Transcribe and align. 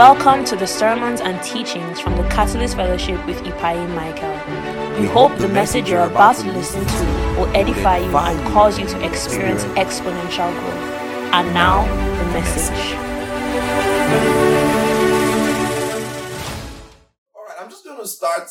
Welcome 0.00 0.46
to 0.46 0.56
the 0.56 0.66
sermons 0.66 1.20
and 1.20 1.42
teachings 1.42 2.00
from 2.00 2.16
the 2.16 2.22
Catalyst 2.30 2.74
Fellowship 2.74 3.22
with 3.26 3.36
Ipai 3.42 3.86
Michael. 3.94 4.32
We 4.98 5.06
hope 5.06 5.36
the 5.36 5.46
message 5.46 5.90
you're 5.90 6.06
about 6.06 6.36
to 6.36 6.50
listen 6.50 6.86
to 6.86 7.04
will 7.36 7.54
edify 7.54 7.98
you 7.98 8.16
and 8.16 8.48
cause 8.48 8.78
you 8.78 8.86
to 8.86 9.06
experience 9.06 9.62
exponential 9.76 10.50
growth. 10.58 11.34
And 11.34 11.52
now, 11.52 11.84
the 12.16 12.24
message. 12.32 12.94
All 17.34 17.44
right, 17.44 17.56
I'm 17.60 17.68
just 17.68 17.84
going 17.84 17.98
to 17.98 18.08
start 18.08 18.48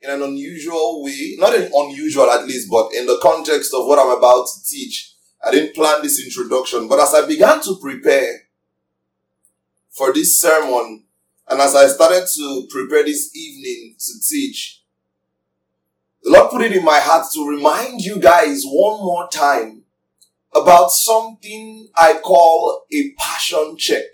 in 0.00 0.10
an 0.10 0.22
unusual 0.22 1.02
way, 1.02 1.34
not 1.36 1.52
an 1.52 1.68
unusual 1.74 2.30
at 2.30 2.46
least, 2.46 2.70
but 2.70 2.94
in 2.94 3.06
the 3.06 3.18
context 3.20 3.74
of 3.74 3.86
what 3.86 3.98
I'm 3.98 4.16
about 4.16 4.46
to 4.46 4.62
teach. 4.70 5.16
I 5.44 5.50
didn't 5.50 5.74
plan 5.74 6.00
this 6.00 6.24
introduction, 6.24 6.86
but 6.86 7.00
as 7.00 7.12
I 7.12 7.26
began 7.26 7.60
to 7.62 7.74
prepare, 7.82 8.49
for 9.90 10.12
this 10.12 10.40
sermon. 10.40 11.04
And 11.48 11.60
as 11.60 11.74
I 11.74 11.88
started 11.88 12.26
to 12.36 12.68
prepare 12.70 13.04
this 13.04 13.34
evening 13.34 13.96
to 13.98 14.12
teach, 14.28 14.82
the 16.22 16.30
Lord 16.30 16.50
put 16.50 16.62
it 16.62 16.76
in 16.76 16.84
my 16.84 17.00
heart 17.00 17.26
to 17.34 17.48
remind 17.48 18.00
you 18.02 18.18
guys 18.20 18.62
one 18.64 19.00
more 19.00 19.28
time 19.28 19.82
about 20.54 20.90
something 20.90 21.88
I 21.96 22.14
call 22.22 22.84
a 22.92 23.12
passion 23.18 23.76
check. 23.78 24.04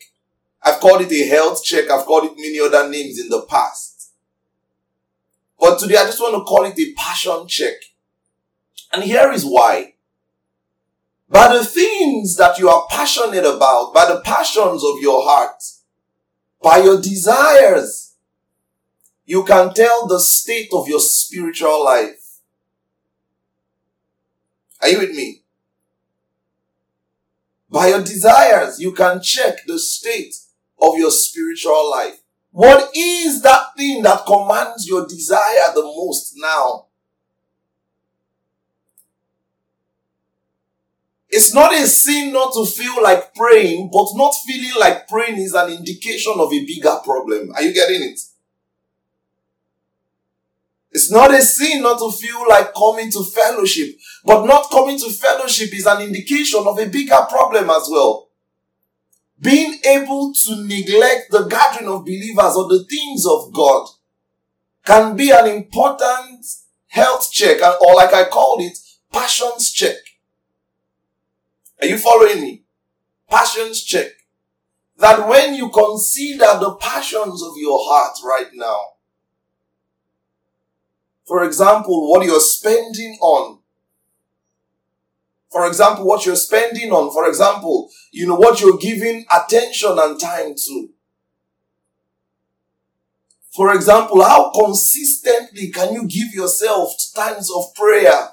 I've 0.62 0.80
called 0.80 1.02
it 1.02 1.12
a 1.12 1.29
health 1.29 1.62
check. 1.65 1.91
I've 1.91 2.07
called 2.07 2.24
it 2.24 2.37
many 2.37 2.61
other 2.61 2.88
names 2.88 3.19
in 3.19 3.29
the 3.29 3.43
past. 3.43 4.13
But 5.59 5.79
today 5.79 5.97
I 5.97 6.05
just 6.05 6.21
want 6.21 6.35
to 6.35 6.45
call 6.45 6.65
it 6.65 6.79
a 6.79 6.95
passion 6.95 7.47
check. 7.49 7.74
And 8.93 9.02
here 9.02 9.30
is 9.33 9.45
why. 9.45 9.95
By 11.29 11.53
the 11.53 11.65
things 11.65 12.37
that 12.37 12.59
you 12.59 12.69
are 12.69 12.87
passionate 12.89 13.45
about, 13.45 13.93
by 13.93 14.07
the 14.07 14.21
passions 14.21 14.85
of 14.85 15.01
your 15.01 15.25
heart, 15.29 15.62
by 16.63 16.79
your 16.79 17.01
desires, 17.01 18.15
you 19.24 19.45
can 19.45 19.74
tell 19.74 20.07
the 20.07 20.21
state 20.21 20.68
of 20.73 20.88
your 20.88 21.01
spiritual 21.01 21.85
life. 21.85 22.41
Are 24.80 24.88
you 24.88 24.99
with 25.01 25.10
me? 25.10 25.43
By 27.68 27.88
your 27.88 28.02
desires, 28.02 28.79
you 28.79 28.93
can 28.93 29.21
check 29.21 29.66
the 29.66 29.79
state 29.79 30.35
of 30.80 30.96
your 30.96 31.11
spiritual 31.11 31.90
life. 31.90 32.21
What 32.52 32.90
is 32.96 33.43
that 33.43 33.77
thing 33.77 34.02
that 34.02 34.24
commands 34.24 34.87
your 34.87 35.07
desire 35.07 35.73
the 35.74 35.83
most 35.83 36.35
now? 36.37 36.85
It's 41.29 41.52
not 41.52 41.74
a 41.74 41.87
sin 41.87 42.32
not 42.32 42.52
to 42.55 42.65
feel 42.65 43.02
like 43.02 43.35
praying, 43.35 43.91
but 43.93 44.09
not 44.15 44.32
feeling 44.46 44.79
like 44.79 45.09
praying 45.09 45.38
is 45.38 45.55
an 45.55 45.73
indication 45.73 46.35
of 46.37 46.52
a 46.52 46.65
bigger 46.65 46.96
problem. 47.05 47.52
Are 47.55 47.63
you 47.63 47.74
getting 47.74 48.02
it? 48.02 48.21
It's 50.93 51.10
not 51.10 51.35
a 51.35 51.43
sin 51.43 51.83
not 51.83 51.99
to 51.99 52.10
feel 52.10 52.49
like 52.49 52.73
coming 52.73 53.10
to 53.10 53.23
fellowship, 53.24 53.96
but 54.24 54.46
not 54.46 54.71
coming 54.71 54.99
to 54.99 55.10
fellowship 55.10 55.74
is 55.74 55.85
an 55.85 56.01
indication 56.01 56.63
of 56.65 56.79
a 56.79 56.87
bigger 56.87 57.27
problem 57.29 57.68
as 57.68 57.88
well. 57.90 58.29
Being 59.38 59.79
able 59.85 60.33
to 60.33 60.65
neglect 60.65 61.30
the 61.30 61.45
gathering 61.45 61.90
of 61.90 62.05
believers 62.05 62.57
or 62.57 62.68
the 62.68 62.87
things 62.88 63.27
of 63.27 63.52
God 63.52 63.88
can 64.87 65.16
be 65.16 65.31
an 65.31 65.49
important 65.49 66.47
health 66.87 67.31
check, 67.31 67.61
or 67.83 67.94
like 67.94 68.15
I 68.15 68.25
called 68.31 68.62
it, 68.62 68.78
passions 69.12 69.72
check. 69.72 69.97
Are 71.81 71.87
you 71.87 71.99
following 71.99 72.41
me? 72.41 72.65
Passions 73.28 73.82
check. 73.82 74.09
That 74.99 75.28
when 75.28 75.55
you 75.55 75.69
consider 75.69 76.59
the 76.59 76.77
passions 76.81 77.43
of 77.43 77.53
your 77.56 77.78
heart 77.83 78.16
right 78.25 78.49
now, 78.55 78.81
for 81.27 81.45
example, 81.45 82.09
what 82.09 82.25
you're 82.25 82.41
spending 82.41 83.19
on, 83.21 83.59
for 85.50 85.67
example, 85.67 86.06
what 86.06 86.25
you're 86.25 86.37
spending 86.37 86.93
on, 86.93 87.12
for 87.12 87.28
example, 87.28 87.91
you 88.11 88.27
know, 88.27 88.37
what 88.37 88.61
you're 88.61 88.79
giving 88.79 89.27
attention 89.34 89.99
and 89.99 90.19
time 90.19 90.55
to. 90.55 90.89
For 93.50 93.75
example, 93.75 94.23
how 94.23 94.50
consistently 94.53 95.71
can 95.71 95.93
you 95.95 96.06
give 96.06 96.33
yourself 96.33 96.93
times 97.15 97.50
of 97.55 97.75
prayer? 97.75 98.31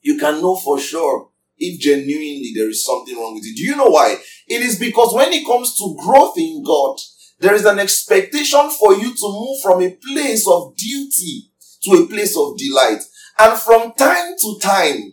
You 0.00 0.18
can 0.18 0.40
know 0.40 0.56
for 0.56 0.78
sure 0.78 1.31
if 1.62 1.80
genuinely 1.80 2.52
there 2.54 2.68
is 2.68 2.84
something 2.84 3.16
wrong 3.16 3.34
with 3.34 3.44
it. 3.44 3.56
Do 3.56 3.62
you 3.62 3.76
know 3.76 3.86
why? 3.86 4.16
It 4.48 4.62
is 4.62 4.78
because 4.78 5.14
when 5.14 5.32
it 5.32 5.46
comes 5.46 5.76
to 5.78 5.96
growth 6.02 6.34
in 6.36 6.62
God, 6.64 6.98
there 7.38 7.54
is 7.54 7.64
an 7.64 7.78
expectation 7.78 8.70
for 8.70 8.94
you 8.94 9.14
to 9.14 9.28
move 9.28 9.60
from 9.62 9.82
a 9.82 9.96
place 9.96 10.46
of 10.48 10.76
duty 10.76 11.50
to 11.82 12.02
a 12.02 12.06
place 12.06 12.36
of 12.36 12.56
delight. 12.58 13.02
And 13.38 13.58
from 13.58 13.92
time 13.94 14.34
to 14.40 14.58
time, 14.60 15.12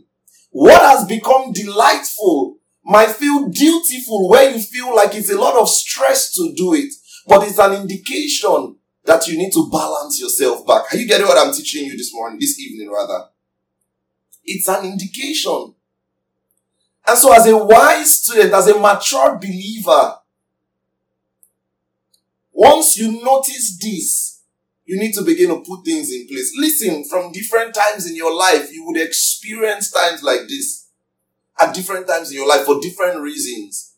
what 0.51 0.81
has 0.81 1.07
become 1.07 1.51
delightful 1.53 2.57
might 2.83 3.11
feel 3.11 3.49
dutiful 3.49 4.29
where 4.29 4.51
you 4.51 4.59
feel 4.59 4.95
like 4.95 5.13
it's 5.13 5.31
a 5.31 5.39
lot 5.39 5.55
of 5.55 5.69
stress 5.69 6.33
to 6.33 6.53
do 6.55 6.73
it, 6.73 6.93
but 7.27 7.47
it's 7.47 7.59
an 7.59 7.73
indication 7.73 8.75
that 9.05 9.27
you 9.27 9.37
need 9.37 9.51
to 9.53 9.69
balance 9.71 10.19
yourself 10.19 10.65
back. 10.65 10.91
Are 10.91 10.97
you 10.97 11.07
getting 11.07 11.27
what 11.27 11.37
I'm 11.37 11.53
teaching 11.53 11.85
you 11.85 11.97
this 11.97 12.13
morning, 12.13 12.39
this 12.39 12.59
evening 12.59 12.91
rather? 12.91 13.25
It's 14.43 14.67
an 14.67 14.85
indication 14.85 15.75
and 17.09 17.17
so 17.17 17.33
as 17.33 17.47
a 17.47 17.57
wise 17.57 18.21
student, 18.21 18.53
as 18.53 18.67
a 18.67 18.79
mature 18.79 19.39
believer, 19.39 20.15
once 22.51 22.99
you 22.99 23.23
notice 23.23 23.79
this, 23.81 24.43
you 24.85 24.99
need 24.99 25.13
to 25.15 25.23
begin 25.23 25.49
to 25.49 25.63
put 25.67 25.83
things 25.83 26.13
in 26.13 26.27
place. 26.27 26.53
Listen, 26.55 27.03
from 27.03 27.31
different 27.31 27.73
times 27.73 28.07
in 28.07 28.15
your 28.15 28.35
life, 28.35 28.71
you 28.71 28.85
would 28.85 29.01
experience 29.01 29.89
times 29.89 30.21
like 30.21 30.41
this 30.47 30.89
at 31.59 31.73
different 31.73 32.07
times 32.07 32.29
in 32.29 32.37
your 32.37 32.47
life 32.47 32.65
for 32.65 32.79
different 32.79 33.21
reasons. 33.21 33.95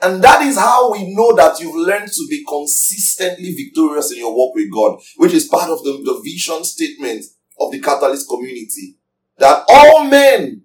And 0.00 0.22
that 0.22 0.42
is 0.42 0.56
how 0.56 0.92
we 0.92 1.12
know 1.12 1.34
that 1.34 1.58
you've 1.58 1.74
learned 1.74 2.12
to 2.12 2.26
be 2.30 2.44
consistently 2.48 3.54
victorious 3.54 4.12
in 4.12 4.18
your 4.18 4.34
walk 4.34 4.54
with 4.54 4.72
God, 4.72 5.00
which 5.16 5.32
is 5.32 5.48
part 5.48 5.68
of 5.68 5.82
the, 5.82 6.00
the 6.04 6.20
vision 6.22 6.62
statement 6.62 7.24
of 7.58 7.72
the 7.72 7.80
Catalyst 7.80 8.28
community. 8.28 8.98
That 9.38 9.64
all 9.68 10.04
men 10.04 10.62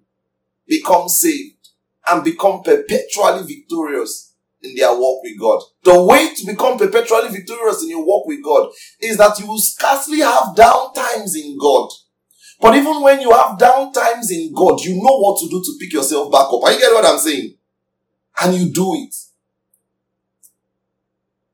become 0.66 1.08
saved 1.08 1.68
and 2.08 2.24
become 2.24 2.62
perpetually 2.62 3.42
victorious 3.46 4.34
in 4.62 4.74
their 4.74 4.92
walk 4.92 5.22
with 5.22 5.38
God. 5.38 5.62
The 5.84 6.02
way 6.02 6.34
to 6.34 6.46
become 6.46 6.78
perpetually 6.78 7.28
victorious 7.28 7.82
in 7.82 7.90
your 7.90 8.04
walk 8.04 8.26
with 8.26 8.42
God 8.42 8.70
is 9.00 9.16
that 9.18 9.38
you 9.38 9.46
will 9.46 9.58
scarcely 9.58 10.20
have 10.20 10.54
down 10.54 10.92
times 10.94 11.36
in 11.36 11.56
God. 11.60 11.90
But 12.60 12.74
even 12.74 13.02
when 13.02 13.20
you 13.20 13.32
have 13.32 13.58
down 13.58 13.92
times 13.92 14.30
in 14.30 14.52
God, 14.54 14.80
you 14.80 14.94
know 14.94 15.18
what 15.18 15.38
to 15.40 15.48
do 15.48 15.62
to 15.62 15.76
pick 15.78 15.92
yourself 15.92 16.32
back 16.32 16.46
up. 16.46 16.62
Are 16.62 16.72
you 16.72 16.78
getting 16.78 16.94
what 16.94 17.04
I'm 17.04 17.18
saying? 17.18 17.54
And 18.40 18.54
you 18.54 18.72
do 18.72 18.94
it. 18.94 19.14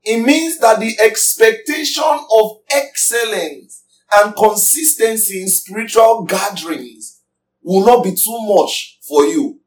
It 0.05 0.21
means 0.21 0.59
that 0.59 0.79
the 0.79 0.97
expectation 0.99 2.03
of 2.03 2.57
excellence 2.69 3.83
and 4.13 4.35
consistency 4.35 5.41
in 5.41 5.47
spiritual 5.47 6.23
gatherings 6.23 7.21
will 7.61 7.85
not 7.85 8.03
be 8.03 8.11
too 8.11 8.39
much 8.41 8.92
for 9.07 9.25
you. 9.25 9.59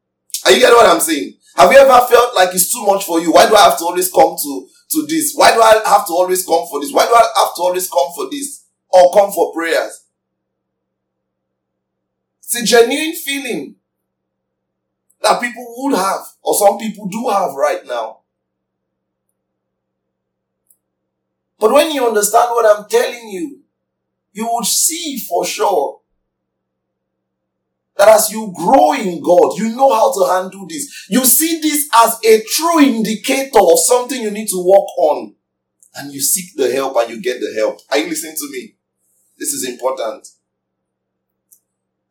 Are 0.45 0.53
you 0.53 0.61
getting 0.61 0.77
what 0.77 0.87
I'm 0.87 1.01
saying? 1.01 1.35
Have 1.57 1.73
you 1.73 1.79
ever 1.79 2.07
felt 2.07 2.35
like 2.35 2.55
it's 2.55 2.73
too 2.73 2.85
much 2.85 3.05
for 3.05 3.21
you? 3.21 3.33
Why 3.33 3.49
do 3.49 3.55
I 3.55 3.63
have 3.63 3.79
to 3.79 3.85
always 3.85 4.11
come 4.11 4.37
to, 4.41 4.69
to 4.91 5.07
this? 5.07 5.33
Why 5.35 5.55
do 5.55 5.61
I 5.61 5.83
have 5.87 6.07
to 6.07 6.13
always 6.13 6.45
come 6.45 6.67
for 6.69 6.81
this? 6.81 6.93
Why 6.93 7.07
do 7.07 7.15
I 7.15 7.23
have 7.37 7.55
to 7.57 7.63
always 7.63 7.89
come 7.89 8.13
for 8.15 8.29
this? 8.31 8.65
Or 8.91 9.13
come 9.13 9.33
for 9.33 9.53
prayers? 9.53 10.05
It's 12.41 12.57
a 12.57 12.65
genuine 12.65 13.15
feeling 13.15 13.77
that 15.23 15.41
people 15.41 15.65
would 15.79 15.97
have, 15.97 16.21
or 16.43 16.55
some 16.55 16.79
people 16.79 17.09
do 17.09 17.29
have 17.29 17.55
right 17.55 17.85
now. 17.87 18.19
But 21.59 21.73
when 21.73 21.91
you 21.91 22.07
understand 22.07 22.51
what 22.51 22.79
I'm 22.79 22.89
telling 22.89 23.29
you, 23.29 23.61
you 24.33 24.49
would 24.53 24.67
see 24.67 25.19
for 25.19 25.45
sure 25.45 25.96
that 27.97 28.09
as 28.09 28.31
you 28.31 28.53
grow 28.55 28.93
in 28.93 29.23
God, 29.23 29.57
you 29.57 29.75
know 29.75 29.93
how 29.93 30.13
to 30.13 30.33
handle 30.33 30.67
this. 30.69 31.07
You 31.09 31.25
see 31.25 31.61
this 31.61 31.89
as 31.95 32.19
a 32.25 32.43
true 32.43 32.81
indicator 32.81 33.59
of 33.59 33.79
something 33.79 34.21
you 34.21 34.31
need 34.31 34.49
to 34.49 34.59
work 34.59 34.89
on. 34.99 35.35
And 35.95 36.13
you 36.13 36.21
seek 36.21 36.55
the 36.57 36.71
help 36.71 36.95
and 36.97 37.11
you 37.11 37.23
get 37.23 37.41
the 37.41 37.55
help. 37.57 37.81
Are 37.91 37.97
you 37.97 38.09
listening 38.09 38.37
to 38.37 38.51
me? 38.53 38.75
This 39.39 39.53
is 39.53 39.67
important. 39.67 40.29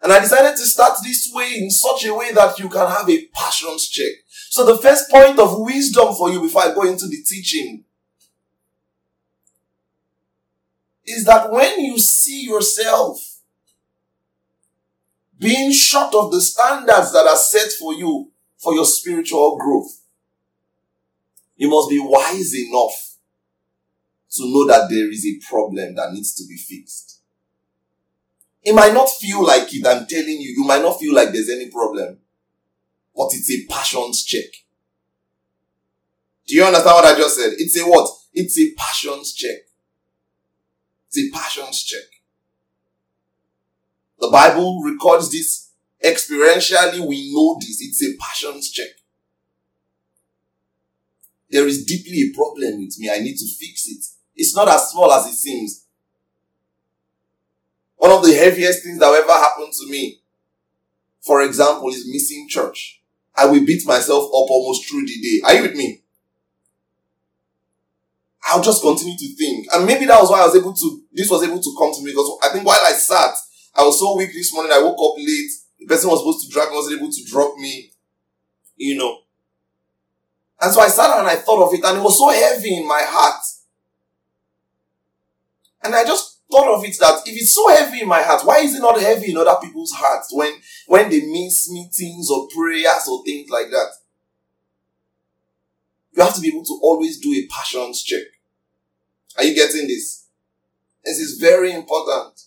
And 0.01 0.11
I 0.11 0.19
decided 0.19 0.57
to 0.57 0.65
start 0.65 0.97
this 1.03 1.31
way 1.33 1.53
in 1.55 1.69
such 1.69 2.05
a 2.05 2.13
way 2.13 2.31
that 2.33 2.57
you 2.59 2.67
can 2.69 2.87
have 2.87 3.09
a 3.09 3.25
passions 3.27 3.87
check. 3.87 4.11
So 4.49 4.65
the 4.65 4.77
first 4.77 5.09
point 5.09 5.39
of 5.39 5.59
wisdom 5.59 6.13
for 6.15 6.31
you 6.31 6.41
before 6.41 6.63
I 6.63 6.73
go 6.73 6.83
into 6.83 7.07
the 7.07 7.23
teaching 7.23 7.83
is 11.05 11.25
that 11.25 11.51
when 11.51 11.79
you 11.79 11.99
see 11.99 12.43
yourself 12.43 13.34
being 15.37 15.71
short 15.71 16.13
of 16.13 16.31
the 16.31 16.41
standards 16.41 17.11
that 17.13 17.27
are 17.27 17.35
set 17.35 17.71
for 17.73 17.93
you 17.93 18.31
for 18.57 18.73
your 18.73 18.85
spiritual 18.85 19.57
growth. 19.57 20.01
You 21.55 21.69
must 21.69 21.89
be 21.89 21.99
wise 22.01 22.53
enough 22.55 23.15
to 24.31 24.43
know 24.45 24.67
that 24.67 24.89
there 24.89 25.09
is 25.11 25.25
a 25.25 25.39
problem 25.47 25.95
that 25.95 26.11
needs 26.11 26.33
to 26.35 26.43
be 26.47 26.57
fixed. 26.57 27.21
It 28.63 28.73
might 28.73 28.93
not 28.93 29.09
feel 29.09 29.45
like 29.45 29.73
it, 29.73 29.85
I'm 29.85 30.07
telling 30.07 30.41
you, 30.41 30.55
you 30.57 30.65
might 30.65 30.81
not 30.81 30.99
feel 30.99 31.13
like 31.13 31.31
there's 31.31 31.49
any 31.49 31.69
problem, 31.69 32.17
but 33.15 33.29
it's 33.33 33.51
a 33.51 33.71
passions 33.71 34.23
check. 34.23 34.49
Do 36.47 36.55
you 36.55 36.63
understand 36.63 36.95
what 36.95 37.05
I 37.05 37.17
just 37.17 37.37
said? 37.37 37.53
It's 37.57 37.77
a 37.79 37.83
what? 37.83 38.09
It's 38.33 38.59
a 38.59 38.73
passions 38.75 39.33
check. 39.33 39.57
It's 41.07 41.19
a 41.19 41.37
passions 41.37 41.83
check. 41.83 42.14
The 44.19 44.29
Bible 44.31 44.81
records 44.83 45.31
this 45.31 45.71
experientially. 46.03 47.05
We 47.05 47.33
know 47.33 47.57
this. 47.59 47.81
It's 47.81 48.03
a 48.03 48.17
passions 48.19 48.71
check. 48.71 48.87
There 51.49 51.67
is 51.67 51.85
deeply 51.85 52.29
a 52.29 52.35
problem 52.35 52.79
with 52.79 52.97
me. 52.97 53.09
I 53.09 53.19
need 53.19 53.37
to 53.37 53.47
fix 53.47 53.87
it. 53.87 54.05
It's 54.35 54.55
not 54.55 54.67
as 54.67 54.89
small 54.89 55.11
as 55.11 55.27
it 55.27 55.35
seems. 55.35 55.85
One 57.95 58.11
of 58.11 58.25
the 58.25 58.33
heaviest 58.33 58.83
things 58.83 58.99
that 58.99 59.11
ever 59.11 59.31
happened 59.31 59.73
to 59.73 59.89
me, 59.89 60.21
for 61.21 61.41
example, 61.41 61.89
is 61.89 62.07
missing 62.07 62.47
church. 62.49 63.01
I 63.35 63.45
will 63.45 63.65
beat 63.65 63.85
myself 63.85 64.25
up 64.25 64.49
almost 64.49 64.89
through 64.89 65.05
the 65.05 65.21
day. 65.21 65.41
Are 65.45 65.53
you 65.55 65.61
with 65.63 65.75
me? 65.75 66.01
I'll 68.47 68.61
just 68.61 68.81
continue 68.81 69.17
to 69.17 69.35
think. 69.35 69.67
And 69.73 69.85
maybe 69.85 70.05
that 70.05 70.21
was 70.21 70.29
why 70.29 70.41
I 70.41 70.45
was 70.45 70.55
able 70.55 70.73
to, 70.73 71.01
this 71.13 71.29
was 71.29 71.43
able 71.43 71.59
to 71.59 71.75
come 71.77 71.93
to 71.93 72.01
me 72.03 72.11
because 72.11 72.37
I 72.43 72.49
think 72.49 72.65
while 72.65 72.79
I 72.85 72.91
sat, 72.91 73.33
I 73.75 73.83
was 73.83 73.99
so 73.99 74.15
weak 74.15 74.31
this 74.33 74.53
morning, 74.53 74.71
I 74.71 74.81
woke 74.81 74.97
up 74.99 75.17
late. 75.17 75.51
The 75.79 75.85
person 75.85 76.09
was 76.09 76.19
supposed 76.19 76.45
to 76.45 76.51
drag 76.53 76.69
me, 76.69 76.75
wasn't 76.75 76.99
able 76.99 77.11
to 77.11 77.25
drop 77.25 77.57
me, 77.57 77.91
you 78.77 78.97
know. 78.97 79.19
And 80.61 80.73
so 80.73 80.79
I 80.79 80.87
sat 80.87 81.07
down 81.07 81.19
and 81.19 81.27
I 81.27 81.35
thought 81.35 81.67
of 81.67 81.73
it 81.73 81.83
and 81.83 81.97
it 81.97 82.03
was 82.03 82.17
so 82.17 82.29
heavy 82.29 82.77
in 82.77 82.87
my 82.87 83.01
heart. 83.03 83.43
And 85.83 85.93
I 85.93 86.03
just 86.05 86.39
thought 86.49 86.73
of 86.73 86.83
it 86.85 86.95
that 86.99 87.21
if 87.25 87.35
it's 87.35 87.53
so 87.53 87.67
heavy 87.75 88.01
in 88.01 88.07
my 88.07 88.21
heart, 88.21 88.45
why 88.45 88.59
is 88.59 88.75
it 88.75 88.79
not 88.79 88.99
heavy 88.99 89.31
in 89.31 89.37
other 89.37 89.57
people's 89.61 89.91
hearts 89.91 90.29
when, 90.31 90.53
when 90.87 91.09
they 91.09 91.21
miss 91.21 91.69
meetings 91.69 92.29
or 92.31 92.47
prayers 92.55 93.07
or 93.09 93.23
things 93.25 93.49
like 93.49 93.69
that? 93.69 93.91
You 96.13 96.23
have 96.23 96.33
to 96.35 96.41
be 96.41 96.47
able 96.47 96.63
to 96.63 96.79
always 96.81 97.19
do 97.19 97.33
a 97.33 97.47
passions 97.53 98.01
check. 98.01 98.23
Are 99.37 99.43
you 99.43 99.53
getting 99.53 99.87
this? 99.87 100.27
This 101.03 101.19
is 101.19 101.37
very 101.39 101.73
important. 101.73 102.44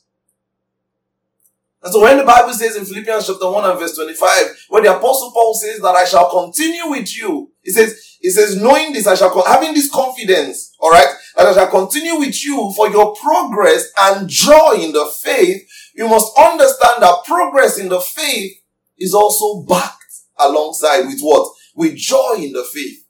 And 1.83 1.93
so 1.93 2.03
when 2.03 2.19
the 2.19 2.25
Bible 2.25 2.53
says 2.53 2.77
in 2.77 2.85
Philippians 2.85 3.27
chapter 3.27 3.49
1 3.49 3.71
and 3.71 3.79
verse 3.79 3.95
25, 3.95 4.67
where 4.69 4.83
the 4.83 4.97
apostle 4.97 5.31
Paul 5.33 5.55
says 5.55 5.81
that 5.81 5.95
I 5.95 6.05
shall 6.05 6.29
continue 6.29 6.91
with 6.91 7.17
you, 7.17 7.53
he 7.63 7.71
says, 7.71 8.17
he 8.21 8.31
says, 8.31 8.57
knowing 8.57 8.93
this, 8.93 9.07
I 9.07 9.15
shall, 9.15 9.31
con- 9.31 9.47
having 9.47 9.75
this 9.75 9.91
confidence, 9.91 10.75
alright, 10.81 11.07
that 11.37 11.47
I 11.47 11.55
shall 11.55 11.71
continue 11.71 12.19
with 12.19 12.45
you 12.45 12.73
for 12.75 12.89
your 12.91 13.15
progress 13.15 13.93
and 13.97 14.29
joy 14.29 14.79
in 14.81 14.93
the 14.93 15.07
faith, 15.23 15.69
you 15.95 16.09
must 16.09 16.37
understand 16.37 17.01
that 17.03 17.23
progress 17.25 17.79
in 17.79 17.89
the 17.89 18.01
faith 18.01 18.61
is 18.99 19.15
also 19.15 19.65
backed 19.65 19.95
alongside 20.37 21.03
with 21.07 21.21
what? 21.21 21.53
With 21.77 21.97
joy 21.97 22.35
in 22.39 22.53
the 22.53 22.65
faith. 22.65 23.05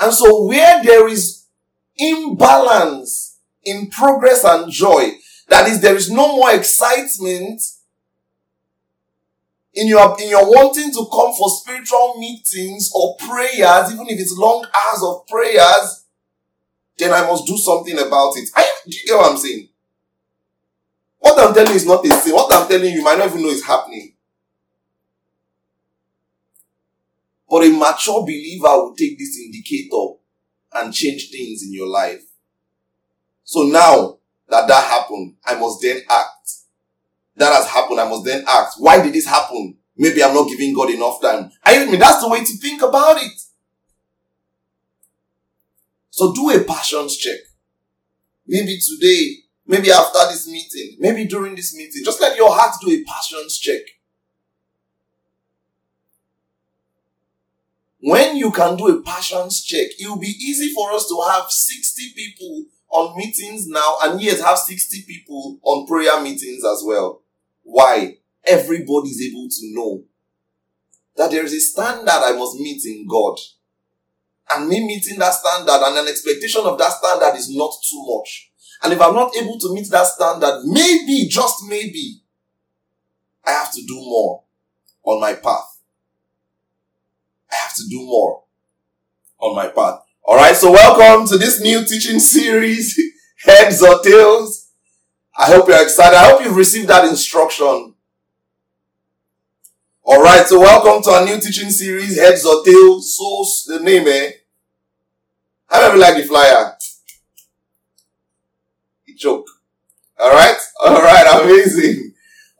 And 0.00 0.12
so 0.12 0.44
where 0.46 0.82
there 0.82 1.06
is 1.06 1.46
imbalance 1.96 3.38
in 3.62 3.90
progress 3.90 4.44
and 4.44 4.70
joy, 4.70 5.12
that 5.48 5.68
is, 5.68 5.80
there 5.80 5.96
is 5.96 6.10
no 6.10 6.36
more 6.36 6.52
excitement 6.54 7.62
in 9.74 9.88
your, 9.88 10.16
in 10.20 10.30
your 10.30 10.46
wanting 10.48 10.92
to 10.92 11.06
come 11.10 11.34
for 11.34 11.48
spiritual 11.50 12.14
meetings 12.18 12.90
or 12.94 13.16
prayers, 13.16 13.92
even 13.92 14.08
if 14.08 14.20
it's 14.20 14.36
long 14.36 14.64
hours 14.64 15.02
of 15.02 15.26
prayers, 15.26 16.06
then 16.96 17.12
I 17.12 17.26
must 17.26 17.46
do 17.46 17.56
something 17.56 17.98
about 17.98 18.36
it. 18.36 18.48
I, 18.54 18.70
do 18.86 18.96
you 18.96 19.06
get 19.06 19.16
what 19.16 19.32
I'm 19.32 19.36
saying? 19.36 19.68
What 21.18 21.40
I'm 21.40 21.54
telling 21.54 21.70
you 21.70 21.76
is 21.76 21.86
not 21.86 22.04
a 22.04 22.10
sin. 22.12 22.34
What 22.34 22.54
I'm 22.54 22.68
telling 22.68 22.84
you, 22.84 22.98
you 22.98 23.02
might 23.04 23.18
not 23.18 23.28
even 23.28 23.42
know 23.42 23.48
is 23.48 23.64
happening. 23.64 24.14
But 27.48 27.64
a 27.64 27.70
mature 27.70 28.22
believer 28.22 28.68
will 28.68 28.94
take 28.94 29.18
this 29.18 29.38
indicator 29.38 30.18
and 30.74 30.92
change 30.92 31.30
things 31.30 31.62
in 31.62 31.72
your 31.72 31.86
life. 31.86 32.22
So 33.42 33.62
now 33.62 34.13
that 34.48 34.68
that 34.68 34.84
happened, 34.84 35.36
I 35.44 35.54
must 35.54 35.80
then 35.82 36.02
act. 36.08 36.50
That 37.36 37.52
has 37.52 37.66
happened, 37.66 38.00
I 38.00 38.08
must 38.08 38.24
then 38.24 38.44
act. 38.46 38.74
Why 38.78 39.02
did 39.02 39.12
this 39.12 39.26
happen? 39.26 39.76
Maybe 39.96 40.22
I'm 40.22 40.34
not 40.34 40.48
giving 40.48 40.74
God 40.74 40.90
enough 40.90 41.20
time. 41.20 41.50
I 41.62 41.84
mean, 41.86 41.98
that's 41.98 42.22
the 42.22 42.28
way 42.28 42.44
to 42.44 42.56
think 42.58 42.82
about 42.82 43.16
it. 43.16 43.40
So 46.10 46.32
do 46.32 46.50
a 46.50 46.62
passions 46.62 47.16
check. 47.16 47.40
Maybe 48.46 48.78
today, 48.78 49.36
maybe 49.66 49.90
after 49.90 50.18
this 50.30 50.46
meeting, 50.46 50.96
maybe 50.98 51.24
during 51.24 51.54
this 51.56 51.74
meeting, 51.74 52.02
just 52.04 52.20
let 52.20 52.36
your 52.36 52.50
heart 52.52 52.74
do 52.80 52.90
a 52.90 53.02
passions 53.04 53.58
check. 53.58 53.80
When 58.00 58.36
you 58.36 58.52
can 58.52 58.76
do 58.76 58.88
a 58.88 59.02
passions 59.02 59.64
check, 59.64 59.88
it 59.98 60.06
will 60.06 60.18
be 60.18 60.26
easy 60.26 60.72
for 60.74 60.92
us 60.92 61.08
to 61.08 61.20
have 61.30 61.50
60 61.50 62.12
people 62.14 62.64
on 62.94 63.16
meetings 63.16 63.66
now 63.66 63.96
and 64.04 64.22
yet 64.22 64.40
have 64.40 64.56
60 64.56 65.02
people 65.06 65.58
on 65.62 65.84
prayer 65.86 66.20
meetings 66.22 66.64
as 66.64 66.82
well. 66.86 67.22
Why? 67.64 68.18
Everybody 68.46 69.08
is 69.08 69.20
able 69.30 69.48
to 69.48 69.74
know 69.74 70.04
that 71.16 71.32
there 71.32 71.44
is 71.44 71.52
a 71.52 71.60
standard 71.60 72.08
I 72.08 72.36
must 72.36 72.56
meet 72.60 72.84
in 72.86 73.06
God. 73.08 73.36
And 74.50 74.68
me 74.68 74.86
meeting 74.86 75.18
that 75.18 75.34
standard 75.34 75.84
and 75.84 75.98
an 75.98 76.08
expectation 76.08 76.62
of 76.64 76.78
that 76.78 76.92
standard 76.92 77.36
is 77.36 77.50
not 77.50 77.72
too 77.90 78.04
much. 78.06 78.52
And 78.82 78.92
if 78.92 79.00
I'm 79.00 79.14
not 79.14 79.34
able 79.36 79.58
to 79.58 79.74
meet 79.74 79.90
that 79.90 80.06
standard, 80.06 80.62
maybe, 80.64 81.26
just 81.28 81.64
maybe, 81.68 82.20
I 83.44 83.52
have 83.52 83.72
to 83.72 83.82
do 83.84 83.94
more 83.96 84.44
on 85.02 85.20
my 85.20 85.34
path. 85.34 85.80
I 87.50 87.56
have 87.56 87.74
to 87.74 87.82
do 87.88 88.04
more 88.06 88.44
on 89.40 89.56
my 89.56 89.68
path. 89.68 90.00
All 90.26 90.36
right. 90.36 90.56
So 90.56 90.72
welcome 90.72 91.26
to 91.28 91.36
this 91.36 91.60
new 91.60 91.84
teaching 91.84 92.18
series, 92.18 92.98
heads 93.44 93.82
or 93.82 94.00
tails. 94.02 94.70
I 95.36 95.46
hope 95.46 95.68
you're 95.68 95.82
excited. 95.82 96.16
I 96.16 96.30
hope 96.30 96.42
you've 96.42 96.56
received 96.56 96.88
that 96.88 97.06
instruction. 97.06 97.94
All 100.02 100.22
right. 100.22 100.46
So 100.46 100.60
welcome 100.60 101.02
to 101.02 101.10
our 101.10 101.24
new 101.26 101.38
teaching 101.38 101.68
series, 101.68 102.18
heads 102.18 102.46
or 102.46 102.64
tails. 102.64 103.14
So 103.14 103.74
the 103.74 103.84
name, 103.84 104.08
eh? 104.08 104.30
How 105.66 105.88
many 105.88 106.00
like 106.00 106.16
the 106.16 106.22
flyer? 106.22 106.74
You 109.04 109.16
joke. 109.16 109.46
All 110.18 110.30
right. 110.30 110.56
All 110.86 111.02
right. 111.02 111.42
Amazing. 111.42 112.14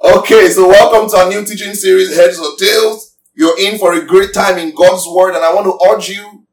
Okay. 0.04 0.48
So 0.48 0.68
welcome 0.68 1.08
to 1.08 1.16
our 1.16 1.28
new 1.30 1.46
teaching 1.46 1.74
series, 1.74 2.14
heads 2.14 2.38
or 2.38 2.56
tails. 2.58 3.16
You're 3.32 3.58
in 3.58 3.78
for 3.78 3.94
a 3.94 4.04
great 4.04 4.34
time 4.34 4.58
in 4.58 4.74
God's 4.74 5.06
word. 5.08 5.34
And 5.34 5.42
I 5.42 5.54
want 5.54 5.64
to 5.64 5.88
urge 5.90 6.10
you 6.10 6.43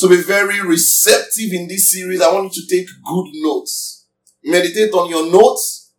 to 0.00 0.08
be 0.08 0.22
very 0.22 0.60
receptive 0.60 1.52
in 1.52 1.68
this 1.68 1.90
series. 1.90 2.20
I 2.20 2.32
want 2.32 2.54
you 2.54 2.62
to 2.62 2.76
take 2.76 2.86
good 3.04 3.26
notes. 3.34 4.06
Meditate 4.42 4.92
on 4.92 5.10
your 5.10 5.30
notes. 5.30 5.92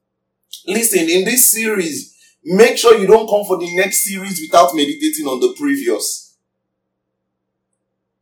Listen, 0.68 1.10
in 1.10 1.26
this 1.26 1.52
series, 1.52 2.16
make 2.44 2.78
sure 2.78 2.98
you 2.98 3.08
don't 3.08 3.30
come 3.30 3.46
for 3.46 3.58
the 3.58 3.76
next 3.76 4.04
series 4.04 4.42
without 4.42 4.76
meditating 4.76 5.26
on 5.26 5.40
the 5.40 5.54
previous. 5.58 6.38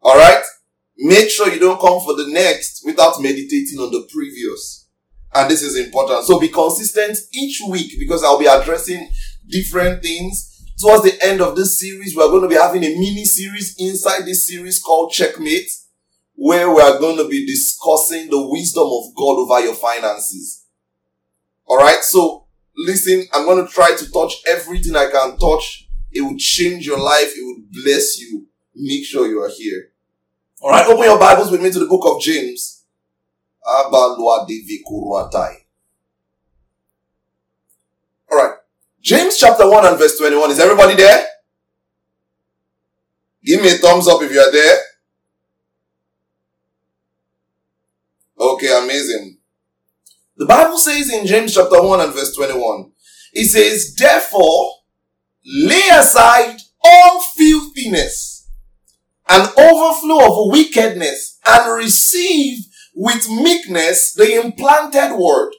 Alright? 0.04 0.44
Make 0.98 1.30
sure 1.30 1.52
you 1.52 1.60
don't 1.60 1.80
come 1.80 2.02
for 2.02 2.16
the 2.16 2.28
next 2.28 2.84
without 2.86 3.22
meditating 3.22 3.80
on 3.80 3.92
the 3.92 4.08
previous. 4.12 4.88
And 5.34 5.50
this 5.50 5.62
is 5.62 5.78
important. 5.78 6.26
So 6.26 6.40
be 6.40 6.50
consistent 6.50 7.18
each 7.34 7.62
week 7.70 7.94
because 8.00 8.24
I'll 8.24 8.40
be 8.40 8.48
addressing 8.48 9.10
different 9.48 10.02
things 10.02 10.49
towards 10.80 11.04
the 11.04 11.18
end 11.24 11.42
of 11.42 11.56
this 11.56 11.80
series, 11.80 12.16
we're 12.16 12.30
going 12.30 12.44
to 12.44 12.48
be 12.48 12.56
having 12.56 12.84
a 12.84 12.96
mini 12.96 13.26
series 13.26 13.76
inside 13.78 14.26
this 14.26 14.48
series 14.48 14.82
called 14.82 15.12
Checkmate, 15.12 15.70
where 16.36 16.74
we 16.74 16.82
are 16.82 17.00
going 17.00 17.18
to 17.18 17.28
be 17.28 17.46
discussing 17.46 18.30
the 18.30 18.48
wisdom 18.48 18.88
of 18.88 19.16
God 19.16 19.40
over 19.40 19.60
your 19.60 19.76
finances. 19.76 20.66
All 21.66 21.78
right. 21.78 22.04
So 22.04 22.48
listen, 22.76 23.26
I'm 23.34 23.46
going 23.46 23.66
to 23.66 23.72
try 23.72 23.96
to 23.96 24.12
touch 24.12 24.34
everything 24.48 24.96
I 24.96 25.10
can 25.12 25.38
touch. 25.38 25.88
It 26.12 26.22
will 26.22 26.38
change 26.38 26.88
your 26.88 27.00
life. 27.00 27.34
It 27.36 27.44
will 27.44 27.64
bless 27.84 28.20
you. 28.20 28.48
Make 28.76 29.06
sure 29.06 29.28
you 29.28 29.42
are 29.42 29.52
here. 29.56 29.92
All 30.62 30.72
right. 30.72 30.86
Open 30.88 31.04
your 31.04 31.20
Bibles 31.20 31.52
with 31.52 31.62
me 31.62 31.72
to 31.72 31.80
the 31.80 31.86
book 31.86 32.04
of 32.06 32.22
James 32.22 32.80
right. 38.38 38.56
James 39.02 39.38
chapter 39.38 39.70
1 39.70 39.86
and 39.86 39.98
verse 39.98 40.18
21. 40.18 40.52
Is 40.52 40.60
everybody 40.60 40.96
there? 40.96 41.26
Give 43.44 43.62
me 43.62 43.70
a 43.70 43.78
thumbs 43.78 44.08
up 44.08 44.22
if 44.22 44.32
you 44.32 44.40
are 44.40 44.52
there. 44.52 44.80
Okay, 48.40 48.84
amazing. 48.84 49.38
The 50.38 50.46
Bible 50.46 50.78
says 50.78 51.12
in 51.12 51.26
James 51.26 51.54
chapter 51.54 51.82
1 51.82 52.00
and 52.02 52.14
verse 52.14 52.36
21, 52.36 52.92
it 53.34 53.46
says, 53.46 53.96
Therefore, 53.96 54.76
lay 55.46 55.88
aside 55.92 56.58
all 56.84 57.22
filthiness 57.22 58.50
and 59.28 59.50
overflow 59.58 60.26
of 60.26 60.52
wickedness 60.52 61.40
and 61.46 61.76
receive 61.76 62.66
with 62.96 63.30
meekness 63.30 64.14
the 64.14 64.42
implanted 64.42 65.18
word, 65.18 65.54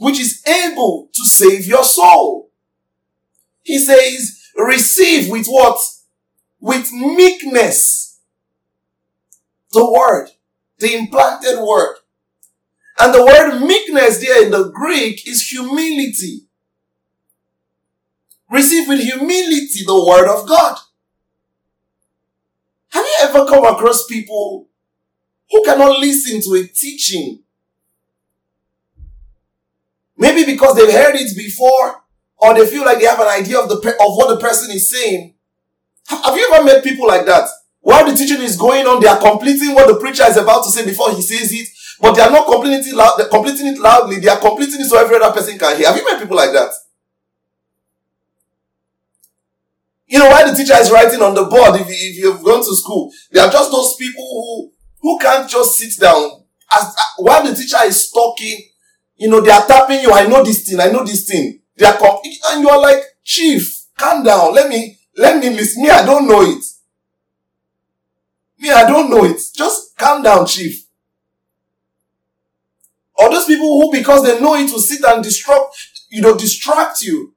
which 0.00 0.18
is 0.18 0.42
able 0.46 1.10
to 1.12 1.26
save 1.26 1.66
your 1.66 1.84
soul. 1.84 2.50
He 3.60 3.78
says, 3.78 4.40
receive 4.56 5.30
with 5.30 5.46
what? 5.46 5.78
With 6.58 6.90
meekness. 6.90 8.18
The 9.72 9.84
word, 9.84 10.30
the 10.78 10.94
implanted 10.94 11.58
word. 11.60 11.96
And 12.98 13.12
the 13.12 13.22
word 13.22 13.60
meekness 13.60 14.22
there 14.22 14.42
in 14.46 14.50
the 14.50 14.70
Greek 14.70 15.28
is 15.28 15.46
humility. 15.50 16.46
Receive 18.50 18.88
with 18.88 19.00
humility 19.00 19.84
the 19.84 20.04
word 20.08 20.28
of 20.34 20.48
God. 20.48 20.78
Have 22.88 23.04
you 23.04 23.16
ever 23.20 23.44
come 23.44 23.66
across 23.66 24.06
people 24.06 24.66
who 25.50 25.62
cannot 25.62 25.98
listen 25.98 26.40
to 26.40 26.54
a 26.58 26.66
teaching? 26.66 27.42
Maybe 30.20 30.44
because 30.44 30.76
they've 30.76 30.92
heard 30.92 31.16
it 31.16 31.34
before 31.34 32.04
or 32.36 32.54
they 32.54 32.66
feel 32.66 32.84
like 32.84 33.00
they 33.00 33.06
have 33.06 33.18
an 33.18 33.28
idea 33.28 33.58
of 33.58 33.68
the 33.68 33.76
of 33.76 34.16
what 34.16 34.28
the 34.28 34.36
person 34.36 34.70
is 34.70 34.90
saying. 34.90 35.34
Have 36.06 36.36
you 36.36 36.50
ever 36.52 36.64
met 36.64 36.84
people 36.84 37.08
like 37.08 37.24
that? 37.24 37.48
While 37.80 38.04
the 38.04 38.14
teaching 38.14 38.42
is 38.42 38.56
going 38.56 38.86
on, 38.86 39.00
they 39.00 39.08
are 39.08 39.18
completing 39.18 39.74
what 39.74 39.88
the 39.88 39.98
preacher 39.98 40.24
is 40.28 40.36
about 40.36 40.62
to 40.64 40.70
say 40.70 40.84
before 40.84 41.10
he 41.12 41.22
says 41.22 41.50
it, 41.52 41.66
but 42.00 42.12
they 42.14 42.20
are 42.20 42.30
not 42.30 42.46
completing 42.46 42.92
it, 42.92 42.94
loud, 42.94 43.16
completing 43.30 43.68
it 43.68 43.78
loudly. 43.78 44.20
They 44.20 44.28
are 44.28 44.38
completing 44.38 44.80
it 44.82 44.84
so 44.84 44.98
every 45.00 45.16
other 45.16 45.32
person 45.32 45.58
can 45.58 45.76
hear. 45.78 45.86
Have 45.86 45.96
you 45.96 46.04
met 46.04 46.20
people 46.20 46.36
like 46.36 46.52
that? 46.52 46.70
You 50.06 50.18
know, 50.18 50.28
while 50.28 50.50
the 50.50 50.56
teacher 50.56 50.74
is 50.76 50.90
writing 50.90 51.22
on 51.22 51.34
the 51.34 51.44
board, 51.44 51.80
if, 51.80 51.86
if 51.88 52.16
you've 52.16 52.42
gone 52.42 52.60
to 52.60 52.74
school, 52.76 53.10
there 53.30 53.46
are 53.46 53.52
just 53.52 53.70
those 53.70 53.94
people 53.96 54.24
who, 54.24 54.72
who 55.00 55.18
can't 55.18 55.48
just 55.48 55.78
sit 55.78 55.98
down. 55.98 56.42
As, 56.72 56.82
uh, 56.82 57.00
while 57.18 57.46
the 57.46 57.54
teacher 57.54 57.78
is 57.86 58.10
talking, 58.10 58.69
you 59.20 59.28
know, 59.28 59.42
they 59.42 59.50
are 59.50 59.66
tapping 59.66 60.00
you. 60.00 60.10
I 60.12 60.26
know 60.26 60.42
this 60.42 60.66
thing. 60.66 60.80
I 60.80 60.86
know 60.86 61.04
this 61.04 61.28
thing. 61.28 61.60
They 61.76 61.84
are, 61.84 61.96
comp- 61.98 62.24
and 62.24 62.62
you 62.62 62.70
are 62.70 62.80
like, 62.80 63.02
chief, 63.22 63.84
calm 63.98 64.24
down. 64.24 64.54
Let 64.54 64.70
me, 64.70 64.98
let 65.14 65.38
me 65.38 65.50
listen. 65.50 65.82
Me, 65.82 65.90
I 65.90 66.06
don't 66.06 66.26
know 66.26 66.40
it. 66.40 66.64
Me, 68.58 68.70
I 68.70 68.86
don't 68.86 69.10
know 69.10 69.24
it. 69.24 69.38
Just 69.54 69.94
calm 69.98 70.22
down, 70.22 70.46
chief. 70.46 70.86
Or 73.18 73.28
those 73.28 73.44
people 73.44 73.66
who, 73.82 73.92
because 73.92 74.24
they 74.24 74.40
know 74.40 74.54
it, 74.54 74.72
will 74.72 74.78
sit 74.80 75.04
and 75.04 75.22
disrupt, 75.22 75.76
you 76.08 76.22
know, 76.22 76.34
distract 76.38 77.02
you. 77.02 77.34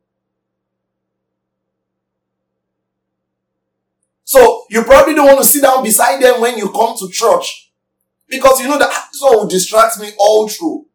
So 4.23 4.63
you 4.69 4.83
probably 4.83 5.15
don't 5.15 5.27
want 5.27 5.39
to 5.39 5.45
sit 5.45 5.63
down 5.63 5.83
beside 5.83 6.23
them 6.23 6.39
when 6.39 6.57
you 6.57 6.69
come 6.69 6.95
to 6.97 7.09
church. 7.09 7.71
Because 8.29 8.61
you 8.61 8.69
know 8.69 8.79
that 8.79 8.89
ah, 8.89 9.09
this 9.11 9.21
one 9.21 9.35
will 9.35 9.47
distract 9.49 9.99
me 9.99 10.11
all 10.17 10.47
through. 10.47 10.85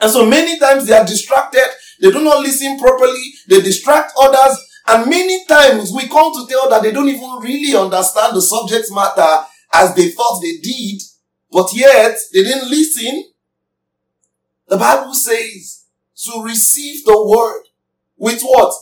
And 0.00 0.10
so 0.10 0.26
many 0.26 0.58
times 0.58 0.86
they 0.86 0.94
are 0.94 1.04
distracted. 1.04 1.66
They 2.00 2.10
do 2.10 2.22
not 2.22 2.40
listen 2.40 2.78
properly. 2.78 3.32
They 3.48 3.60
distract 3.60 4.12
others. 4.20 4.58
And 4.88 5.08
many 5.10 5.44
times 5.46 5.92
we 5.92 6.08
come 6.08 6.32
to 6.32 6.46
tell 6.48 6.68
that 6.70 6.82
they 6.82 6.92
don't 6.92 7.08
even 7.08 7.30
really 7.40 7.76
understand 7.76 8.34
the 8.34 8.42
subject 8.42 8.86
matter 8.92 9.44
as 9.74 9.94
they 9.94 10.08
thought 10.10 10.40
they 10.40 10.56
did. 10.58 11.02
But 11.50 11.70
yet 11.74 12.16
they 12.32 12.42
didn't 12.42 12.70
listen. 12.70 13.24
The 14.68 14.76
Bible 14.78 15.14
says 15.14 15.84
to 16.24 16.42
receive 16.42 17.04
the 17.04 17.24
word 17.24 17.64
with 18.16 18.42
what? 18.42 18.72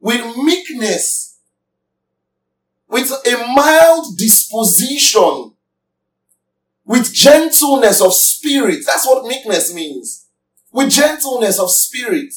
With 0.00 0.36
meekness 0.36 1.34
with 2.94 3.10
a 3.10 3.46
mild 3.52 4.16
disposition, 4.16 5.52
with 6.84 7.12
gentleness 7.12 8.00
of 8.00 8.14
spirit. 8.14 8.84
That's 8.86 9.04
what 9.04 9.26
meekness 9.26 9.74
means. 9.74 10.23
With 10.74 10.90
gentleness 10.90 11.60
of 11.60 11.70
spirit. 11.70 12.34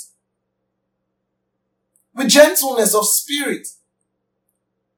With 2.14 2.30
gentleness 2.30 2.94
of 2.94 3.08
spirit. 3.08 3.68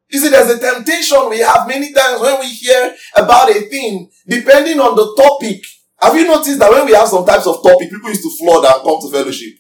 You 0.10 0.20
see, 0.20 0.28
there's 0.28 0.52
a 0.52 0.60
temptation 0.60 1.30
we 1.30 1.40
have 1.40 1.66
many 1.66 1.94
times 1.94 2.20
when 2.20 2.38
we 2.42 2.48
hear 2.48 2.94
about 3.16 3.50
a 3.50 3.62
thing, 3.62 4.12
depending 4.28 4.82
on 4.82 4.94
the 4.94 5.16
topic. 5.16 5.64
Have 6.02 6.16
you 6.16 6.28
noticed 6.28 6.60
that 6.60 6.70
when 6.70 6.86
we 6.86 6.94
have 6.94 7.08
some 7.08 7.26
types 7.26 7.48
of 7.48 7.64
topic, 7.64 7.90
people 7.90 8.10
used 8.10 8.24
to 8.24 8.38
flood 8.38 8.66
and 8.66 8.84
come 8.84 9.00
to 9.02 9.10
fellowship? 9.10 9.54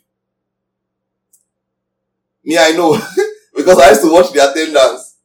Me, 2.43 2.57
I 2.57 2.71
know, 2.71 2.99
because 3.55 3.79
I 3.79 3.89
used 3.91 4.01
to 4.01 4.11
watch 4.11 4.33
the 4.33 4.51
attendance. 4.51 5.15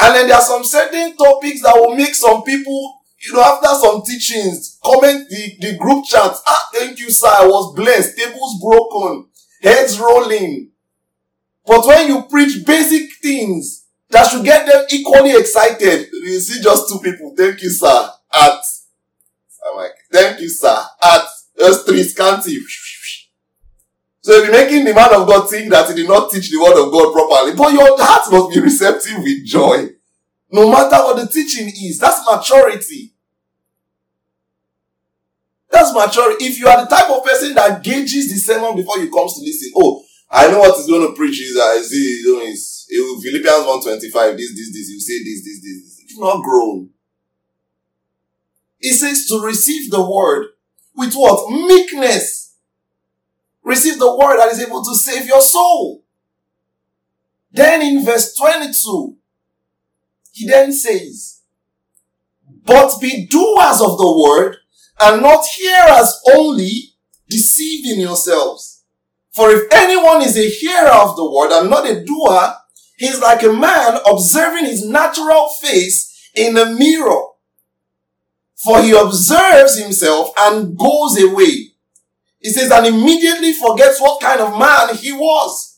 And 0.00 0.14
then 0.14 0.28
there 0.28 0.36
are 0.36 0.42
some 0.42 0.64
certain 0.64 1.14
topics 1.18 1.60
that 1.60 1.74
will 1.76 1.94
make 1.94 2.14
some 2.14 2.42
people, 2.44 3.02
you 3.26 3.32
know, 3.32 3.42
after 3.42 3.68
some 3.68 4.02
teachings, 4.02 4.78
comment 4.84 5.28
the, 5.28 5.56
the 5.60 5.76
group 5.78 6.04
chat. 6.04 6.32
Ah, 6.46 6.68
thank 6.74 6.98
you, 6.98 7.10
sir. 7.10 7.28
I 7.28 7.46
was 7.46 7.74
blessed. 7.74 8.16
Tables 8.18 8.60
broken. 8.60 9.26
Heads 9.62 9.98
rolling. 9.98 10.70
But 11.66 11.86
when 11.86 12.08
you 12.08 12.22
preach 12.22 12.64
basic 12.66 13.10
things 13.22 13.86
that 14.10 14.28
should 14.28 14.44
get 14.44 14.66
them 14.66 14.84
equally 14.90 15.32
excited, 15.32 16.08
you 16.12 16.38
see 16.40 16.62
just 16.62 16.88
two 16.88 16.98
people. 16.98 17.34
Thank 17.36 17.62
you, 17.62 17.70
sir. 17.70 18.10
At. 18.34 18.60
I'm 19.66 19.76
like, 19.76 19.92
thank 20.12 20.40
you, 20.40 20.48
sir. 20.48 20.76
At. 21.02 21.22
Just 21.58 21.86
three 21.86 22.02
scanty. 22.02 22.58
So 24.20 24.42
you're 24.42 24.52
making 24.52 24.84
the 24.84 24.94
man 24.94 25.14
of 25.14 25.28
God 25.28 25.48
think 25.48 25.70
that 25.70 25.88
he 25.88 25.94
did 25.94 26.08
not 26.08 26.30
teach 26.30 26.50
the 26.50 26.58
word 26.58 26.82
of 26.82 26.90
God 26.90 27.12
properly, 27.12 27.54
but 27.54 27.72
your 27.72 27.96
heart 28.02 28.32
must 28.32 28.54
be 28.54 28.60
receptive 28.60 29.18
with 29.18 29.44
joy. 29.44 29.88
No 30.50 30.70
matter 30.70 30.96
what 31.04 31.16
the 31.16 31.26
teaching 31.26 31.68
is, 31.68 31.98
that's 31.98 32.24
maturity. 32.26 33.13
That's 35.74 35.92
maturity. 35.92 36.44
If 36.44 36.60
you 36.60 36.68
are 36.68 36.84
the 36.84 36.86
type 36.86 37.10
of 37.10 37.24
person 37.24 37.52
that 37.54 37.82
gauges 37.82 38.30
the 38.30 38.38
sermon 38.38 38.76
before 38.76 38.96
you 38.98 39.10
comes 39.10 39.34
to 39.34 39.40
listen, 39.40 39.72
oh, 39.74 40.04
I 40.30 40.48
know 40.48 40.60
what 40.60 40.76
he's 40.76 40.86
going 40.86 41.04
to 41.04 41.16
preach 41.16 41.40
is, 41.40 41.56
uh, 41.56 41.64
I 41.64 41.82
see, 41.82 42.22
know, 42.26 42.40
it's, 42.42 42.86
it, 42.88 43.22
Philippians 43.22 43.66
125, 43.66 44.36
this, 44.36 44.54
this, 44.54 44.72
this, 44.72 44.88
you 44.88 45.00
say 45.00 45.18
this, 45.24 45.42
this, 45.42 45.60
this. 45.60 46.04
You've 46.06 46.20
not 46.20 46.44
grown. 46.44 46.90
It 48.78 48.94
says 48.94 49.26
to 49.26 49.40
receive 49.44 49.90
the 49.90 50.08
word 50.08 50.50
with 50.94 51.14
what? 51.14 51.50
Meekness 51.50 52.54
receive 53.64 53.98
the 53.98 54.16
word 54.16 54.38
that 54.38 54.52
is 54.52 54.60
able 54.60 54.84
to 54.84 54.94
save 54.94 55.26
your 55.26 55.42
soul. 55.42 56.04
Then 57.50 57.82
in 57.82 58.04
verse 58.04 58.32
22, 58.36 59.16
he 60.30 60.46
then 60.46 60.72
says, 60.72 61.40
but 62.64 63.00
be 63.00 63.26
doers 63.26 63.80
of 63.80 63.98
the 63.98 64.24
word 64.24 64.58
and 65.00 65.22
not 65.22 65.44
hearers 65.46 66.20
only, 66.34 66.94
deceiving 67.28 68.00
yourselves. 68.00 68.84
For 69.32 69.50
if 69.50 69.72
anyone 69.72 70.22
is 70.22 70.36
a 70.36 70.48
hearer 70.48 70.90
of 70.90 71.16
the 71.16 71.30
word 71.30 71.50
and 71.52 71.68
not 71.68 71.88
a 71.88 72.04
doer, 72.04 72.54
he 72.96 73.06
is 73.06 73.20
like 73.20 73.42
a 73.42 73.52
man 73.52 73.98
observing 74.06 74.66
his 74.66 74.86
natural 74.86 75.48
face 75.60 76.30
in 76.34 76.56
a 76.56 76.66
mirror. 76.66 77.22
For 78.56 78.82
he 78.82 78.92
observes 78.92 79.78
himself 79.78 80.30
and 80.38 80.78
goes 80.78 81.20
away 81.20 81.74
he 82.44 82.50
says, 82.50 82.70
and 82.70 82.86
immediately 82.86 83.54
forgets 83.54 83.98
what 83.98 84.20
kind 84.20 84.38
of 84.38 84.58
man 84.58 84.94
he 84.96 85.12
was. 85.12 85.73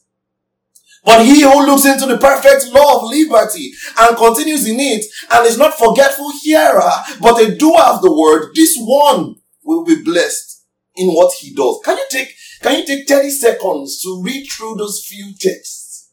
But 1.07 1.25
he 1.25 1.43
who 1.43 1.65
looks 1.65 1.87
into 1.87 2.05
the 2.07 2.19
perfect 2.19 2.67
law 2.73 2.97
of 2.97 3.11
liberty 3.11 3.73
and 3.97 4.17
continues 4.17 4.67
in 4.67 4.81
it 4.81 5.05
and 5.31 5.47
is 5.47 5.57
not 5.57 5.79
forgetful 5.79 6.33
hearer, 6.43 6.91
but 7.21 7.41
a 7.41 7.55
doer 7.55 7.81
of 7.81 8.03
the 8.03 8.13
word, 8.13 8.51
this 8.57 8.77
one 8.77 9.37
will 9.63 9.85
be 9.85 10.03
blessed 10.03 10.65
in 10.97 11.11
what 11.11 11.33
he 11.35 11.55
does. 11.55 11.79
Can 11.85 11.97
you 11.97 12.05
take, 12.11 12.35
can 12.61 12.81
you 12.81 12.85
take 12.85 13.07
30 13.07 13.31
seconds 13.31 14.03
to 14.03 14.21
read 14.21 14.49
through 14.49 14.75
those 14.79 15.07
few 15.07 15.33
texts 15.39 16.11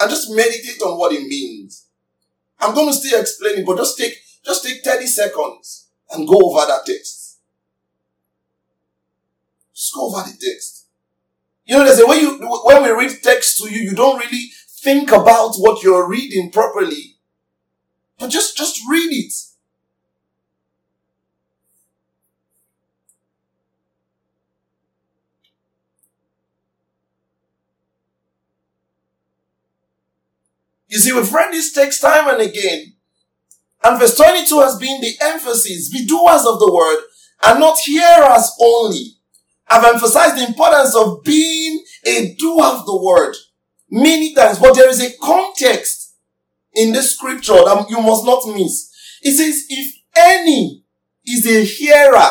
and 0.00 0.10
just 0.10 0.28
meditate 0.28 0.82
on 0.82 0.98
what 0.98 1.12
it 1.12 1.22
means? 1.28 1.86
I'm 2.58 2.74
going 2.74 2.88
to 2.88 2.92
still 2.92 3.20
explain 3.20 3.58
it, 3.58 3.66
but 3.66 3.76
just 3.76 3.96
take, 3.96 4.16
just 4.44 4.64
take 4.64 4.82
30 4.82 5.06
seconds 5.06 5.88
and 6.10 6.26
go 6.26 6.34
over 6.34 6.66
that 6.66 6.84
text. 6.84 7.38
Just 9.72 9.94
go 9.94 10.08
over 10.08 10.28
the 10.28 10.36
text. 10.36 10.79
You 11.70 11.78
know, 11.78 11.84
they 11.84 11.94
say 11.94 12.02
way 12.02 12.18
you, 12.18 12.36
when 12.64 12.82
we 12.82 12.90
read 12.90 13.22
text 13.22 13.58
to 13.58 13.70
you, 13.72 13.82
you 13.82 13.94
don't 13.94 14.18
really 14.18 14.50
think 14.80 15.12
about 15.12 15.54
what 15.54 15.84
you're 15.84 16.08
reading 16.08 16.50
properly. 16.50 17.14
But 18.18 18.30
just, 18.30 18.56
just 18.56 18.80
read 18.90 19.12
it. 19.12 19.32
You 30.88 30.98
see, 30.98 31.12
we've 31.12 31.32
read 31.32 31.52
this 31.52 31.72
text 31.72 32.02
time 32.02 32.28
and 32.30 32.42
again. 32.42 32.94
And 33.84 34.00
verse 34.00 34.16
22 34.16 34.58
has 34.58 34.76
been 34.76 35.00
the 35.00 35.14
emphasis. 35.22 35.88
Be 35.88 36.04
doers 36.04 36.44
of 36.44 36.58
the 36.58 36.72
word 36.72 37.04
and 37.44 37.60
not 37.60 37.78
hearers 37.78 38.50
only 38.60 39.19
I've 39.70 39.84
emphasized 39.84 40.36
the 40.36 40.46
importance 40.46 40.96
of 40.96 41.22
being 41.22 41.84
a 42.04 42.34
doer 42.34 42.64
of 42.64 42.86
the 42.86 43.00
word, 43.00 43.36
many 43.88 44.34
times, 44.34 44.58
but 44.58 44.74
there 44.74 44.88
is 44.88 45.00
a 45.00 45.16
context 45.22 46.16
in 46.74 46.92
the 46.92 47.02
scripture 47.02 47.52
that 47.52 47.86
you 47.88 48.00
must 48.00 48.24
not 48.24 48.46
miss. 48.48 48.90
It 49.22 49.36
says, 49.36 49.66
if 49.68 49.94
any 50.16 50.82
is 51.24 51.46
a 51.46 51.64
hearer 51.64 52.30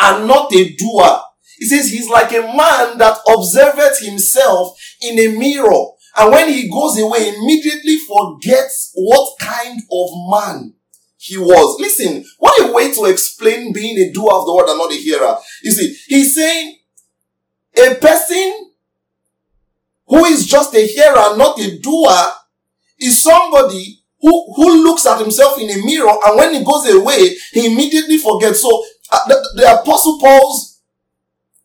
and 0.00 0.26
not 0.26 0.52
a 0.54 0.74
doer, 0.74 1.20
it 1.58 1.68
says 1.68 1.90
he's 1.90 2.08
like 2.08 2.32
a 2.32 2.42
man 2.42 2.98
that 2.98 3.18
observeth 3.28 4.00
himself 4.00 4.76
in 5.00 5.18
a 5.18 5.38
mirror. 5.38 5.86
And 6.16 6.32
when 6.32 6.48
he 6.48 6.68
goes 6.68 6.98
away, 6.98 7.28
immediately 7.28 7.98
forgets 7.98 8.90
what 8.94 9.38
kind 9.38 9.80
of 9.90 10.08
man 10.30 10.74
he 11.18 11.36
was. 11.36 11.80
Listen, 11.80 12.24
what 12.38 12.58
a 12.60 12.72
way 12.72 12.92
to 12.94 13.04
explain 13.06 13.72
being 13.72 13.98
a 13.98 14.12
doer 14.12 14.32
of 14.32 14.46
the 14.46 14.54
word 14.54 14.68
and 14.68 14.78
not 14.78 14.92
a 14.92 14.96
hearer. 14.96 15.36
You 15.62 15.72
see, 15.72 15.96
he's 16.06 16.34
saying 16.34 16.78
a 17.76 17.94
person 17.96 18.70
who 20.06 20.24
is 20.24 20.46
just 20.46 20.74
a 20.74 20.86
hearer, 20.86 21.36
not 21.36 21.60
a 21.60 21.78
doer, 21.80 22.32
is 23.00 23.20
somebody 23.22 24.00
who, 24.20 24.52
who 24.54 24.84
looks 24.84 25.06
at 25.06 25.20
himself 25.20 25.58
in 25.60 25.70
a 25.70 25.84
mirror 25.84 26.12
and 26.24 26.36
when 26.36 26.54
he 26.54 26.64
goes 26.64 26.88
away, 26.88 27.36
he 27.52 27.66
immediately 27.72 28.18
forgets. 28.18 28.62
So 28.62 28.84
uh, 29.10 29.26
the, 29.26 29.50
the 29.56 29.80
apostle 29.80 30.20
Paul's, 30.20 30.80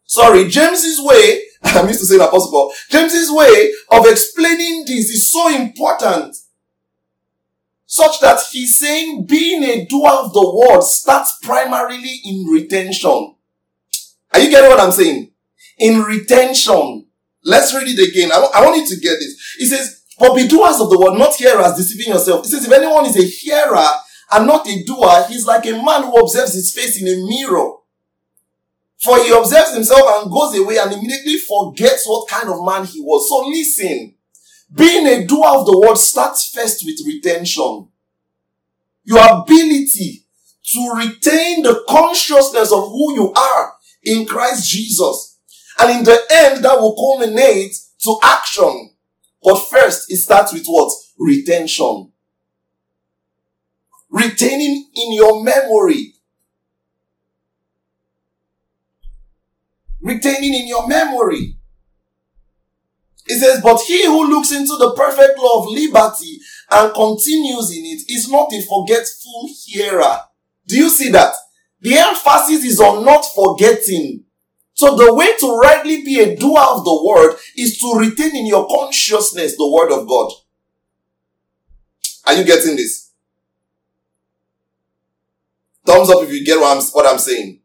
sorry, 0.05 0.47
James's 0.47 0.99
way, 0.99 1.41
I'm 1.63 1.87
used 1.87 1.99
to 1.99 2.05
saying 2.07 2.21
apostle 2.21 2.51
Paul, 2.51 2.73
James's 2.89 3.31
way 3.31 3.71
of 3.91 4.07
explaining 4.07 4.85
this 4.87 5.09
is 5.09 5.31
so 5.31 5.55
important 5.55 6.35
such 7.93 8.19
that 8.21 8.39
he's 8.51 8.75
saying 8.75 9.23
being 9.27 9.61
a 9.63 9.85
doer 9.85 10.09
of 10.09 10.33
the 10.33 10.67
word 10.67 10.81
starts 10.81 11.37
primarily 11.43 12.21
in 12.25 12.47
retention. 12.47 13.35
Are 14.33 14.39
you 14.39 14.49
getting 14.49 14.71
what 14.71 14.79
I'm 14.79 14.91
saying? 14.91 15.29
In 15.77 16.01
retention. 16.01 17.05
Let's 17.43 17.71
read 17.71 17.87
it 17.87 18.09
again. 18.09 18.31
I, 18.31 18.41
w- 18.41 18.51
I 18.51 18.65
want 18.65 18.77
you 18.77 18.87
to 18.87 18.99
get 18.99 19.19
this. 19.19 19.57
It 19.59 19.67
says, 19.67 20.01
but 20.17 20.33
be 20.35 20.47
doers 20.47 20.81
of 20.81 20.89
the 20.89 20.97
word, 20.97 21.19
not 21.19 21.35
hearers, 21.35 21.75
deceiving 21.75 22.13
yourself. 22.13 22.43
It 22.45 22.49
says, 22.49 22.65
if 22.65 22.71
anyone 22.71 23.05
is 23.05 23.15
a 23.15 23.27
hearer 23.27 23.85
and 24.31 24.47
not 24.47 24.67
a 24.67 24.83
doer, 24.85 25.25
he's 25.29 25.45
like 25.45 25.67
a 25.67 25.73
man 25.73 26.01
who 26.01 26.15
observes 26.15 26.55
his 26.55 26.73
face 26.73 26.99
in 26.99 27.07
a 27.07 27.27
mirror. 27.27 27.73
For 29.03 29.23
he 29.23 29.31
observes 29.31 29.75
himself 29.75 30.01
and 30.01 30.31
goes 30.31 30.57
away 30.57 30.79
and 30.79 30.93
immediately 30.93 31.37
forgets 31.37 32.07
what 32.07 32.27
kind 32.27 32.49
of 32.49 32.65
man 32.65 32.85
he 32.85 33.01
was. 33.01 33.29
So 33.29 33.47
listen, 33.49 34.12
being 34.73 35.05
a 35.07 35.25
doer 35.25 35.47
of 35.47 35.65
the 35.65 35.79
word 35.79 35.97
starts 35.97 36.49
first 36.49 36.83
with 36.85 36.99
retention. 37.05 37.89
Your 39.03 39.41
ability 39.41 40.25
to 40.73 40.93
retain 40.95 41.61
the 41.63 41.83
consciousness 41.87 42.71
of 42.71 42.87
who 42.87 43.13
you 43.13 43.33
are 43.33 43.73
in 44.03 44.25
Christ 44.25 44.69
Jesus. 44.69 45.39
And 45.79 45.99
in 45.99 46.03
the 46.03 46.19
end, 46.31 46.63
that 46.63 46.79
will 46.79 46.95
culminate 46.95 47.75
to 48.03 48.17
action. 48.23 48.91
But 49.43 49.59
first, 49.59 50.11
it 50.11 50.17
starts 50.17 50.53
with 50.53 50.65
what? 50.65 50.91
Retention. 51.19 52.11
Retaining 54.09 54.89
in 54.95 55.13
your 55.13 55.43
memory. 55.43 56.13
Retaining 60.01 60.53
in 60.53 60.67
your 60.67 60.87
memory. 60.87 61.57
It 63.25 63.39
says, 63.39 63.61
but 63.61 63.79
he 63.81 64.05
who 64.05 64.29
looks 64.29 64.51
into 64.51 64.75
the 64.75 64.93
perfect 64.95 65.37
law 65.39 65.63
of 65.63 65.69
liberty 65.69 66.39
and 66.69 66.93
continues 66.93 67.71
in 67.71 67.85
it 67.85 68.03
is 68.09 68.29
not 68.29 68.51
a 68.53 68.61
forgetful 68.61 69.49
hearer. 69.65 70.19
Do 70.67 70.77
you 70.77 70.89
see 70.89 71.09
that? 71.11 71.33
The 71.81 71.95
emphasis 71.95 72.63
is 72.65 72.79
on 72.79 73.05
not 73.05 73.25
forgetting. 73.33 74.25
So 74.73 74.95
the 74.95 75.13
way 75.13 75.35
to 75.39 75.57
rightly 75.57 76.03
be 76.03 76.19
a 76.19 76.35
doer 76.35 76.59
of 76.59 76.83
the 76.83 77.03
word 77.03 77.37
is 77.55 77.77
to 77.79 77.93
retain 77.97 78.35
in 78.35 78.47
your 78.47 78.67
consciousness 78.67 79.55
the 79.55 79.69
word 79.69 79.91
of 79.91 80.07
God. 80.07 80.31
Are 82.25 82.33
you 82.33 82.43
getting 82.43 82.75
this? 82.75 83.11
Thumbs 85.85 86.09
up 86.09 86.23
if 86.23 86.31
you 86.31 86.45
get 86.45 86.59
what 86.59 86.77
I'm, 86.77 86.83
what 86.83 87.05
I'm 87.05 87.19
saying. 87.19 87.59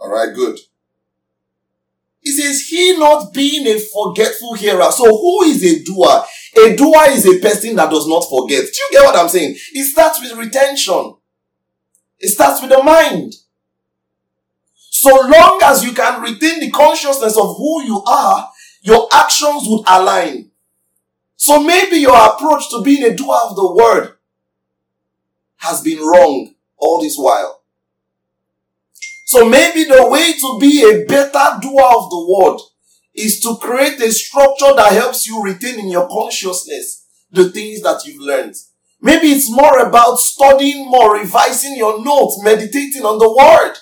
Alright, 0.00 0.34
good. 0.34 0.58
He 2.28 2.32
says, 2.32 2.68
he 2.68 2.94
not 2.98 3.32
being 3.32 3.66
a 3.66 3.78
forgetful 3.78 4.52
hearer. 4.52 4.92
So 4.92 5.04
who 5.04 5.44
is 5.44 5.64
a 5.64 5.82
doer? 5.82 6.24
A 6.58 6.76
doer 6.76 7.06
is 7.08 7.24
a 7.24 7.38
person 7.40 7.74
that 7.76 7.90
does 7.90 8.06
not 8.06 8.20
forget. 8.28 8.64
Do 8.64 8.66
you 8.66 8.88
get 8.92 9.04
what 9.06 9.16
I'm 9.16 9.30
saying? 9.30 9.56
It 9.72 9.84
starts 9.90 10.20
with 10.20 10.36
retention. 10.36 11.14
It 12.18 12.28
starts 12.28 12.60
with 12.60 12.68
the 12.68 12.82
mind. 12.82 13.32
So 14.76 15.08
long 15.08 15.60
as 15.64 15.82
you 15.82 15.94
can 15.94 16.20
retain 16.20 16.60
the 16.60 16.70
consciousness 16.70 17.38
of 17.38 17.56
who 17.56 17.84
you 17.84 18.02
are, 18.06 18.50
your 18.82 19.08
actions 19.10 19.62
would 19.64 19.84
align. 19.88 20.50
So 21.36 21.62
maybe 21.62 21.96
your 21.96 22.14
approach 22.14 22.68
to 22.68 22.82
being 22.82 23.04
a 23.04 23.16
doer 23.16 23.38
of 23.48 23.56
the 23.56 23.72
word 23.72 24.16
has 25.56 25.80
been 25.80 26.00
wrong 26.00 26.52
all 26.76 27.00
this 27.00 27.16
while. 27.16 27.57
So 29.28 29.46
maybe 29.46 29.84
the 29.84 30.08
way 30.08 30.32
to 30.32 30.58
be 30.58 30.82
a 30.82 31.04
better 31.04 31.58
doer 31.60 31.84
of 31.84 32.08
the 32.08 32.26
word 32.26 32.60
is 33.14 33.38
to 33.40 33.58
create 33.58 34.00
a 34.00 34.10
structure 34.10 34.74
that 34.74 34.92
helps 34.92 35.26
you 35.26 35.42
retain 35.42 35.78
in 35.78 35.90
your 35.90 36.08
consciousness 36.08 37.04
the 37.30 37.50
things 37.50 37.82
that 37.82 38.06
you've 38.06 38.22
learned. 38.22 38.54
Maybe 39.02 39.26
it's 39.26 39.50
more 39.50 39.80
about 39.80 40.18
studying 40.18 40.88
more, 40.88 41.18
revising 41.18 41.76
your 41.76 42.02
notes, 42.02 42.40
meditating 42.42 43.04
on 43.04 43.18
the 43.18 43.28
word. 43.28 43.74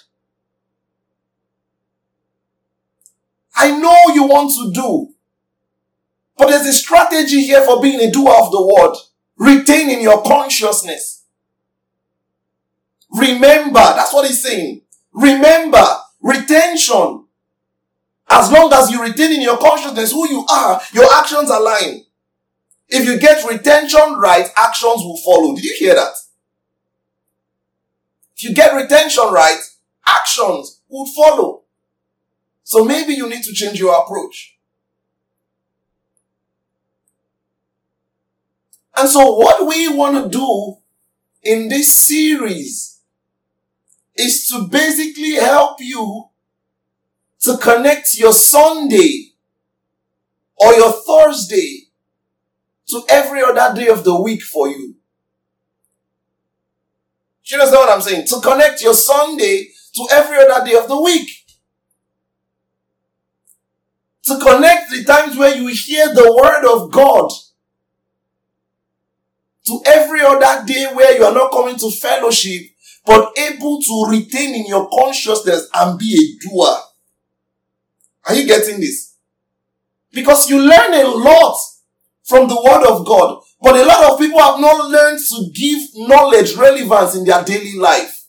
I 3.54 3.70
know 3.70 4.14
you 4.16 4.24
want 4.24 4.50
to 4.50 4.72
do, 4.72 5.14
but 6.36 6.48
there's 6.48 6.66
a 6.66 6.72
strategy 6.72 7.44
here 7.44 7.64
for 7.64 7.80
being 7.80 8.00
a 8.00 8.10
doer 8.10 8.34
of 8.36 8.50
the 8.50 8.74
word. 8.76 8.96
Retaining 9.36 10.00
your 10.00 10.24
consciousness. 10.24 11.24
Remember, 13.12 13.74
that's 13.74 14.12
what 14.12 14.26
he's 14.26 14.42
saying. 14.42 14.82
Remember, 15.16 15.84
retention. 16.20 17.24
As 18.28 18.52
long 18.52 18.70
as 18.72 18.90
you 18.90 19.02
retain 19.02 19.32
in 19.32 19.40
your 19.40 19.56
consciousness 19.56 20.12
who 20.12 20.28
you 20.28 20.44
are, 20.50 20.80
your 20.92 21.06
actions 21.14 21.48
align. 21.48 22.04
If 22.88 23.06
you 23.06 23.18
get 23.18 23.48
retention 23.48 24.16
right, 24.18 24.46
actions 24.56 25.02
will 25.02 25.16
follow. 25.16 25.54
Did 25.54 25.64
you 25.64 25.74
hear 25.78 25.94
that? 25.94 26.14
If 28.36 28.44
you 28.44 28.54
get 28.54 28.74
retention 28.74 29.24
right, 29.32 29.58
actions 30.06 30.80
will 30.88 31.06
follow. 31.06 31.62
So 32.62 32.84
maybe 32.84 33.14
you 33.14 33.28
need 33.28 33.42
to 33.44 33.54
change 33.54 33.80
your 33.80 33.98
approach. 33.98 34.58
And 38.94 39.08
so 39.08 39.32
what 39.36 39.66
we 39.66 39.88
want 39.88 40.22
to 40.24 40.28
do 40.28 40.76
in 41.42 41.68
this 41.68 41.94
series 41.94 42.95
is 44.16 44.48
to 44.48 44.66
basically 44.68 45.34
help 45.34 45.78
you 45.80 46.28
to 47.40 47.56
connect 47.58 48.18
your 48.18 48.32
Sunday 48.32 49.32
or 50.56 50.72
your 50.74 50.92
Thursday 50.92 51.88
to 52.88 53.02
every 53.08 53.42
other 53.42 53.74
day 53.74 53.88
of 53.88 54.04
the 54.04 54.20
week 54.20 54.42
for 54.42 54.68
you. 54.68 54.94
Do 57.44 57.54
you 57.54 57.60
understand 57.60 57.80
what 57.86 57.94
I'm 57.94 58.02
saying? 58.02 58.26
To 58.28 58.40
connect 58.40 58.82
your 58.82 58.94
Sunday 58.94 59.68
to 59.94 60.08
every 60.12 60.36
other 60.38 60.64
day 60.66 60.74
of 60.76 60.88
the 60.88 61.00
week. 61.00 61.30
To 64.24 64.38
connect 64.38 64.90
the 64.90 65.04
times 65.04 65.36
where 65.36 65.54
you 65.54 65.68
hear 65.68 66.12
the 66.12 66.40
word 66.42 66.66
of 66.72 66.90
God 66.90 67.30
to 69.66 69.82
every 69.86 70.20
other 70.20 70.64
day 70.64 70.86
where 70.92 71.16
you 71.16 71.24
are 71.24 71.34
not 71.34 71.50
coming 71.50 71.76
to 71.76 71.90
fellowship 71.90 72.62
but 73.06 73.38
able 73.38 73.80
to 73.80 74.06
retain 74.10 74.54
in 74.54 74.66
your 74.66 74.88
consciousness 74.90 75.68
and 75.72 75.98
be 75.98 76.12
a 76.14 76.48
doer. 76.48 76.76
Are 78.26 78.34
you 78.34 78.46
getting 78.46 78.80
this? 78.80 79.14
Because 80.12 80.50
you 80.50 80.60
learn 80.60 80.92
a 80.92 81.06
lot 81.06 81.56
from 82.24 82.48
the 82.48 82.56
word 82.56 82.84
of 82.84 83.06
God, 83.06 83.40
but 83.62 83.76
a 83.76 83.84
lot 83.84 84.12
of 84.12 84.18
people 84.18 84.40
have 84.40 84.58
not 84.60 84.90
learned 84.90 85.20
to 85.20 85.50
give 85.54 85.80
knowledge 85.94 86.54
relevance 86.56 87.14
in 87.14 87.24
their 87.24 87.44
daily 87.44 87.76
life. 87.76 88.24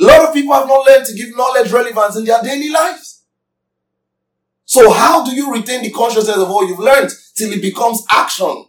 A 0.00 0.04
lot 0.04 0.28
of 0.28 0.34
people 0.34 0.54
have 0.54 0.68
not 0.68 0.86
learned 0.86 1.04
to 1.06 1.14
give 1.14 1.36
knowledge 1.36 1.70
relevance 1.70 2.16
in 2.16 2.24
their 2.24 2.42
daily 2.42 2.70
lives. 2.70 3.24
So 4.64 4.90
how 4.90 5.24
do 5.24 5.34
you 5.34 5.52
retain 5.52 5.82
the 5.82 5.90
consciousness 5.90 6.36
of 6.36 6.48
what 6.48 6.68
you've 6.68 6.78
learned 6.78 7.10
till 7.34 7.52
it 7.52 7.60
becomes 7.60 8.04
action? 8.10 8.67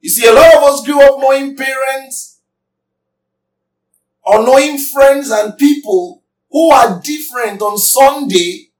You 0.00 0.08
see, 0.08 0.26
a 0.26 0.32
lot 0.32 0.56
of 0.56 0.62
us 0.62 0.84
grew 0.84 1.00
up 1.00 1.20
knowing 1.20 1.56
parents 1.56 2.40
or 4.22 4.44
knowing 4.44 4.78
friends 4.78 5.30
and 5.30 5.56
people 5.56 6.22
who 6.50 6.70
are 6.70 7.00
different 7.02 7.60
on 7.62 7.78
Sunday 7.78 8.70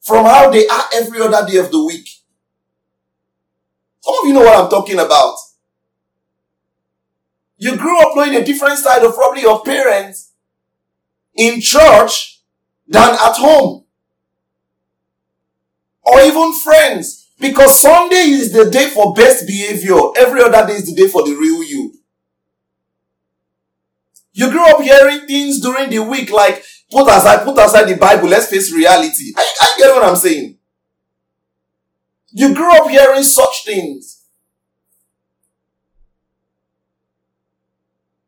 from 0.00 0.24
how 0.24 0.50
they 0.50 0.66
are 0.66 0.84
every 0.94 1.20
other 1.20 1.46
day 1.50 1.58
of 1.58 1.70
the 1.70 1.84
week. 1.84 2.08
Some 4.00 4.14
of 4.20 4.26
you 4.26 4.32
know 4.32 4.40
what 4.40 4.64
I'm 4.64 4.70
talking 4.70 4.98
about. 4.98 5.36
You 7.58 7.76
grew 7.76 8.00
up 8.00 8.16
knowing 8.16 8.36
a 8.36 8.44
different 8.44 8.78
side 8.78 9.02
of 9.02 9.14
probably 9.14 9.42
your 9.42 9.62
parents 9.62 10.32
in 11.34 11.60
church, 11.60 12.42
than 12.88 13.10
at 13.12 13.36
home. 13.36 13.84
Or 16.02 16.20
even 16.20 16.58
friends. 16.60 17.27
Because 17.38 17.78
Sunday 17.80 18.30
is 18.30 18.52
the 18.52 18.68
day 18.70 18.90
for 18.90 19.14
best 19.14 19.46
behavior. 19.46 19.96
Every 20.16 20.42
other 20.42 20.66
day 20.66 20.74
is 20.74 20.86
the 20.86 20.94
day 21.00 21.08
for 21.08 21.24
the 21.24 21.34
real 21.34 21.62
you. 21.62 21.94
You 24.32 24.50
grew 24.50 24.64
up 24.66 24.80
hearing 24.80 25.26
things 25.26 25.60
during 25.60 25.90
the 25.90 26.00
week 26.00 26.30
like, 26.30 26.64
put 26.90 27.08
aside, 27.08 27.44
put 27.44 27.58
aside 27.58 27.86
the 27.86 27.96
Bible, 27.96 28.28
let's 28.28 28.46
face 28.46 28.72
reality. 28.72 29.32
I, 29.36 29.54
I 29.62 29.74
get 29.78 29.94
what 29.94 30.04
I'm 30.04 30.16
saying. 30.16 30.58
You 32.30 32.54
grew 32.54 32.70
up 32.76 32.88
hearing 32.88 33.22
such 33.22 33.64
things. 33.64 34.22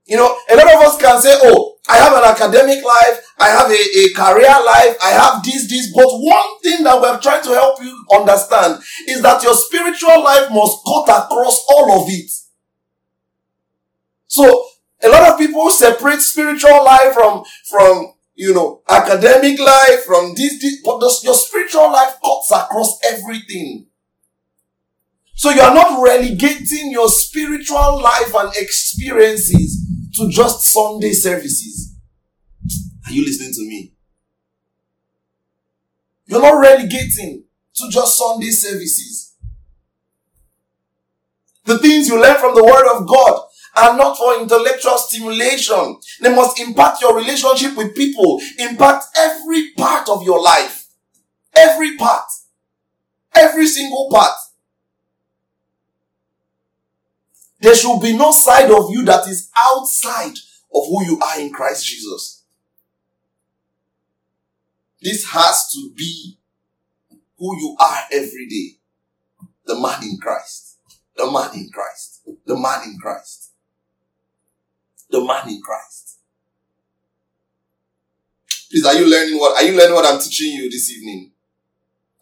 You 0.06 0.16
know, 0.16 0.36
a 0.50 0.56
lot 0.56 0.66
of 0.74 0.82
us 0.82 0.96
can 1.00 1.20
say, 1.20 1.32
oh, 1.44 1.69
I 1.88 1.96
have 1.96 2.12
an 2.12 2.24
academic 2.24 2.84
life, 2.84 3.32
I 3.38 3.48
have 3.48 3.70
a, 3.70 3.74
a 3.74 4.12
career 4.14 4.64
life, 4.64 4.96
I 5.02 5.10
have 5.10 5.42
this, 5.42 5.68
this, 5.68 5.92
but 5.92 6.06
one 6.06 6.60
thing 6.60 6.84
that 6.84 7.00
we're 7.00 7.18
trying 7.20 7.42
to 7.42 7.50
help 7.50 7.82
you 7.82 8.04
understand 8.12 8.82
is 9.08 9.22
that 9.22 9.42
your 9.42 9.54
spiritual 9.54 10.22
life 10.22 10.50
must 10.50 10.78
cut 10.86 11.24
across 11.24 11.64
all 11.68 12.02
of 12.02 12.08
it. 12.10 12.30
So, 14.26 14.66
a 15.02 15.08
lot 15.08 15.32
of 15.32 15.38
people 15.38 15.70
separate 15.70 16.20
spiritual 16.20 16.84
life 16.84 17.14
from, 17.14 17.44
from, 17.68 18.12
you 18.34 18.52
know, 18.52 18.82
academic 18.88 19.58
life, 19.58 20.04
from 20.04 20.34
this, 20.34 20.60
this, 20.60 20.82
but 20.84 21.00
the, 21.00 21.18
your 21.24 21.34
spiritual 21.34 21.90
life 21.90 22.14
cuts 22.22 22.52
across 22.52 22.98
everything. 23.04 23.86
So 25.34 25.48
you 25.48 25.62
are 25.62 25.74
not 25.74 26.02
relegating 26.02 26.90
your 26.90 27.08
spiritual 27.08 28.02
life 28.02 28.34
and 28.34 28.52
experiences 28.56 29.79
to 30.20 30.28
just 30.28 30.64
Sunday 30.64 31.12
services. 31.12 31.94
Are 33.06 33.12
you 33.12 33.24
listening 33.24 33.54
to 33.54 33.62
me? 33.62 33.94
You're 36.26 36.42
not 36.42 36.60
relegating 36.60 37.44
to 37.76 37.88
just 37.90 38.18
Sunday 38.18 38.50
services. 38.50 39.34
The 41.64 41.78
things 41.78 42.08
you 42.08 42.20
learn 42.20 42.36
from 42.36 42.54
the 42.54 42.62
Word 42.62 42.98
of 42.98 43.08
God 43.08 43.46
are 43.76 43.96
not 43.96 44.18
for 44.18 44.38
intellectual 44.38 44.98
stimulation. 44.98 45.96
They 46.20 46.34
must 46.34 46.60
impact 46.60 47.00
your 47.00 47.16
relationship 47.16 47.74
with 47.74 47.96
people, 47.96 48.42
impact 48.58 49.06
every 49.16 49.72
part 49.72 50.10
of 50.10 50.22
your 50.22 50.42
life. 50.42 50.86
Every 51.56 51.96
part. 51.96 52.26
Every 53.34 53.66
single 53.66 54.10
part. 54.10 54.34
There 57.60 57.74
should 57.74 58.00
be 58.00 58.16
no 58.16 58.32
side 58.32 58.70
of 58.70 58.90
you 58.90 59.04
that 59.04 59.28
is 59.28 59.50
outside 59.56 60.34
of 60.74 60.86
who 60.88 61.04
you 61.04 61.20
are 61.20 61.38
in 61.38 61.52
Christ 61.52 61.86
Jesus. 61.86 62.44
This 65.02 65.26
has 65.26 65.70
to 65.72 65.92
be 65.94 66.38
who 67.38 67.56
you 67.58 67.76
are 67.78 67.98
every 68.12 68.46
day. 68.48 68.78
The 69.66 69.78
man 69.78 70.02
in 70.02 70.18
Christ. 70.18 70.78
The 71.16 71.30
man 71.30 71.50
in 71.54 71.70
Christ. 71.70 72.22
The 72.46 72.56
man 72.58 72.82
in 72.84 72.98
Christ. 72.98 73.52
The 75.10 75.22
man 75.22 75.48
in 75.48 75.60
Christ. 75.60 76.18
Please, 78.70 78.86
are 78.86 78.94
you 78.94 79.10
learning 79.10 79.38
what, 79.38 79.56
are 79.56 79.66
you 79.66 79.76
learning 79.76 79.94
what 79.94 80.06
I'm 80.06 80.20
teaching 80.20 80.52
you 80.52 80.70
this 80.70 80.90
evening? 80.92 81.32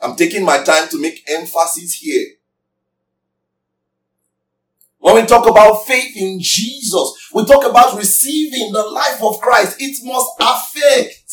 I'm 0.00 0.16
taking 0.16 0.44
my 0.44 0.62
time 0.62 0.88
to 0.88 1.00
make 1.00 1.22
emphasis 1.28 1.94
here 1.94 2.37
when 4.98 5.14
we 5.14 5.26
talk 5.26 5.48
about 5.48 5.86
faith 5.86 6.16
in 6.16 6.38
Jesus, 6.40 7.30
we 7.32 7.44
talk 7.44 7.64
about 7.64 7.96
receiving 7.96 8.72
the 8.72 8.82
life 8.82 9.22
of 9.22 9.40
Christ. 9.40 9.76
It 9.78 9.96
must 10.04 10.30
affect, 10.40 11.32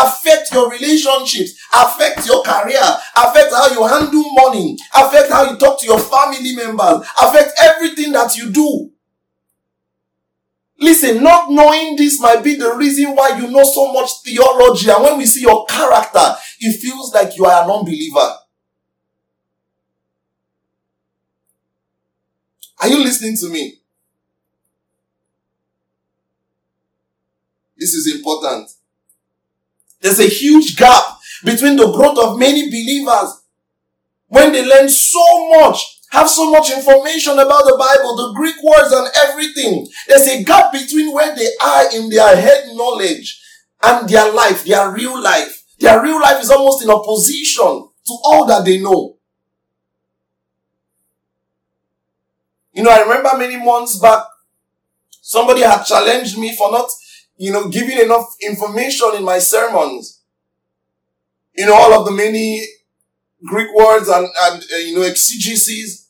affect 0.00 0.52
your 0.52 0.70
relationships, 0.70 1.54
affect 1.72 2.26
your 2.26 2.42
career, 2.42 2.82
affect 3.16 3.52
how 3.52 3.68
you 3.68 3.86
handle 3.86 4.24
money, 4.34 4.76
affect 4.94 5.30
how 5.30 5.50
you 5.50 5.56
talk 5.56 5.80
to 5.80 5.86
your 5.86 5.98
family 5.98 6.54
members, 6.54 7.06
affect 7.20 7.52
everything 7.62 8.12
that 8.12 8.36
you 8.36 8.50
do. 8.50 8.90
Listen, 10.78 11.22
not 11.22 11.50
knowing 11.50 11.96
this 11.96 12.20
might 12.20 12.44
be 12.44 12.54
the 12.56 12.74
reason 12.74 13.14
why 13.14 13.38
you 13.38 13.50
know 13.50 13.64
so 13.64 13.90
much 13.94 14.10
theology. 14.22 14.90
And 14.90 15.02
when 15.02 15.16
we 15.16 15.24
see 15.24 15.40
your 15.40 15.64
character, 15.64 16.36
it 16.60 16.78
feels 16.78 17.14
like 17.14 17.34
you 17.38 17.46
are 17.46 17.64
an 17.64 17.70
unbeliever. 17.70 18.34
Are 22.86 22.88
you 22.88 23.02
listening 23.02 23.36
to 23.38 23.48
me? 23.48 23.80
This 27.76 27.94
is 27.94 28.14
important. 28.14 28.70
There's 30.00 30.20
a 30.20 30.28
huge 30.28 30.76
gap 30.76 31.02
between 31.44 31.74
the 31.74 31.90
growth 31.90 32.16
of 32.16 32.38
many 32.38 32.66
believers 32.66 33.42
when 34.28 34.52
they 34.52 34.64
learn 34.64 34.88
so 34.88 35.50
much, 35.50 36.00
have 36.12 36.30
so 36.30 36.48
much 36.52 36.70
information 36.70 37.32
about 37.32 37.64
the 37.64 37.76
Bible, 37.76 38.14
the 38.14 38.34
Greek 38.36 38.54
words 38.62 38.92
and 38.92 39.08
everything. 39.16 39.88
There's 40.06 40.28
a 40.28 40.44
gap 40.44 40.70
between 40.70 41.12
where 41.12 41.34
they 41.34 41.48
are 41.60 41.92
in 41.92 42.08
their 42.08 42.36
head 42.36 42.68
knowledge 42.68 43.42
and 43.82 44.08
their 44.08 44.32
life, 44.32 44.64
their 44.64 44.92
real 44.92 45.20
life. 45.20 45.64
Their 45.80 46.00
real 46.00 46.20
life 46.20 46.40
is 46.40 46.52
almost 46.52 46.84
in 46.84 46.90
opposition 46.90 47.88
to 48.06 48.18
all 48.22 48.46
that 48.46 48.64
they 48.64 48.78
know. 48.80 49.15
You 52.76 52.82
know, 52.82 52.90
I 52.90 53.00
remember 53.00 53.30
many 53.38 53.56
months 53.56 53.98
back, 53.98 54.22
somebody 55.22 55.62
had 55.62 55.82
challenged 55.84 56.36
me 56.36 56.54
for 56.54 56.70
not, 56.70 56.90
you 57.38 57.50
know, 57.50 57.68
giving 57.68 57.98
enough 57.98 58.36
information 58.42 59.12
in 59.16 59.24
my 59.24 59.38
sermons. 59.38 60.20
You 61.56 61.64
know, 61.64 61.74
all 61.74 61.94
of 61.94 62.04
the 62.04 62.12
many 62.12 62.62
Greek 63.46 63.68
words 63.74 64.10
and, 64.10 64.28
and 64.42 64.62
uh, 64.62 64.76
you 64.76 64.94
know, 64.94 65.08
exegeses 65.08 66.08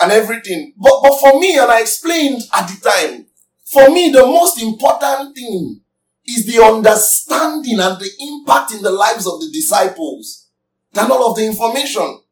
and 0.00 0.10
everything. 0.10 0.74
But, 0.76 1.00
but 1.00 1.20
for 1.20 1.38
me, 1.38 1.56
and 1.56 1.70
I 1.70 1.82
explained 1.82 2.42
at 2.52 2.66
the 2.66 2.90
time, 2.90 3.26
for 3.64 3.88
me, 3.88 4.10
the 4.10 4.26
most 4.26 4.60
important 4.60 5.36
thing 5.36 5.82
is 6.26 6.46
the 6.46 6.60
understanding 6.64 7.78
and 7.78 8.00
the 8.00 8.10
impact 8.18 8.72
in 8.72 8.82
the 8.82 8.90
lives 8.90 9.28
of 9.28 9.40
the 9.40 9.50
disciples 9.52 10.48
than 10.92 11.12
all 11.12 11.30
of 11.30 11.36
the 11.36 11.46
information. 11.46 12.22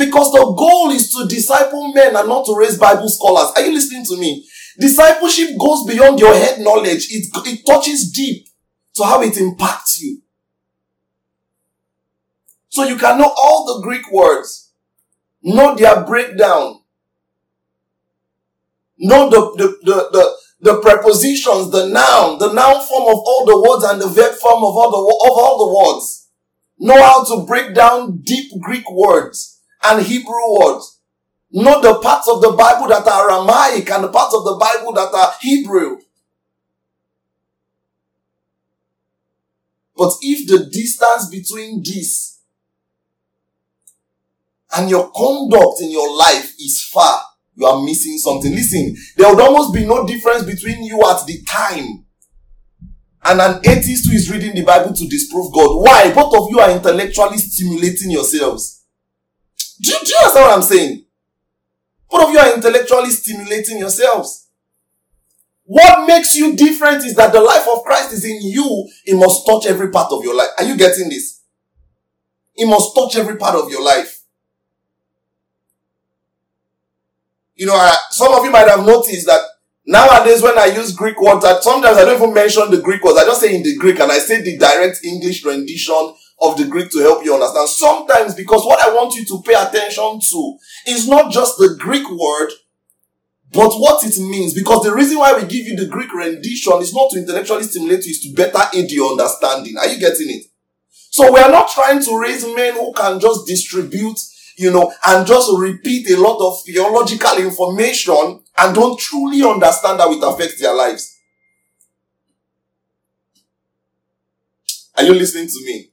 Because 0.00 0.32
the 0.32 0.54
goal 0.56 0.90
is 0.92 1.12
to 1.12 1.26
disciple 1.28 1.92
men 1.92 2.16
and 2.16 2.26
not 2.26 2.46
to 2.46 2.56
raise 2.56 2.78
Bible 2.78 3.10
scholars. 3.10 3.52
Are 3.54 3.60
you 3.60 3.74
listening 3.74 4.02
to 4.06 4.16
me? 4.16 4.48
Discipleship 4.78 5.50
goes 5.58 5.84
beyond 5.84 6.18
your 6.18 6.32
head 6.32 6.58
knowledge. 6.58 7.08
It, 7.10 7.26
it 7.44 7.66
touches 7.66 8.10
deep 8.10 8.48
to 8.94 9.04
how 9.04 9.20
it 9.20 9.36
impacts 9.36 10.00
you. 10.00 10.22
So 12.70 12.84
you 12.84 12.96
can 12.96 13.18
know 13.18 13.30
all 13.36 13.66
the 13.66 13.82
Greek 13.82 14.10
words, 14.10 14.72
know 15.42 15.76
their 15.76 16.02
breakdown, 16.06 16.80
know 18.96 19.28
the, 19.28 19.40
the, 19.58 19.78
the, 19.82 20.08
the, 20.12 20.36
the 20.72 20.80
prepositions, 20.80 21.70
the 21.72 21.88
noun, 21.88 22.38
the 22.38 22.50
noun 22.54 22.80
form 22.86 23.02
of 23.02 23.18
all 23.18 23.44
the 23.44 23.68
words 23.68 23.84
and 23.84 24.00
the 24.00 24.08
verb 24.08 24.32
form 24.36 24.64
of 24.64 24.74
all 24.74 24.90
the, 24.90 25.30
of 25.30 25.38
all 25.38 25.58
the 25.58 25.92
words. 25.92 26.30
Know 26.78 27.02
how 27.02 27.22
to 27.22 27.44
break 27.44 27.74
down 27.74 28.22
deep 28.22 28.50
Greek 28.62 28.90
words 28.90 29.58
and 29.82 30.04
Hebrew 30.04 30.58
words. 30.58 31.00
Not 31.52 31.82
the 31.82 31.98
parts 31.98 32.28
of 32.28 32.40
the 32.42 32.52
Bible 32.52 32.88
that 32.88 33.06
are 33.06 33.30
Aramaic 33.30 33.90
and 33.90 34.04
the 34.04 34.08
parts 34.08 34.34
of 34.34 34.44
the 34.44 34.56
Bible 34.56 34.92
that 34.92 35.12
are 35.12 35.34
Hebrew. 35.40 35.98
But 39.96 40.12
if 40.22 40.48
the 40.48 40.70
distance 40.70 41.28
between 41.28 41.82
this 41.84 42.40
and 44.76 44.88
your 44.88 45.10
conduct 45.10 45.80
in 45.82 45.90
your 45.90 46.16
life 46.16 46.54
is 46.58 46.88
far, 46.92 47.20
you 47.56 47.66
are 47.66 47.82
missing 47.82 48.16
something. 48.16 48.52
Listen, 48.52 48.96
there 49.16 49.28
would 49.28 49.42
almost 49.42 49.74
be 49.74 49.84
no 49.84 50.06
difference 50.06 50.44
between 50.44 50.84
you 50.84 51.02
at 51.02 51.26
the 51.26 51.42
time 51.42 52.06
and 53.24 53.40
an 53.40 53.60
atheist 53.64 54.08
who 54.08 54.16
is 54.16 54.30
reading 54.30 54.54
the 54.54 54.62
Bible 54.62 54.94
to 54.94 55.08
disprove 55.08 55.52
God. 55.52 55.82
Why? 55.82 56.12
Both 56.14 56.34
of 56.34 56.50
you 56.50 56.60
are 56.60 56.70
intellectually 56.70 57.38
stimulating 57.38 58.10
yourselves. 58.10 58.79
Do, 59.80 59.92
do 59.92 60.08
you 60.08 60.16
understand 60.20 60.46
what 60.46 60.56
I'm 60.56 60.62
saying? 60.62 61.04
Both 62.10 62.24
of 62.28 62.30
you 62.32 62.38
are 62.38 62.54
intellectually 62.54 63.10
stimulating 63.10 63.78
yourselves. 63.78 64.48
What 65.64 66.06
makes 66.08 66.34
you 66.34 66.56
different 66.56 67.04
is 67.04 67.14
that 67.14 67.32
the 67.32 67.40
life 67.40 67.66
of 67.72 67.84
Christ 67.84 68.12
is 68.12 68.24
in 68.24 68.40
you. 68.42 68.88
It 69.06 69.14
must 69.14 69.46
touch 69.46 69.66
every 69.66 69.90
part 69.90 70.10
of 70.12 70.24
your 70.24 70.34
life. 70.34 70.48
Are 70.58 70.64
you 70.64 70.76
getting 70.76 71.08
this? 71.08 71.42
It 72.56 72.66
must 72.66 72.94
touch 72.94 73.16
every 73.16 73.36
part 73.36 73.54
of 73.54 73.70
your 73.70 73.82
life. 73.82 74.22
You 77.54 77.66
know, 77.66 77.74
I, 77.74 77.94
some 78.10 78.34
of 78.34 78.44
you 78.44 78.50
might 78.50 78.68
have 78.68 78.84
noticed 78.84 79.26
that 79.26 79.40
nowadays 79.86 80.42
when 80.42 80.58
I 80.58 80.66
use 80.66 80.92
Greek 80.92 81.20
words, 81.20 81.44
that 81.44 81.62
sometimes 81.62 81.96
I 81.98 82.04
don't 82.04 82.16
even 82.20 82.34
mention 82.34 82.70
the 82.70 82.80
Greek 82.80 83.04
words. 83.04 83.18
I 83.18 83.24
just 83.24 83.40
say 83.40 83.54
in 83.54 83.62
the 83.62 83.76
Greek 83.76 84.00
and 84.00 84.10
I 84.10 84.18
say 84.18 84.40
the 84.42 84.58
direct 84.58 85.04
English 85.04 85.44
rendition 85.44 86.14
of 86.42 86.56
the 86.56 86.66
Greek 86.66 86.90
to 86.90 86.98
help 87.00 87.24
you 87.24 87.34
understand. 87.34 87.68
Sometimes, 87.68 88.34
because 88.34 88.64
what 88.64 88.84
I 88.84 88.94
want 88.94 89.14
you 89.14 89.24
to 89.26 89.42
pay 89.42 89.54
attention 89.54 90.20
to 90.20 90.58
is 90.86 91.08
not 91.08 91.30
just 91.30 91.58
the 91.58 91.76
Greek 91.78 92.08
word, 92.10 92.50
but 93.52 93.72
what 93.74 94.04
it 94.04 94.18
means. 94.18 94.54
Because 94.54 94.84
the 94.84 94.94
reason 94.94 95.18
why 95.18 95.34
we 95.34 95.42
give 95.42 95.66
you 95.66 95.76
the 95.76 95.86
Greek 95.86 96.12
rendition 96.14 96.74
is 96.80 96.94
not 96.94 97.10
to 97.10 97.18
intellectually 97.18 97.64
stimulate 97.64 98.04
you, 98.04 98.12
is 98.12 98.20
to 98.20 98.32
better 98.34 98.60
aid 98.74 98.90
your 98.90 99.10
understanding. 99.10 99.76
Are 99.76 99.88
you 99.88 99.98
getting 99.98 100.30
it? 100.30 100.44
So 101.10 101.32
we 101.32 101.40
are 101.40 101.50
not 101.50 101.68
trying 101.70 102.02
to 102.02 102.18
raise 102.18 102.44
men 102.44 102.74
who 102.74 102.92
can 102.92 103.18
just 103.18 103.46
distribute, 103.46 104.18
you 104.56 104.70
know, 104.70 104.92
and 105.06 105.26
just 105.26 105.50
repeat 105.58 106.08
a 106.10 106.20
lot 106.20 106.40
of 106.40 106.62
theological 106.64 107.38
information 107.38 108.42
and 108.56 108.74
don't 108.74 108.98
truly 108.98 109.42
understand 109.42 109.98
how 109.98 110.12
it 110.12 110.22
affects 110.22 110.60
their 110.60 110.74
lives. 110.74 111.18
Are 114.96 115.04
you 115.04 115.14
listening 115.14 115.48
to 115.48 115.64
me? 115.64 115.89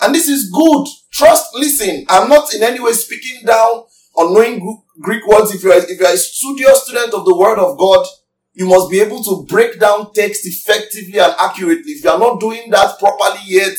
And 0.00 0.14
this 0.14 0.28
is 0.28 0.50
good. 0.50 0.86
Trust, 1.10 1.54
listen. 1.54 2.04
I'm 2.08 2.28
not 2.28 2.54
in 2.54 2.62
any 2.62 2.80
way 2.80 2.92
speaking 2.92 3.44
down 3.44 3.84
on 4.14 4.34
knowing 4.34 4.82
Greek 5.00 5.26
words. 5.26 5.54
If 5.54 5.62
you're, 5.62 5.74
if 5.74 5.98
you're 5.98 6.08
a 6.08 6.16
studio 6.16 6.72
student 6.74 7.14
of 7.14 7.24
the 7.24 7.36
word 7.36 7.58
of 7.58 7.78
God, 7.78 8.06
you 8.52 8.66
must 8.66 8.90
be 8.90 9.00
able 9.00 9.22
to 9.24 9.44
break 9.48 9.78
down 9.78 10.12
text 10.12 10.46
effectively 10.46 11.18
and 11.18 11.34
accurately. 11.38 11.92
If 11.92 12.04
you 12.04 12.10
are 12.10 12.18
not 12.18 12.40
doing 12.40 12.70
that 12.70 12.98
properly 12.98 13.40
yet, 13.46 13.76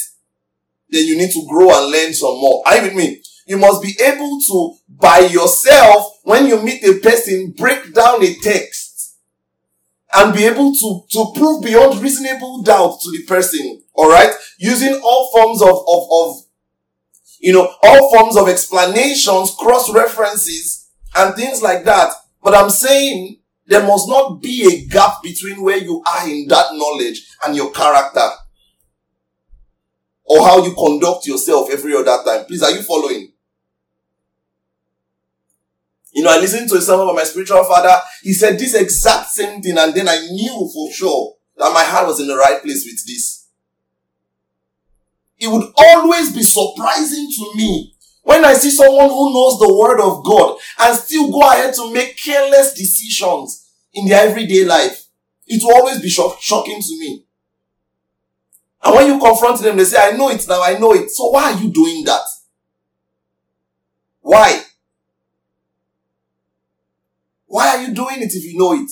then 0.90 1.06
you 1.06 1.18
need 1.18 1.32
to 1.32 1.46
grow 1.48 1.70
and 1.70 1.92
learn 1.92 2.14
some 2.14 2.40
more. 2.40 2.64
Are 2.66 2.78
you 2.78 2.84
with 2.84 2.96
me? 2.96 3.22
You 3.48 3.58
must 3.58 3.82
be 3.82 3.96
able 4.02 4.40
to, 4.48 4.76
by 4.88 5.20
yourself, 5.20 6.20
when 6.24 6.48
you 6.48 6.62
meet 6.62 6.84
a 6.84 7.00
person, 7.00 7.54
break 7.58 7.94
down 7.94 8.24
a 8.24 8.36
text 8.36 8.89
and 10.14 10.34
be 10.34 10.46
able 10.46 10.74
to, 10.74 11.04
to 11.12 11.32
prove 11.36 11.64
beyond 11.64 12.02
reasonable 12.02 12.64
doubt 12.64 13.00
to 13.02 13.12
the 13.12 13.24
person. 13.26 13.82
All 13.94 14.10
right. 14.10 14.32
Using 14.58 15.00
all 15.04 15.32
forms 15.32 15.62
of, 15.62 15.70
of, 15.88 16.08
of, 16.12 16.46
you 17.40 17.54
know, 17.54 17.72
all 17.84 18.12
forms 18.12 18.36
of 18.36 18.50
explanations, 18.50 19.56
cross 19.60 19.94
references 19.94 20.90
and 21.16 21.36
things 21.36 21.62
like 21.62 21.86
that. 21.86 22.12
But 22.42 22.56
I'm 22.56 22.70
saying 22.70 23.40
there 23.68 23.86
must 23.86 24.08
not 24.08 24.42
be 24.42 24.68
a 24.68 24.90
gap 24.90 25.22
between 25.22 25.62
where 25.62 25.78
you 25.78 26.04
are 26.06 26.28
in 26.28 26.48
that 26.48 26.74
knowledge 26.74 27.28
and 27.46 27.56
your 27.56 27.72
character 27.72 28.28
or 30.26 30.44
how 30.44 30.64
you 30.64 30.74
conduct 30.74 31.28
yourself 31.28 31.70
every 31.72 31.96
other 31.96 32.24
time. 32.24 32.46
Please, 32.46 32.64
are 32.64 32.72
you 32.72 32.82
following? 32.82 33.32
You 36.20 36.26
know, 36.26 36.32
I 36.34 36.38
listened 36.40 36.68
to 36.68 36.76
a 36.76 36.82
sermon 36.82 37.08
by 37.08 37.14
my 37.14 37.24
spiritual 37.24 37.64
father. 37.64 37.96
He 38.22 38.34
said 38.34 38.60
this 38.60 38.76
exact 38.76 39.30
same 39.30 39.62
thing, 39.62 39.78
and 39.78 39.94
then 39.94 40.10
I 40.10 40.20
knew 40.30 40.70
for 40.74 40.92
sure 40.92 41.36
that 41.56 41.72
my 41.74 41.86
heart 41.86 42.08
was 42.08 42.20
in 42.20 42.28
the 42.28 42.36
right 42.36 42.62
place 42.62 42.84
with 42.86 43.08
this. 43.08 43.48
It 45.38 45.48
would 45.48 45.72
always 45.78 46.34
be 46.36 46.44
surprising 46.44 47.30
to 47.38 47.56
me 47.56 47.94
when 48.24 48.44
I 48.44 48.56
see 48.56 48.70
someone 48.70 49.08
who 49.08 49.34
knows 49.34 49.60
the 49.60 49.74
word 49.74 50.02
of 50.02 50.26
God 50.26 50.58
and 50.80 50.98
still 50.98 51.32
go 51.32 51.40
ahead 51.40 51.74
to 51.76 51.94
make 51.94 52.18
careless 52.18 52.74
decisions 52.74 53.70
in 53.94 54.10
their 54.10 54.28
everyday 54.28 54.66
life. 54.66 55.06
It 55.48 55.64
will 55.64 55.74
always 55.74 56.02
be 56.02 56.10
shock- 56.10 56.42
shocking 56.42 56.82
to 56.82 57.00
me. 57.00 57.24
And 58.84 58.94
when 58.94 59.08
you 59.08 59.20
confront 59.20 59.62
them, 59.62 59.78
they 59.78 59.86
say, 59.86 59.98
I 60.02 60.18
know 60.18 60.30
it 60.32 60.46
now, 60.50 60.62
I 60.62 60.78
know 60.78 60.94
it. 60.94 61.10
So 61.12 61.30
why 61.30 61.54
are 61.54 61.58
you 61.62 61.72
doing 61.72 62.04
that? 62.04 62.24
Why? 64.20 64.66
Why 67.50 67.70
are 67.70 67.82
you 67.82 67.94
doing 67.96 68.22
it 68.22 68.32
if 68.32 68.44
you 68.44 68.60
know 68.60 68.74
it? 68.74 68.92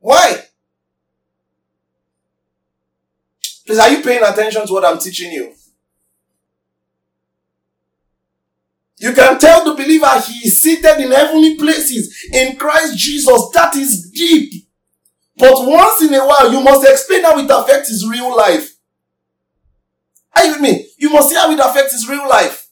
Why? 0.00 0.46
Please, 3.64 3.78
are 3.78 3.88
you 3.88 4.02
paying 4.02 4.24
attention 4.24 4.66
to 4.66 4.72
what 4.72 4.84
I'm 4.84 4.98
teaching 4.98 5.30
you? 5.30 5.54
You 8.98 9.12
can 9.12 9.38
tell 9.38 9.64
the 9.64 9.74
believer 9.80 10.10
he 10.26 10.48
is 10.48 10.58
seated 10.58 11.00
in 11.00 11.12
heavenly 11.12 11.56
places 11.56 12.28
in 12.32 12.56
Christ 12.56 12.98
Jesus. 12.98 13.50
That 13.54 13.76
is 13.76 14.10
deep. 14.10 14.66
But 15.36 15.54
once 15.54 16.02
in 16.02 16.12
a 16.12 16.26
while, 16.26 16.52
you 16.52 16.60
must 16.60 16.86
explain 16.86 17.22
how 17.22 17.38
it 17.38 17.48
affects 17.48 17.90
his 17.90 18.06
real 18.08 18.36
life. 18.36 18.74
Are 20.34 20.44
you 20.44 20.52
with 20.52 20.60
me? 20.60 20.88
You 20.98 21.10
must 21.10 21.30
see 21.30 21.36
how 21.36 21.50
it 21.52 21.60
affects 21.60 21.92
his 21.92 22.08
real 22.08 22.28
life. 22.28 22.69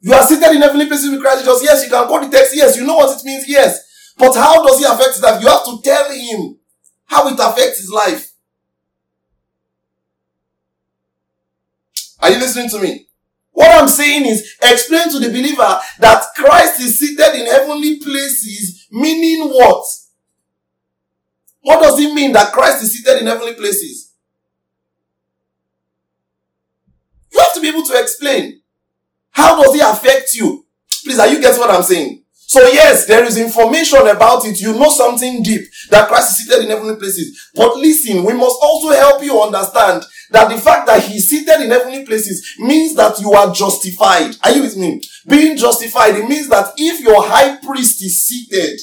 You 0.00 0.12
are 0.14 0.22
seated 0.22 0.54
in 0.54 0.62
heavenly 0.62 0.86
places 0.86 1.10
with 1.10 1.20
Christ 1.20 1.44
Jesus. 1.44 1.62
Yes, 1.62 1.84
you 1.84 1.90
can 1.90 2.06
quote 2.06 2.22
the 2.22 2.36
text. 2.36 2.54
Yes, 2.54 2.76
you 2.76 2.86
know 2.86 2.96
what 2.96 3.18
it 3.18 3.24
means. 3.24 3.48
Yes. 3.48 4.14
But 4.16 4.34
how 4.34 4.64
does 4.64 4.80
it 4.80 4.88
affect 4.88 5.22
life? 5.22 5.42
You 5.42 5.48
have 5.48 5.64
to 5.64 5.80
tell 5.82 6.10
him 6.10 6.58
how 7.06 7.28
it 7.28 7.38
affects 7.38 7.78
his 7.78 7.90
life. 7.90 8.32
Are 12.20 12.30
you 12.30 12.38
listening 12.38 12.68
to 12.70 12.80
me? 12.80 13.06
What 13.52 13.82
I'm 13.82 13.88
saying 13.88 14.24
is 14.26 14.56
explain 14.62 15.10
to 15.10 15.18
the 15.18 15.28
believer 15.28 15.80
that 15.98 16.24
Christ 16.36 16.80
is 16.80 16.98
seated 16.98 17.34
in 17.40 17.46
heavenly 17.46 17.98
places, 17.98 18.86
meaning 18.90 19.48
what? 19.48 19.84
What 21.62 21.82
does 21.82 21.98
it 22.00 22.14
mean 22.14 22.32
that 22.32 22.52
Christ 22.52 22.82
is 22.82 22.92
seated 22.92 23.20
in 23.20 23.26
heavenly 23.26 23.54
places? 23.54 24.12
You 27.32 27.38
have 27.40 27.54
to 27.54 27.60
be 27.60 27.68
able 27.68 27.82
to 27.84 28.00
explain. 28.00 28.57
How 29.38 29.62
does 29.62 29.72
it 29.72 29.82
affect 29.82 30.34
you? 30.34 30.66
Please, 31.04 31.20
are 31.20 31.28
you 31.28 31.40
getting 31.40 31.60
what 31.60 31.70
I'm 31.70 31.84
saying? 31.84 32.24
So 32.32 32.60
yes, 32.72 33.06
there 33.06 33.24
is 33.24 33.36
information 33.38 34.04
about 34.08 34.44
it. 34.44 34.60
You 34.60 34.72
know 34.72 34.90
something 34.90 35.44
deep 35.44 35.60
that 35.90 36.08
Christ 36.08 36.30
is 36.30 36.36
seated 36.38 36.64
in 36.64 36.70
heavenly 36.70 36.96
places. 36.96 37.50
But 37.54 37.76
listen, 37.76 38.24
we 38.24 38.32
must 38.32 38.56
also 38.60 38.88
help 38.88 39.22
you 39.22 39.40
understand 39.40 40.02
that 40.32 40.48
the 40.50 40.58
fact 40.60 40.88
that 40.88 41.04
he's 41.04 41.30
seated 41.30 41.60
in 41.60 41.70
heavenly 41.70 42.04
places 42.04 42.56
means 42.58 42.96
that 42.96 43.20
you 43.20 43.32
are 43.32 43.54
justified. 43.54 44.34
Are 44.42 44.50
you 44.50 44.62
with 44.62 44.76
me? 44.76 45.00
Being 45.28 45.56
justified, 45.56 46.16
it 46.16 46.28
means 46.28 46.48
that 46.48 46.72
if 46.76 47.00
your 47.00 47.22
high 47.22 47.58
priest 47.58 48.02
is 48.02 48.26
seated, 48.26 48.80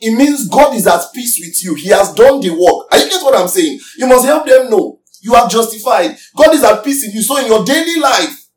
it 0.00 0.16
means 0.16 0.48
God 0.48 0.74
is 0.74 0.86
at 0.86 1.02
peace 1.14 1.38
with 1.38 1.62
you. 1.62 1.74
He 1.74 1.88
has 1.90 2.14
done 2.14 2.40
the 2.40 2.48
work. 2.48 2.86
Are 2.92 2.98
you 2.98 3.10
get 3.10 3.22
what 3.22 3.38
I'm 3.38 3.48
saying? 3.48 3.78
You 3.98 4.06
must 4.06 4.24
help 4.24 4.46
them 4.46 4.70
know 4.70 5.00
you 5.20 5.34
are 5.34 5.50
justified. 5.50 6.16
God 6.34 6.54
is 6.54 6.64
at 6.64 6.82
peace 6.82 7.04
with 7.04 7.14
you. 7.14 7.20
So 7.20 7.36
in 7.36 7.46
your 7.46 7.62
daily 7.62 8.00
life, 8.00 8.47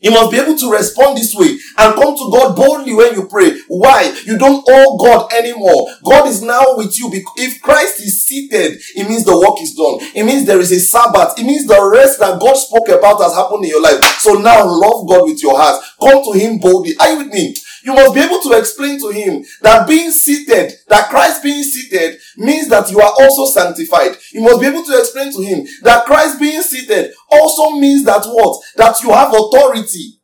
you 0.00 0.10
must 0.10 0.30
be 0.30 0.38
able 0.38 0.56
to 0.56 0.72
respond 0.72 1.16
this 1.18 1.34
way 1.34 1.58
and 1.78 1.94
come 1.94 2.16
to 2.16 2.30
God 2.32 2.56
boldly 2.56 2.94
when 2.94 3.14
you 3.14 3.26
pray. 3.26 3.60
Why? 3.68 4.16
You 4.24 4.38
don't 4.38 4.64
owe 4.68 4.96
God 4.96 5.32
anymore. 5.32 5.88
God 6.04 6.26
is 6.26 6.42
now 6.42 6.76
with 6.76 6.98
you. 6.98 7.10
If 7.36 7.60
Christ 7.60 8.00
is 8.00 8.24
seated, 8.24 8.80
it 8.96 9.08
means 9.08 9.24
the 9.24 9.36
work 9.38 9.60
is 9.60 9.74
done. 9.74 9.98
It 10.14 10.24
means 10.24 10.46
there 10.46 10.60
is 10.60 10.72
a 10.72 10.80
Sabbath. 10.80 11.38
It 11.38 11.44
means 11.44 11.66
the 11.66 11.82
rest 11.92 12.18
that 12.20 12.40
God 12.40 12.54
spoke 12.54 12.88
about 12.88 13.20
has 13.20 13.34
happened 13.34 13.64
in 13.64 13.70
your 13.70 13.82
life. 13.82 14.02
So 14.20 14.34
now 14.34 14.64
love 14.64 15.06
God 15.06 15.24
with 15.24 15.42
your 15.42 15.56
heart. 15.56 15.84
Come 16.02 16.24
to 16.24 16.38
Him 16.38 16.58
boldly. 16.58 16.96
Are 16.98 17.10
you 17.12 17.18
with 17.18 17.32
me? 17.32 17.54
You 17.82 17.94
must 17.94 18.14
be 18.14 18.20
able 18.20 18.40
to 18.42 18.52
explain 18.58 19.00
to 19.00 19.10
him 19.10 19.44
that 19.62 19.88
being 19.88 20.10
seated, 20.10 20.72
that 20.88 21.08
Christ 21.08 21.42
being 21.42 21.62
seated 21.62 22.18
means 22.36 22.68
that 22.68 22.90
you 22.90 23.00
are 23.00 23.12
also 23.18 23.46
sanctified. 23.52 24.16
You 24.32 24.42
must 24.42 24.60
be 24.60 24.66
able 24.66 24.84
to 24.84 24.98
explain 24.98 25.32
to 25.32 25.42
him 25.42 25.66
that 25.82 26.04
Christ 26.04 26.38
being 26.38 26.62
seated 26.62 27.12
also 27.30 27.70
means 27.78 28.04
that 28.04 28.24
what? 28.26 28.62
That 28.76 29.02
you 29.02 29.10
have 29.10 29.32
authority. 29.32 30.20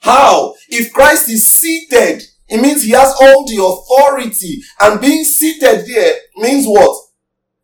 How? 0.00 0.54
If 0.68 0.92
Christ 0.92 1.28
is 1.30 1.48
seated, 1.48 2.22
it 2.48 2.60
means 2.60 2.82
he 2.82 2.90
has 2.90 3.14
all 3.20 3.44
the 3.46 3.62
authority. 3.62 4.62
And 4.80 5.00
being 5.00 5.24
seated 5.24 5.86
there 5.86 6.16
means 6.36 6.66
what? 6.66 6.96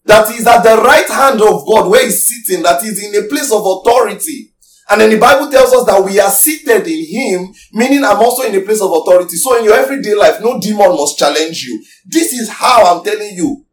That 0.05 0.31
is 0.35 0.47
at 0.47 0.63
the 0.63 0.83
right 0.83 1.09
hand 1.09 1.41
of 1.41 1.67
God 1.67 1.89
where 1.89 2.05
he's 2.05 2.27
sitting, 2.27 2.63
that 2.65 2.83
is 2.83 3.03
in 3.03 3.15
a 3.25 3.29
place 3.29 3.53
of 3.53 3.65
authority. 3.65 4.52
And 4.91 5.01
then 5.01 5.11
the 5.11 5.19
Bible 5.19 5.51
tells 5.51 5.73
us 5.73 5.87
that 5.87 6.05
we 6.05 6.19
are 6.21 6.31
seated 6.31 6.87
in 6.87 7.07
Him, 7.07 7.55
meaning 7.73 8.05
I'm 8.05 8.19
also 8.19 8.43
in 8.43 8.55
a 8.55 8.61
place 8.61 8.83
of 8.83 8.91
authority. 8.91 9.37
So 9.37 9.59
in 9.59 9.65
your 9.65 9.75
everyday 9.75 10.15
life, 10.15 10.41
no 10.41 10.61
demon 10.61 10.91
must 10.91 11.19
challenge 11.19 11.63
you. 11.63 11.83
This 12.05 12.33
is 12.33 12.49
how 12.49 12.85
I'm 12.85 13.05
telling 13.05 13.35
you. 13.35 13.65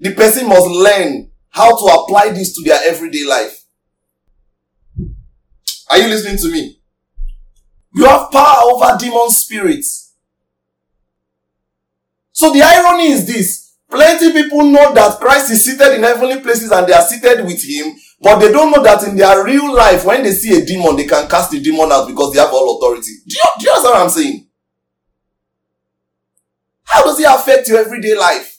The 0.00 0.14
person 0.14 0.48
must 0.48 0.66
learn 0.68 1.30
how 1.48 1.70
to 1.76 2.00
apply 2.00 2.30
this 2.30 2.54
to 2.54 2.62
their 2.62 2.78
everyday 2.84 3.24
life. 3.24 3.64
Are 5.90 5.98
you 5.98 6.08
listening 6.08 6.36
to 6.38 6.52
me? 6.52 6.80
You 7.94 8.04
have 8.04 8.30
power 8.30 8.70
over 8.70 8.96
demon 8.98 9.30
spirits. 9.30 10.14
So 12.32 12.52
the 12.52 12.62
irony 12.62 13.08
is 13.08 13.26
this. 13.26 13.74
Plenty 13.90 14.32
people 14.32 14.64
know 14.64 14.92
that 14.92 15.18
Christ 15.18 15.50
is 15.50 15.64
seated 15.64 15.94
in 15.96 16.02
heavenly 16.02 16.40
places 16.40 16.70
and 16.70 16.86
they 16.86 16.92
are 16.92 17.02
seated 17.02 17.44
with 17.44 17.64
Him, 17.64 17.96
but 18.20 18.38
they 18.40 18.50
don't 18.50 18.72
know 18.72 18.82
that 18.82 19.04
in 19.04 19.16
their 19.16 19.44
real 19.44 19.72
life, 19.72 20.04
when 20.04 20.22
they 20.24 20.32
see 20.32 20.60
a 20.60 20.64
demon, 20.64 20.96
they 20.96 21.06
can 21.06 21.28
cast 21.28 21.50
the 21.50 21.60
demon 21.60 21.92
out 21.92 22.08
because 22.08 22.32
they 22.32 22.40
have 22.40 22.52
all 22.52 22.76
authority. 22.76 23.12
Do 23.26 23.36
you, 23.36 23.42
do 23.60 23.64
you 23.66 23.70
understand 23.70 23.94
what 23.94 24.02
I'm 24.02 24.10
saying? 24.10 24.46
How 26.82 27.04
does 27.04 27.20
it 27.20 27.26
affect 27.28 27.68
your 27.68 27.78
everyday 27.78 28.16
life? 28.16 28.58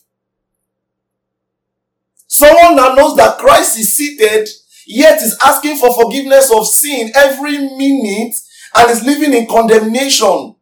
Someone 2.27 2.75
that 2.75 2.95
knows 2.95 3.17
that 3.17 3.37
Christ 3.39 3.79
is 3.79 3.97
seated, 3.97 4.47
yet 4.85 5.21
is 5.21 5.37
asking 5.43 5.77
for 5.77 5.93
forgiveness 5.93 6.51
of 6.55 6.65
sin 6.65 7.11
every 7.15 7.57
minute 7.57 8.35
and 8.75 8.91
is 8.91 9.03
living 9.03 9.33
in 9.33 9.47
condemnation. 9.47 10.55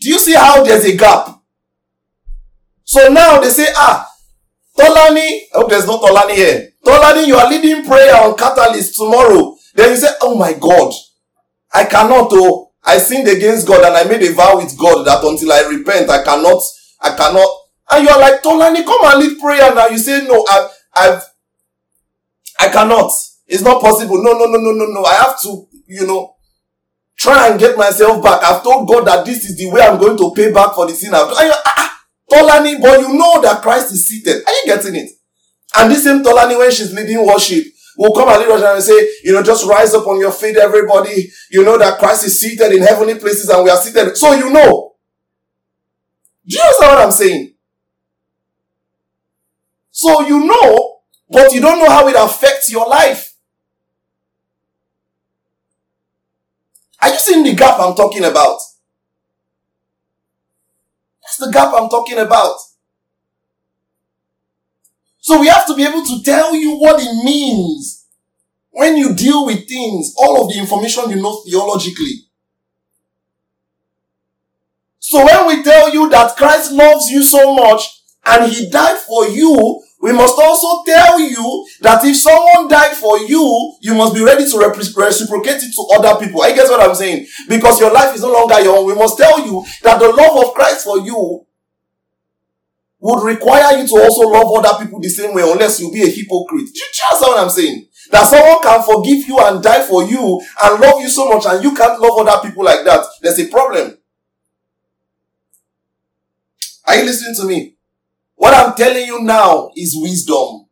Do 0.00 0.08
you 0.08 0.18
see 0.18 0.34
how 0.34 0.64
there's 0.64 0.84
a 0.86 0.96
gap? 0.96 1.40
So 2.84 3.08
now 3.08 3.40
they 3.40 3.50
say, 3.50 3.66
ah, 3.76 4.11
Tolani, 4.78 5.18
I 5.18 5.58
hope 5.58 5.70
there's 5.70 5.86
no 5.86 5.98
Tolani 5.98 6.34
here. 6.34 6.72
Tolani, 6.84 7.26
you 7.26 7.36
are 7.36 7.48
leading 7.48 7.84
prayer 7.84 8.14
on 8.16 8.36
Catalyst 8.36 8.96
tomorrow. 8.96 9.56
Then 9.74 9.90
you 9.90 9.96
say, 9.96 10.08
oh 10.22 10.36
my 10.36 10.52
God, 10.54 10.92
I 11.72 11.84
cannot, 11.84 12.28
oh, 12.32 12.72
I 12.84 12.98
sinned 12.98 13.28
against 13.28 13.66
God 13.66 13.84
and 13.84 13.96
I 13.96 14.04
made 14.04 14.22
a 14.28 14.32
vow 14.32 14.56
with 14.56 14.76
God 14.78 15.04
that 15.06 15.22
until 15.22 15.52
I 15.52 15.60
repent, 15.68 16.10
I 16.10 16.24
cannot, 16.24 16.62
I 17.00 17.14
cannot. 17.16 17.48
And 17.90 18.04
you 18.04 18.10
are 18.10 18.20
like, 18.20 18.42
Tolani, 18.42 18.84
come 18.84 19.00
and 19.04 19.20
lead 19.20 19.38
prayer 19.38 19.74
now. 19.74 19.86
You 19.86 19.98
say, 19.98 20.26
no, 20.26 20.44
I've, 20.50 20.70
I've, 20.94 21.22
I 22.58 22.68
cannot. 22.68 23.12
It's 23.46 23.62
not 23.62 23.82
possible. 23.82 24.22
No, 24.22 24.32
no, 24.32 24.46
no, 24.46 24.58
no, 24.58 24.70
no, 24.72 24.86
no. 24.86 25.04
I 25.04 25.14
have 25.14 25.40
to, 25.42 25.68
you 25.86 26.06
know, 26.06 26.36
try 27.16 27.48
and 27.48 27.60
get 27.60 27.76
myself 27.76 28.22
back. 28.22 28.42
I've 28.42 28.62
told 28.62 28.88
God 28.88 29.06
that 29.06 29.26
this 29.26 29.44
is 29.44 29.56
the 29.56 29.70
way 29.70 29.82
I'm 29.82 29.98
going 30.00 30.16
to 30.16 30.32
pay 30.34 30.50
back 30.52 30.74
for 30.74 30.86
the 30.86 30.94
sin 30.94 31.12
I've 31.14 31.28
done. 31.28 31.52
Tolani, 32.32 32.80
but 32.80 33.00
you 33.00 33.14
know 33.14 33.40
that 33.42 33.60
Christ 33.62 33.92
is 33.92 34.08
seated. 34.08 34.42
Are 34.46 34.52
you 34.52 34.62
getting 34.66 34.96
it? 34.96 35.10
And 35.76 35.90
this 35.90 36.04
same 36.04 36.22
Tolani, 36.22 36.58
when 36.58 36.70
she's 36.70 36.92
leading 36.92 37.26
worship, 37.26 37.64
will 37.96 38.14
come 38.14 38.28
and 38.28 38.40
lead 38.40 38.50
us 38.50 38.62
and 38.62 38.82
say, 38.82 39.10
you 39.24 39.32
know, 39.32 39.42
just 39.42 39.66
rise 39.66 39.92
up 39.94 40.06
on 40.06 40.18
your 40.18 40.32
feet, 40.32 40.56
everybody. 40.56 41.30
You 41.50 41.64
know 41.64 41.76
that 41.78 41.98
Christ 41.98 42.24
is 42.24 42.40
seated 42.40 42.72
in 42.72 42.82
heavenly 42.82 43.16
places 43.16 43.48
and 43.48 43.62
we 43.64 43.70
are 43.70 43.76
seated. 43.76 44.16
So 44.16 44.32
you 44.32 44.50
know. 44.50 44.94
Do 46.46 46.56
you 46.56 46.62
understand 46.62 46.92
what 46.92 47.04
I'm 47.04 47.12
saying? 47.12 47.54
So 49.90 50.22
you 50.22 50.44
know, 50.46 51.00
but 51.28 51.52
you 51.52 51.60
don't 51.60 51.78
know 51.78 51.90
how 51.90 52.08
it 52.08 52.16
affects 52.18 52.72
your 52.72 52.88
life. 52.88 53.34
Are 57.00 57.10
you 57.10 57.18
seeing 57.18 57.44
the 57.44 57.54
gap 57.54 57.78
I'm 57.78 57.94
talking 57.94 58.24
about? 58.24 58.58
That's 61.32 61.46
the 61.46 61.50
gap 61.50 61.72
I'm 61.74 61.88
talking 61.88 62.18
about. 62.18 62.56
So 65.20 65.40
we 65.40 65.46
have 65.46 65.66
to 65.66 65.74
be 65.74 65.84
able 65.84 66.04
to 66.04 66.22
tell 66.22 66.54
you 66.54 66.76
what 66.76 67.00
it 67.00 67.24
means 67.24 68.06
when 68.70 68.98
you 68.98 69.14
deal 69.14 69.46
with 69.46 69.66
things, 69.66 70.12
all 70.18 70.42
of 70.44 70.52
the 70.52 70.58
information 70.58 71.08
you 71.08 71.22
know 71.22 71.40
theologically. 71.46 72.26
So 74.98 75.24
when 75.24 75.46
we 75.46 75.62
tell 75.62 75.90
you 75.92 76.10
that 76.10 76.36
Christ 76.36 76.70
loves 76.72 77.08
you 77.08 77.22
so 77.22 77.54
much 77.54 78.02
and 78.26 78.52
he 78.52 78.68
died 78.68 78.98
for 78.98 79.26
you, 79.28 79.82
we 80.02 80.12
must 80.12 80.36
also 80.36 80.82
tell 80.84 81.20
you 81.20 81.64
that 81.80 82.04
if 82.04 82.16
someone 82.16 82.66
died 82.66 82.96
for 82.96 83.18
you, 83.20 83.76
you 83.80 83.94
must 83.94 84.12
be 84.12 84.24
ready 84.24 84.44
to 84.50 84.58
reciprocate 84.58 85.62
it 85.62 85.72
to 85.72 85.86
other 85.94 86.18
people. 86.18 86.42
I 86.42 86.52
guess 86.52 86.68
what 86.68 86.80
I'm 86.86 86.94
saying? 86.96 87.28
Because 87.48 87.78
your 87.78 87.92
life 87.92 88.12
is 88.12 88.22
no 88.22 88.32
longer 88.32 88.60
your 88.60 88.78
own. 88.78 88.86
We 88.86 88.96
must 88.96 89.16
tell 89.16 89.46
you 89.46 89.64
that 89.84 90.00
the 90.00 90.08
love 90.08 90.44
of 90.44 90.54
Christ 90.54 90.84
for 90.84 90.98
you 90.98 91.46
would 92.98 93.22
require 93.24 93.78
you 93.78 93.86
to 93.86 93.94
also 93.94 94.22
love 94.28 94.64
other 94.64 94.84
people 94.84 94.98
the 94.98 95.08
same 95.08 95.34
way 95.34 95.48
unless 95.48 95.80
you 95.80 95.92
be 95.92 96.02
a 96.02 96.06
hypocrite. 96.10 96.66
Do 96.66 96.80
you 96.80 96.86
understand 97.12 97.30
what 97.30 97.38
I'm 97.44 97.50
saying? 97.50 97.86
That 98.10 98.26
someone 98.26 98.60
can 98.60 98.82
forgive 98.82 99.28
you 99.28 99.38
and 99.38 99.62
die 99.62 99.86
for 99.86 100.02
you 100.02 100.42
and 100.64 100.80
love 100.80 101.00
you 101.00 101.10
so 101.10 101.28
much 101.28 101.46
and 101.46 101.62
you 101.62 101.76
can't 101.76 102.00
love 102.00 102.26
other 102.26 102.48
people 102.48 102.64
like 102.64 102.84
that. 102.84 103.06
There's 103.20 103.38
a 103.38 103.46
problem. 103.46 103.96
Are 106.88 106.96
you 106.96 107.04
listening 107.04 107.36
to 107.36 107.44
me? 107.46 107.76
What 108.34 108.54
I'm 108.54 108.74
telling 108.74 109.06
you 109.06 109.22
now 109.22 109.70
is 109.76 109.96
wisdom. 109.96 110.66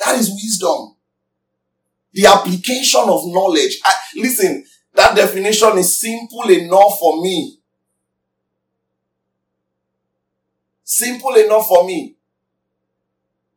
That 0.00 0.18
is 0.18 0.30
wisdom. 0.30 0.96
The 2.12 2.26
application 2.26 3.02
of 3.02 3.26
knowledge. 3.26 3.78
I, 3.84 3.92
listen, 4.16 4.64
that 4.94 5.14
definition 5.14 5.78
is 5.78 5.98
simple 5.98 6.48
enough 6.48 6.98
for 6.98 7.22
me. 7.22 7.58
Simple 10.82 11.34
enough 11.34 11.66
for 11.66 11.84
me. 11.84 12.16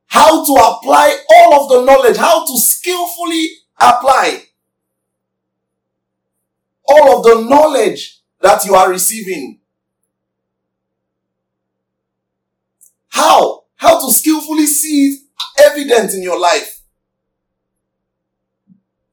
How 0.08 0.44
to 0.44 0.52
apply 0.54 1.18
all 1.32 1.64
of 1.64 1.70
the 1.70 1.86
knowledge, 1.86 2.18
how 2.18 2.46
to 2.46 2.58
skillfully 2.58 3.50
apply 3.80 4.44
all 6.88 7.18
of 7.18 7.24
the 7.24 7.48
knowledge 7.48 8.22
that 8.42 8.66
you 8.66 8.74
are 8.74 8.90
receiving. 8.90 9.59
How? 13.10 13.64
How 13.76 14.06
to 14.06 14.14
skillfully 14.14 14.66
see 14.66 15.08
it 15.08 15.20
evident 15.60 16.14
in 16.14 16.24
your 16.24 16.40
life. 16.40 16.82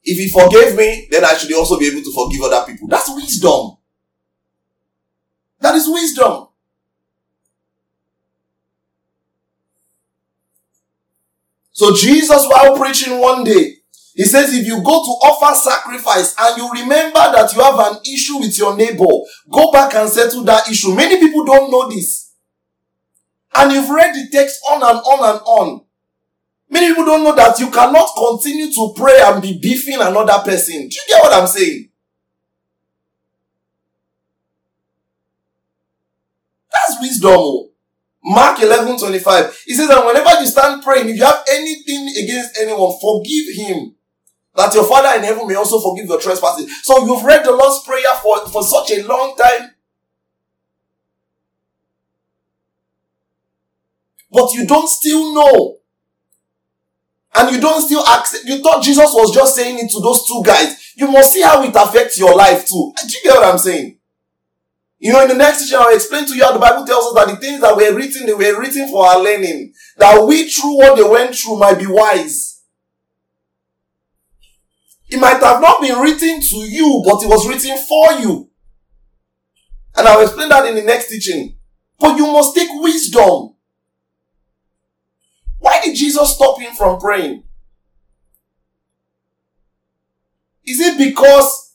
If 0.05 0.19
he 0.19 0.29
forgave 0.29 0.77
me, 0.77 1.09
then 1.11 1.25
I 1.25 1.35
should 1.35 1.53
also 1.55 1.79
be 1.79 1.89
able 1.89 2.03
to 2.03 2.13
forgive 2.13 2.43
other 2.43 2.65
people. 2.65 2.87
That's 2.89 3.09
wisdom. 3.13 3.77
That 5.61 5.75
is 5.75 5.89
wisdom. 5.89 6.49
So 11.73 11.95
Jesus, 11.95 12.47
while 12.49 12.77
preaching 12.79 13.19
one 13.19 13.45
day, 13.45 13.75
he 14.15 14.25
says, 14.25 14.55
if 14.55 14.67
you 14.67 14.77
go 14.77 15.05
to 15.05 15.11
offer 15.27 15.55
sacrifice 15.55 16.35
and 16.39 16.57
you 16.57 16.71
remember 16.73 17.19
that 17.19 17.53
you 17.55 17.63
have 17.63 17.79
an 17.79 18.01
issue 18.11 18.39
with 18.39 18.57
your 18.57 18.75
neighbor, 18.75 19.05
go 19.51 19.71
back 19.71 19.95
and 19.95 20.09
settle 20.09 20.43
that 20.45 20.71
issue. 20.71 20.95
Many 20.95 21.19
people 21.21 21.45
don't 21.45 21.71
know 21.71 21.89
this. 21.91 22.26
And 23.57 23.73
you've 23.73 23.89
read 23.91 24.15
the 24.15 24.29
text 24.31 24.61
on 24.71 24.83
and 24.83 24.99
on 24.99 25.35
and 25.35 25.41
on. 25.45 25.85
Many 26.69 26.89
people 26.89 27.05
don't 27.05 27.25
know 27.25 27.35
that 27.35 27.59
you 27.61 27.71
cannot 27.71 28.09
continue 28.17 28.73
to 28.73 28.93
pray 28.97 29.19
and 29.23 29.41
be 29.41 29.59
beefing 29.59 30.01
another 30.01 30.43
person. 30.45 30.89
Do 30.89 30.97
you 30.97 31.03
get 31.09 31.23
what 31.23 31.33
I'm 31.33 31.47
saying? 31.47 31.89
That's 36.73 37.01
wisdom. 37.01 37.33
Oh. 37.35 37.71
Mark 38.25 38.61
11 38.61 38.99
25. 38.99 39.63
He 39.67 39.75
says 39.75 39.89
that 39.89 40.05
whenever 40.05 40.41
you 40.41 40.47
stand 40.47 40.83
praying, 40.83 41.09
if 41.09 41.17
you 41.17 41.25
have 41.25 41.45
anything 41.49 42.09
against 42.23 42.59
anyone, 42.61 42.99
forgive 43.01 43.55
him. 43.55 43.95
That 44.57 44.75
your 44.75 44.85
Father 44.85 45.17
in 45.17 45.23
heaven 45.25 45.47
may 45.47 45.55
also 45.55 45.79
forgive 45.79 46.07
your 46.07 46.21
trespasses. 46.21 46.69
So 46.83 47.07
you've 47.07 47.23
read 47.23 47.45
the 47.45 47.53
Lord's 47.53 47.85
Prayer 47.85 48.15
for, 48.23 48.49
for 48.49 48.65
such 48.65 48.91
a 48.93 49.07
long 49.07 49.37
time. 49.37 49.71
But 54.31 54.53
you 54.53 54.67
don't 54.67 54.89
still 54.89 55.35
know. 55.35 55.79
And 57.35 57.55
you 57.55 57.61
don't 57.61 57.83
still 57.83 58.05
accept. 58.07 58.45
You 58.45 58.63
thought 58.63 58.83
Jesus 58.83 59.11
was 59.13 59.35
just 59.35 59.55
saying 59.55 59.79
it 59.79 59.91
to 59.91 60.01
those 60.01 60.27
two 60.27 60.43
guys. 60.45 60.95
You 60.97 61.11
must 61.11 61.33
see 61.33 61.43
how 61.43 61.63
it 61.63 61.75
affects 61.77 62.19
your 62.19 62.35
life 62.35 62.67
too. 62.67 62.93
Do 62.97 63.19
you 63.19 63.25
get 63.25 63.35
what 63.37 63.45
I'm 63.53 63.59
saying? 63.59 63.99
You 64.99 65.13
know, 65.13 65.23
in 65.23 65.29
the 65.29 65.35
next 65.35 65.63
teaching, 65.63 65.79
I'll 65.79 65.95
explain 65.95 66.27
to 66.27 66.35
you 66.35 66.43
how 66.43 66.53
the 66.53 66.59
Bible 66.59 66.87
tells 66.87 67.07
us 67.07 67.15
that 67.15 67.29
the 67.29 67.37
things 67.37 67.61
that 67.61 67.77
were 67.77 67.95
written, 67.95 68.27
they 68.27 68.33
were 68.33 68.59
written 68.59 68.89
for 68.89 69.05
our 69.07 69.23
learning. 69.23 69.75
That 69.99 70.27
we, 70.27 70.49
through 70.49 70.79
what 70.79 70.97
they 70.97 71.03
went 71.05 71.35
through, 71.35 71.59
might 71.59 71.79
be 71.79 71.87
wise. 71.87 72.63
It 75.09 75.21
might 75.21 75.41
have 75.43 75.61
not 75.61 75.83
been 75.83 75.99
written 76.01 76.41
to 76.41 76.57
you, 76.57 77.03
but 77.05 77.23
it 77.23 77.29
was 77.29 77.47
written 77.47 77.77
for 77.87 78.13
you. 78.21 78.51
And 79.95 80.09
I'll 80.09 80.23
explain 80.23 80.49
that 80.49 80.67
in 80.67 80.75
the 80.75 80.83
next 80.83 81.09
teaching. 81.09 81.57
But 81.99 82.17
you 82.17 82.27
must 82.27 82.55
take 82.55 82.69
wisdom. 82.73 83.56
Why 85.59 85.81
did 85.83 85.97
Jesus 85.97 86.35
stop 86.35 86.61
him 86.61 86.75
from 86.75 86.99
praying? 86.99 87.43
Is 90.65 90.81
it 90.81 90.99
because 90.99 91.75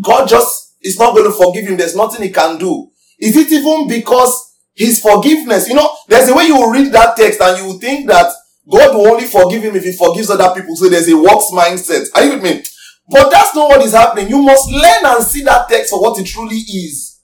God 0.00 0.28
just 0.28 0.68
is 0.82 0.98
not 0.98 1.14
going 1.14 1.30
to 1.30 1.36
forgive 1.36 1.66
him. 1.66 1.76
There's 1.76 1.96
nothing 1.96 2.22
he 2.22 2.30
can 2.30 2.58
do. 2.58 2.90
Is 3.18 3.36
it 3.36 3.50
even 3.50 3.88
because 3.88 4.56
his 4.74 5.00
forgiveness? 5.00 5.68
You 5.68 5.74
know, 5.74 5.90
there's 6.08 6.28
a 6.28 6.34
way 6.34 6.44
you 6.46 6.56
will 6.56 6.70
read 6.70 6.92
that 6.92 7.16
text 7.16 7.40
and 7.40 7.58
you 7.58 7.64
will 7.64 7.78
think 7.78 8.08
that 8.08 8.30
God 8.70 8.94
will 8.94 9.08
only 9.08 9.26
forgive 9.26 9.62
him 9.62 9.74
if 9.76 9.84
he 9.84 9.92
forgives 9.92 10.30
other 10.30 10.54
people. 10.54 10.76
So 10.76 10.88
there's 10.88 11.08
a 11.08 11.16
works 11.16 11.50
mindset. 11.52 12.06
Are 12.14 12.24
you 12.24 12.34
with 12.34 12.42
me? 12.42 12.62
But 13.10 13.30
that's 13.30 13.54
not 13.54 13.70
what 13.70 13.82
is 13.82 13.92
happening. 13.94 14.28
You 14.28 14.42
must 14.42 14.70
learn 14.70 15.04
and 15.04 15.24
see 15.24 15.42
that 15.44 15.68
text 15.68 15.90
for 15.90 16.00
what 16.00 16.18
it 16.20 16.26
truly 16.26 16.56
is. 16.56 17.20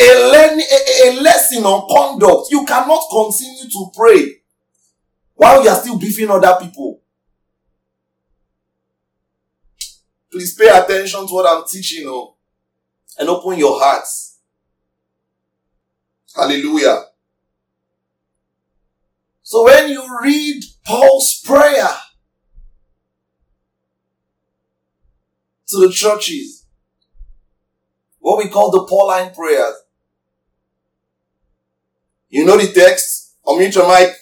A, 0.00 0.30
learn, 0.32 0.60
a, 0.60 1.08
a 1.08 1.20
lesson 1.20 1.64
on 1.64 1.88
conduct. 1.88 2.52
You 2.52 2.64
cannot 2.64 3.02
continue 3.10 3.68
to 3.68 3.90
pray 3.94 4.36
while 5.38 5.62
you 5.62 5.70
are 5.70 5.76
still 5.76 5.98
beefing 5.98 6.28
other 6.30 6.58
people. 6.60 7.00
Please 10.30 10.54
pay 10.54 10.68
attention 10.68 11.26
to 11.26 11.32
what 11.32 11.46
I'm 11.48 11.66
teaching. 11.66 12.06
Oh 12.06 12.34
and 13.18 13.28
open 13.28 13.58
your 13.58 13.78
hearts. 13.78 14.38
Hallelujah. 16.34 17.04
So 19.42 19.64
when 19.64 19.90
you 19.90 20.06
read 20.22 20.62
Paul's 20.84 21.40
prayer 21.44 21.88
to 25.68 25.86
the 25.86 25.92
churches, 25.92 26.66
what 28.20 28.38
we 28.38 28.50
call 28.50 28.70
the 28.70 28.86
Pauline 28.86 29.34
prayers, 29.34 29.74
you 32.28 32.44
know 32.44 32.58
the 32.58 32.70
text, 32.72 33.36
unmute 33.44 33.74
your 33.74 33.88
mic. 33.88 34.14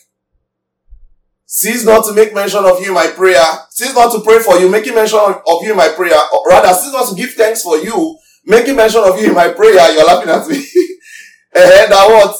Cease 1.56 1.86
not 1.86 2.04
to 2.04 2.12
make 2.12 2.34
mention 2.34 2.62
of 2.66 2.78
you 2.82 2.88
in 2.88 2.92
my 2.92 3.06
prayer. 3.06 3.42
Cease 3.70 3.94
not 3.94 4.12
to 4.12 4.20
pray 4.20 4.40
for 4.40 4.58
you, 4.58 4.68
making 4.68 4.94
mention 4.94 5.18
of 5.18 5.62
you 5.62 5.70
in 5.70 5.76
my 5.78 5.88
prayer. 5.88 6.18
Or 6.30 6.46
rather, 6.46 6.68
cease 6.74 6.92
not 6.92 7.08
to 7.08 7.14
give 7.14 7.30
thanks 7.32 7.62
for 7.62 7.78
you, 7.78 8.18
making 8.44 8.76
mention 8.76 9.00
of 9.02 9.18
you 9.18 9.28
in 9.28 9.34
my 9.34 9.48
prayer, 9.48 9.90
you're 9.94 10.04
laughing 10.04 10.28
at 10.28 10.46
me. 10.46 10.56
and 10.56 10.64
eh, 11.54 11.86
that 11.86 12.06
what? 12.10 12.36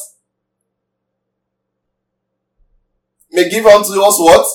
May 3.33 3.49
give 3.49 3.65
unto 3.65 3.99
us 4.03 4.19
what? 4.19 4.47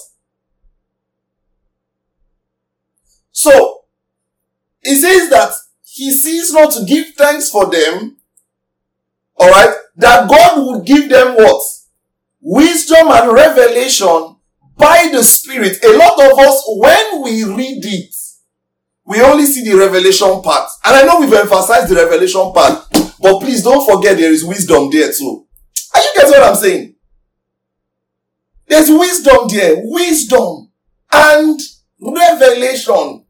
So, 3.32 3.86
He 4.84 4.94
says 4.94 5.28
that 5.32 5.54
he 5.82 6.12
sees 6.12 6.54
not 6.54 6.72
to 6.74 6.86
give 6.86 7.16
thanks 7.18 7.50
for 7.50 7.66
them. 7.66 8.18
Alright? 9.42 9.74
That 9.96 10.30
God 10.30 10.68
would 10.68 10.86
give 10.86 11.10
them 11.10 11.34
what? 11.34 11.64
Wisdom 12.42 13.08
and 13.10 13.32
revelation 13.34 14.31
by 14.82 15.10
the 15.12 15.24
Spirit. 15.24 15.78
A 15.86 15.96
lot 15.98 16.14
of 16.20 16.40
us, 16.40 16.64
when 16.68 17.22
we 17.22 17.44
read 17.46 17.86
it, 17.86 18.16
we 19.06 19.22
only 19.22 19.46
see 19.46 19.64
the 19.64 19.78
revelation 19.78 20.42
part. 20.42 20.70
And 20.84 20.96
I 20.96 21.04
know 21.04 21.20
we've 21.20 21.34
emphasized 21.34 21.90
the 21.90 21.96
revelation 21.96 22.52
part, 22.54 22.88
but 23.20 23.40
please 23.40 23.64
don't 23.64 23.86
forget 23.86 24.18
there 24.18 24.32
is 24.32 24.44
wisdom 24.44 24.90
there 24.92 25.12
too. 25.14 25.46
Are 25.94 26.02
you 26.02 26.10
getting 26.16 26.32
what 26.32 26.44
I'm 26.44 26.56
saying? 26.56 26.96
There's 28.68 28.90
wisdom 28.90 29.48
there. 29.50 29.76
Wisdom 29.78 30.72
and 31.12 31.60
revelation. 32.00 33.26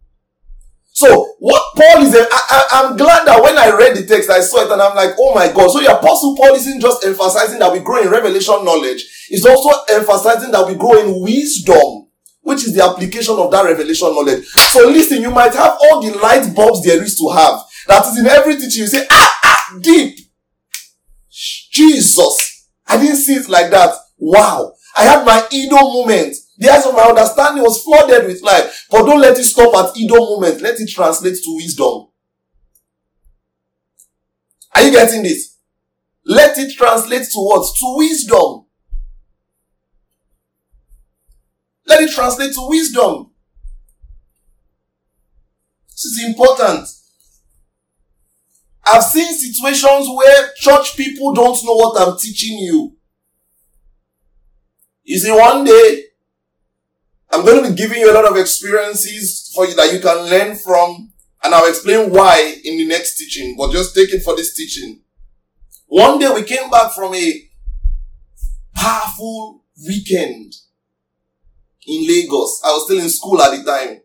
So 1.01 1.33
what 1.39 1.63
Paul 1.75 2.03
is, 2.03 2.13
I, 2.15 2.85
am 2.85 2.95
glad 2.95 3.25
that 3.25 3.41
when 3.41 3.57
I 3.57 3.75
read 3.75 3.97
the 3.97 4.05
text, 4.05 4.29
I 4.29 4.39
saw 4.41 4.61
it 4.65 4.71
and 4.71 4.79
I'm 4.79 4.95
like, 4.95 5.15
oh 5.17 5.33
my 5.33 5.51
God. 5.51 5.71
So 5.71 5.79
the 5.79 5.97
apostle 5.97 6.37
Paul 6.37 6.53
isn't 6.53 6.79
just 6.79 7.03
emphasizing 7.03 7.57
that 7.57 7.73
we 7.73 7.79
grow 7.79 8.03
in 8.03 8.09
revelation 8.09 8.63
knowledge. 8.63 9.01
He's 9.27 9.43
also 9.43 9.69
emphasizing 9.89 10.51
that 10.51 10.67
we 10.67 10.75
grow 10.75 11.01
in 11.01 11.23
wisdom, 11.23 12.05
which 12.41 12.65
is 12.65 12.75
the 12.75 12.83
application 12.83 13.33
of 13.39 13.49
that 13.49 13.65
revelation 13.65 14.13
knowledge. 14.13 14.45
So 14.45 14.87
listen, 14.89 15.23
you 15.23 15.31
might 15.31 15.55
have 15.55 15.75
all 15.81 16.03
the 16.03 16.15
light 16.19 16.53
bulbs 16.55 16.85
there 16.85 17.01
is 17.01 17.17
to 17.17 17.29
have. 17.33 17.59
That 17.87 18.05
is 18.05 18.19
in 18.19 18.27
every 18.27 18.57
teaching. 18.57 18.81
You 18.83 18.87
say, 18.87 19.07
ah, 19.09 19.39
ah, 19.43 19.79
deep. 19.81 20.19
Jesus. 21.31 22.67
I 22.85 22.97
didn't 23.01 23.17
see 23.17 23.33
it 23.35 23.49
like 23.49 23.71
that. 23.71 23.95
Wow. 24.19 24.73
I 24.95 25.03
had 25.05 25.25
my 25.25 25.47
Edo 25.51 25.77
moment. 25.77 26.35
The 26.61 26.69
eyes 26.69 26.85
of 26.85 26.93
my 26.93 27.01
understanding 27.01 27.63
was 27.63 27.81
flooded 27.81 28.27
with 28.27 28.43
light. 28.43 28.69
But 28.91 29.07
don't 29.07 29.19
let 29.19 29.35
it 29.35 29.43
stop 29.43 29.73
at 29.75 29.97
Edo 29.97 30.13
moment. 30.13 30.61
Let 30.61 30.79
it 30.79 30.89
translate 30.89 31.33
to 31.33 31.55
wisdom. 31.55 32.09
Are 34.75 34.83
you 34.83 34.91
getting 34.91 35.23
this? 35.23 35.57
Let 36.23 36.59
it 36.59 36.77
translate 36.77 37.23
to 37.23 37.39
what? 37.39 37.65
To 37.79 37.97
wisdom. 37.97 38.65
Let 41.87 42.03
it 42.03 42.11
translate 42.11 42.53
to 42.53 42.69
wisdom. 42.69 43.31
This 45.89 46.05
is 46.05 46.25
important. 46.27 46.87
I've 48.85 49.03
seen 49.03 49.33
situations 49.33 50.07
where 50.15 50.51
church 50.57 50.95
people 50.95 51.33
don't 51.33 51.57
know 51.65 51.73
what 51.73 51.99
I'm 51.99 52.19
teaching 52.19 52.59
you. 52.59 52.95
You 55.03 55.17
see, 55.17 55.31
one 55.31 55.63
day, 55.63 56.03
I'm 57.33 57.45
going 57.45 57.63
to 57.63 57.69
be 57.69 57.75
giving 57.75 57.99
you 57.99 58.11
a 58.11 58.15
lot 58.15 58.29
of 58.29 58.37
experiences 58.37 59.51
for 59.55 59.65
you 59.65 59.73
that 59.75 59.93
you 59.93 59.99
can 59.99 60.29
learn 60.29 60.55
from, 60.55 61.11
and 61.43 61.55
I'll 61.55 61.69
explain 61.69 62.11
why 62.11 62.55
in 62.63 62.77
the 62.77 62.87
next 62.87 63.17
teaching, 63.17 63.55
but 63.57 63.71
just 63.71 63.95
take 63.95 64.13
it 64.13 64.21
for 64.21 64.35
this 64.35 64.53
teaching. 64.55 65.01
One 65.87 66.19
day 66.19 66.29
we 66.33 66.43
came 66.43 66.69
back 66.69 66.91
from 66.91 67.13
a 67.15 67.49
powerful 68.75 69.63
weekend 69.87 70.53
in 71.87 72.07
Lagos. 72.07 72.61
I 72.63 72.69
was 72.69 72.85
still 72.85 72.99
in 72.99 73.09
school 73.09 73.41
at 73.41 73.57
the 73.57 73.63
time. 73.63 74.01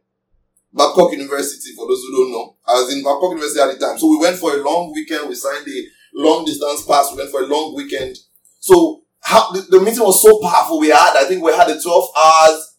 Babcock 0.73 1.13
University, 1.13 1.75
for 1.75 1.89
those 1.89 2.03
who 2.03 2.13
don't 2.13 2.33
know. 2.33 2.57
I 2.67 2.75
was 2.75 2.95
in 2.95 3.03
Babcock 3.03 3.31
University 3.31 3.61
at 3.61 3.73
the 3.73 3.87
time. 3.87 3.99
So 3.99 4.11
we 4.11 4.19
went 4.19 4.37
for 4.37 4.55
a 4.55 4.63
long 4.63 4.93
weekend. 4.95 5.29
We 5.29 5.35
signed 5.35 5.67
a 5.67 5.85
long 6.15 6.45
distance 6.45 6.85
pass. 6.85 7.11
We 7.11 7.19
went 7.19 7.31
for 7.31 7.43
a 7.43 7.47
long 7.47 7.75
weekend. 7.75 8.19
So 8.61 9.03
how, 9.21 9.51
the, 9.53 9.63
the 9.63 9.81
meeting 9.81 10.03
was 10.03 10.23
so 10.23 10.39
powerful. 10.41 10.79
We 10.79 10.89
had, 10.89 11.17
I 11.17 11.25
think 11.25 11.43
we 11.43 11.53
had 11.53 11.71
a 11.71 11.81
12 11.81 12.09
hours 12.17 12.76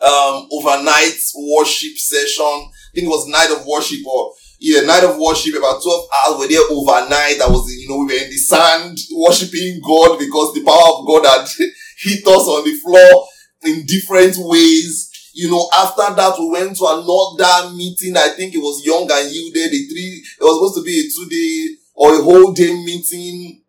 um, 0.00 0.48
overnight 0.52 1.18
worship 1.34 1.96
session. 1.98 2.44
I 2.44 2.90
think 2.94 3.06
it 3.06 3.10
was 3.10 3.26
night 3.28 3.50
of 3.50 3.66
worship 3.66 4.06
or 4.06 4.32
yeah, 4.60 4.80
night 4.82 5.04
of 5.04 5.18
worship, 5.18 5.54
about 5.54 5.82
12 5.82 6.08
hours. 6.26 6.38
We're 6.38 6.48
there 6.48 6.66
overnight. 6.70 7.40
I 7.40 7.46
was, 7.48 7.70
you 7.72 7.88
know, 7.88 7.98
we 7.98 8.06
were 8.06 8.24
in 8.24 8.30
the 8.30 8.36
sand 8.36 8.98
worshiping 9.14 9.80
God 9.86 10.18
because 10.18 10.52
the 10.54 10.64
power 10.64 10.98
of 10.98 11.06
God 11.06 11.24
had 11.26 11.46
hit 11.98 12.26
us 12.26 12.46
on 12.46 12.64
the 12.64 12.74
floor 12.74 13.26
in 13.62 13.86
different 13.86 14.34
ways. 14.38 15.30
You 15.32 15.50
know, 15.50 15.68
after 15.78 16.12
that, 16.14 16.34
we 16.38 16.50
went 16.50 16.76
to 16.78 16.86
another 16.86 17.70
meeting. 17.74 18.16
I 18.16 18.30
think 18.30 18.54
it 18.54 18.58
was 18.58 18.84
Young 18.84 19.06
and 19.10 19.30
Yielded. 19.30 19.70
The 19.70 19.86
three, 19.86 20.24
it 20.40 20.42
was 20.42 20.58
supposed 20.58 20.78
to 20.78 20.82
be 20.82 20.98
a 20.98 21.04
two 21.06 21.28
day 21.30 21.76
or 21.94 22.18
a 22.18 22.22
whole 22.22 22.52
day 22.52 22.74
meeting, 22.74 23.62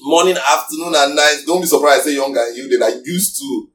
morning, 0.00 0.36
afternoon, 0.36 0.94
and 0.96 1.14
night. 1.14 1.42
Don't 1.46 1.60
be 1.60 1.66
surprised 1.66 2.02
I 2.02 2.04
say 2.04 2.14
Young 2.14 2.34
and 2.34 2.56
Yielded. 2.56 2.80
I 2.80 3.00
used 3.04 3.38
to 3.40 3.68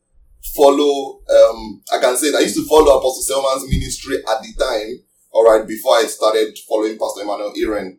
follow, 0.55 1.21
um, 1.29 1.81
I 1.91 1.99
can 1.99 2.17
say 2.17 2.31
that 2.31 2.37
I 2.39 2.41
used 2.41 2.55
to 2.55 2.67
follow 2.67 2.97
Apostle 2.97 3.23
Selman's 3.23 3.69
ministry 3.69 4.17
at 4.17 4.41
the 4.41 4.53
time, 4.59 5.03
alright, 5.33 5.67
before 5.67 5.95
I 5.95 6.03
started 6.03 6.57
following 6.67 6.97
Pastor 6.97 7.21
Emmanuel 7.21 7.53
Iren. 7.57 7.97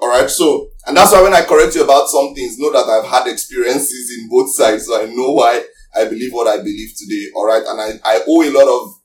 Alright, 0.00 0.28
so, 0.28 0.70
and 0.86 0.96
that's 0.96 1.12
why 1.12 1.22
when 1.22 1.34
I 1.34 1.42
correct 1.42 1.74
you 1.74 1.84
about 1.84 2.08
some 2.08 2.34
things, 2.34 2.58
know 2.58 2.72
that 2.72 2.86
I've 2.86 3.08
had 3.08 3.26
experiences 3.26 4.12
in 4.18 4.28
both 4.28 4.54
sides, 4.54 4.86
so 4.86 5.00
I 5.00 5.06
know 5.06 5.32
why 5.32 5.64
I 5.94 6.04
believe 6.04 6.32
what 6.32 6.48
I 6.48 6.58
believe 6.58 6.90
today, 6.96 7.26
alright, 7.34 7.62
and 7.66 7.80
I, 7.80 7.92
I 8.04 8.22
owe 8.28 8.42
a 8.42 8.52
lot 8.52 8.68
of, 8.68 9.00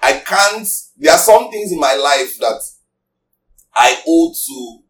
I 0.00 0.14
can't, 0.18 0.66
there 0.96 1.12
are 1.12 1.18
some 1.18 1.50
things 1.50 1.70
in 1.70 1.78
my 1.78 1.94
life 1.94 2.38
that 2.38 2.60
I 3.74 4.02
owe 4.06 4.34
to 4.46 4.82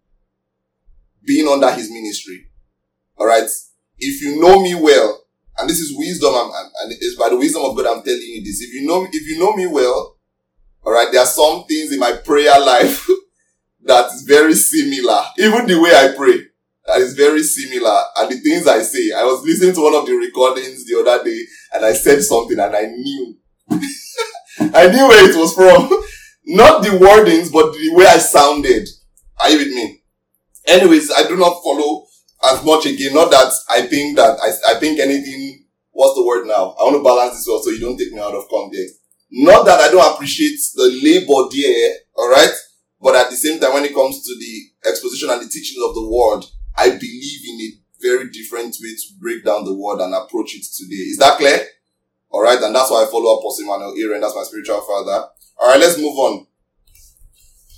being 1.24 1.48
under 1.48 1.70
his 1.72 1.90
ministry, 1.90 2.48
alright. 3.18 3.48
If 3.98 4.22
you 4.22 4.40
know 4.40 4.60
me 4.62 4.74
well, 4.74 5.21
and 5.58 5.68
this 5.68 5.78
is 5.78 5.96
wisdom, 5.96 6.32
and, 6.34 6.70
and 6.82 6.92
it's 6.92 7.16
by 7.16 7.28
the 7.28 7.36
wisdom 7.36 7.62
of 7.62 7.76
God 7.76 7.86
I'm 7.86 8.02
telling 8.02 8.20
you 8.20 8.42
this. 8.42 8.60
If 8.62 8.72
you 8.74 8.86
know, 8.86 9.06
if 9.10 9.26
you 9.28 9.38
know 9.38 9.52
me 9.52 9.66
well, 9.66 10.16
all 10.84 10.92
right, 10.92 11.08
there 11.12 11.20
are 11.20 11.26
some 11.26 11.64
things 11.64 11.92
in 11.92 12.00
my 12.00 12.12
prayer 12.12 12.58
life 12.60 13.06
that 13.84 14.06
is 14.12 14.22
very 14.22 14.54
similar. 14.54 15.22
Even 15.38 15.66
the 15.66 15.80
way 15.80 15.90
I 15.90 16.14
pray, 16.16 16.38
that 16.86 16.98
is 17.00 17.14
very 17.14 17.42
similar. 17.42 17.96
And 18.16 18.30
the 18.32 18.36
things 18.40 18.66
I 18.66 18.80
say, 18.82 19.12
I 19.16 19.24
was 19.24 19.44
listening 19.44 19.74
to 19.74 19.82
one 19.82 19.94
of 19.94 20.06
the 20.06 20.14
recordings 20.14 20.84
the 20.86 21.00
other 21.00 21.24
day, 21.24 21.40
and 21.74 21.84
I 21.84 21.92
said 21.92 22.22
something, 22.22 22.58
and 22.58 22.74
I 22.74 22.82
knew, 22.86 23.36
I 23.70 24.88
knew 24.88 25.08
where 25.08 25.30
it 25.30 25.36
was 25.36 25.54
from. 25.54 25.88
Not 26.44 26.82
the 26.82 26.90
wordings, 26.90 27.52
but 27.52 27.72
the 27.72 27.94
way 27.94 28.06
I 28.06 28.18
sounded. 28.18 28.88
Are 29.40 29.50
you 29.50 29.58
with 29.58 29.68
me? 29.68 30.02
Anyways, 30.66 31.10
I 31.12 31.26
do 31.28 31.36
not 31.36 31.62
follow 31.62 32.06
as 32.44 32.64
much 32.64 32.86
again. 32.86 33.14
Not 33.14 33.30
that 33.30 33.52
I 33.70 33.82
think 33.82 34.16
that 34.16 34.38
I, 34.40 34.74
I 34.74 34.80
think 34.80 34.98
anything. 34.98 35.66
What's 35.90 36.14
the 36.14 36.24
word 36.24 36.46
now? 36.46 36.74
I 36.80 36.84
want 36.84 36.96
to 36.96 37.04
balance 37.04 37.34
this 37.36 37.46
well 37.46 37.62
so 37.62 37.70
you 37.70 37.80
don't 37.80 37.98
take 37.98 38.12
me 38.12 38.18
out 38.20 38.34
of 38.34 38.48
context. 38.48 38.94
Not 39.30 39.64
that 39.66 39.80
I 39.80 39.90
don't 39.90 40.14
appreciate 40.14 40.58
the 40.74 40.88
labor 41.02 41.48
there, 41.52 41.96
all 42.16 42.30
right. 42.30 42.52
But 43.00 43.16
at 43.16 43.30
the 43.30 43.36
same 43.36 43.60
time, 43.60 43.74
when 43.74 43.84
it 43.84 43.94
comes 43.94 44.24
to 44.24 44.34
the 44.38 44.88
exposition 44.88 45.30
and 45.30 45.42
the 45.42 45.48
teachings 45.48 45.82
of 45.84 45.94
the 45.94 46.06
word, 46.06 46.44
I 46.76 46.90
believe 46.90 47.40
in 47.48 47.60
a 47.60 47.70
very 48.00 48.30
different 48.30 48.76
way 48.80 48.94
to 48.94 49.06
break 49.20 49.44
down 49.44 49.64
the 49.64 49.74
word 49.74 50.00
and 50.00 50.14
approach 50.14 50.54
it 50.54 50.64
today. 50.76 51.10
Is 51.12 51.18
that 51.18 51.38
clear? 51.38 51.60
All 52.30 52.42
right, 52.42 52.60
and 52.62 52.74
that's 52.74 52.90
why 52.90 53.04
I 53.04 53.10
follow 53.10 53.34
up 53.34 53.40
Apostle 53.40 53.64
Emmanuel 53.64 53.94
Iren. 53.94 54.20
That's 54.20 54.34
my 54.34 54.44
spiritual 54.44 54.80
father. 54.80 55.28
All 55.58 55.68
right, 55.68 55.80
let's 55.80 55.98
move 55.98 56.16
on. 56.16 56.46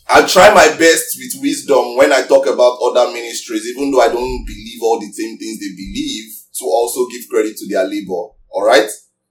I 0.08 0.26
try 0.26 0.52
my 0.52 0.68
best 0.76 1.16
with 1.16 1.42
wisdom 1.42 1.96
when 1.96 2.12
I 2.12 2.22
talk 2.22 2.46
about 2.46 2.78
other 2.82 3.12
ministries, 3.12 3.66
even 3.66 3.90
though 3.90 4.00
I 4.00 4.08
don't 4.08 4.44
believe 4.44 4.80
all 4.82 5.00
the 5.00 5.10
same 5.10 5.38
things 5.38 5.58
they 5.58 5.74
believe, 5.74 6.30
to 6.58 6.64
also 6.64 7.08
give 7.08 7.28
credit 7.30 7.56
to 7.56 7.68
their 7.68 7.84
labor. 7.84 8.30
Alright? 8.52 8.90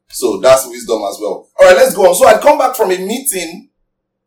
So 0.10 0.40
that's 0.40 0.68
wisdom 0.68 1.02
as 1.10 1.18
well. 1.22 1.50
Alright, 1.60 1.78
let's 1.78 1.96
go 1.96 2.08
on. 2.08 2.16
So 2.16 2.26
I 2.26 2.40
come 2.40 2.58
back 2.58 2.76
from 2.76 2.92
a 2.92 2.98
meeting. 2.98 3.70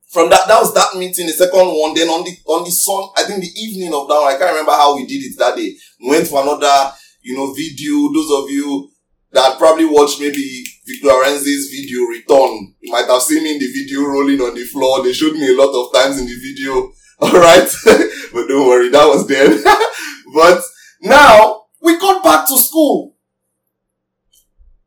From 0.08 0.30
that, 0.30 0.46
that 0.46 0.60
was 0.60 0.72
that 0.74 0.96
meeting, 0.96 1.26
the 1.26 1.32
second 1.32 1.66
one. 1.66 1.92
Then 1.92 2.08
on 2.08 2.24
the, 2.24 2.32
on 2.46 2.64
the 2.64 2.70
sun, 2.70 3.10
I 3.16 3.24
think 3.24 3.40
the 3.40 3.52
evening 3.60 3.92
of 3.92 4.08
that 4.08 4.14
one, 4.14 4.32
I 4.32 4.38
can't 4.38 4.50
remember 4.50 4.72
how 4.72 4.94
we 4.94 5.04
did 5.04 5.18
it 5.18 5.36
that 5.38 5.56
day. 5.56 5.76
We 6.00 6.10
went 6.10 6.28
for 6.28 6.42
another, 6.42 6.92
you 7.22 7.36
know, 7.36 7.52
video. 7.52 8.12
Those 8.14 8.30
of 8.30 8.48
you 8.50 8.88
that 9.32 9.58
probably 9.58 9.84
watched 9.84 10.20
maybe 10.20 10.64
Victor 10.86 11.08
Arenze's 11.08 11.68
video 11.70 12.02
return. 12.06 12.74
You 12.80 12.92
might 12.92 13.06
have 13.06 13.22
seen 13.22 13.42
me 13.42 13.54
in 13.54 13.58
the 13.58 13.66
video 13.66 14.02
rolling 14.02 14.40
on 14.40 14.54
the 14.54 14.64
floor. 14.64 15.02
They 15.02 15.12
showed 15.12 15.34
me 15.34 15.48
a 15.48 15.56
lot 15.56 15.74
of 15.74 15.92
times 15.92 16.18
in 16.18 16.26
the 16.26 16.34
video. 16.34 16.92
Alright. 17.22 17.68
but 18.32 18.46
don't 18.46 18.66
worry, 18.66 18.90
that 18.90 19.06
was 19.06 19.26
then. 19.26 19.62
but 20.34 20.62
now 21.02 21.64
we 21.82 21.98
got 21.98 22.22
back 22.22 22.46
to 22.48 22.58
school. 22.58 23.14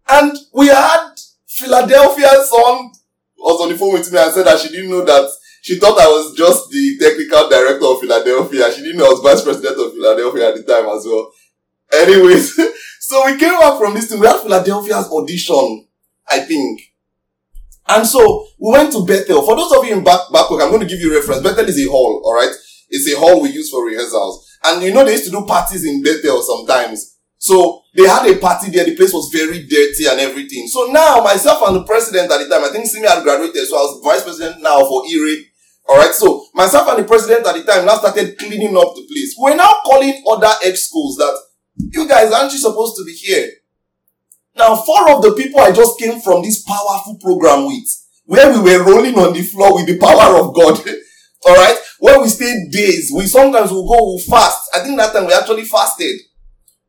And 0.09 0.35
we 0.53 0.67
had 0.67 1.11
Philadelphia's 1.47 2.49
son 2.49 2.91
was 3.37 3.61
on 3.61 3.69
the 3.69 3.77
phone 3.77 3.93
with 3.93 4.11
me 4.11 4.19
and 4.19 4.33
said 4.33 4.45
that 4.45 4.59
she 4.59 4.69
didn't 4.69 4.89
know 4.89 5.05
that 5.05 5.29
she 5.61 5.77
thought 5.77 5.99
I 5.99 6.07
was 6.07 6.35
just 6.35 6.69
the 6.69 6.97
technical 6.99 7.49
director 7.49 7.85
of 7.85 7.99
Philadelphia. 7.99 8.71
She 8.71 8.81
didn't 8.81 8.97
know 8.97 9.05
I 9.07 9.09
was 9.09 9.21
vice 9.21 9.43
president 9.43 9.79
of 9.79 9.93
Philadelphia 9.93 10.49
at 10.49 10.55
the 10.55 10.63
time 10.63 10.85
as 10.89 11.05
well. 11.05 11.31
Anyways, 11.91 12.55
so 13.09 13.25
we 13.25 13.37
came 13.37 13.57
back 13.59 13.79
from 13.79 13.95
this 13.95 14.07
thing. 14.07 14.19
We 14.19 14.27
had 14.27 14.41
Philadelphia's 14.41 15.09
audition 15.11 15.87
I 16.29 16.39
think. 16.41 16.81
And 17.87 18.05
so 18.05 18.47
we 18.59 18.71
went 18.71 18.91
to 18.93 19.05
Bethel. 19.05 19.41
For 19.41 19.55
those 19.55 19.71
of 19.71 19.83
you 19.83 19.93
in 19.93 20.03
back, 20.03 20.21
Babcock, 20.31 20.61
I'm 20.61 20.69
going 20.69 20.81
to 20.81 20.87
give 20.87 20.99
you 20.99 21.11
a 21.11 21.19
reference. 21.19 21.41
Bethel 21.41 21.65
is 21.65 21.83
a 21.83 21.89
hall, 21.89 22.21
alright? 22.23 22.53
It's 22.89 23.11
a 23.11 23.17
hall 23.17 23.41
we 23.41 23.49
use 23.49 23.69
for 23.69 23.85
rehearsals. 23.85 24.45
And 24.63 24.83
you 24.83 24.93
know, 24.93 25.03
they 25.03 25.13
used 25.13 25.25
to 25.25 25.31
do 25.31 25.45
parties 25.45 25.85
in 25.85 26.03
Bethel 26.03 26.41
sometimes. 26.43 27.17
So 27.37 27.81
they 27.95 28.07
had 28.07 28.29
a 28.29 28.37
party 28.37 28.69
there. 28.69 28.85
The 28.85 28.95
place 28.95 29.13
was 29.13 29.31
very 29.33 29.65
dirty 29.65 30.05
and 30.05 30.19
everything. 30.19 30.67
So 30.67 30.91
now 30.91 31.23
myself 31.23 31.67
and 31.67 31.77
the 31.77 31.83
president 31.83 32.31
at 32.31 32.37
the 32.43 32.49
time, 32.49 32.65
I 32.65 32.69
think 32.69 32.85
Simi 32.85 33.07
had 33.07 33.23
graduated. 33.23 33.65
So 33.65 33.77
I 33.77 33.81
was 33.81 34.01
vice 34.03 34.23
president 34.23 34.61
now 34.61 34.79
for 34.81 35.05
ERE. 35.07 35.45
Alright, 35.89 36.13
so 36.13 36.45
myself 36.53 36.87
and 36.89 36.99
the 37.03 37.07
president 37.07 37.47
at 37.47 37.55
the 37.55 37.63
time 37.63 37.85
now 37.85 37.95
started 37.95 38.37
cleaning 38.37 38.77
up 38.77 38.93
the 38.93 39.07
place. 39.07 39.33
We're 39.39 39.55
now 39.55 39.71
calling 39.83 40.21
other 40.29 40.53
ex 40.63 40.89
schools 40.89 41.15
that 41.17 41.35
you 41.79 42.07
guys 42.07 42.31
aren't 42.31 42.51
you 42.51 42.59
supposed 42.59 42.95
to 42.97 43.05
be 43.05 43.13
here? 43.13 43.49
Now, 44.55 44.75
four 44.75 45.11
of 45.11 45.21
the 45.21 45.33
people 45.33 45.59
I 45.59 45.71
just 45.71 45.97
came 45.97 46.19
from 46.19 46.41
this 46.43 46.61
powerful 46.63 47.17
program 47.21 47.65
with, 47.65 47.87
where 48.25 48.51
we 48.51 48.59
were 48.59 48.83
rolling 48.83 49.17
on 49.17 49.33
the 49.33 49.41
floor 49.41 49.75
with 49.75 49.87
the 49.87 49.97
power 49.97 50.37
of 50.37 50.53
God. 50.53 50.79
Alright, 51.47 51.77
where 51.99 52.19
we 52.21 52.27
stayed 52.27 52.69
days. 52.69 53.11
We 53.15 53.25
sometimes 53.25 53.71
will 53.71 53.87
go, 53.87 53.97
we'll 53.97 54.19
fast. 54.19 54.69
I 54.75 54.79
think 54.79 54.97
that 54.97 55.13
time 55.13 55.25
we 55.25 55.33
actually 55.33 55.63
fasted. 55.63 56.19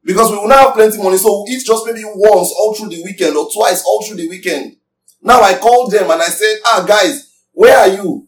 Because 0.03 0.31
we 0.31 0.39
will 0.39 0.49
now 0.49 0.67
have 0.67 0.75
plenty 0.75 0.99
money, 0.99 1.19
so 1.19 1.29
we'll 1.29 1.49
eat 1.49 1.65
just 1.65 1.87
maybe 1.87 2.03
once 2.05 2.53
all 2.59 2.75
through 2.75 2.89
the 2.89 3.03
weekend 3.05 3.37
or 3.37 3.49
twice 3.51 3.85
all 3.87 4.03
through 4.03 4.17
the 4.17 4.29
weekend. 4.29 4.77
Now 5.23 5.41
I 5.43 5.59
called 5.59 5.93
them 5.93 6.11
and 6.11 6.21
I 6.21 6.29
said, 6.29 6.57
ah 6.65 6.85
guys, 6.87 7.31
where 7.53 7.77
are 7.79 7.89
you? 7.89 8.27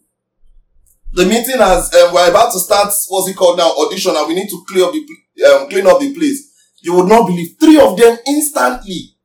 The 1.13 1.25
meeting 1.25 1.57
has, 1.57 1.93
um, 1.95 2.13
we're 2.13 2.29
about 2.29 2.53
to 2.53 2.59
start, 2.59 2.93
what's 3.09 3.29
it 3.29 3.35
called 3.35 3.57
now, 3.57 3.71
audition 3.71 4.15
and 4.15 4.27
we 4.27 4.35
need 4.35 4.49
to 4.49 4.63
clear 4.67 4.85
up 4.85 4.93
the, 4.93 5.43
um, 5.45 5.69
clean 5.69 5.87
up 5.87 5.99
the 5.99 6.13
place. 6.13 6.52
You 6.83 6.95
would 6.95 7.07
not 7.07 7.25
believe 7.27 7.55
three 7.59 7.79
of 7.79 7.97
them 7.97 8.17
instantly 8.27 9.15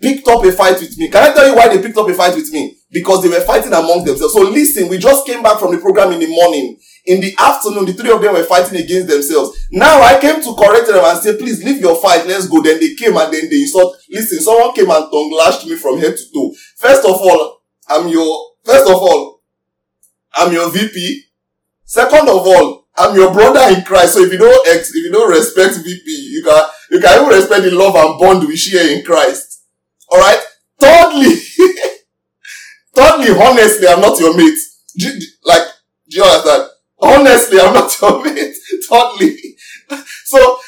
picked 0.00 0.26
up 0.26 0.44
a 0.44 0.50
fight 0.50 0.80
with 0.80 0.98
me. 0.98 1.08
Can 1.08 1.22
I 1.22 1.32
tell 1.32 1.46
you 1.46 1.54
why 1.54 1.68
they 1.68 1.80
picked 1.80 1.96
up 1.96 2.08
a 2.08 2.14
fight 2.14 2.34
with 2.34 2.50
me? 2.52 2.76
Because 2.90 3.22
they 3.22 3.28
were 3.28 3.40
fighting 3.42 3.72
among 3.72 4.04
themselves. 4.04 4.34
So 4.34 4.40
listen, 4.42 4.88
we 4.88 4.98
just 4.98 5.24
came 5.24 5.40
back 5.40 5.60
from 5.60 5.72
the 5.72 5.78
program 5.78 6.10
in 6.12 6.18
the 6.18 6.26
morning. 6.26 6.78
In 7.06 7.20
the 7.20 7.32
afternoon, 7.38 7.84
the 7.84 7.92
three 7.92 8.10
of 8.10 8.20
them 8.20 8.34
were 8.34 8.42
fighting 8.42 8.80
against 8.82 9.06
themselves. 9.06 9.56
Now 9.70 10.02
I 10.02 10.18
came 10.20 10.42
to 10.42 10.54
correct 10.56 10.88
them 10.88 11.04
and 11.04 11.18
say, 11.20 11.36
please 11.36 11.62
leave 11.62 11.80
your 11.80 11.94
fight. 12.00 12.26
Let's 12.26 12.48
go. 12.48 12.60
Then 12.60 12.80
they 12.80 12.94
came 12.94 13.16
and 13.16 13.32
then 13.32 13.48
they 13.48 13.60
insult. 13.62 13.96
Listen, 14.10 14.40
someone 14.40 14.74
came 14.74 14.90
and 14.90 15.04
tongue 15.12 15.32
lashed 15.38 15.66
me 15.66 15.76
from 15.76 15.98
head 15.98 16.16
to 16.16 16.24
toe. 16.34 16.52
First 16.76 17.04
of 17.04 17.14
all, 17.20 17.62
I'm 17.88 18.08
your, 18.08 18.50
first 18.64 18.88
of 18.88 18.96
all, 18.96 19.42
I'm 20.34 20.52
your 20.52 20.68
VP. 20.70 21.22
Second 21.84 22.28
of 22.28 22.46
all, 22.46 22.79
I'm 23.00 23.16
your 23.16 23.32
brother 23.32 23.74
in 23.74 23.82
Christ. 23.82 24.14
So 24.14 24.20
if 24.20 24.32
you 24.32 24.38
don't 24.38 24.68
ex, 24.68 24.90
if 24.90 25.04
you 25.04 25.10
don't 25.10 25.30
respect 25.30 25.76
VP, 25.76 26.04
you 26.06 26.42
can, 26.44 26.68
you 26.90 27.00
can 27.00 27.22
even 27.22 27.34
respect 27.34 27.62
the 27.62 27.70
love 27.70 27.94
and 27.96 28.18
bond 28.20 28.46
we 28.46 28.56
share 28.56 28.94
in 28.94 29.02
Christ. 29.04 29.62
Alright? 30.12 30.38
Thirdly, 30.78 31.34
thirdly, 32.94 33.30
honestly, 33.30 33.88
I'm 33.88 34.00
not 34.00 34.18
your 34.20 34.36
mate. 34.36 34.58
Like, 35.44 35.62
do 36.08 36.18
you 36.18 36.24
understand? 36.24 36.68
Honestly, 36.98 37.60
I'm 37.60 37.72
not 37.72 38.00
your 38.00 38.22
mate. 38.24 38.54
Thirdly. 38.88 39.36
So, 40.24 40.58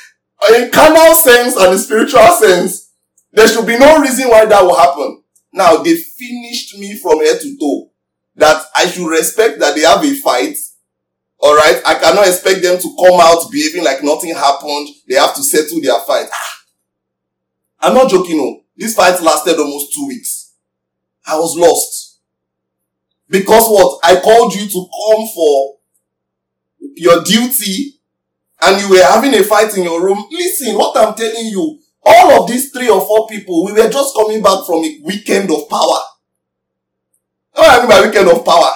in 0.54 0.70
carnal 0.70 1.14
sense 1.14 1.56
and 1.56 1.72
in 1.72 1.78
spiritual 1.78 2.28
sense, 2.28 2.90
there 3.32 3.48
should 3.48 3.66
be 3.66 3.78
no 3.78 4.00
reason 4.00 4.28
why 4.28 4.44
that 4.46 4.62
will 4.62 4.76
happen. 4.76 5.22
Now, 5.52 5.76
they 5.82 5.96
finished 5.96 6.78
me 6.78 6.98
from 6.98 7.24
head 7.24 7.40
to 7.40 7.58
toe. 7.58 7.90
That 8.36 8.64
I 8.74 8.86
should 8.86 9.08
respect 9.08 9.58
that 9.60 9.74
they 9.74 9.82
have 9.82 10.02
a 10.02 10.14
fight. 10.14 10.56
Alright? 11.42 11.82
I 11.84 11.94
cannot 11.96 12.28
expect 12.28 12.62
them 12.62 12.78
to 12.78 12.96
come 12.96 13.20
out 13.20 13.50
behaving 13.50 13.84
like 13.84 14.02
nothing 14.04 14.34
happened. 14.34 14.88
They 15.08 15.16
have 15.16 15.34
to 15.34 15.42
settle 15.42 15.80
their 15.80 15.98
fight. 16.00 16.26
Ah. 16.32 16.62
I'm 17.80 17.94
not 17.94 18.10
joking, 18.10 18.36
no. 18.36 18.60
This 18.76 18.94
fight 18.94 19.20
lasted 19.20 19.58
almost 19.58 19.92
two 19.92 20.06
weeks. 20.06 20.54
I 21.26 21.36
was 21.36 21.56
lost. 21.56 22.20
Because 23.28 23.66
what? 23.68 23.98
I 24.04 24.20
called 24.20 24.54
you 24.54 24.68
to 24.68 24.88
come 24.88 25.26
for 25.34 25.76
your 26.94 27.22
duty 27.24 27.98
and 28.60 28.80
you 28.80 28.90
were 28.90 29.04
having 29.04 29.34
a 29.34 29.42
fight 29.42 29.76
in 29.76 29.82
your 29.82 30.04
room. 30.04 30.24
Listen, 30.30 30.76
what 30.76 30.96
I'm 30.96 31.14
telling 31.14 31.46
you, 31.46 31.80
all 32.04 32.42
of 32.42 32.48
these 32.48 32.70
three 32.70 32.88
or 32.88 33.00
four 33.00 33.26
people, 33.26 33.64
we 33.64 33.72
were 33.72 33.88
just 33.88 34.14
coming 34.14 34.42
back 34.42 34.64
from 34.64 34.84
a 34.84 35.00
weekend 35.04 35.50
of 35.50 35.68
power. 35.68 36.00
What 37.52 37.70
I 37.70 37.78
mean 37.80 37.88
by 37.88 38.06
weekend 38.06 38.28
of 38.28 38.44
power? 38.44 38.70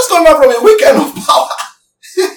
Just 0.00 0.08
coming 0.08 0.24
back 0.32 0.36
from 0.42 0.50
a 0.50 0.64
weekend 0.64 0.96
of 0.96 1.14
power. 1.26 1.48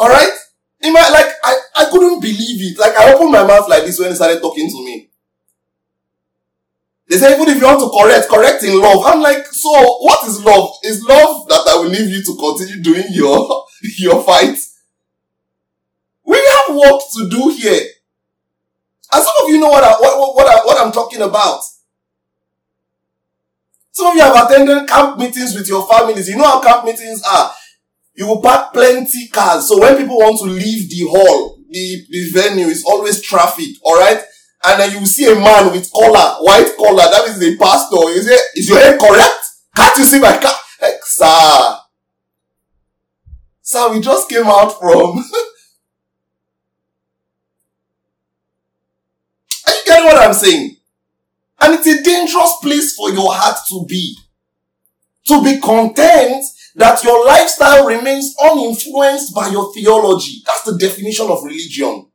Alright? 0.00 0.32
In 0.80 0.94
my, 0.94 1.06
like, 1.12 1.26
I, 1.44 1.58
I 1.76 1.84
couldn't 1.90 2.20
believe 2.20 2.72
it. 2.72 2.78
Like, 2.78 2.96
I 2.96 3.12
opened 3.12 3.32
my 3.32 3.46
mouth 3.46 3.68
like 3.68 3.84
this 3.84 3.98
when 3.98 4.08
he 4.08 4.14
started 4.14 4.40
talking 4.40 4.66
to 4.66 4.82
me. 4.82 5.10
They 7.06 7.18
say, 7.18 7.34
even 7.34 7.50
if 7.50 7.60
you 7.60 7.66
want 7.66 7.80
to 7.80 7.90
correct, 7.90 8.30
correct 8.30 8.64
in 8.64 8.80
love. 8.80 9.04
I'm 9.04 9.20
like, 9.20 9.44
so 9.48 9.68
what 9.68 10.26
is 10.26 10.42
love? 10.42 10.70
Is 10.84 11.02
love 11.04 11.46
that 11.48 11.68
I 11.68 11.76
will 11.76 11.90
leave 11.90 12.08
you 12.08 12.22
to 12.22 12.36
continue 12.40 12.82
doing 12.82 13.04
your, 13.10 13.66
your 13.98 14.22
fight? 14.24 14.56
We 16.24 16.36
have 16.36 16.74
work 16.74 17.02
to 17.12 17.28
do 17.28 17.50
here. 17.50 17.88
And 19.12 19.22
some 19.22 19.34
of 19.44 19.50
you 19.50 19.60
know 19.60 19.68
what, 19.68 19.84
I, 19.84 19.92
what, 20.00 20.34
what, 20.34 20.46
I, 20.46 20.64
what 20.64 20.82
I'm 20.82 20.92
talking 20.92 21.20
about. 21.20 21.60
Some 23.92 24.06
of 24.08 24.14
you 24.14 24.22
have 24.22 24.50
attended 24.50 24.88
camp 24.88 25.18
meetings 25.18 25.54
with 25.54 25.68
your 25.68 25.86
families. 25.86 26.28
You 26.28 26.36
know 26.36 26.44
how 26.44 26.62
camp 26.62 26.84
meetings 26.84 27.22
are. 27.30 27.52
You 28.14 28.26
will 28.26 28.40
park 28.40 28.72
plenty 28.72 29.28
cars. 29.28 29.68
So 29.68 29.80
when 29.80 29.96
people 29.96 30.18
want 30.18 30.38
to 30.38 30.44
leave 30.44 30.90
the 30.90 31.06
hall, 31.08 31.58
the, 31.70 32.06
the 32.10 32.30
venue 32.32 32.66
is 32.66 32.84
always 32.84 33.20
traffic. 33.22 33.68
All 33.84 33.98
right 33.98 34.22
and 34.64 34.80
then 34.80 34.92
you 34.92 35.04
see 35.06 35.30
a 35.30 35.34
man 35.34 35.72
with 35.72 35.90
collar, 35.92 36.36
white 36.44 36.72
collar, 36.76 37.10
that 37.10 37.24
is 37.28 37.42
a 37.42 37.56
pastor. 37.56 37.96
You 38.14 38.22
say, 38.22 38.38
is 38.54 38.68
your 38.68 38.78
head 38.78 39.00
correct? 39.00 39.44
Can't 39.74 39.98
you 39.98 40.04
see 40.04 40.20
my 40.20 40.38
car? 40.38 40.52
Like, 40.80 41.04
sir. 41.04 41.78
Sir, 43.62 43.92
we 43.92 44.00
just 44.00 44.28
came 44.28 44.46
out 44.46 44.78
from. 44.78 45.18
Are 49.66 49.72
you 49.72 49.82
getting 49.86 50.06
what 50.06 50.16
I'm 50.18 50.34
saying? 50.34 50.76
And 51.62 51.74
it's 51.74 51.86
a 51.86 52.02
dangerous 52.02 52.56
place 52.60 52.94
for 52.94 53.10
your 53.10 53.32
heart 53.32 53.58
to 53.68 53.86
be. 53.86 54.16
To 55.26 55.42
be 55.44 55.60
content 55.60 56.44
that 56.74 57.04
your 57.04 57.24
lifestyle 57.24 57.86
remains 57.86 58.34
uninfluenced 58.42 59.32
by 59.32 59.48
your 59.48 59.72
theology. 59.72 60.42
That's 60.44 60.64
the 60.64 60.76
definition 60.76 61.28
of 61.28 61.44
religion. 61.44 62.08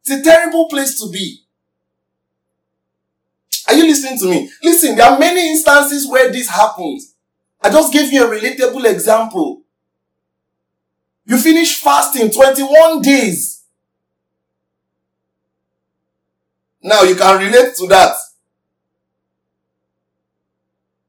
It's 0.00 0.10
a 0.10 0.22
terrible 0.22 0.68
place 0.68 0.98
to 1.00 1.08
be. 1.10 1.42
Are 3.68 3.74
you 3.74 3.84
listening 3.84 4.18
to 4.18 4.26
me? 4.26 4.50
Listen, 4.62 4.96
there 4.96 5.06
are 5.06 5.18
many 5.18 5.50
instances 5.50 6.08
where 6.08 6.32
this 6.32 6.48
happens. 6.48 7.14
I 7.60 7.70
just 7.70 7.92
gave 7.92 8.12
you 8.12 8.24
a 8.24 8.40
relatable 8.40 8.84
example. 8.90 9.62
You 11.24 11.38
finish 11.38 11.80
fasting 11.80 12.30
21 12.30 13.02
days. 13.02 13.55
Now 16.86 17.02
you 17.02 17.16
can 17.16 17.44
relate 17.44 17.74
to 17.74 17.88
that. 17.88 18.14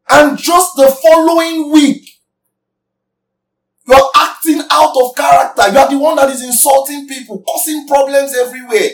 And 0.09 0.35
just 0.35 0.75
the 0.75 0.87
following 0.87 1.71
week, 1.71 2.09
you're 3.87 4.09
acting 4.15 4.63
out 4.71 4.95
of 4.99 5.15
character. 5.15 5.69
You 5.71 5.77
are 5.77 5.89
the 5.91 5.99
one 5.99 6.15
that 6.15 6.31
is 6.31 6.43
insulting 6.43 7.07
people, 7.07 7.43
causing 7.43 7.87
problems 7.87 8.35
everywhere. 8.35 8.89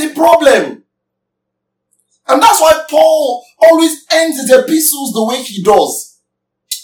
A 0.00 0.08
problem. 0.14 0.84
And 2.28 2.42
that's 2.42 2.60
why 2.60 2.84
Paul 2.88 3.44
always 3.60 4.04
ends 4.12 4.40
his 4.40 4.52
epistles 4.52 5.12
the 5.12 5.24
way 5.24 5.42
he 5.42 5.60
does. 5.62 6.20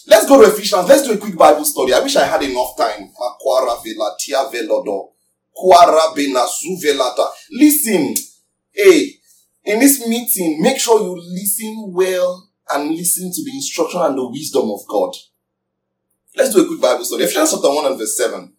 Let's 0.08 0.26
go 0.26 0.42
to 0.42 0.48
Ephesians. 0.50 0.88
Let's 0.88 1.06
do 1.06 1.12
a 1.12 1.18
quick 1.18 1.36
Bible 1.36 1.64
study. 1.64 1.92
I 1.92 2.00
wish 2.00 2.16
I 2.16 2.24
had 2.24 2.42
enough 2.42 2.76
time. 2.76 3.12
Listen. 7.50 8.14
Hey, 8.72 9.14
in 9.64 9.78
this 9.78 10.06
meeting, 10.06 10.60
make 10.60 10.78
sure 10.78 11.00
you 11.00 11.16
listen 11.16 11.92
well 11.92 12.50
and 12.70 12.90
listen 12.90 13.30
to 13.32 13.44
the 13.44 13.52
instruction 13.54 14.00
and 14.00 14.18
the 14.18 14.28
wisdom 14.28 14.70
of 14.70 14.80
God. 14.88 15.14
Let's 16.36 16.52
do 16.54 16.64
a 16.64 16.66
quick 16.66 16.80
Bible 16.80 17.04
study. 17.04 17.24
Ephesians 17.24 17.52
chapter 17.52 17.68
1 17.68 17.86
and 17.86 17.98
verse 17.98 18.16
7. 18.16 18.52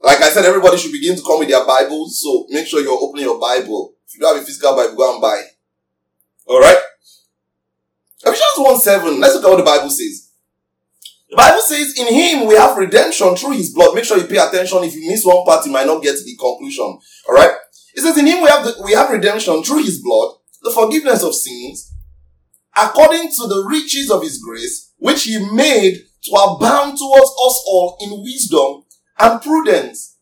Like 0.00 0.20
I 0.20 0.28
said, 0.28 0.44
everybody 0.44 0.76
should 0.76 0.92
begin 0.92 1.16
to 1.16 1.22
come 1.22 1.40
with 1.40 1.48
their 1.48 1.66
Bibles, 1.66 2.20
so 2.22 2.46
make 2.50 2.66
sure 2.66 2.80
you're 2.80 2.92
opening 2.92 3.24
your 3.24 3.40
Bible. 3.40 3.94
If 4.06 4.14
you 4.14 4.20
don't 4.20 4.36
have 4.36 4.42
a 4.42 4.46
physical 4.46 4.76
Bible, 4.76 4.94
go 4.96 5.12
and 5.12 5.22
buy. 5.22 5.42
Alright? 6.46 6.78
Ephesians 8.22 8.42
1 8.56 8.80
7. 8.80 9.20
Let's 9.20 9.34
look 9.34 9.44
at 9.44 9.50
what 9.50 9.56
the 9.56 9.62
Bible 9.64 9.90
says. 9.90 10.27
The 11.30 11.36
Bible 11.36 11.60
says, 11.60 11.94
In 11.98 12.06
him 12.06 12.46
we 12.46 12.54
have 12.54 12.76
redemption 12.76 13.36
through 13.36 13.52
his 13.52 13.72
blood. 13.72 13.94
Make 13.94 14.04
sure 14.04 14.18
you 14.18 14.26
pay 14.26 14.38
attention. 14.38 14.84
If 14.84 14.94
you 14.94 15.08
miss 15.08 15.24
one 15.24 15.44
part, 15.44 15.64
you 15.66 15.72
might 15.72 15.86
not 15.86 16.02
get 16.02 16.16
the 16.16 16.36
conclusion. 16.36 16.98
Alright? 17.28 17.52
It 17.94 18.00
says, 18.00 18.16
In 18.16 18.26
him 18.26 18.42
we 18.42 18.48
have 18.48 18.64
the, 18.64 18.76
we 18.84 18.92
have 18.92 19.10
redemption 19.10 19.62
through 19.62 19.84
his 19.84 20.00
blood, 20.02 20.34
the 20.62 20.70
forgiveness 20.70 21.22
of 21.22 21.34
sins, 21.34 21.94
according 22.76 23.28
to 23.30 23.46
the 23.46 23.66
riches 23.68 24.10
of 24.10 24.22
his 24.22 24.38
grace, 24.42 24.92
which 24.96 25.24
he 25.24 25.38
made 25.52 25.96
to 26.24 26.32
abound 26.32 26.96
towards 26.96 27.30
us 27.30 27.64
all 27.66 27.96
in 28.00 28.22
wisdom 28.22 28.84
and 29.18 29.42
prudence. 29.42 30.17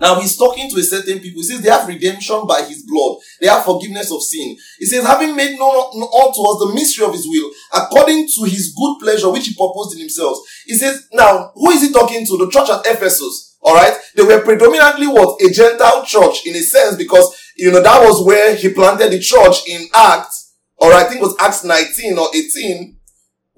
Now 0.00 0.20
he's 0.20 0.36
talking 0.36 0.70
to 0.70 0.76
a 0.78 0.82
certain 0.82 1.20
people. 1.20 1.42
He 1.42 1.48
says 1.48 1.60
they 1.60 1.70
have 1.70 1.88
redemption 1.88 2.46
by 2.46 2.62
his 2.62 2.84
blood. 2.86 3.18
They 3.40 3.48
have 3.48 3.64
forgiveness 3.64 4.12
of 4.12 4.22
sin. 4.22 4.56
He 4.78 4.86
says, 4.86 5.06
having 5.06 5.34
made 5.34 5.58
known 5.58 5.74
unto 5.74 6.40
us 6.48 6.58
the 6.60 6.72
mystery 6.74 7.04
of 7.06 7.12
his 7.12 7.26
will, 7.26 7.50
according 7.72 8.28
to 8.28 8.44
his 8.44 8.74
good 8.76 8.98
pleasure, 9.00 9.30
which 9.30 9.48
he 9.48 9.54
proposed 9.54 9.94
in 9.94 10.00
himself. 10.00 10.38
He 10.66 10.74
says, 10.74 11.08
now, 11.12 11.50
who 11.54 11.70
is 11.70 11.82
he 11.82 11.92
talking 11.92 12.24
to? 12.26 12.38
The 12.38 12.50
church 12.50 12.70
at 12.70 12.86
Ephesus. 12.86 13.56
Alright? 13.60 13.94
They 14.14 14.22
were 14.22 14.44
predominantly 14.44 15.08
what? 15.08 15.42
A 15.42 15.50
Gentile 15.50 16.04
church 16.04 16.46
in 16.46 16.54
a 16.54 16.60
sense 16.60 16.96
because 16.96 17.34
you 17.58 17.72
know, 17.72 17.82
that 17.82 18.00
was 18.00 18.24
where 18.24 18.54
he 18.54 18.72
planted 18.72 19.10
the 19.10 19.18
church 19.18 19.68
in 19.68 19.88
Acts, 19.92 20.54
or 20.76 20.92
I 20.92 21.04
think 21.04 21.20
it 21.20 21.24
was 21.24 21.34
Acts 21.40 21.64
19 21.64 22.16
or 22.16 22.28
18, 22.32 22.96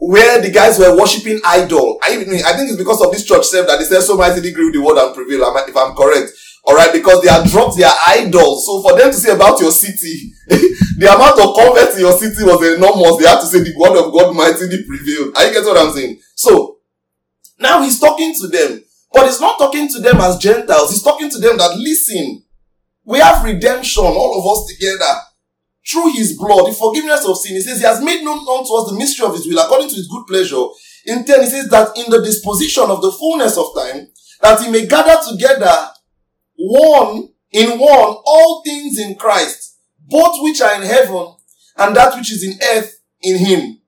where 0.01 0.41
the 0.41 0.51
guys 0.51 0.79
were 0.79 0.97
worshipping 0.97 1.41
idol. 1.45 2.01
I, 2.03 2.17
mean, 2.17 2.41
I 2.45 2.57
think 2.57 2.73
it's 2.73 2.81
because 2.81 3.03
of 3.05 3.13
this 3.13 3.25
church 3.25 3.45
self 3.45 3.67
that 3.69 3.79
they 3.79 3.85
said 3.85 4.01
so 4.01 4.17
mighty 4.17 4.41
mightily 4.41 4.53
grew 4.53 4.73
the 4.73 4.81
word 4.81 4.97
and 4.97 5.15
prevail, 5.15 5.45
if 5.69 5.77
I'm 5.77 5.95
correct. 5.95 6.33
Alright, 6.67 6.93
because 6.93 7.23
they 7.23 7.29
had 7.29 7.49
dropped 7.49 7.77
their 7.77 7.93
idols. 8.07 8.65
So 8.67 8.83
for 8.83 8.97
them 8.97 9.11
to 9.11 9.17
say 9.17 9.35
about 9.35 9.61
your 9.61 9.71
city, 9.71 10.33
the 10.49 11.09
amount 11.09 11.41
of 11.41 11.57
converts 11.57 11.97
in 11.97 12.01
your 12.01 12.17
city 12.17 12.45
was 12.45 12.61
enormous. 12.65 13.17
They 13.21 13.29
had 13.29 13.41
to 13.41 13.47
say 13.47 13.61
the 13.61 13.77
word 13.77 13.97
of 13.97 14.13
God 14.13 14.35
mightily 14.35 14.85
prevailed. 14.85 15.37
Are 15.37 15.45
you 15.47 15.53
getting 15.53 15.69
what 15.69 15.81
I'm 15.81 15.93
saying? 15.93 16.21
So, 16.35 16.79
now 17.59 17.83
he's 17.83 18.01
talking 18.01 18.35
to 18.41 18.49
them. 18.49 18.83
But 19.13 19.27
he's 19.27 19.41
not 19.41 19.59
talking 19.59 19.89
to 19.89 20.01
them 20.01 20.21
as 20.21 20.39
Gentiles. 20.39 20.91
He's 20.91 21.03
talking 21.03 21.29
to 21.31 21.39
them 21.39 21.59
that 21.59 21.77
listen, 21.77 22.43
we 23.05 23.19
have 23.19 23.45
redemption, 23.45 24.05
all 24.05 24.39
of 24.39 24.47
us 24.47 24.73
together, 24.73 25.13
through 25.87 26.13
his 26.13 26.37
blood, 26.37 26.69
the 26.69 26.73
forgiveness 26.73 27.25
of 27.25 27.37
sin. 27.37 27.55
He 27.55 27.61
says 27.63 27.79
he 27.79 27.87
has 27.87 28.03
made 28.03 28.23
known 28.23 28.39
unto 28.39 28.75
us 28.75 28.91
the 28.91 28.97
mystery 28.99 29.27
of 29.27 29.35
his 29.35 29.47
will 29.47 29.59
according 29.59 29.89
to 29.89 29.95
his 29.95 30.09
good 30.09 30.27
pleasure. 30.27 30.65
In 31.07 31.25
10, 31.25 31.41
he 31.43 31.47
says 31.49 31.69
that 31.69 31.97
in 31.97 32.11
the 32.11 32.23
disposition 32.23 32.85
of 32.85 33.01
the 33.01 33.13
fullness 33.13 33.57
of 33.57 33.75
time, 33.75 34.09
that 34.43 34.61
he 34.61 34.71
may 34.71 34.87
gather 34.87 35.17
together 35.31 35.75
one 36.57 37.31
in 37.53 37.79
one 37.79 38.17
all 38.25 38.63
things 38.65 38.99
in 38.99 39.15
Christ, 39.15 39.79
both 40.07 40.43
which 40.43 40.61
are 40.61 40.75
in 40.75 40.83
heaven 40.83 41.35
and 41.79 41.97
that 41.97 42.17
which 42.17 42.31
is 42.31 42.45
in 42.45 42.59
earth 42.75 43.01
in 43.23 43.39
him. 43.39 43.81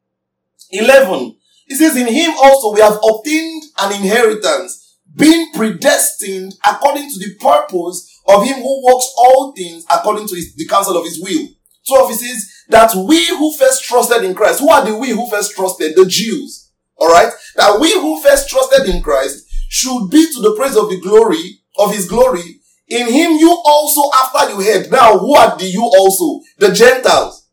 11. 0.70 1.36
He 1.66 1.74
says, 1.74 1.96
in 1.96 2.06
him 2.06 2.32
also 2.42 2.74
we 2.74 2.80
have 2.80 2.98
obtained 3.08 3.62
an 3.78 3.92
inheritance, 3.92 4.98
being 5.14 5.52
predestined 5.52 6.54
according 6.66 7.10
to 7.10 7.18
the 7.18 7.34
purpose 7.38 8.20
of 8.26 8.44
him 8.44 8.56
who 8.56 8.86
works 8.86 9.12
all 9.16 9.52
things 9.52 9.84
according 9.90 10.26
to 10.28 10.34
his, 10.34 10.54
the 10.54 10.66
counsel 10.66 10.96
of 10.96 11.04
his 11.04 11.20
will. 11.20 11.48
12, 11.88 12.10
he 12.10 12.16
says 12.16 12.52
that 12.68 12.94
we 12.94 13.26
who 13.28 13.56
first 13.56 13.84
trusted 13.84 14.24
in 14.24 14.34
Christ, 14.34 14.60
who 14.60 14.70
are 14.70 14.84
the 14.84 14.96
we 14.96 15.10
who 15.10 15.28
first 15.28 15.54
trusted? 15.54 15.96
The 15.96 16.06
Jews. 16.06 16.70
Alright? 17.00 17.32
That 17.56 17.80
we 17.80 17.92
who 17.92 18.20
first 18.22 18.48
trusted 18.48 18.88
in 18.88 19.02
Christ 19.02 19.46
should 19.68 20.08
be 20.08 20.26
to 20.32 20.40
the 20.40 20.54
praise 20.56 20.76
of 20.76 20.88
the 20.88 21.00
glory, 21.00 21.60
of 21.78 21.92
his 21.92 22.06
glory, 22.08 22.60
in 22.88 23.06
him 23.06 23.32
you 23.32 23.50
also 23.64 24.10
after 24.14 24.50
you 24.50 24.60
heard. 24.60 24.90
Now, 24.90 25.18
who 25.18 25.34
are 25.34 25.56
the 25.56 25.64
you 25.64 25.82
also? 25.82 26.44
The 26.58 26.72
Gentiles. 26.72 27.48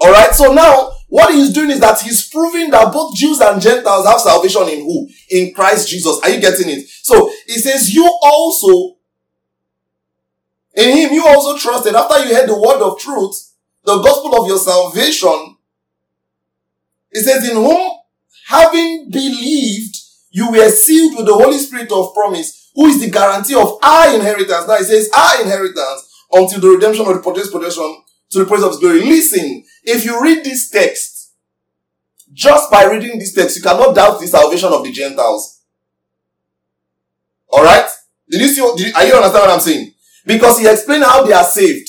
Alright, 0.00 0.34
so 0.34 0.52
now 0.52 0.92
what 1.08 1.34
he's 1.34 1.52
doing 1.52 1.70
is 1.70 1.80
that 1.80 2.00
he's 2.00 2.28
proving 2.28 2.70
that 2.70 2.92
both 2.92 3.16
Jews 3.16 3.40
and 3.40 3.60
Gentiles 3.60 4.06
have 4.06 4.20
salvation 4.20 4.68
in 4.68 4.80
who? 4.80 5.08
In 5.30 5.52
Christ 5.52 5.88
Jesus. 5.88 6.20
Are 6.22 6.30
you 6.30 6.40
getting 6.40 6.68
it? 6.68 6.86
So 7.02 7.30
he 7.46 7.54
says, 7.54 7.92
you 7.92 8.04
also, 8.22 8.97
in 10.78 10.96
him 10.96 11.12
you 11.12 11.26
also 11.26 11.58
trusted 11.58 11.94
after 11.94 12.24
you 12.24 12.34
heard 12.34 12.48
the 12.48 12.58
word 12.58 12.80
of 12.80 12.98
truth, 12.98 13.52
the 13.84 14.00
gospel 14.00 14.40
of 14.40 14.48
your 14.48 14.58
salvation. 14.58 15.56
It 17.10 17.24
says, 17.24 17.48
in 17.48 17.56
whom 17.56 17.90
having 18.46 19.10
believed, 19.10 19.96
you 20.30 20.50
were 20.52 20.68
sealed 20.70 21.16
with 21.16 21.26
the 21.26 21.34
Holy 21.34 21.58
Spirit 21.58 21.90
of 21.90 22.14
promise 22.14 22.70
who 22.74 22.86
is 22.86 23.00
the 23.00 23.10
guarantee 23.10 23.56
of 23.56 23.76
our 23.82 24.14
inheritance. 24.14 24.68
Now 24.68 24.74
it 24.74 24.84
says 24.84 25.10
our 25.16 25.42
inheritance 25.42 26.24
until 26.30 26.60
the 26.60 26.68
redemption 26.68 27.06
of 27.06 27.14
the 27.14 27.22
purchased 27.22 27.50
possession 27.50 28.02
to 28.30 28.38
the 28.38 28.44
praise 28.44 28.62
of 28.62 28.70
his 28.70 28.78
glory. 28.78 29.00
Listen, 29.00 29.64
if 29.82 30.04
you 30.04 30.22
read 30.22 30.44
this 30.44 30.70
text, 30.70 31.32
just 32.32 32.70
by 32.70 32.84
reading 32.84 33.18
this 33.18 33.32
text, 33.32 33.56
you 33.56 33.62
cannot 33.62 33.96
doubt 33.96 34.20
the 34.20 34.28
salvation 34.28 34.72
of 34.72 34.84
the 34.84 34.92
Gentiles. 34.92 35.60
Alright? 37.52 37.90
Did 38.30 38.42
you 38.42 38.48
see 38.48 38.72
did 38.76 38.94
are 38.94 39.04
you 39.04 39.14
understand 39.14 39.42
what 39.42 39.50
I'm 39.50 39.60
saying? 39.60 39.94
Because 40.28 40.58
he 40.58 40.68
explained 40.68 41.04
how 41.04 41.24
they 41.24 41.32
are 41.32 41.42
saved. 41.42 41.88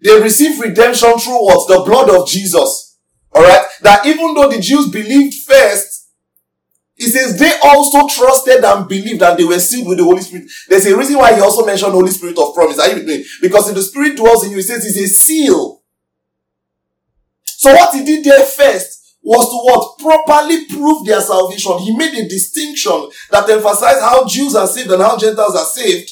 They 0.00 0.18
receive 0.18 0.58
redemption 0.58 1.18
through 1.18 1.44
what? 1.44 1.68
The 1.68 1.84
blood 1.84 2.08
of 2.08 2.26
Jesus. 2.26 2.96
Alright? 3.34 3.66
That 3.82 4.06
even 4.06 4.32
though 4.32 4.48
the 4.48 4.58
Jews 4.58 4.88
believed 4.90 5.34
first, 5.34 6.08
he 6.94 7.08
says 7.08 7.38
they 7.38 7.52
also 7.62 8.08
trusted 8.08 8.64
and 8.64 8.88
believed 8.88 9.20
and 9.20 9.38
they 9.38 9.44
were 9.44 9.58
sealed 9.58 9.86
with 9.86 9.98
the 9.98 10.04
Holy 10.04 10.22
Spirit. 10.22 10.48
There's 10.66 10.86
a 10.86 10.96
reason 10.96 11.18
why 11.18 11.34
he 11.34 11.42
also 11.42 11.66
mentioned 11.66 11.92
Holy 11.92 12.10
Spirit 12.10 12.38
of 12.38 12.54
promise. 12.54 12.78
Are 12.78 12.88
you 12.88 12.94
with 12.94 13.06
me? 13.06 13.26
Because 13.42 13.68
if 13.68 13.74
the 13.74 13.82
Spirit 13.82 14.16
dwells 14.16 14.42
in 14.42 14.52
you, 14.52 14.56
he 14.56 14.62
says 14.62 14.86
it's 14.86 14.96
a 14.96 15.14
seal. 15.14 15.82
So 17.44 17.70
what 17.74 17.94
he 17.94 18.02
did 18.02 18.24
there 18.24 18.46
first 18.46 19.18
was 19.22 19.44
to 19.44 19.56
what? 19.58 19.98
Properly 19.98 20.64
prove 20.68 21.04
their 21.04 21.20
salvation. 21.20 21.78
He 21.80 21.94
made 21.94 22.14
a 22.14 22.26
distinction 22.26 23.10
that 23.30 23.50
emphasized 23.50 24.00
how 24.00 24.26
Jews 24.26 24.54
are 24.54 24.66
saved 24.66 24.90
and 24.90 25.02
how 25.02 25.18
Gentiles 25.18 25.54
are 25.54 25.66
saved. 25.66 26.10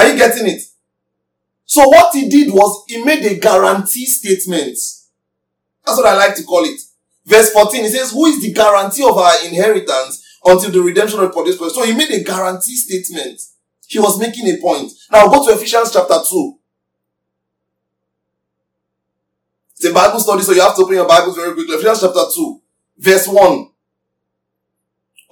Are 0.00 0.08
you 0.08 0.16
getting 0.16 0.46
it? 0.46 0.62
So 1.66 1.86
what 1.86 2.14
he 2.14 2.26
did 2.26 2.50
was 2.50 2.84
he 2.88 3.04
made 3.04 3.22
a 3.26 3.38
guarantee 3.38 4.06
statement. 4.06 4.78
That's 5.84 5.98
what 5.98 6.06
I 6.06 6.16
like 6.16 6.34
to 6.36 6.42
call 6.42 6.64
it. 6.64 6.80
Verse 7.26 7.52
14, 7.52 7.82
he 7.82 7.90
says, 7.90 8.12
Who 8.12 8.24
is 8.24 8.40
the 8.40 8.50
guarantee 8.50 9.04
of 9.04 9.18
our 9.18 9.44
inheritance 9.44 10.38
until 10.42 10.70
the 10.70 10.80
redemption 10.80 11.20
of 11.20 11.26
the 11.26 11.42
place? 11.42 11.58
So 11.74 11.84
he 11.84 11.94
made 11.94 12.10
a 12.12 12.24
guarantee 12.24 12.76
statement. 12.76 13.42
He 13.88 13.98
was 13.98 14.18
making 14.18 14.46
a 14.46 14.56
point. 14.56 14.90
Now 15.12 15.28
go 15.28 15.46
to 15.46 15.52
Ephesians 15.52 15.92
chapter 15.92 16.18
2. 16.30 16.58
It's 19.76 19.84
a 19.84 19.92
Bible 19.92 20.20
study, 20.20 20.42
so 20.42 20.52
you 20.52 20.62
have 20.62 20.76
to 20.76 20.82
open 20.82 20.94
your 20.94 21.06
Bibles 21.08 21.36
very 21.36 21.52
quickly. 21.52 21.74
Ephesians 21.74 22.00
chapter 22.00 22.24
2, 22.34 22.62
verse 22.96 23.28
1. 23.28 23.70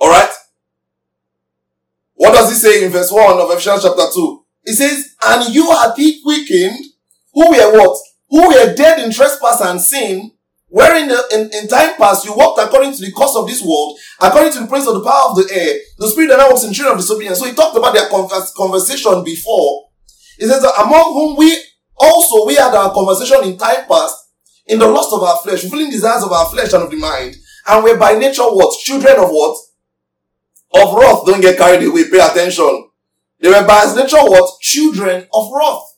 Alright? 0.03 0.31
What 2.16 2.35
does 2.35 2.51
he 2.51 2.57
say 2.57 2.85
in 2.85 2.93
verse 2.93 3.11
1 3.11 3.41
of 3.41 3.51
Ephesians 3.51 3.83
chapter 3.83 4.05
2? 4.12 4.45
He 4.65 4.73
says, 4.73 5.15
And 5.25 5.55
you 5.55 5.69
are 5.69 5.95
he 5.97 6.23
quickened, 6.23 6.85
who 7.33 7.51
were 7.51 7.79
what? 7.79 7.99
Who 8.31 8.49
were 8.49 8.75
dead 8.75 9.05
in 9.05 9.13
trespass 9.13 9.61
and 9.61 9.81
sin, 9.81 10.33
Wherein 10.71 11.09
the, 11.09 11.25
in, 11.33 11.63
in 11.63 11.69
time 11.69 11.97
past 11.97 12.27
you 12.27 12.37
walked 12.37 12.61
according 12.61 12.93
to 12.93 13.01
the 13.01 13.11
course 13.13 13.35
of 13.37 13.47
this 13.49 13.63
world, 13.63 13.99
according 14.21 14.53
to 14.53 14.61
the 14.61 14.67
prince 14.67 14.87
of 14.87 14.95
the 14.95 15.05
power 15.05 15.31
of 15.31 15.37
the 15.37 15.49
air, 15.51 15.81
the 15.97 16.09
spirit 16.09 16.29
that 16.29 16.37
now 16.37 16.51
works 16.51 16.65
in 16.65 16.75
children 16.75 16.95
of 16.95 17.01
disobedience. 17.01 17.39
So 17.39 17.47
he 17.47 17.55
talked 17.55 17.77
about 17.77 17.95
their 17.95 18.09
conversation 18.09 19.25
before. 19.25 19.89
He 20.39 20.47
says 20.47 20.63
among 20.63 21.13
whom 21.15 21.37
we 21.37 21.57
also 21.97 22.47
we 22.47 22.55
had 22.55 22.75
our 22.75 22.93
conversation 22.93 23.45
in 23.45 23.57
time 23.57 23.87
past, 23.89 24.29
in 24.67 24.79
the 24.79 24.87
lust 24.87 25.13
of 25.13 25.23
our 25.23 25.39
flesh, 25.39 25.63
fulfilling 25.63 25.91
desires 25.91 26.23
of 26.23 26.33
our 26.33 26.47
flesh 26.47 26.73
and 26.75 26.83
of 26.83 26.91
the 26.91 26.99
mind, 26.99 27.35
and 27.67 27.83
we're 27.83 27.99
by 27.99 28.13
nature 28.13 28.43
what? 28.45 28.79
Children 28.81 29.17
of 29.21 29.31
what? 29.31 29.57
Of 30.75 30.95
wrath. 30.95 31.25
Don't 31.25 31.41
get 31.41 31.57
carried 31.57 31.89
away. 31.89 32.11
Pay 32.11 32.21
attention. 32.21 32.88
They 33.41 33.49
were 33.49 33.66
by 33.66 33.93
nature 33.97 34.16
what? 34.18 34.61
Children 34.61 35.26
of 35.32 35.51
wrath. 35.53 35.97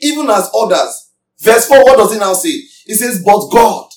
Even 0.00 0.30
as 0.30 0.50
others. 0.54 1.12
Verse 1.40 1.66
4, 1.66 1.84
what 1.84 1.96
does 1.96 2.12
he 2.12 2.18
now 2.18 2.34
say? 2.34 2.62
He 2.86 2.94
says, 2.94 3.22
but 3.24 3.48
God, 3.48 3.90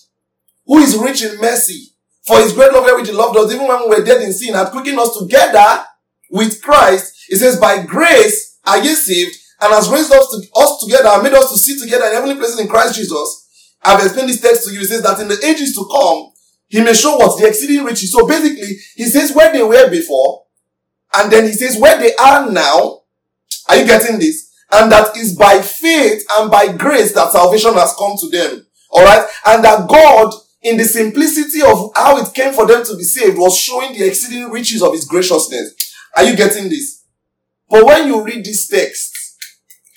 who 0.66 0.80
is 0.80 0.98
rich 0.98 1.24
in 1.24 1.40
mercy, 1.40 1.88
for 2.26 2.40
his 2.40 2.54
great 2.54 2.72
love 2.72 2.86
which 2.98 3.10
he 3.10 3.14
loved 3.14 3.38
us, 3.38 3.52
even 3.54 3.68
when 3.68 3.90
we 3.90 3.96
were 3.96 4.06
dead 4.06 4.22
in 4.22 4.34
sin, 4.34 4.54
had 4.54 4.72
quickened 4.72 5.00
us 5.00 5.18
together 5.18 5.86
with 6.30 6.62
Christ. 6.62 7.26
He 7.28 7.36
says, 7.36 7.60
by 7.60 7.84
grace 7.84 8.60
are 8.66 8.78
ye 8.78 8.94
saved, 8.94 9.36
and 9.62 9.74
has 9.74 9.90
raised 9.90 10.12
us, 10.12 10.30
to, 10.32 10.60
us 10.60 10.84
together 10.84 11.10
and 11.10 11.24
made 11.24 11.34
us 11.34 11.52
to 11.52 11.58
sit 11.58 11.82
together 11.82 12.06
in 12.06 12.14
heavenly 12.14 12.36
places 12.36 12.60
in 12.60 12.68
Christ 12.68 12.96
Jesus. 12.96 13.48
I've 13.84 14.04
explained 14.04 14.30
this 14.30 14.42
text 14.42 14.68
to 14.68 14.74
you. 14.74 14.80
He 14.80 14.86
says 14.86 15.04
that 15.04 15.20
in 15.20 15.28
the 15.28 15.44
ages 15.46 15.76
to 15.76 15.88
come, 15.92 16.32
he 16.68 16.82
may 16.82 16.94
show 16.94 17.18
what 17.18 17.40
the 17.40 17.48
exceeding 17.48 17.84
riches. 17.84 18.12
So 18.12 18.28
basically, 18.28 18.78
he 18.96 19.06
says 19.06 19.34
where 19.34 19.52
they 19.52 19.64
were 19.64 19.90
before, 19.90 20.44
and 21.16 21.32
then 21.32 21.46
he 21.46 21.54
says 21.54 21.78
where 21.78 22.00
they 22.00 22.16
are 22.16 22.50
now. 22.50 23.02
Are 23.70 23.78
you 23.78 23.86
getting 23.86 24.20
this? 24.20 24.52
And 24.72 24.92
that 24.92 25.16
is 25.18 25.36
by 25.36 25.62
faith 25.62 26.26
and 26.38 26.50
by 26.50 26.72
grace 26.72 27.14
that 27.14 27.32
salvation 27.32 27.74
has 27.74 27.94
come 27.98 28.16
to 28.20 28.30
them. 28.30 28.66
Alright? 28.92 29.28
And 29.46 29.64
that 29.64 29.88
God 29.90 30.34
in 30.62 30.78
the 30.78 30.86
simplicity 30.86 31.62
of 31.62 31.92
how 31.96 32.18
it 32.18 32.34
came 32.34 32.54
for 32.54 32.68
them 32.68 32.84
to 32.86 32.96
be 32.96 33.04
saved 33.04 33.38
was 33.38 33.58
showing 33.58 33.94
the 33.94 34.08
exceeding 34.08 34.50
riches 34.50 34.82
of 34.82 34.94
his 34.94 35.06
graciousness. 35.06 35.74
Are 36.16 36.24
you 36.24 36.36
getting 36.36 36.70
this? 36.70 37.04
But 37.70 37.86
when 37.86 38.08
you 38.08 38.24
read 38.24 38.46
these 38.46 38.68
texts, 38.68 39.38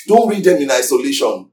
don't 0.06 0.28
read 0.28 0.44
them 0.44 0.62
in 0.62 0.70
isolation. 0.70 1.50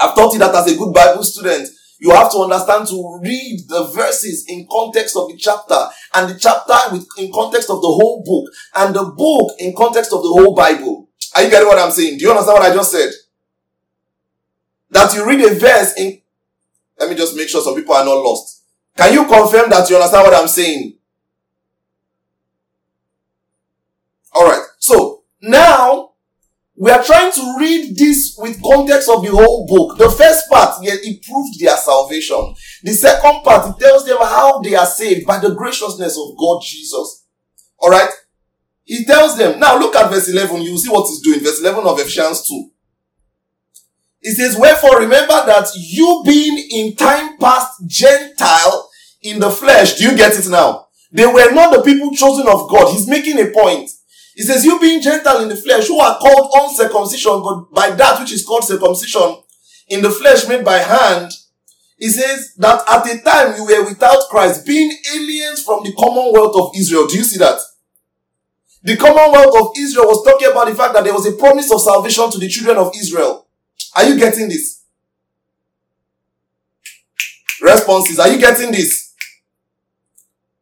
I've 0.00 0.14
taught 0.14 0.32
you 0.32 0.38
that 0.40 0.54
as 0.54 0.72
a 0.72 0.76
good 0.76 0.92
Bible 0.92 1.22
student, 1.22 1.68
you 1.98 2.10
have 2.10 2.30
to 2.32 2.38
understand 2.38 2.86
to 2.88 3.20
read 3.22 3.60
the 3.68 3.84
verses 3.94 4.44
in 4.48 4.66
context 4.70 5.16
of 5.16 5.28
the 5.28 5.36
chapter 5.36 5.86
and 6.14 6.30
the 6.30 6.38
chapter 6.38 6.74
with, 6.92 7.06
in 7.18 7.32
context 7.32 7.70
of 7.70 7.80
the 7.80 7.88
whole 7.88 8.22
book 8.24 8.52
and 8.74 8.94
the 8.94 9.04
book 9.04 9.54
in 9.58 9.74
context 9.74 10.12
of 10.12 10.22
the 10.22 10.28
whole 10.28 10.54
Bible. 10.54 11.08
Are 11.36 11.42
you 11.42 11.50
getting 11.50 11.68
what 11.68 11.78
I'm 11.78 11.90
saying? 11.90 12.18
Do 12.18 12.24
you 12.24 12.30
understand 12.30 12.58
what 12.58 12.70
I 12.70 12.74
just 12.74 12.92
said? 12.92 13.10
That 14.90 15.14
you 15.14 15.26
read 15.26 15.40
a 15.40 15.54
verse 15.54 15.94
in 15.96 16.20
let 16.98 17.10
me 17.10 17.16
just 17.16 17.36
make 17.36 17.48
sure 17.48 17.60
some 17.60 17.74
people 17.74 17.94
are 17.94 18.04
not 18.04 18.14
lost. 18.14 18.62
Can 18.96 19.12
you 19.12 19.26
confirm 19.26 19.68
that 19.70 19.88
you 19.90 19.96
understand 19.96 20.24
what 20.24 20.34
I'm 20.34 20.48
saying? 20.48 20.96
Alright. 24.34 24.62
So, 24.78 25.24
now, 25.42 26.12
we 26.76 26.90
are 26.90 27.02
trying 27.02 27.30
to 27.32 27.56
read 27.58 27.96
this 27.96 28.36
with 28.36 28.60
context 28.60 29.08
of 29.08 29.22
the 29.22 29.30
whole 29.30 29.64
book. 29.66 29.96
The 29.96 30.10
first 30.10 30.50
part, 30.50 30.82
yeah, 30.82 30.94
it 30.94 31.22
proved 31.22 31.60
their 31.60 31.76
salvation. 31.76 32.54
The 32.82 32.92
second 32.92 33.44
part, 33.44 33.70
it 33.70 33.80
tells 33.80 34.04
them 34.04 34.18
how 34.18 34.60
they 34.60 34.74
are 34.74 34.86
saved 34.86 35.26
by 35.26 35.38
the 35.38 35.54
graciousness 35.54 36.18
of 36.18 36.36
God 36.36 36.62
Jesus. 36.62 37.26
Alright? 37.80 38.10
He 38.82 39.04
tells 39.04 39.38
them, 39.38 39.60
now 39.60 39.78
look 39.78 39.94
at 39.94 40.10
verse 40.10 40.28
11, 40.28 40.62
you 40.62 40.76
see 40.76 40.90
what 40.90 41.08
he's 41.08 41.20
doing. 41.20 41.40
Verse 41.40 41.60
11 41.60 41.86
of 41.86 41.98
Ephesians 42.00 42.46
2. 42.48 42.70
He 44.20 44.30
says, 44.30 44.56
Wherefore 44.56 45.00
remember 45.00 45.46
that 45.46 45.68
you 45.76 46.22
being 46.26 46.66
in 46.70 46.96
time 46.96 47.36
past 47.38 47.86
Gentile 47.86 48.90
in 49.22 49.38
the 49.38 49.50
flesh. 49.50 49.94
Do 49.94 50.04
you 50.04 50.16
get 50.16 50.36
it 50.38 50.48
now? 50.48 50.88
They 51.12 51.26
were 51.26 51.52
not 51.52 51.72
the 51.72 51.82
people 51.82 52.10
chosen 52.14 52.48
of 52.48 52.68
God. 52.68 52.92
He's 52.92 53.06
making 53.06 53.38
a 53.38 53.50
point. 53.50 53.90
He 54.34 54.42
says, 54.42 54.64
You 54.64 54.78
being 54.80 55.00
Gentile 55.00 55.42
in 55.42 55.48
the 55.48 55.56
flesh, 55.56 55.86
who 55.86 56.00
are 56.00 56.18
called 56.18 56.50
uncircumcision, 56.54 57.42
but 57.42 57.72
by 57.72 57.90
that 57.94 58.20
which 58.20 58.32
is 58.32 58.44
called 58.44 58.64
circumcision 58.64 59.36
in 59.88 60.02
the 60.02 60.10
flesh 60.10 60.48
made 60.48 60.64
by 60.64 60.78
hand. 60.78 61.30
He 61.96 62.08
says 62.08 62.54
that 62.58 62.82
at 62.88 63.06
a 63.06 63.22
time 63.22 63.56
you 63.56 63.64
were 63.64 63.84
without 63.84 64.28
Christ, 64.28 64.66
being 64.66 64.92
aliens 65.14 65.62
from 65.62 65.84
the 65.84 65.92
commonwealth 65.92 66.54
of 66.56 66.70
Israel. 66.76 67.06
Do 67.06 67.16
you 67.16 67.24
see 67.24 67.38
that? 67.38 67.60
The 68.82 68.96
commonwealth 68.96 69.56
of 69.58 69.72
Israel 69.78 70.06
was 70.06 70.24
talking 70.24 70.50
about 70.50 70.68
the 70.68 70.74
fact 70.74 70.92
that 70.94 71.04
there 71.04 71.14
was 71.14 71.26
a 71.26 71.32
promise 71.32 71.72
of 71.72 71.80
salvation 71.80 72.30
to 72.30 72.38
the 72.38 72.48
children 72.48 72.76
of 72.76 72.92
Israel. 72.94 73.46
Are 73.96 74.04
you 74.04 74.18
getting 74.18 74.48
this? 74.48 74.82
Responses. 77.62 78.18
Are 78.18 78.28
you 78.28 78.38
getting 78.38 78.72
this? 78.72 79.14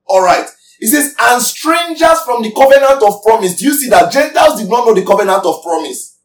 Alright. 0.08 0.48
He 0.82 0.88
says, 0.88 1.14
and 1.16 1.40
strangers 1.40 2.22
from 2.24 2.42
the 2.42 2.50
covenant 2.50 3.04
of 3.04 3.22
promise. 3.22 3.54
Do 3.54 3.66
you 3.66 3.72
see 3.72 3.88
that 3.90 4.10
Gentiles 4.10 4.60
did 4.60 4.68
not 4.68 4.84
know 4.84 4.92
the 4.92 5.06
covenant 5.06 5.46
of 5.46 5.62
promise? 5.62 6.18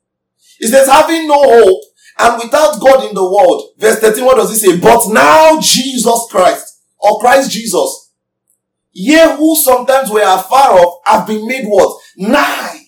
He 0.58 0.66
says, 0.66 0.90
having 0.90 1.28
no 1.28 1.36
hope 1.40 1.84
and 2.18 2.42
without 2.42 2.82
God 2.82 3.08
in 3.08 3.14
the 3.14 3.24
world. 3.24 3.70
Verse 3.78 4.00
13, 4.00 4.26
what 4.26 4.38
does 4.38 4.50
he 4.50 4.56
say? 4.56 4.80
But 4.80 5.10
now 5.10 5.60
Jesus 5.62 6.26
Christ, 6.32 6.82
or 6.98 7.20
Christ 7.20 7.52
Jesus, 7.52 8.12
Ye 8.94 9.20
who 9.36 9.56
sometimes 9.58 10.10
were 10.10 10.24
afar 10.24 10.72
off 10.72 11.02
have 11.06 11.28
been 11.28 11.48
made 11.48 11.68
what? 11.68 12.02
Nigh 12.18 12.88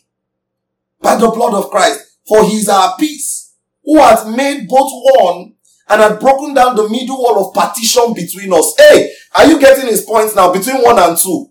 by 0.99 1.17
the 1.17 1.30
blood 1.30 1.53
of 1.53 1.70
Christ. 1.70 2.17
For 2.28 2.45
he 2.45 2.57
is 2.57 2.67
our 2.67 2.95
peace, 2.97 3.53
who 3.84 3.99
has 3.99 4.26
made 4.26 4.67
both 4.67 4.89
one 5.22 5.53
and 5.88 6.01
had 6.01 6.20
broken 6.20 6.55
down 6.55 6.76
the 6.76 6.89
middle 6.89 7.22
wall 7.22 7.47
of 7.47 7.53
partition 7.53 8.15
between 8.15 8.51
us. 8.51 8.74
Hey, 8.76 9.11
are 9.36 9.45
you 9.45 9.59
getting 9.59 9.86
his 9.86 10.01
points 10.01 10.36
now? 10.36 10.51
Between 10.51 10.82
one 10.82 10.97
and 10.97 11.15
two. 11.15 11.49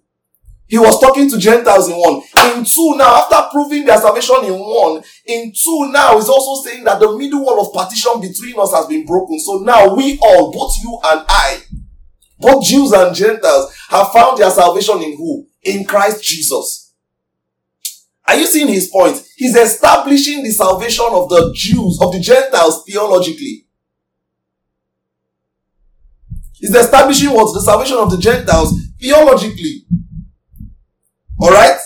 He 0.69 0.79
was 0.79 1.01
talking 1.01 1.31
to 1.31 1.39
Gentiles 1.39 1.89
in 1.89 1.97
one. 1.97 2.23
In 2.53 2.64
two 2.64 2.95
now, 2.97 3.23
after 3.23 3.49
proving 3.51 3.87
their 3.87 3.99
salvation 3.99 4.45
in 4.45 4.53
one, 4.53 5.03
in 5.25 5.51
two 5.53 5.91
now 5.91 6.16
he's 6.16 6.29
also 6.29 6.62
saying 6.69 6.85
that 6.85 7.01
the 7.01 7.16
middle 7.16 7.43
wall 7.43 7.66
of 7.66 7.73
partition 7.73 8.21
between 8.21 8.55
us 8.61 8.73
has 8.75 8.87
been 8.87 9.07
broken. 9.07 9.41
So 9.41 9.59
now 9.59 9.95
we 9.95 10.19
all, 10.21 10.53
both 10.53 10.75
you 10.83 10.99
and 11.05 11.25
I, 11.27 11.62
both 12.39 12.64
Jews 12.64 12.93
and 12.93 13.16
Gentiles 13.16 13.75
have 13.89 14.12
found 14.12 14.39
their 14.39 14.51
salvation 14.51 15.03
in 15.03 15.16
who? 15.16 15.47
In 15.62 15.85
Christ 15.87 16.23
Jesus. 16.23 16.93
Are 18.27 18.37
you 18.37 18.47
seeing 18.47 18.69
his 18.69 18.89
point? 18.89 19.27
He's 19.37 19.57
establishing 19.57 20.43
the 20.43 20.51
salvation 20.51 21.07
of 21.11 21.31
the 21.31 21.51
Jews, 21.57 21.99
of 22.03 22.12
the 22.12 22.21
Gentiles 22.21 22.85
theologically. 22.87 23.64
He's 26.53 26.75
establishing 26.75 27.31
what? 27.31 27.55
The 27.55 27.62
salvation 27.62 27.97
of 27.97 28.11
the 28.11 28.19
Gentiles 28.19 28.79
theologically. 29.01 29.87
Alright? 31.41 31.78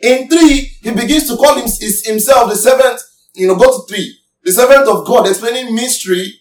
In 0.00 0.28
three, 0.28 0.72
he 0.82 0.90
begins 0.92 1.26
to 1.28 1.36
Paul 1.36 1.56
himself 1.56 2.50
the 2.50 2.56
servant, 2.56 3.00
you 3.34 3.46
know, 3.46 3.56
go 3.56 3.80
to 3.80 3.86
three. 3.86 4.16
The 4.44 4.52
servant 4.52 4.88
of 4.88 5.06
God, 5.06 5.26
explaining 5.26 5.74
mystery 5.74 6.32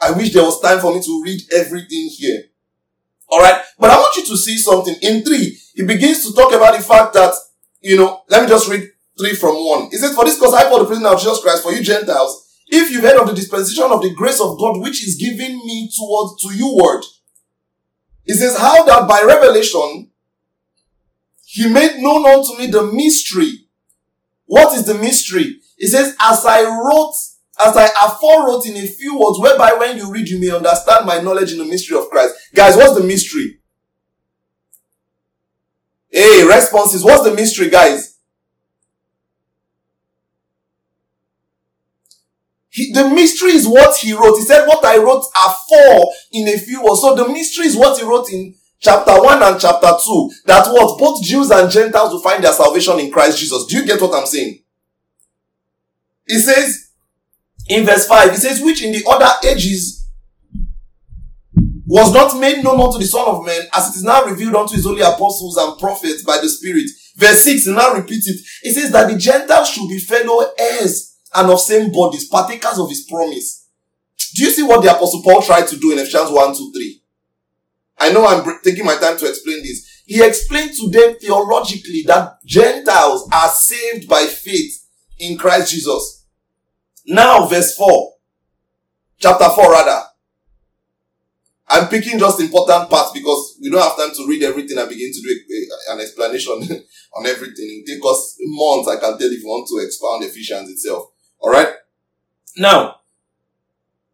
I 0.00 0.12
wish 0.12 0.32
there 0.32 0.44
was 0.44 0.60
time 0.60 0.80
for 0.80 0.94
me 0.94 1.02
to 1.02 1.22
read 1.22 1.40
everything 1.52 2.08
here. 2.08 2.44
Alright? 3.30 3.62
But 3.78 3.90
I 3.90 3.96
want 3.96 4.16
you 4.16 4.24
to 4.26 4.36
see 4.36 4.56
something. 4.56 4.96
In 5.02 5.22
three, 5.22 5.58
he 5.74 5.84
begins 5.84 6.26
to 6.26 6.32
talk 6.34 6.52
about 6.54 6.76
the 6.76 6.82
fact 6.82 7.12
that, 7.14 7.34
you 7.80 7.96
know, 7.96 8.22
let 8.28 8.42
me 8.42 8.48
just 8.48 8.68
read 8.68 8.88
three 9.18 9.34
from 9.34 9.54
one. 9.56 9.90
He 9.90 9.96
says, 9.96 10.14
For 10.14 10.24
this 10.24 10.38
cause 10.38 10.54
I, 10.54 10.68
call 10.68 10.80
the 10.80 10.86
prisoner 10.86 11.10
of 11.10 11.20
Jesus 11.20 11.40
Christ, 11.40 11.62
for 11.62 11.72
you 11.72 11.82
Gentiles, 11.82 12.46
if 12.68 12.90
you've 12.90 13.02
heard 13.04 13.20
of 13.20 13.28
the 13.28 13.34
dispensation 13.34 13.84
of 13.84 14.00
the 14.00 14.14
grace 14.14 14.40
of 14.40 14.58
God 14.58 14.80
which 14.80 15.06
is 15.06 15.16
given 15.16 15.56
me 15.58 15.90
towards 15.96 16.42
to 16.42 16.54
you 16.54 16.76
word. 16.82 17.04
He 18.24 18.32
says, 18.32 18.58
How 18.58 18.84
that 18.84 19.08
by 19.08 19.22
revelation 19.22 20.09
he 21.52 21.68
made 21.68 22.00
known 22.00 22.24
unto 22.26 22.56
me 22.56 22.68
the 22.68 22.84
mystery. 22.92 23.66
What 24.46 24.72
is 24.76 24.86
the 24.86 24.94
mystery? 24.94 25.56
He 25.76 25.88
says, 25.88 26.14
As 26.20 26.46
I 26.46 26.62
wrote 26.62 27.14
as 27.58 27.76
I 27.76 27.86
afore 28.06 28.46
wrote 28.46 28.66
in 28.66 28.76
a 28.76 28.86
few 28.86 29.18
words, 29.18 29.38
whereby 29.40 29.72
when 29.74 29.96
you 29.96 30.10
read, 30.10 30.28
you 30.28 30.40
may 30.40 30.50
understand 30.54 31.06
my 31.06 31.20
knowledge 31.20 31.52
in 31.52 31.58
the 31.58 31.64
mystery 31.64 31.98
of 31.98 32.08
Christ. 32.08 32.34
Guys, 32.54 32.76
what's 32.76 32.94
the 32.98 33.04
mystery? 33.04 33.58
Hey, 36.08 36.44
responses. 36.46 37.04
What's 37.04 37.24
the 37.24 37.34
mystery, 37.34 37.68
guys? 37.68 38.16
He, 42.70 42.92
the 42.92 43.10
mystery 43.10 43.50
is 43.50 43.66
what 43.66 43.96
he 43.96 44.12
wrote. 44.12 44.36
He 44.36 44.44
said, 44.44 44.66
What 44.66 44.84
I 44.84 44.98
wrote 44.98 45.24
are 45.44 45.56
in 46.32 46.48
a 46.48 46.56
few 46.58 46.82
words. 46.82 47.00
So 47.00 47.16
the 47.16 47.28
mystery 47.28 47.66
is 47.66 47.76
what 47.76 47.98
he 47.98 48.06
wrote 48.06 48.30
in 48.30 48.54
chapter 48.80 49.22
1 49.22 49.42
and 49.42 49.60
chapter 49.60 49.92
2. 50.04 50.30
That 50.46 50.66
what 50.68 50.98
both 50.98 51.22
Jews 51.22 51.50
and 51.50 51.70
Gentiles 51.70 52.12
will 52.12 52.22
find 52.22 52.42
their 52.42 52.52
salvation 52.52 52.98
in 52.98 53.10
Christ 53.10 53.38
Jesus. 53.38 53.66
Do 53.66 53.76
you 53.76 53.86
get 53.86 54.00
what 54.00 54.14
I'm 54.14 54.26
saying? 54.26 54.62
He 56.26 56.38
says, 56.38 56.90
in 57.68 57.84
verse 57.84 58.06
5, 58.06 58.34
it 58.34 58.38
says, 58.38 58.60
which 58.62 58.82
in 58.82 58.92
the 58.92 59.04
other 59.08 59.48
ages 59.48 60.08
was 61.86 62.12
not 62.14 62.38
made 62.38 62.62
known 62.62 62.80
unto 62.80 62.98
the 62.98 63.04
Son 63.04 63.26
of 63.26 63.44
Man, 63.44 63.62
as 63.74 63.88
it 63.88 63.96
is 63.98 64.04
now 64.04 64.24
revealed 64.24 64.54
unto 64.54 64.76
his 64.76 64.84
holy 64.84 65.00
apostles 65.00 65.56
and 65.56 65.78
prophets 65.78 66.22
by 66.22 66.38
the 66.40 66.48
Spirit. 66.48 66.88
Verse 67.16 67.40
6, 67.42 67.64
he 67.64 67.72
now 67.72 67.92
repeat 67.94 68.22
it. 68.26 68.40
It 68.62 68.74
says 68.74 68.92
that 68.92 69.10
the 69.10 69.18
Gentiles 69.18 69.70
should 69.70 69.88
be 69.88 69.98
fellow 69.98 70.46
heirs 70.56 71.18
and 71.34 71.50
of 71.50 71.60
same 71.60 71.90
bodies, 71.90 72.28
partakers 72.28 72.78
of 72.78 72.88
his 72.88 73.02
promise. 73.02 73.68
Do 74.36 74.44
you 74.44 74.50
see 74.50 74.62
what 74.62 74.82
the 74.82 74.94
apostle 74.94 75.22
Paul 75.22 75.42
tried 75.42 75.66
to 75.66 75.76
do 75.76 75.92
in 75.92 75.98
Ephesians 75.98 76.30
1, 76.30 76.56
2, 76.56 76.72
3? 76.72 76.99
I 78.00 78.10
know 78.12 78.26
I'm 78.26 78.44
taking 78.64 78.86
my 78.86 78.96
time 78.96 79.18
to 79.18 79.28
explain 79.28 79.62
this. 79.62 80.02
He 80.06 80.24
explained 80.24 80.72
to 80.74 80.90
them 80.90 81.16
theologically 81.20 82.02
that 82.06 82.38
Gentiles 82.44 83.28
are 83.30 83.48
saved 83.50 84.08
by 84.08 84.24
faith 84.24 84.88
in 85.18 85.36
Christ 85.36 85.70
Jesus. 85.70 86.24
Now, 87.06 87.46
verse 87.46 87.76
4. 87.76 88.12
Chapter 89.18 89.50
4, 89.50 89.70
rather. 89.70 90.06
I'm 91.68 91.88
picking 91.88 92.18
just 92.18 92.40
important 92.40 92.90
parts 92.90 93.12
because 93.12 93.58
we 93.62 93.70
don't 93.70 93.82
have 93.82 93.96
time 93.96 94.14
to 94.16 94.26
read 94.26 94.42
everything 94.42 94.78
and 94.78 94.88
begin 94.88 95.12
to 95.12 95.20
do 95.20 95.28
a, 95.28 95.92
a, 95.92 95.94
an 95.94 96.00
explanation 96.00 96.52
on 97.16 97.26
everything. 97.26 97.84
It 97.86 98.00
will 98.00 98.10
take 98.10 98.10
us 98.12 98.36
months, 98.40 98.88
I 98.88 98.96
can 98.96 99.18
tell, 99.18 99.30
if 99.30 99.40
you 99.40 99.46
want 99.46 99.68
to 99.68 99.86
expound 99.86 100.24
Ephesians 100.24 100.70
itself. 100.70 101.10
Alright? 101.40 101.68
Now, 102.56 102.96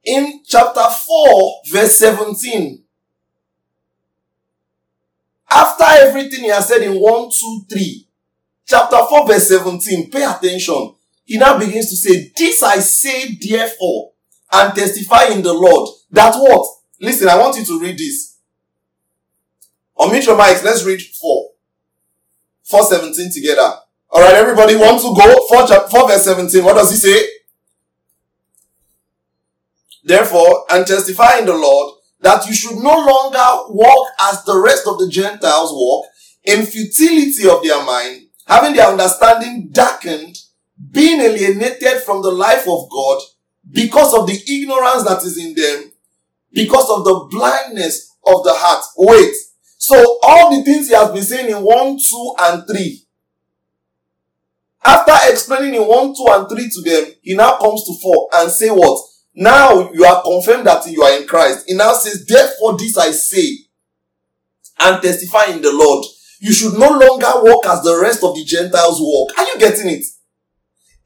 in 0.05 0.43
chapter 0.45 0.84
4, 0.84 1.61
verse 1.72 1.97
17, 1.97 2.84
after 5.57 5.84
everything 6.07 6.44
he 6.44 6.48
has 6.50 6.68
said 6.68 6.82
in 6.82 7.00
1, 7.00 7.30
2, 7.30 7.66
3, 7.70 8.09
chapter 8.66 8.98
4, 9.09 9.26
verse 9.26 9.48
17, 9.48 10.11
pay 10.11 10.24
attention 10.24 10.92
he 11.26 11.38
now 11.38 11.59
begins 11.59 11.90
to 11.90 11.96
say, 11.96 12.32
This 12.36 12.62
I 12.62 12.78
say 12.78 13.34
therefore, 13.34 14.12
and 14.52 14.74
testify 14.74 15.24
in 15.24 15.42
the 15.42 15.52
Lord, 15.52 15.90
that 16.12 16.36
what? 16.36 16.68
Listen, 17.00 17.28
I 17.28 17.36
want 17.36 17.57
you 17.59 17.64
to 17.64 17.80
read 17.80 17.98
this. 17.98 18.38
Unmute 19.98 20.24
your 20.26 20.38
mics, 20.38 20.62
let's 20.62 20.84
read 20.84 21.02
4. 21.02 21.50
417 22.62 23.32
together. 23.32 23.74
Alright, 24.12 24.34
everybody 24.34 24.76
want 24.76 25.00
to 25.02 25.14
go? 25.14 25.46
4, 25.48 25.88
4 25.88 26.09
verse 26.09 26.24
17. 26.24 26.64
What 26.64 26.74
does 26.74 26.90
he 26.92 26.96
say? 26.96 27.26
Therefore, 30.04 30.64
and 30.70 30.86
testify 30.86 31.38
in 31.38 31.46
the 31.46 31.54
Lord 31.57 31.95
that 32.20 32.46
you 32.46 32.54
should 32.54 32.76
no 32.76 32.94
longer 32.94 33.72
walk 33.72 34.08
as 34.20 34.44
the 34.44 34.58
rest 34.58 34.86
of 34.86 34.98
the 34.98 35.08
Gentiles 35.08 35.70
walk 35.72 36.06
in 36.44 36.64
futility 36.64 37.48
of 37.48 37.62
their 37.62 37.84
mind, 37.84 38.26
having 38.46 38.74
their 38.74 38.88
understanding 38.88 39.68
darkened 39.72 40.38
being 40.90 41.20
alienated 41.20 42.02
from 42.02 42.22
the 42.22 42.30
life 42.30 42.66
of 42.68 42.88
God 42.90 43.20
because 43.70 44.14
of 44.14 44.26
the 44.26 44.40
ignorance 44.48 45.04
that 45.04 45.22
is 45.24 45.38
in 45.38 45.54
them, 45.54 45.92
because 46.52 46.88
of 46.90 47.04
the 47.04 47.28
blindness 47.30 48.14
of 48.26 48.44
the 48.44 48.52
heart. 48.52 48.84
Wait. 48.96 49.34
So 49.78 50.18
all 50.22 50.56
the 50.56 50.64
things 50.64 50.88
he 50.88 50.94
has 50.94 51.10
been 51.10 51.22
saying 51.22 51.50
in 51.50 51.62
1, 51.62 51.98
2, 51.98 52.34
and 52.40 52.66
3. 52.66 53.02
After 54.84 55.12
explaining 55.30 55.74
in 55.74 55.86
1, 55.86 56.14
2, 56.14 56.26
and 56.28 56.48
3 56.48 56.70
to 56.70 56.82
them, 56.82 57.12
he 57.22 57.34
now 57.34 57.58
comes 57.58 57.84
to 57.84 57.94
4 58.00 58.28
and 58.34 58.50
say 58.50 58.68
what? 58.68 59.02
Now 59.37 59.93
you 59.93 60.05
are 60.05 60.22
confirmed 60.22 60.66
that 60.66 60.87
you 60.87 61.03
are 61.03 61.20
in 61.20 61.28
Christ. 61.28 61.64
He 61.66 61.74
now 61.74 61.93
says, 61.93 62.24
therefore 62.26 62.78
this 62.78 62.97
I 62.97 63.11
say 63.11 63.59
and 64.80 65.03
testify 65.03 65.53
in 65.53 65.61
the 65.61 65.72
Lord. 65.72 66.07
You 66.41 66.53
should 66.53 66.72
no 66.78 66.89
longer 66.89 67.30
walk 67.43 67.66
as 67.66 67.82
the 67.82 67.99
rest 68.01 68.24
of 68.24 68.34
the 68.34 68.45
Gentiles 68.45 68.99
walk. 68.99 69.39
Are 69.39 69.47
you 69.47 69.59
getting 69.59 69.91
it? 69.91 70.05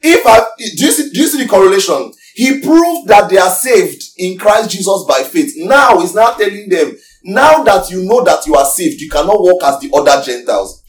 If 0.00 0.26
I, 0.26 0.46
do 0.58 0.86
you 0.86 0.92
see, 0.92 1.10
do 1.10 1.20
you 1.20 1.26
see 1.26 1.42
the 1.42 1.48
correlation? 1.48 2.12
He 2.34 2.60
proved 2.60 3.08
that 3.08 3.28
they 3.28 3.36
are 3.36 3.50
saved 3.50 4.02
in 4.16 4.38
Christ 4.38 4.70
Jesus 4.70 5.04
by 5.06 5.22
faith. 5.24 5.52
Now 5.56 6.00
he's 6.00 6.14
now 6.14 6.32
telling 6.34 6.68
them, 6.68 6.96
now 7.24 7.62
that 7.64 7.90
you 7.90 8.04
know 8.04 8.22
that 8.24 8.46
you 8.46 8.54
are 8.54 8.64
saved, 8.64 9.00
you 9.00 9.10
cannot 9.10 9.40
walk 9.40 9.62
as 9.64 9.80
the 9.80 9.90
other 9.92 10.22
Gentiles. 10.24 10.82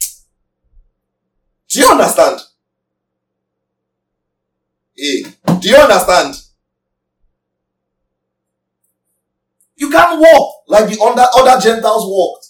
Do 1.68 1.80
you 1.80 1.86
understand? 1.86 2.40
Hey, 4.96 5.24
do 5.58 5.68
you 5.68 5.76
understand? 5.76 6.36
You 9.82 9.90
can't 9.90 10.20
walk 10.20 10.62
like 10.68 10.88
the 10.88 11.02
other, 11.02 11.26
other 11.34 11.60
Gentiles 11.60 12.06
walked 12.06 12.46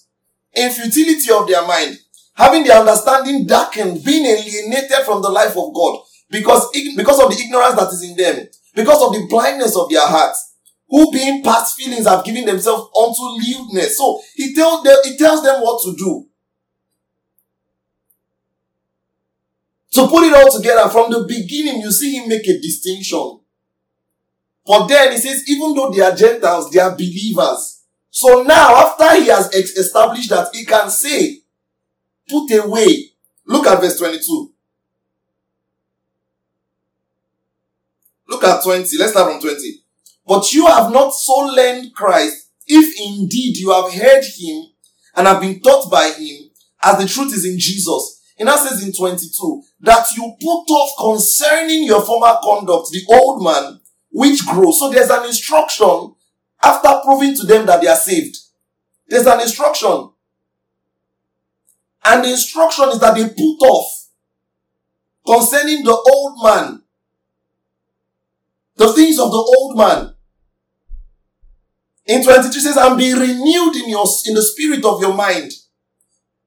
in 0.53 0.70
futility 0.70 1.33
of 1.33 1.49
their 1.49 1.66
mind, 1.66 1.99
having 2.35 2.62
their 2.62 2.78
understanding 2.78 3.47
darkened, 3.47 4.05
being 4.05 4.26
alienated 4.26 5.07
from 5.07 5.22
the 5.22 5.30
life 5.30 5.57
of 5.57 5.72
God 5.72 6.03
because, 6.28 6.68
because 6.95 7.24
of 7.24 7.30
the 7.30 7.43
ignorance 7.43 7.74
that 7.76 7.89
is 7.89 8.03
in 8.03 8.14
them, 8.18 8.47
because 8.74 9.03
of 9.03 9.14
the 9.14 9.26
blindness 9.30 9.74
of 9.78 9.89
their 9.89 10.07
hearts, 10.07 10.57
who 10.91 11.11
being 11.11 11.43
past 11.43 11.74
feelings 11.74 12.07
have 12.07 12.22
given 12.22 12.45
themselves 12.45 12.91
unto 12.95 13.22
lewdness. 13.22 13.97
So 13.97 14.20
he 14.35 14.55
tells 14.55 14.83
them, 14.83 14.97
he 15.05 15.16
tells 15.16 15.43
them 15.43 15.62
what 15.62 15.83
to 15.85 15.97
do. 15.97 16.28
To 19.93 20.07
put 20.07 20.24
it 20.24 20.35
all 20.35 20.53
together 20.53 20.87
from 20.91 21.11
the 21.11 21.24
beginning, 21.26 21.80
you 21.80 21.93
see 21.93 22.14
him 22.14 22.28
make 22.28 22.47
a 22.47 22.61
distinction. 22.61 23.39
But 24.66 24.86
then 24.86 25.12
he 25.12 25.18
says, 25.18 25.48
even 25.48 25.74
though 25.74 25.90
they 25.90 26.00
are 26.02 26.14
Gentiles, 26.14 26.70
they 26.70 26.80
are 26.80 26.94
believers. 26.94 27.82
So 28.10 28.42
now, 28.42 28.76
after 28.86 29.20
he 29.20 29.28
has 29.28 29.52
established 29.54 30.30
that, 30.30 30.54
he 30.54 30.64
can 30.64 30.88
say, 30.90 31.40
put 32.28 32.50
away. 32.52 33.06
Look 33.46 33.66
at 33.66 33.80
verse 33.80 33.98
22. 33.98 34.52
Look 38.28 38.44
at 38.44 38.62
20. 38.62 38.98
Let's 38.98 39.12
start 39.12 39.32
from 39.32 39.40
20. 39.40 39.82
But 40.26 40.52
you 40.52 40.66
have 40.66 40.92
not 40.92 41.10
so 41.10 41.38
learned 41.38 41.92
Christ, 41.94 42.48
if 42.66 43.00
indeed 43.00 43.56
you 43.56 43.72
have 43.72 43.92
heard 43.92 44.24
him 44.24 44.66
and 45.16 45.26
have 45.26 45.40
been 45.40 45.60
taught 45.60 45.90
by 45.90 46.12
him, 46.12 46.50
as 46.82 46.98
the 46.98 47.08
truth 47.08 47.34
is 47.34 47.44
in 47.44 47.58
Jesus. 47.58 48.20
And 48.38 48.48
that 48.48 48.66
says 48.66 48.82
in 48.84 48.92
22, 48.92 49.62
that 49.80 50.06
you 50.16 50.34
put 50.40 50.72
off 50.72 50.92
concerning 50.98 51.84
your 51.84 52.02
former 52.02 52.36
conduct, 52.42 52.88
the 52.90 53.02
old 53.10 53.42
man, 53.42 53.80
which 54.12 54.46
grow. 54.46 54.70
So 54.70 54.90
there's 54.90 55.10
an 55.10 55.24
instruction 55.26 56.14
after 56.62 57.00
proving 57.04 57.34
to 57.36 57.46
them 57.46 57.66
that 57.66 57.80
they 57.80 57.88
are 57.88 57.96
saved. 57.96 58.36
There's 59.08 59.26
an 59.26 59.40
instruction. 59.40 60.10
And 62.04 62.24
the 62.24 62.30
instruction 62.30 62.88
is 62.90 63.00
that 63.00 63.14
they 63.14 63.28
put 63.28 63.66
off 63.66 64.08
concerning 65.26 65.84
the 65.84 65.96
old 66.14 66.42
man. 66.42 66.82
The 68.76 68.92
things 68.92 69.18
of 69.18 69.30
the 69.30 69.56
old 69.58 69.76
man. 69.76 70.14
In 72.06 72.22
22 72.22 72.52
says, 72.60 72.76
and 72.76 72.98
be 72.98 73.12
renewed 73.12 73.76
in 73.76 73.88
your, 73.88 74.06
in 74.26 74.34
the 74.34 74.42
spirit 74.42 74.84
of 74.84 75.00
your 75.00 75.14
mind. 75.14 75.52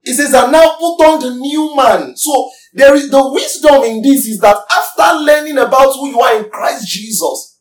It 0.03 0.13
says, 0.13 0.33
and 0.33 0.51
now 0.51 0.75
put 0.77 1.01
on 1.03 1.19
the 1.21 1.33
new 1.35 1.75
man. 1.75 2.15
So 2.17 2.51
there 2.73 2.93
is 2.93 3.09
the 3.09 3.31
wisdom 3.31 3.83
in 3.83 4.01
this 4.01 4.27
is 4.27 4.39
that 4.39 4.57
after 4.69 5.17
learning 5.17 5.57
about 5.57 5.93
who 5.93 6.09
you 6.09 6.19
are 6.19 6.37
in 6.37 6.49
Christ 6.49 6.87
Jesus, 6.87 7.54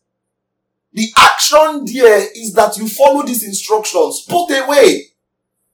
the 0.94 1.12
action 1.16 1.84
there 1.92 2.28
is 2.36 2.54
that 2.54 2.78
you 2.78 2.86
follow 2.88 3.24
these 3.24 3.44
instructions. 3.44 4.24
Put 4.28 4.48
away 4.50 5.08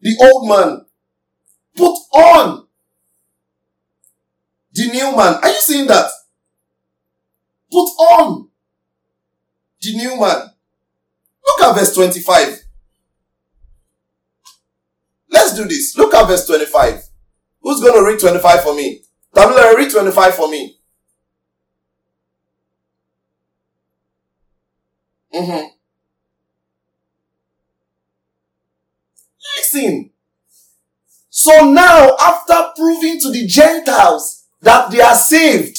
the 0.01 0.17
old 0.23 0.49
man. 0.49 0.87
Put 1.77 1.95
on 2.15 2.67
the 4.73 4.87
new 4.87 5.15
man. 5.15 5.35
Are 5.43 5.49
you 5.49 5.61
seeing 5.61 5.87
that? 5.89 6.11
Put 7.71 7.85
on 7.85 8.49
the 9.83 9.95
new 9.95 10.19
man. 10.19 10.51
Look 11.47 11.69
at 11.69 11.77
verse 11.77 11.95
25. 11.95 12.65
Let's 15.31 15.55
do 15.55 15.67
this. 15.67 15.97
Look 15.99 16.15
at 16.15 16.27
verse 16.29 16.47
25. 16.47 17.05
Who's 17.61 17.81
going 17.81 17.95
to 17.95 18.07
read 18.11 18.21
25 18.21 18.63
for 18.65 18.75
me? 18.75 19.03
Tamila, 19.35 19.75
read 19.75 19.91
25 19.91 20.35
for 20.35 20.51
me. 20.51 20.80
Mm-hmm. 25.35 25.67
Listen. 29.57 30.11
So 31.29 31.71
now, 31.71 32.17
after 32.21 32.55
proving 32.77 33.21
to 33.21 33.31
the 33.31 33.47
Gentiles 33.47 34.47
that 34.61 34.91
they 34.91 35.01
are 35.01 35.15
saved, 35.15 35.79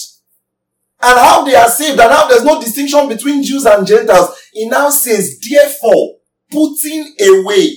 and 1.04 1.20
how 1.20 1.44
they 1.44 1.56
are 1.56 1.68
saved, 1.70 2.00
and 2.00 2.12
how 2.12 2.28
there's 2.28 2.44
no 2.44 2.62
distinction 2.62 3.10
between 3.10 3.44
Jews 3.44 3.66
and 3.66 3.86
Gentiles, 3.86 4.40
he 4.54 4.68
now 4.70 4.90
says, 4.90 5.40
therefore, 5.40 6.18
putting 6.50 7.16
away 7.20 7.76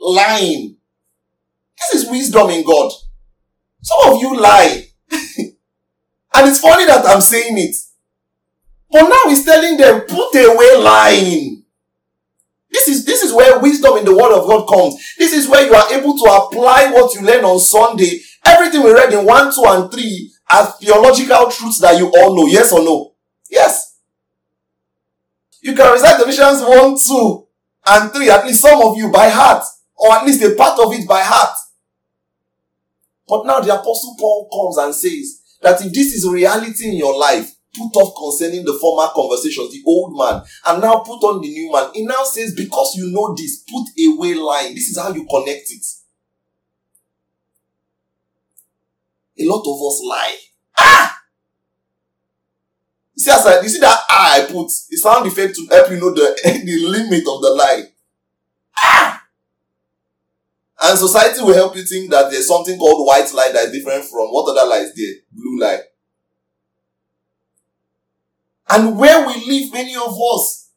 lying. 0.00 0.76
This 1.78 2.02
is 2.02 2.10
wisdom 2.10 2.50
in 2.50 2.64
God. 2.64 2.92
Some 3.82 4.14
of 4.14 4.20
you 4.20 4.36
lie. 4.38 4.86
and 5.10 6.48
it's 6.48 6.60
funny 6.60 6.86
that 6.86 7.04
I'm 7.06 7.20
saying 7.20 7.58
it. 7.58 7.76
But 8.92 9.08
now 9.08 9.22
he's 9.30 9.44
telling 9.44 9.78
them, 9.78 10.02
put 10.02 10.34
away 10.34 10.76
lying. 10.76 11.64
This 12.70 12.88
is, 12.88 13.04
this 13.06 13.22
is 13.22 13.32
where 13.32 13.58
wisdom 13.58 13.96
in 13.96 14.04
the 14.04 14.14
word 14.14 14.36
of 14.38 14.46
God 14.46 14.66
comes. 14.66 15.14
This 15.16 15.32
is 15.32 15.48
where 15.48 15.66
you 15.66 15.74
are 15.74 15.92
able 15.92 16.16
to 16.16 16.24
apply 16.24 16.90
what 16.92 17.14
you 17.14 17.22
learn 17.22 17.44
on 17.44 17.58
Sunday. 17.58 18.20
Everything 18.44 18.82
we 18.82 18.92
read 18.92 19.12
in 19.12 19.24
1, 19.24 19.54
2, 19.54 19.62
and 19.66 19.90
3 19.90 20.32
are 20.50 20.66
theological 20.72 21.50
truths 21.50 21.80
that 21.80 21.98
you 21.98 22.08
all 22.08 22.36
know. 22.36 22.46
Yes 22.46 22.72
or 22.72 22.80
no? 22.80 23.14
Yes. 23.50 23.96
You 25.62 25.74
can 25.74 25.92
recite 25.92 26.20
Ephesians 26.20 26.60
1, 26.60 26.96
2, 27.08 27.46
and 27.86 28.12
3, 28.12 28.30
at 28.30 28.46
least 28.46 28.60
some 28.60 28.80
of 28.82 28.96
you 28.96 29.10
by 29.10 29.28
heart, 29.28 29.64
or 29.96 30.12
at 30.12 30.26
least 30.26 30.42
a 30.42 30.54
part 30.54 30.78
of 30.80 30.92
it 30.92 31.08
by 31.08 31.20
heart. 31.22 31.54
But 33.26 33.46
now 33.46 33.60
the 33.60 33.72
apostle 33.72 34.16
Paul 34.18 34.48
comes 34.52 34.76
and 34.84 34.94
says 34.94 35.56
that 35.62 35.80
if 35.84 35.92
this 35.92 36.14
is 36.14 36.28
reality 36.28 36.88
in 36.88 36.96
your 36.96 37.18
life, 37.18 37.54
put 37.74 37.94
off 37.96 38.14
concerning 38.16 38.64
the 38.64 38.74
former 38.74 39.10
conversations, 39.14 39.72
the 39.72 39.82
old 39.86 40.16
man, 40.16 40.42
and 40.66 40.82
now 40.82 40.98
put 40.98 41.22
on 41.24 41.40
the 41.40 41.48
new 41.48 41.72
man. 41.72 41.90
He 41.94 42.04
now 42.04 42.22
says, 42.24 42.54
because 42.54 42.94
you 42.96 43.10
know 43.10 43.34
this, 43.34 43.64
put 43.68 43.86
away 43.98 44.34
lying. 44.34 44.74
This 44.74 44.88
is 44.88 44.98
how 44.98 45.12
you 45.12 45.26
connect 45.28 45.70
it. 45.70 45.86
A 49.40 49.44
lot 49.44 49.60
of 49.62 49.92
us 49.92 50.02
lie. 50.04 50.36
Ah! 50.78 51.18
You 53.14 53.22
see, 53.22 53.30
as 53.30 53.46
I, 53.46 53.60
you 53.62 53.68
see 53.68 53.80
that 53.80 53.98
ah 54.10 54.34
I 54.34 54.40
put, 54.46 54.70
the 54.90 54.96
sound 54.96 55.26
effect 55.26 55.54
to 55.56 55.66
help 55.70 55.90
you 55.90 55.98
know 55.98 56.12
the, 56.12 56.38
the 56.64 56.86
limit 56.86 57.24
of 57.26 57.40
the 57.40 57.54
lie. 57.56 57.84
Ah! 58.76 59.24
And 60.82 60.98
society 60.98 61.40
will 61.42 61.54
help 61.54 61.74
you 61.76 61.84
think 61.84 62.10
that 62.10 62.30
there's 62.30 62.48
something 62.48 62.78
called 62.78 63.06
white 63.06 63.32
lie 63.32 63.50
that 63.52 63.66
is 63.66 63.72
different 63.72 64.04
from 64.04 64.28
what 64.28 64.50
other 64.50 64.68
lie 64.68 64.78
is 64.84 64.94
there? 64.94 65.14
Blue 65.32 65.60
lie. 65.60 65.80
And 68.72 68.96
where 68.96 69.26
we 69.26 69.34
live, 69.34 69.70
many 69.70 69.94
of 69.94 70.16
us, 70.34 70.70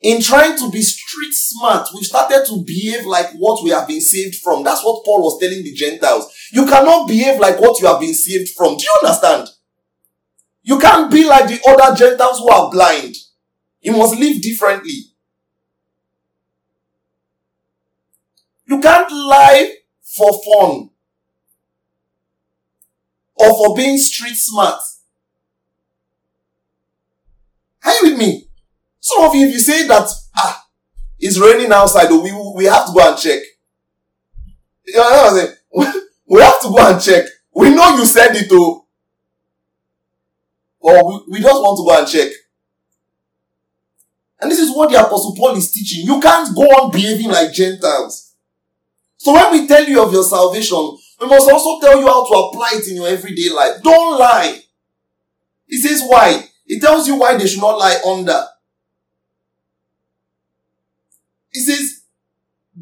in 0.00 0.22
trying 0.22 0.56
to 0.56 0.70
be 0.70 0.80
street 0.80 1.34
smart, 1.34 1.88
we've 1.94 2.06
started 2.06 2.46
to 2.46 2.64
behave 2.64 3.04
like 3.04 3.32
what 3.32 3.62
we 3.62 3.68
have 3.68 3.86
been 3.86 4.00
saved 4.00 4.36
from. 4.36 4.64
That's 4.64 4.82
what 4.82 5.04
Paul 5.04 5.24
was 5.24 5.38
telling 5.38 5.62
the 5.62 5.74
Gentiles. 5.74 6.32
You 6.50 6.64
cannot 6.64 7.06
behave 7.06 7.38
like 7.38 7.60
what 7.60 7.78
you 7.80 7.86
have 7.86 8.00
been 8.00 8.14
saved 8.14 8.48
from. 8.56 8.78
Do 8.78 8.82
you 8.82 8.94
understand? 9.02 9.50
You 10.62 10.78
can't 10.78 11.10
be 11.10 11.28
like 11.28 11.48
the 11.48 11.60
other 11.68 11.94
Gentiles 11.94 12.38
who 12.38 12.48
are 12.48 12.70
blind. 12.70 13.14
You 13.82 13.92
must 13.92 14.18
live 14.18 14.40
differently. 14.40 15.12
You 18.66 18.80
can't 18.80 19.12
lie 19.12 19.74
for 20.00 20.30
fun 20.32 20.90
or 23.34 23.50
for 23.50 23.76
being 23.76 23.98
street 23.98 24.36
smart. 24.36 24.80
Are 27.84 27.92
you 27.94 28.10
with 28.10 28.18
me? 28.18 28.46
Some 29.00 29.24
of 29.24 29.34
you, 29.34 29.46
if 29.46 29.52
you 29.54 29.58
say 29.60 29.86
that, 29.88 30.08
ah, 30.36 30.66
it's 31.18 31.38
raining 31.38 31.72
outside, 31.72 32.10
we, 32.10 32.32
we 32.54 32.64
have 32.66 32.86
to 32.86 32.92
go 32.92 33.08
and 33.10 33.18
check. 33.18 33.42
You 34.86 34.94
know 34.96 35.02
what 35.02 35.32
I'm 35.32 35.36
saying? 35.86 35.98
We 36.32 36.40
have 36.40 36.62
to 36.62 36.68
go 36.68 36.78
and 36.78 37.02
check. 37.02 37.26
We 37.54 37.74
know 37.74 37.94
you 37.96 38.06
said 38.06 38.34
it, 38.34 38.48
though. 38.48 38.86
Or 40.80 41.06
we, 41.06 41.32
we 41.32 41.40
just 41.42 41.60
want 41.60 41.76
to 41.76 41.84
go 41.84 41.98
and 41.98 42.08
check. 42.08 42.32
And 44.40 44.50
this 44.50 44.58
is 44.58 44.74
what 44.74 44.90
the 44.90 44.98
Apostle 44.98 45.34
Paul 45.36 45.56
is 45.56 45.70
teaching. 45.70 46.06
You 46.06 46.18
can't 46.20 46.54
go 46.56 46.62
on 46.62 46.90
behaving 46.90 47.28
like 47.28 47.52
Gentiles. 47.52 48.34
So 49.18 49.34
when 49.34 49.52
we 49.52 49.66
tell 49.68 49.84
you 49.86 50.02
of 50.02 50.12
your 50.12 50.24
salvation, 50.24 50.96
we 51.20 51.26
must 51.28 51.50
also 51.50 51.78
tell 51.80 52.00
you 52.00 52.06
how 52.06 52.24
to 52.26 52.32
apply 52.32 52.70
it 52.76 52.88
in 52.88 52.96
your 52.96 53.08
everyday 53.08 53.50
life. 53.54 53.82
Don't 53.82 54.18
lie. 54.18 54.58
He 55.66 55.76
says 55.76 56.02
why. 56.06 56.48
He 56.72 56.80
tells 56.80 57.06
you 57.06 57.16
why 57.16 57.36
they 57.36 57.46
should 57.46 57.60
not 57.60 57.76
lie 57.76 58.00
under. 58.06 58.46
He 61.52 61.60
says, 61.60 62.04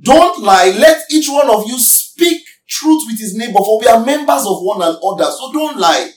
don't 0.00 0.40
lie. 0.44 0.72
Let 0.78 1.02
each 1.10 1.28
one 1.28 1.50
of 1.50 1.66
you 1.66 1.76
speak 1.76 2.46
truth 2.68 3.02
with 3.08 3.18
his 3.18 3.34
neighbor, 3.34 3.58
for 3.58 3.80
we 3.80 3.88
are 3.88 4.06
members 4.06 4.46
of 4.46 4.62
one 4.62 4.80
another. 4.80 5.32
So 5.32 5.52
don't 5.52 5.76
lie. 5.76 6.08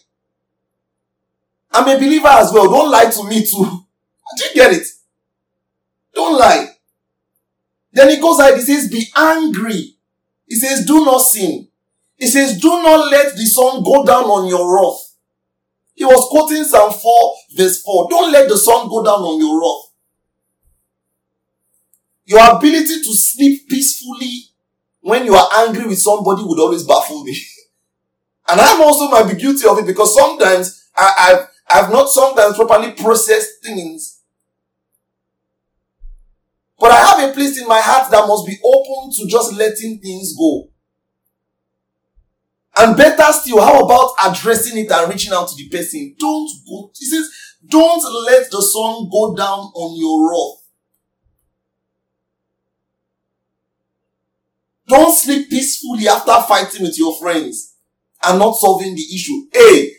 I'm 1.71 1.87
a 1.89 1.97
believer 1.97 2.27
as 2.27 2.53
well. 2.53 2.69
Don't 2.69 2.91
lie 2.91 3.09
to 3.09 3.23
me 3.23 3.43
too. 3.43 3.65
Do 4.37 4.45
you 4.45 4.53
get 4.53 4.73
it? 4.73 4.85
Don't 6.13 6.37
lie. 6.37 6.75
Then 7.91 8.11
he 8.11 8.19
goes 8.21 8.37
ahead, 8.37 8.53
he 8.53 8.61
says, 8.61 8.87
be 8.87 9.07
angry. 9.15 9.95
He 10.45 10.57
says, 10.57 10.85
do 10.85 11.03
not 11.03 11.21
sin. 11.21 11.69
He 12.17 12.27
says, 12.27 12.59
do 12.59 12.69
not 12.69 13.09
let 13.09 13.35
the 13.35 13.45
sun 13.47 13.83
go 13.83 14.05
down 14.05 14.25
on 14.25 14.47
your 14.47 14.71
wrath. 14.75 15.02
He 15.93 16.05
was 16.05 16.27
quoting 16.29 16.63
Psalm 16.63 16.91
4 16.91 17.35
verse 17.55 17.81
4. 17.81 18.07
Don't 18.09 18.31
let 18.31 18.49
the 18.49 18.57
sun 18.57 18.89
go 18.89 19.03
down 19.03 19.21
on 19.21 19.39
your 19.39 19.59
wrath. 19.59 19.91
Your 22.25 22.57
ability 22.57 23.01
to 23.03 23.13
sleep 23.13 23.67
peacefully 23.69 24.49
when 25.01 25.25
you 25.25 25.35
are 25.35 25.49
angry 25.67 25.85
with 25.85 25.99
somebody 25.99 26.41
would 26.43 26.59
always 26.59 26.83
baffle 26.83 27.23
me. 27.23 27.37
and 28.49 28.59
I'm 28.59 28.81
also 28.81 29.09
might 29.09 29.31
be 29.31 29.39
guilty 29.39 29.67
of 29.67 29.77
it 29.79 29.85
because 29.85 30.15
sometimes 30.15 30.89
I, 30.95 31.13
I've, 31.19 31.47
I've 31.85 31.91
not 31.91 32.09
sometimes 32.09 32.55
properly 32.55 32.91
processed 32.91 33.63
things. 33.63 34.21
But 36.79 36.91
I 36.91 36.97
have 36.97 37.29
a 37.29 37.33
place 37.33 37.61
in 37.61 37.67
my 37.67 37.79
heart 37.79 38.09
that 38.11 38.27
must 38.27 38.47
be 38.47 38.57
open 38.63 39.11
to 39.15 39.27
just 39.27 39.53
letting 39.53 39.99
things 39.99 40.35
go. 40.35 40.69
And 42.77 42.97
better 42.97 43.31
still, 43.31 43.61
how 43.61 43.85
about 43.85 44.15
addressing 44.25 44.77
it 44.77 44.91
and 44.91 45.09
reaching 45.09 45.33
out 45.33 45.47
to 45.47 45.55
the 45.55 45.69
person? 45.69 46.15
Don't 46.17 46.49
go, 46.67 46.91
he 46.95 47.05
says, 47.05 47.29
don't 47.67 48.03
let 48.25 48.49
the 48.49 48.61
sun 48.61 49.09
go 49.11 49.35
down 49.35 49.59
on 49.75 49.99
your 49.99 50.29
wrath. 50.29 50.59
Don't 54.87 55.15
sleep 55.15 55.49
peacefully 55.49 56.07
after 56.07 56.33
fighting 56.47 56.81
with 56.81 56.97
your 56.97 57.15
friends 57.15 57.75
and 58.23 58.39
not 58.39 58.53
solving 58.53 58.95
the 58.95 59.01
issue. 59.01 59.45
Hey, 59.53 59.91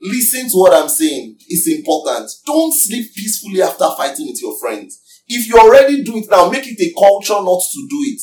listen 0.00 0.48
to 0.50 0.56
what 0.56 0.72
I'm 0.72 0.88
saying. 0.88 1.36
It's 1.48 1.68
important. 1.68 2.30
Don't 2.46 2.72
sleep 2.72 3.12
peacefully 3.14 3.60
after 3.60 3.86
fighting 3.96 4.28
with 4.28 4.40
your 4.40 4.58
friends. 4.58 5.22
If 5.26 5.48
you 5.48 5.56
already 5.58 6.02
do 6.02 6.16
it 6.16 6.30
now, 6.30 6.48
make 6.48 6.66
it 6.66 6.80
a 6.80 6.94
culture 6.98 7.42
not 7.42 7.60
to 7.72 7.88
do 7.88 7.96
it. 8.02 8.22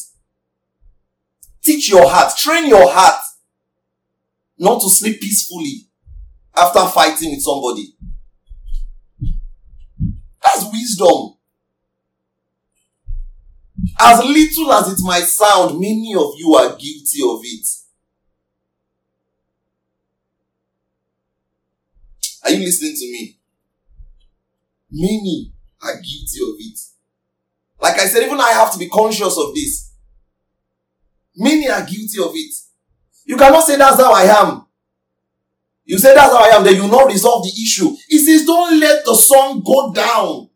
Teach 1.64 1.90
your 1.90 2.10
heart, 2.10 2.36
train 2.38 2.68
your 2.68 2.92
heart 2.92 3.22
not 4.58 4.82
to 4.82 4.90
sleep 4.90 5.20
peacefully 5.22 5.88
after 6.56 6.86
fighting 6.88 7.32
with 7.32 7.42
somebody. 7.42 7.94
That's 10.44 10.66
wisdom. 10.72 11.36
As 14.00 14.24
little 14.24 14.74
as 14.74 14.92
it 14.92 15.04
might 15.04 15.24
sound, 15.24 15.80
many 15.80 16.14
of 16.16 16.34
you 16.38 16.56
are 16.56 16.70
guilty 16.70 17.22
of 17.24 17.40
it. 17.44 17.68
Are 22.44 22.52
you 22.52 22.60
listening 22.66 22.96
to 22.96 23.12
me? 23.12 23.38
Many 24.92 25.52
are 25.82 25.96
guilty 25.96 26.40
of 26.44 26.56
it. 26.60 26.80
Like 27.80 28.00
I 28.00 28.06
said, 28.06 28.24
even 28.24 28.40
I 28.40 28.52
have 28.52 28.72
to 28.74 28.80
be 28.80 28.90
conscious 28.90 29.38
of 29.38 29.54
this. 29.54 29.92
Many 31.36 31.70
are 31.70 31.82
guilty 31.82 32.20
of 32.24 32.32
it. 32.34 32.56
You 33.28 33.36
cannot 33.36 33.66
say 33.66 33.76
that's 33.78 33.98
how 33.98 34.14
I 34.14 34.24
am. 34.24 34.66
You 35.84 36.00
say 36.00 36.16
that's 36.16 36.34
how 36.34 36.44
I 36.44 36.56
am, 36.56 36.64
then 36.64 36.76
you 36.76 36.88
not 36.88 37.08
resolve 37.08 37.44
the 37.44 37.62
issue. 37.62 37.96
He 38.08 38.18
says, 38.20 38.46
don't 38.46 38.80
let 38.80 39.06
the 39.06 39.16
sun 39.16 39.62
go 39.64 39.94
down. 39.94 40.50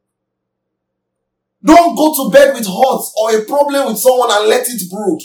Don't 1.63 1.95
go 1.95 2.13
to 2.15 2.31
bed 2.31 2.53
with 2.55 2.65
hurts 2.65 3.13
or 3.17 3.35
a 3.37 3.45
problem 3.45 3.87
with 3.87 3.97
someone 3.99 4.29
and 4.31 4.47
let 4.47 4.67
it 4.67 4.89
brood. 4.89 5.21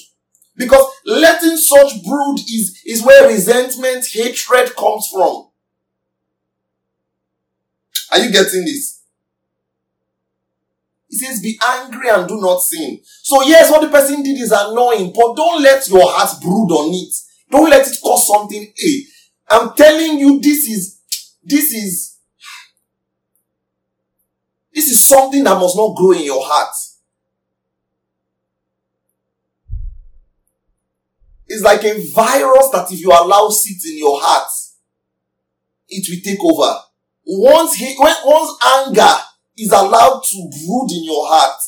Because 0.56 0.92
letting 1.04 1.56
such 1.56 2.02
brood 2.04 2.38
is, 2.40 2.82
is 2.84 3.02
where 3.02 3.28
resentment, 3.28 4.06
hatred 4.10 4.74
comes 4.76 5.08
from. 5.12 5.48
Are 8.12 8.18
you 8.18 8.30
getting 8.32 8.64
this? 8.64 9.02
He 11.08 11.16
says, 11.16 11.40
be 11.40 11.58
angry 11.64 12.08
and 12.10 12.26
do 12.26 12.40
not 12.40 12.60
sin. 12.60 13.00
So 13.22 13.42
yes, 13.44 13.70
what 13.70 13.82
the 13.82 13.88
person 13.88 14.22
did 14.22 14.40
is 14.40 14.52
annoying, 14.52 15.12
but 15.14 15.36
don't 15.36 15.62
let 15.62 15.88
your 15.88 16.10
heart 16.10 16.40
brood 16.40 16.70
on 16.72 16.92
it. 16.92 17.14
Don't 17.50 17.70
let 17.70 17.86
it 17.86 17.98
cause 18.02 18.28
something. 18.28 18.72
Hey, 18.76 19.02
I'm 19.48 19.74
telling 19.74 20.18
you, 20.18 20.40
this 20.40 20.68
is, 20.68 21.00
this 21.42 21.72
is, 21.72 22.18
this 24.72 24.90
is 24.90 25.06
something 25.06 25.44
that 25.44 25.58
must 25.58 25.76
not 25.76 25.96
grow 25.96 26.12
in 26.12 26.24
your 26.24 26.42
heart. 26.44 26.74
It's 31.48 31.62
like 31.62 31.84
a 31.84 31.94
virus 32.12 32.68
that 32.72 32.88
if 32.90 33.00
you 33.00 33.10
allow 33.10 33.48
sit 33.48 33.88
in 33.90 33.98
your 33.98 34.20
heart, 34.20 34.48
it 35.88 36.06
will 36.10 36.20
take 36.22 36.42
over. 36.42 36.80
Once, 37.24 37.74
he, 37.74 37.94
when, 37.96 38.14
once 38.24 38.58
anger 38.64 39.14
is 39.56 39.70
allowed 39.70 40.22
to 40.28 40.50
brood 40.50 40.90
in 40.90 41.04
your 41.04 41.26
heart, 41.28 41.60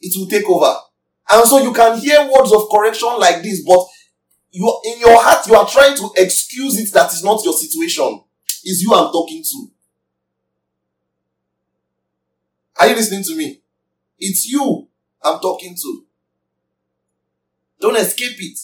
it 0.00 0.12
will 0.18 0.26
take 0.28 0.48
over. 0.48 0.76
And 1.32 1.46
so 1.46 1.58
you 1.58 1.72
can 1.72 1.98
hear 1.98 2.28
words 2.30 2.52
of 2.52 2.68
correction 2.70 3.08
like 3.18 3.42
this, 3.42 3.64
but 3.64 3.86
you, 4.50 4.80
in 4.84 4.98
your 5.00 5.22
heart, 5.22 5.46
you 5.46 5.54
are 5.54 5.68
trying 5.68 5.96
to 5.96 6.10
excuse 6.16 6.76
it 6.78 6.92
that 6.92 7.12
is 7.12 7.22
not 7.22 7.44
your 7.44 7.52
situation. 7.52 8.20
Is 8.64 8.82
you 8.82 8.92
I'm 8.92 9.12
talking 9.12 9.42
to. 9.42 9.70
Are 12.80 12.88
you 12.88 12.96
listening 12.96 13.22
to 13.24 13.36
me? 13.36 13.60
It's 14.18 14.46
you 14.46 14.88
I'm 15.22 15.38
talking 15.40 15.76
to. 15.80 16.04
Don't 17.80 17.96
escape 17.96 18.36
it. 18.38 18.58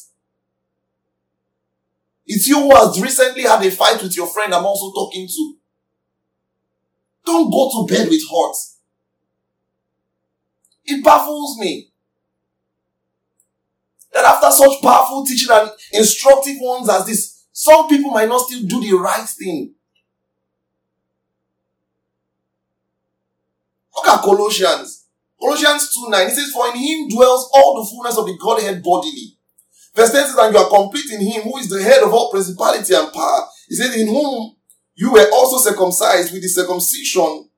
It's 2.26 2.48
you 2.48 2.60
who 2.60 2.74
has 2.74 3.00
recently 3.00 3.42
had 3.42 3.64
a 3.64 3.70
fight 3.70 4.02
with 4.02 4.16
your 4.16 4.26
friend 4.26 4.52
I'm 4.52 4.66
also 4.66 4.92
talking 4.92 5.28
to. 5.28 5.56
Don't 7.24 7.50
go 7.50 7.70
to 7.72 7.94
bed 7.94 8.08
with 8.08 8.22
hurt. 8.28 8.56
It 10.84 11.04
baffles 11.04 11.58
me 11.58 11.90
after 14.26 14.50
such 14.50 14.82
powerful 14.82 15.24
teaching 15.24 15.50
and 15.50 15.70
instructive 15.92 16.56
ones 16.60 16.88
as 16.88 17.06
this, 17.06 17.44
some 17.52 17.88
people 17.88 18.10
might 18.10 18.28
not 18.28 18.40
still 18.42 18.66
do 18.66 18.80
the 18.80 18.92
right 18.94 19.28
thing. 19.28 19.74
Look 23.94 24.08
at 24.08 24.22
Colossians. 24.22 25.06
Colossians 25.40 25.94
2 25.94 26.10
9. 26.10 26.26
It 26.26 26.30
says, 26.30 26.50
For 26.50 26.68
in 26.68 26.76
him 26.76 27.08
dwells 27.08 27.50
all 27.54 27.82
the 27.82 27.88
fullness 27.88 28.18
of 28.18 28.26
the 28.26 28.36
Godhead 28.40 28.82
bodily. 28.82 29.36
Verse 29.94 30.12
10 30.12 30.26
says, 30.26 30.36
And 30.38 30.54
you 30.54 30.60
are 30.60 30.68
complete 30.68 31.10
in 31.10 31.20
him 31.20 31.42
who 31.42 31.56
is 31.58 31.68
the 31.68 31.82
head 31.82 32.02
of 32.02 32.12
all 32.12 32.30
principality 32.30 32.94
and 32.94 33.12
power. 33.12 33.46
He 33.68 33.74
says, 33.74 33.96
In 33.96 34.08
whom 34.08 34.56
you 34.94 35.12
were 35.12 35.28
also 35.32 35.70
circumcised 35.70 36.32
with 36.32 36.42
the 36.42 36.48
circumcision 36.48 37.48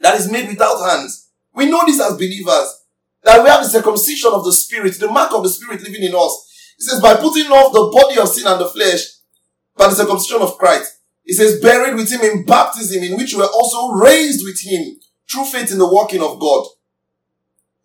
that 0.00 0.18
is 0.18 0.30
made 0.30 0.48
without 0.48 0.78
hands. 0.88 1.28
We 1.54 1.66
know 1.66 1.82
this 1.86 2.00
as 2.00 2.14
believers. 2.14 2.79
That 3.24 3.42
we 3.42 3.50
have 3.50 3.62
the 3.62 3.68
circumcision 3.68 4.30
of 4.32 4.44
the 4.44 4.52
spirit, 4.52 4.98
the 4.98 5.10
mark 5.10 5.32
of 5.32 5.42
the 5.42 5.50
spirit 5.50 5.82
living 5.82 6.02
in 6.02 6.14
us. 6.14 6.74
He 6.78 6.84
says, 6.84 7.00
by 7.00 7.16
putting 7.16 7.46
off 7.52 7.72
the 7.72 7.90
body 7.92 8.18
of 8.18 8.28
sin 8.28 8.46
and 8.46 8.60
the 8.60 8.68
flesh, 8.68 9.00
by 9.76 9.88
the 9.88 9.94
circumcision 9.94 10.42
of 10.42 10.56
Christ. 10.56 10.98
He 11.22 11.34
says, 11.34 11.60
buried 11.60 11.94
with 11.94 12.10
him 12.10 12.22
in 12.22 12.44
baptism, 12.44 13.02
in 13.02 13.16
which 13.16 13.34
we 13.34 13.40
were 13.40 13.52
also 13.52 13.92
raised 13.92 14.44
with 14.44 14.60
him 14.60 14.96
through 15.30 15.44
faith 15.44 15.70
in 15.70 15.78
the 15.78 15.92
working 15.92 16.22
of 16.22 16.40
God. 16.40 16.66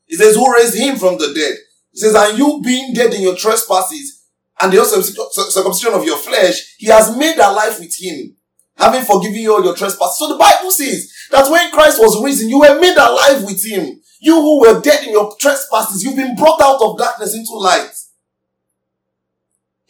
He 0.05 0.15
says, 0.15 0.35
who 0.35 0.53
raised 0.53 0.77
him 0.77 0.95
from 0.97 1.17
the 1.17 1.33
dead? 1.33 1.57
He 1.91 1.99
says, 1.99 2.15
and 2.15 2.37
you 2.37 2.61
being 2.63 2.93
dead 2.93 3.13
in 3.13 3.21
your 3.21 3.35
trespasses 3.35 4.23
and 4.61 4.71
the 4.71 4.83
circumcision 4.85 5.93
of 5.93 6.05
your 6.05 6.17
flesh, 6.17 6.75
he 6.77 6.87
has 6.87 7.15
made 7.17 7.37
alive 7.37 7.77
with 7.79 7.93
him, 7.99 8.35
having 8.77 9.03
forgiven 9.03 9.39
you 9.39 9.53
all 9.53 9.63
your 9.63 9.75
trespasses. 9.75 10.17
So 10.17 10.29
the 10.29 10.37
Bible 10.37 10.71
says 10.71 11.11
that 11.31 11.51
when 11.51 11.71
Christ 11.71 11.99
was 11.99 12.23
risen, 12.23 12.49
you 12.49 12.59
were 12.59 12.79
made 12.79 12.97
alive 12.97 13.43
with 13.43 13.63
him. 13.65 14.01
You 14.19 14.35
who 14.35 14.61
were 14.61 14.81
dead 14.81 15.03
in 15.05 15.11
your 15.11 15.35
trespasses, 15.39 16.03
you've 16.03 16.15
been 16.15 16.35
brought 16.35 16.61
out 16.61 16.81
of 16.81 16.97
darkness 16.97 17.35
into 17.35 17.53
light. 17.53 17.91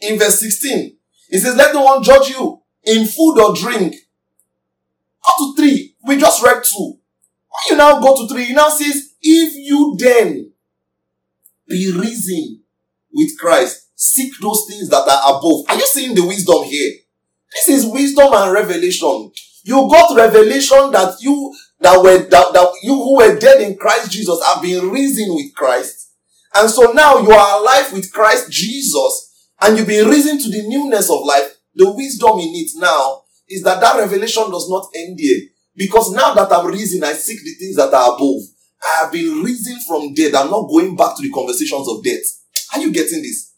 In 0.00 0.18
verse 0.18 0.40
16, 0.40 0.96
it 1.30 1.38
says, 1.40 1.56
let 1.56 1.74
no 1.74 1.82
one 1.82 2.02
judge 2.02 2.28
you 2.30 2.60
in 2.84 3.06
food 3.06 3.38
or 3.40 3.54
drink. 3.54 3.94
Go 5.24 5.54
to 5.54 5.56
three. 5.56 5.94
We 6.04 6.18
just 6.18 6.42
read 6.42 6.62
two. 6.62 6.98
When 7.48 7.70
you 7.70 7.76
now 7.76 8.00
go 8.00 8.16
to 8.16 8.32
three, 8.32 8.44
he 8.44 8.52
now 8.52 8.68
says, 8.68 9.14
if 9.22 9.54
you 9.54 9.96
then 9.98 10.52
be 11.68 11.92
risen 11.92 12.62
with 13.12 13.36
Christ, 13.38 13.88
seek 13.94 14.32
those 14.40 14.66
things 14.68 14.88
that 14.90 15.08
are 15.08 15.38
above. 15.38 15.64
Are 15.68 15.76
you 15.76 15.86
seeing 15.86 16.14
the 16.14 16.26
wisdom 16.26 16.64
here? 16.64 16.92
This 17.52 17.68
is 17.70 17.86
wisdom 17.86 18.28
and 18.32 18.52
revelation. 18.52 19.32
You 19.64 19.88
got 19.90 20.16
revelation 20.16 20.92
that 20.92 21.16
you 21.20 21.54
that 21.80 22.02
were 22.02 22.18
that, 22.18 22.52
that 22.52 22.72
you 22.82 22.94
who 22.94 23.16
were 23.16 23.38
dead 23.38 23.60
in 23.60 23.76
Christ 23.76 24.10
Jesus 24.10 24.44
have 24.46 24.62
been 24.62 24.90
risen 24.90 25.34
with 25.34 25.54
Christ. 25.54 26.12
And 26.54 26.70
so 26.70 26.92
now 26.92 27.18
you 27.18 27.30
are 27.30 27.60
alive 27.60 27.92
with 27.92 28.12
Christ 28.12 28.50
Jesus 28.50 29.50
and 29.60 29.76
you've 29.76 29.86
been 29.86 30.08
risen 30.08 30.38
to 30.38 30.50
the 30.50 30.66
newness 30.68 31.10
of 31.10 31.24
life. 31.24 31.56
The 31.74 31.90
wisdom 31.92 32.38
in 32.38 32.52
it 32.54 32.70
now 32.76 33.24
is 33.48 33.62
that 33.62 33.80
that 33.80 33.98
revelation 33.98 34.50
does 34.50 34.68
not 34.70 34.88
end 34.94 35.18
here. 35.20 35.48
Because 35.76 36.12
now 36.12 36.32
that 36.32 36.50
I'm 36.50 36.66
risen, 36.66 37.04
I 37.04 37.12
seek 37.12 37.38
the 37.44 37.54
things 37.54 37.76
that 37.76 37.92
are 37.92 38.14
above. 38.14 38.40
I 38.82 39.02
have 39.02 39.12
been 39.12 39.42
risen 39.42 39.78
from 39.86 40.14
death. 40.14 40.34
I'm 40.34 40.50
not 40.50 40.68
going 40.68 40.96
back 40.96 41.16
to 41.16 41.22
the 41.22 41.30
conversations 41.30 41.86
of 41.88 42.02
death. 42.02 42.24
Are 42.74 42.80
you 42.80 42.92
getting 42.92 43.22
this? 43.22 43.52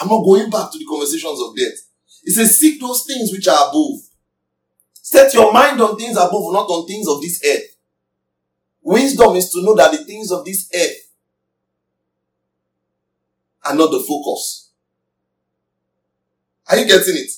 I'm 0.00 0.08
not 0.08 0.24
going 0.24 0.50
back 0.50 0.72
to 0.72 0.78
the 0.78 0.84
conversations 0.84 1.40
of 1.40 1.56
death. 1.56 1.87
He 2.28 2.34
says, 2.34 2.58
seek 2.60 2.78
those 2.78 3.06
things 3.06 3.32
which 3.32 3.48
are 3.48 3.70
above. 3.70 4.00
Set 4.92 5.32
your 5.32 5.50
mind 5.50 5.80
on 5.80 5.96
things 5.96 6.14
above, 6.14 6.52
not 6.52 6.68
on 6.68 6.86
things 6.86 7.08
of 7.08 7.22
this 7.22 7.42
earth. 7.42 7.74
Wisdom 8.82 9.34
is 9.36 9.50
to 9.50 9.64
know 9.64 9.74
that 9.74 9.92
the 9.92 10.04
things 10.04 10.30
of 10.30 10.44
this 10.44 10.68
earth 10.76 11.10
are 13.64 13.74
not 13.74 13.90
the 13.90 14.04
focus. 14.06 14.72
Are 16.68 16.76
you 16.76 16.84
getting 16.84 17.16
it? 17.16 17.30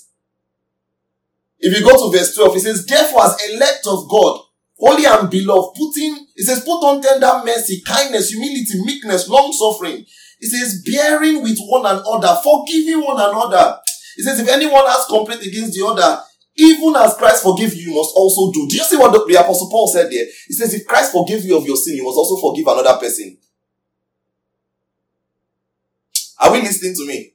If 1.61 1.79
you 1.79 1.87
go 1.87 2.11
to 2.11 2.19
verse 2.19 2.35
12, 2.35 2.57
it 2.57 2.61
says, 2.61 2.85
Therefore, 2.85 3.27
as 3.27 3.39
elect 3.49 3.87
of 3.87 4.09
God, 4.09 4.41
holy 4.77 5.07
and 5.07 5.31
beloved, 5.31 5.77
putting, 5.79 6.27
it 6.35 6.47
says, 6.47 6.65
put 6.65 6.83
on 6.83 7.01
tender 7.01 7.43
mercy, 7.45 7.81
kindness, 7.87 8.31
humility, 8.31 8.83
meekness, 8.85 9.29
long 9.29 9.53
suffering. 9.53 10.05
It 10.41 10.49
says, 10.51 10.83
bearing 10.85 11.45
with 11.45 11.61
one 11.61 11.87
another, 11.87 12.41
forgiving 12.43 13.03
one 13.03 13.21
another. 13.21 13.80
It 14.21 14.25
says, 14.25 14.39
if 14.39 14.49
anyone 14.49 14.85
has 14.85 15.07
complaint 15.07 15.41
against 15.41 15.73
the 15.73 15.87
other, 15.87 16.23
even 16.55 16.95
as 16.95 17.15
Christ 17.15 17.43
forgave 17.43 17.73
you, 17.73 17.91
you 17.91 17.97
must 17.97 18.13
also 18.15 18.53
do. 18.53 18.69
Do 18.69 18.77
you 18.77 18.85
see 18.85 18.99
what 18.99 19.13
the, 19.13 19.25
the 19.25 19.41
Apostle 19.41 19.71
Paul 19.71 19.89
said 19.89 20.11
there? 20.11 20.27
He 20.47 20.53
says, 20.53 20.75
if 20.75 20.87
Christ 20.87 21.13
forgave 21.13 21.43
you 21.43 21.57
of 21.57 21.65
your 21.65 21.77
sin, 21.77 21.97
you 21.97 22.05
must 22.05 22.19
also 22.19 22.37
forgive 22.37 22.67
another 22.67 23.01
person. 23.01 23.39
Are 26.39 26.53
we 26.53 26.61
listening 26.61 26.95
to 26.97 27.07
me? 27.07 27.33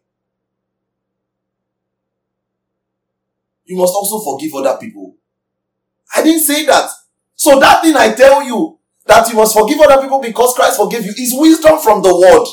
You 3.64 3.78
must 3.78 3.96
also 3.96 4.24
forgive 4.24 4.54
other 4.54 4.78
people. 4.80 5.16
I 6.16 6.22
didn't 6.22 6.42
say 6.44 6.68
that. 6.68 6.88
So 7.34 7.60
that 7.60 7.82
thing 7.82 7.96
I 7.96 8.14
tell 8.14 8.44
you, 8.44 8.78
that 9.08 9.28
you 9.30 9.36
must 9.38 9.58
forgive 9.58 9.80
other 9.80 10.04
people 10.04 10.22
because 10.22 10.54
Christ 10.54 10.78
forgave 10.78 11.04
you, 11.04 11.14
is 11.18 11.34
wisdom 11.36 11.80
from 11.80 12.04
the 12.04 12.16
word. 12.16 12.46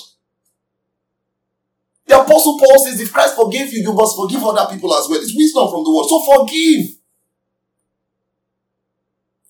The 2.13 2.21
apostle 2.21 2.59
Paul 2.59 2.85
says, 2.85 3.01
if 3.01 3.11
Christ 3.11 3.37
forgave 3.37 3.73
you, 3.73 3.81
you 3.81 3.93
must 3.95 4.15
forgive 4.15 4.45
other 4.45 4.71
people 4.71 4.95
as 4.95 5.09
well. 5.09 5.19
It's 5.19 5.35
wisdom 5.35 5.71
from 5.71 5.83
the 5.83 5.91
word. 5.91 6.05
So 6.05 6.21
forgive. 6.21 6.91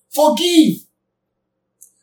Forgive. 0.09 0.87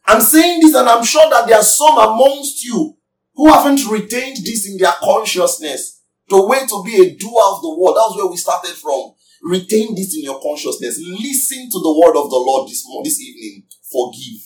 I'm 0.05 0.21
saying 0.21 0.61
this 0.61 0.75
and 0.75 0.87
I'm 0.87 1.03
sure 1.03 1.31
that 1.31 1.49
there 1.49 1.57
are 1.57 1.63
some 1.63 1.97
amongst 1.97 2.63
you 2.63 2.95
who 3.35 3.51
haven't 3.51 3.89
retained 3.89 4.37
this 4.45 4.69
in 4.69 4.77
their 4.77 4.93
consciousness. 5.03 6.03
The 6.29 6.47
way 6.47 6.67
to 6.67 6.83
be 6.85 7.07
a 7.07 7.17
doer 7.17 7.43
of 7.43 7.63
the 7.63 7.77
word. 7.79 7.95
That's 7.97 8.17
where 8.17 8.27
we 8.27 8.37
started 8.37 8.75
from. 8.75 9.15
Retain 9.43 9.95
this 9.95 10.15
in 10.15 10.25
your 10.25 10.43
consciousness. 10.43 11.01
Listen 11.01 11.71
to 11.71 11.79
the 11.81 12.03
word 12.05 12.21
of 12.23 12.29
the 12.29 12.37
Lord 12.37 12.69
this, 12.69 12.85
morning, 12.87 13.05
this 13.05 13.19
evening. 13.19 13.63
Forgive. 13.91 14.43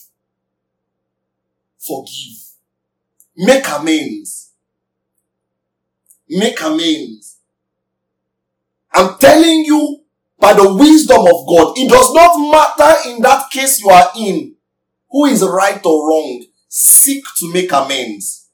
Forgive. 1.85 2.39
Make 3.37 3.69
amends. 3.69 4.44
Make 6.37 6.61
amends. 6.63 7.39
I'm 8.93 9.17
telling 9.19 9.65
you 9.65 10.01
by 10.39 10.53
the 10.53 10.75
wisdom 10.75 11.21
of 11.21 11.47
God, 11.49 11.75
it 11.77 11.89
does 11.89 12.13
not 12.13 12.51
matter 12.51 13.09
in 13.09 13.23
that 13.23 13.51
case 13.51 13.81
you 13.81 13.89
are 13.89 14.11
in 14.17 14.57
who 15.11 15.27
is 15.27 15.45
right 15.45 15.81
or 15.85 16.09
wrong. 16.09 16.45
Seek 16.69 17.25
to 17.39 17.53
make 17.53 17.71
amends. 17.71 18.49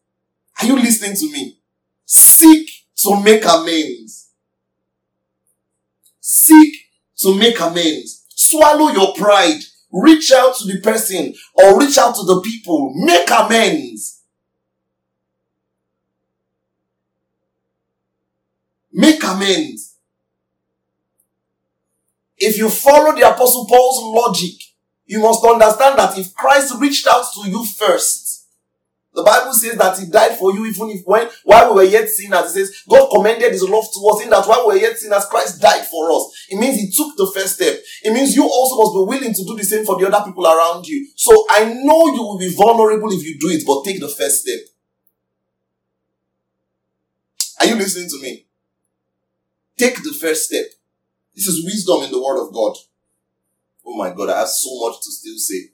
Are 0.60 0.66
you 0.66 0.76
listening 0.76 1.16
to 1.16 1.32
me? 1.32 1.58
Seek 2.04 2.68
to 2.96 3.18
make 3.22 3.44
amends. 3.46 4.28
Seek 6.20 6.74
to 7.20 7.34
make 7.34 7.58
amends. 7.60 8.26
Swallow 8.28 8.90
your 8.90 9.14
pride. 9.14 9.60
Reach 9.90 10.30
out 10.32 10.54
to 10.56 10.66
the 10.66 10.80
person 10.80 11.34
or 11.54 11.80
reach 11.80 11.96
out 11.96 12.14
to 12.14 12.24
the 12.24 12.42
people. 12.42 12.92
Make 12.94 13.30
amends. 13.30 14.19
Make 18.92 19.22
amends. 19.24 19.96
If 22.38 22.56
you 22.56 22.70
follow 22.70 23.14
the 23.14 23.28
apostle 23.28 23.66
Paul's 23.66 24.02
logic, 24.02 24.54
you 25.06 25.20
must 25.20 25.44
understand 25.44 25.98
that 25.98 26.16
if 26.16 26.34
Christ 26.34 26.74
reached 26.78 27.06
out 27.06 27.24
to 27.34 27.48
you 27.48 27.64
first, 27.64 28.30
the 29.12 29.24
Bible 29.24 29.52
says 29.52 29.76
that 29.76 29.98
He 29.98 30.06
died 30.06 30.38
for 30.38 30.54
you 30.54 30.64
even 30.66 30.90
if 30.90 31.02
when 31.04 31.28
while 31.44 31.74
we 31.74 31.84
were 31.84 31.90
yet 31.90 32.08
sinners. 32.08 32.54
It 32.56 32.66
says 32.66 32.82
God 32.88 33.10
commended 33.12 33.50
His 33.52 33.64
love 33.64 33.84
to 33.92 34.08
us 34.08 34.22
in 34.22 34.30
that 34.30 34.46
while 34.46 34.68
we 34.68 34.74
were 34.74 34.80
yet 34.80 34.96
sinners, 34.96 35.26
Christ 35.26 35.60
died 35.60 35.84
for 35.86 36.10
us. 36.12 36.46
It 36.48 36.58
means 36.58 36.76
He 36.76 36.90
took 36.90 37.16
the 37.16 37.30
first 37.34 37.56
step. 37.56 37.76
It 38.04 38.12
means 38.12 38.36
you 38.36 38.44
also 38.44 38.76
must 38.76 38.94
be 38.94 39.18
willing 39.18 39.34
to 39.34 39.44
do 39.44 39.56
the 39.56 39.64
same 39.64 39.84
for 39.84 39.98
the 39.98 40.06
other 40.06 40.24
people 40.24 40.46
around 40.46 40.86
you. 40.86 41.08
So 41.16 41.44
I 41.50 41.64
know 41.64 42.06
you 42.14 42.22
will 42.22 42.38
be 42.38 42.54
vulnerable 42.54 43.12
if 43.12 43.24
you 43.24 43.36
do 43.38 43.48
it, 43.48 43.64
but 43.66 43.84
take 43.84 44.00
the 44.00 44.08
first 44.08 44.42
step. 44.42 44.60
Are 47.60 47.66
you 47.66 47.74
listening 47.74 48.08
to 48.08 48.22
me? 48.22 48.46
Take 49.80 50.02
the 50.02 50.12
first 50.12 50.44
step. 50.44 50.66
This 51.34 51.46
is 51.46 51.64
wisdom 51.64 52.02
in 52.02 52.10
the 52.10 52.22
Word 52.22 52.38
of 52.46 52.52
God. 52.52 52.76
Oh 53.86 53.96
my 53.96 54.10
God, 54.10 54.28
I 54.28 54.40
have 54.40 54.48
so 54.48 54.68
much 54.78 55.00
to 55.00 55.10
still 55.10 55.38
say. 55.38 55.70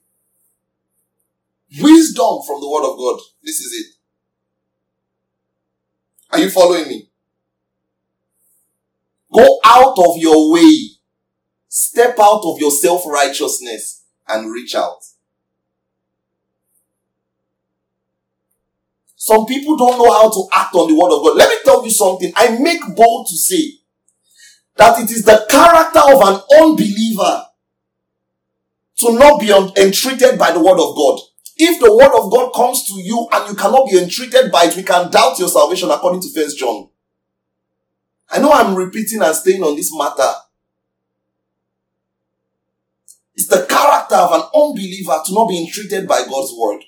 Wisdom 1.83 2.39
from 2.47 2.61
the 2.61 2.71
word 2.71 2.89
of 2.89 2.97
God. 2.97 3.19
This 3.43 3.59
is 3.59 3.73
it. 3.73 3.95
Are 6.31 6.39
you 6.39 6.49
following 6.51 6.89
me? 6.89 7.11
Go 9.33 9.59
out 9.65 9.99
of 9.99 10.19
your 10.19 10.53
way. 10.53 10.91
Step 11.67 12.17
out 12.21 12.43
of 12.45 12.61
your 12.61 12.71
self-righteousness 12.71 14.05
and 14.29 14.53
reach 14.53 14.77
out. 14.77 15.01
Some 19.17 19.47
people 19.47 19.77
don't 19.77 19.99
know 19.99 20.13
how 20.13 20.31
to 20.31 20.49
act 20.55 20.75
on 20.77 20.87
the 20.89 20.95
word 20.95 21.13
of 21.13 21.25
God. 21.25 21.37
Let 21.37 21.49
me 21.49 21.57
tell 21.65 21.85
you 21.85 21.91
something. 21.91 22.33
I 22.37 22.57
make 22.59 22.83
bold 22.95 23.27
to 23.27 23.37
say 23.37 23.81
that 24.77 25.01
it 25.01 25.11
is 25.11 25.25
the 25.25 25.47
character 25.49 26.01
of 26.01 26.21
an 26.23 26.41
unbeliever 26.61 27.47
to 28.99 29.19
not 29.19 29.41
be 29.41 29.51
entreated 29.81 30.39
by 30.39 30.53
the 30.53 30.61
word 30.61 30.79
of 30.79 30.95
God. 30.97 31.21
If 31.57 31.81
the 31.81 31.95
word 31.95 32.17
of 32.19 32.31
God 32.31 32.53
comes 32.55 32.87
to 32.87 32.95
you 33.01 33.27
and 33.33 33.49
you 33.49 33.57
cannot 33.57 33.89
be 33.91 33.99
entreated 33.99 34.53
by 34.53 34.65
it, 34.65 34.77
we 34.77 34.83
can 34.83 35.11
doubt 35.11 35.39
your 35.39 35.49
salvation 35.49 35.91
according 35.91 36.21
to 36.23 36.33
First 36.35 36.59
John. 36.59 36.89
I 38.29 38.41
know 38.41 38.53
I'm 38.53 38.75
repeating 38.75 39.23
and 39.23 39.35
staying 39.35 39.63
on 39.63 39.77
this 39.77 39.91
matter. 39.97 40.33
It's 43.35 43.47
the 43.47 43.67
character 43.67 44.17
of 44.17 44.33
an 44.33 44.49
unbeliever 44.55 45.21
to 45.25 45.35
not 45.35 45.49
be 45.49 45.61
entreated 45.61 46.09
by 46.09 46.25
God's 46.29 46.53
word. 46.57 46.83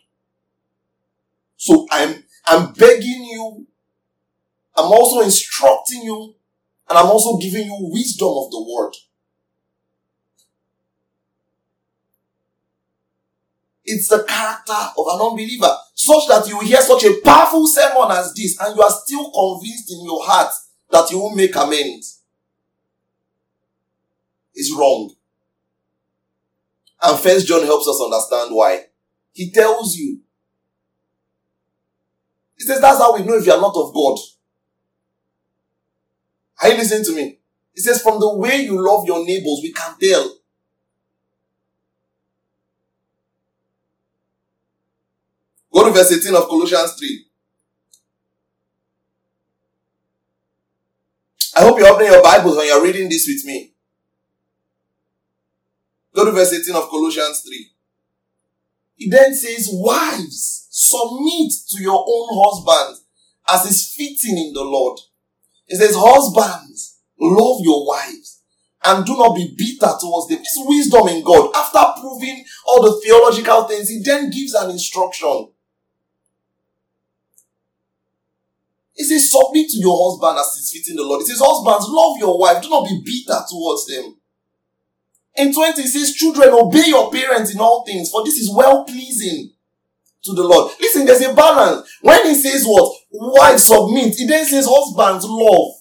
So 1.57 1.87
I'm, 1.91 2.25
I'm 2.47 2.73
begging 2.73 3.25
you. 3.25 3.67
I'm 4.77 4.87
also 4.93 5.21
instructing 5.21 6.03
you 6.03 6.35
and 6.89 6.99
I'm 6.99 7.07
also 7.07 7.39
giving 7.39 7.67
you 7.67 7.91
wisdom 7.93 8.29
of 8.29 8.51
the 8.51 8.65
word. 8.67 8.95
It's 13.85 14.09
the 14.09 14.23
character 14.25 14.73
of 14.73 15.07
an 15.09 15.21
unbeliever. 15.21 15.75
Such 15.95 16.29
that 16.29 16.47
you 16.49 16.61
hear 16.61 16.81
such 16.81 17.05
a 17.05 17.21
powerful 17.25 17.67
sermon 17.67 18.11
as 18.11 18.35
this 18.35 18.59
and 18.61 18.77
you 18.77 18.83
are 18.83 18.91
still 18.91 19.31
convinced 19.31 19.91
in 19.91 20.05
your 20.05 20.25
heart 20.25 20.53
that 20.91 21.11
you 21.11 21.19
will 21.19 21.35
make 21.35 21.57
amends. 21.57 22.23
It's 24.55 24.75
wrong. 24.77 25.15
And 27.03 27.19
first 27.19 27.47
John 27.47 27.65
helps 27.65 27.89
us 27.89 28.01
understand 28.03 28.55
why. 28.55 28.85
He 29.33 29.51
tells 29.51 29.97
you. 29.97 30.21
He 32.57 32.65
says 32.65 32.81
that's 32.81 32.99
how 32.99 33.15
we 33.15 33.25
know 33.25 33.37
if 33.37 33.47
you 33.47 33.53
are 33.53 33.61
not 33.61 33.77
of 33.77 33.95
God. 33.95 34.19
Are 36.61 36.69
you 36.69 36.77
listening 36.77 37.05
to 37.05 37.15
me? 37.15 37.39
It 37.75 37.83
says 37.83 38.03
from 38.03 38.19
the 38.19 38.35
way 38.37 38.63
you 38.63 38.85
love 38.85 39.07
your 39.07 39.25
neighbors, 39.25 39.61
we 39.63 39.73
can 39.73 39.95
tell. 40.01 40.35
Go 45.73 45.85
to 45.85 45.91
verse 45.93 46.13
18 46.13 46.35
of 46.35 46.49
Colossians 46.49 46.95
3. 46.95 47.25
I 51.57 51.61
hope 51.63 51.79
you're 51.79 51.89
opening 51.89 52.13
your 52.13 52.23
Bibles 52.23 52.57
when 52.57 52.67
you're 52.67 52.83
reading 52.83 53.09
this 53.09 53.27
with 53.29 53.45
me. 53.45 53.73
Go 56.15 56.25
to 56.25 56.33
verse 56.33 56.53
18 56.53 56.75
of 56.75 56.89
Colossians 56.89 57.43
3. 57.43 57.71
He 58.97 59.09
then 59.09 59.33
says, 59.35 59.69
Wives, 59.73 60.67
submit 60.71 61.53
to 61.69 61.83
your 61.83 62.05
own 62.07 62.29
husbands 62.33 63.05
as 63.49 63.67
is 63.67 63.95
fitting 63.95 64.37
in 64.39 64.53
the 64.53 64.63
Lord. 64.63 64.99
He 65.69 65.77
says, 65.77 65.95
Husbands, 65.97 66.99
love 67.21 67.61
your 67.63 67.87
wives 67.87 68.39
and 68.85 69.05
do 69.05 69.17
not 69.17 69.35
be 69.35 69.55
bitter 69.57 69.93
towards 70.01 70.29
them. 70.29 70.39
It's 70.41 70.57
wisdom 70.59 71.09
in 71.09 71.23
God. 71.23 71.51
After 71.55 72.01
proving 72.01 72.45
all 72.67 72.83
the 72.83 73.01
theological 73.05 73.65
things, 73.65 73.89
he 73.89 74.01
then 74.03 74.31
gives 74.31 74.55
an 74.55 74.71
instruction. 74.71 75.49
He 78.95 79.05
says, 79.05 79.31
submit 79.31 79.69
to 79.71 79.79
your 79.79 80.11
husband 80.11 80.39
as 80.39 80.57
is 80.59 80.73
fitting 80.73 80.97
the 80.97 81.05
Lord. 81.05 81.21
He 81.23 81.27
says, 81.29 81.41
husbands, 81.43 81.87
love 81.89 82.19
your 82.19 82.39
wife. 82.39 82.63
Do 82.63 82.69
not 82.69 82.89
be 82.89 83.01
bitter 83.05 83.39
towards 83.49 83.87
them. 83.87 84.17
In 85.37 85.53
20, 85.53 85.83
he 85.83 85.89
says, 85.89 86.15
children, 86.15 86.49
obey 86.51 86.85
your 86.87 87.11
parents 87.13 87.55
in 87.55 87.61
all 87.61 87.85
things, 87.85 88.11
for 88.11 88.25
this 88.25 88.35
is 88.35 88.53
well 88.53 88.85
pleasing 88.85 89.53
to 90.25 90.35
the 90.35 90.43
Lord. 90.43 90.73
Listen, 90.81 91.07
there's 91.07 91.23
a 91.23 91.35
balance. 91.35 91.89
When 92.03 92.27
he 92.27 92.35
says 92.35 92.65
what? 92.65 92.97
Wife 93.11 93.59
submit, 93.59 94.15
he 94.15 94.27
then 94.27 94.45
says 94.45 94.69
husbands 94.69 95.25
love. 95.27 95.75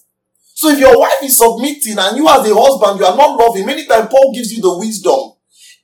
So 0.54 0.70
if 0.70 0.78
your 0.78 0.98
wife 0.98 1.22
is 1.22 1.36
submitting 1.36 1.98
and 1.98 2.16
you 2.16 2.28
as 2.28 2.48
a 2.48 2.54
husband, 2.54 2.98
you 2.98 3.06
are 3.06 3.16
not 3.16 3.38
loving, 3.38 3.66
many 3.66 3.86
times 3.86 4.08
Paul 4.10 4.32
gives 4.34 4.52
you 4.52 4.60
the 4.62 4.78
wisdom. 4.78 5.32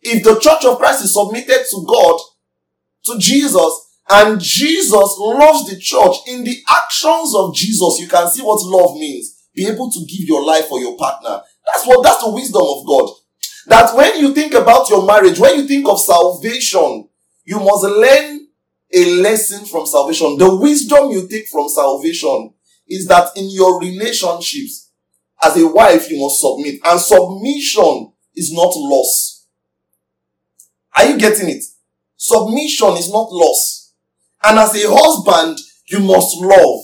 If 0.02 0.22
the 0.22 0.38
church 0.38 0.64
of 0.64 0.78
Christ 0.78 1.04
is 1.04 1.14
submitted 1.14 1.64
to 1.70 1.86
God, 1.86 2.20
to 3.06 3.18
Jesus, 3.18 3.84
And 4.08 4.40
Jesus 4.40 5.16
loves 5.18 5.70
the 5.70 5.78
church. 5.80 6.16
In 6.28 6.44
the 6.44 6.62
actions 6.68 7.34
of 7.34 7.54
Jesus, 7.54 7.98
you 8.00 8.08
can 8.08 8.28
see 8.28 8.42
what 8.42 8.62
love 8.64 8.96
means. 8.96 9.46
Be 9.54 9.66
able 9.66 9.90
to 9.90 10.00
give 10.00 10.28
your 10.28 10.44
life 10.44 10.66
for 10.66 10.80
your 10.80 10.96
partner. 10.96 11.40
That's 11.72 11.86
what, 11.86 12.02
that's 12.02 12.22
the 12.22 12.30
wisdom 12.30 12.62
of 12.62 12.86
God. 12.86 13.10
That 13.66 13.96
when 13.96 14.20
you 14.20 14.34
think 14.34 14.52
about 14.52 14.90
your 14.90 15.06
marriage, 15.06 15.38
when 15.38 15.56
you 15.56 15.66
think 15.66 15.88
of 15.88 16.00
salvation, 16.00 17.08
you 17.44 17.58
must 17.60 17.84
learn 17.84 18.43
a 18.94 19.20
lesson 19.20 19.66
from 19.66 19.86
salvation. 19.86 20.38
The 20.38 20.54
wisdom 20.56 21.10
you 21.10 21.26
take 21.28 21.48
from 21.48 21.68
salvation 21.68 22.54
is 22.88 23.06
that 23.08 23.30
in 23.36 23.50
your 23.50 23.80
relationships, 23.80 24.90
as 25.42 25.56
a 25.56 25.66
wife, 25.66 26.10
you 26.10 26.20
must 26.20 26.40
submit. 26.40 26.80
And 26.84 27.00
submission 27.00 28.12
is 28.34 28.52
not 28.52 28.72
loss. 28.76 29.46
Are 30.96 31.06
you 31.06 31.18
getting 31.18 31.48
it? 31.48 31.64
Submission 32.16 32.96
is 32.96 33.10
not 33.10 33.32
loss. 33.32 33.92
And 34.42 34.58
as 34.58 34.74
a 34.74 34.88
husband, 34.88 35.58
you 35.86 36.00
must 36.00 36.36
love. 36.36 36.80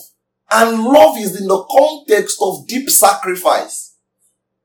And 0.50 0.82
love 0.82 1.16
is 1.18 1.40
in 1.40 1.46
the 1.46 1.62
context 1.64 2.38
of 2.42 2.66
deep 2.66 2.90
sacrifice. 2.90 3.94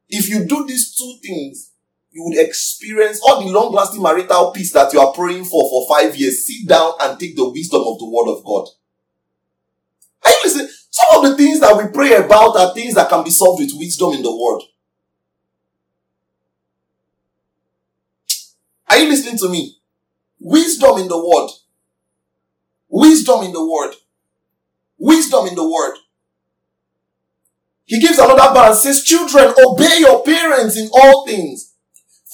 If 0.10 0.30
you 0.30 0.46
do 0.46 0.66
these 0.66 0.96
two 0.96 1.18
things, 1.22 1.72
you 2.12 2.24
would 2.24 2.38
experience 2.38 3.20
all 3.22 3.44
the 3.44 3.52
long 3.52 3.74
lasting 3.74 4.02
marital 4.02 4.52
peace 4.52 4.72
that 4.74 4.94
you 4.94 5.00
are 5.00 5.14
praying 5.14 5.46
for 5.46 5.62
five 5.88 6.16
years. 6.16 6.46
Sit 6.46 6.68
down 6.68 6.94
and 7.02 7.20
take 7.20 7.36
the 7.36 7.50
wisdom 7.50 7.82
of 7.86 8.00
the 8.00 8.10
word 8.10 8.36
of 8.38 8.44
God. 8.44 8.68
Are 10.26 10.32
you 10.32 10.40
listening? 10.44 10.70
Some 10.90 11.24
of 11.26 11.30
the 11.32 11.38
things 11.38 11.60
that 11.60 11.76
we 11.76 11.92
pray 11.92 12.16
about 12.16 12.56
are 12.58 12.74
things 12.74 12.96
that 12.96 13.10
can 13.10 13.24
be 13.24 13.30
solved 13.30 13.62
with 13.62 13.74
wisdom 13.76 14.14
in 14.14 14.24
the 14.24 14.36
word. 14.36 14.62
Are 18.90 18.98
you 18.98 19.10
listening 19.10 19.38
to 19.40 19.50
me? 19.50 19.78
Wisdom 20.40 21.00
in 21.00 21.08
the 21.08 21.18
word. 21.18 21.50
Wisdom 22.88 23.44
in 23.44 23.52
the 23.52 23.66
word. 23.66 23.94
Wisdom 24.98 25.48
in 25.48 25.56
the 25.56 25.68
word. 25.68 25.98
He 27.86 28.00
gives 28.00 28.18
another 28.18 28.54
balance, 28.54 28.82
says, 28.82 29.04
Children, 29.04 29.54
obey 29.64 29.98
your 30.00 30.24
parents 30.24 30.78
in 30.78 30.90
all 30.94 31.26
things. 31.26 31.65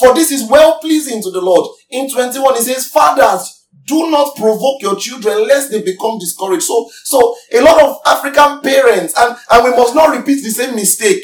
For 0.01 0.15
this 0.15 0.31
is 0.31 0.49
well 0.49 0.79
pleasing 0.79 1.21
to 1.21 1.29
the 1.29 1.41
Lord. 1.41 1.69
In 1.91 2.09
21, 2.09 2.55
he 2.55 2.61
says, 2.61 2.87
Fathers, 2.87 3.67
do 3.85 4.09
not 4.09 4.35
provoke 4.35 4.81
your 4.81 4.95
children 4.95 5.47
lest 5.47 5.69
they 5.69 5.83
become 5.83 6.17
discouraged. 6.17 6.63
So, 6.63 6.89
so 7.03 7.35
a 7.53 7.61
lot 7.61 7.79
of 7.79 7.99
African 8.07 8.61
parents, 8.61 9.13
and, 9.15 9.37
and 9.51 9.63
we 9.63 9.69
must 9.77 9.93
not 9.93 10.17
repeat 10.17 10.41
the 10.43 10.49
same 10.49 10.73
mistake. 10.73 11.23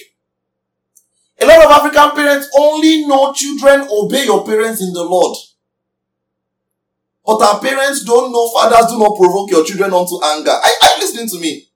A 1.42 1.46
lot 1.48 1.66
of 1.66 1.72
African 1.72 2.12
parents 2.12 2.50
only 2.56 3.08
know 3.08 3.34
children 3.34 3.88
obey 3.90 4.26
your 4.26 4.46
parents 4.46 4.80
in 4.84 4.94
the 4.94 5.04
Lord. 5.04 5.36
But 7.26 7.42
our 7.42 7.60
parents 7.60 8.04
don't 8.04 8.32
know 8.32 8.48
fathers 8.52 8.92
do 8.92 9.00
not 9.00 9.18
provoke 9.18 9.50
your 9.50 9.66
children 9.66 9.92
unto 9.92 10.24
anger. 10.24 10.52
Are, 10.52 10.62
are 10.62 10.90
you 10.98 11.02
listening 11.02 11.28
to 11.30 11.40
me? 11.40 11.68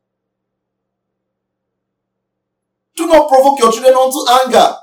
Do 2.95 3.07
not 3.07 3.27
provoke 3.27 3.57
your 3.59 3.71
children 3.71 3.95
unto 3.95 4.19
anger. 4.45 4.75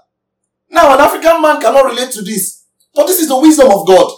Now, 0.70 0.95
an 0.95 1.01
African 1.01 1.40
man 1.40 1.61
cannot 1.61 1.85
relate 1.86 2.11
to 2.12 2.23
this. 2.23 2.65
But 2.95 3.07
this 3.07 3.20
is 3.20 3.28
the 3.28 3.39
wisdom 3.39 3.70
of 3.70 3.86
God. 3.86 4.11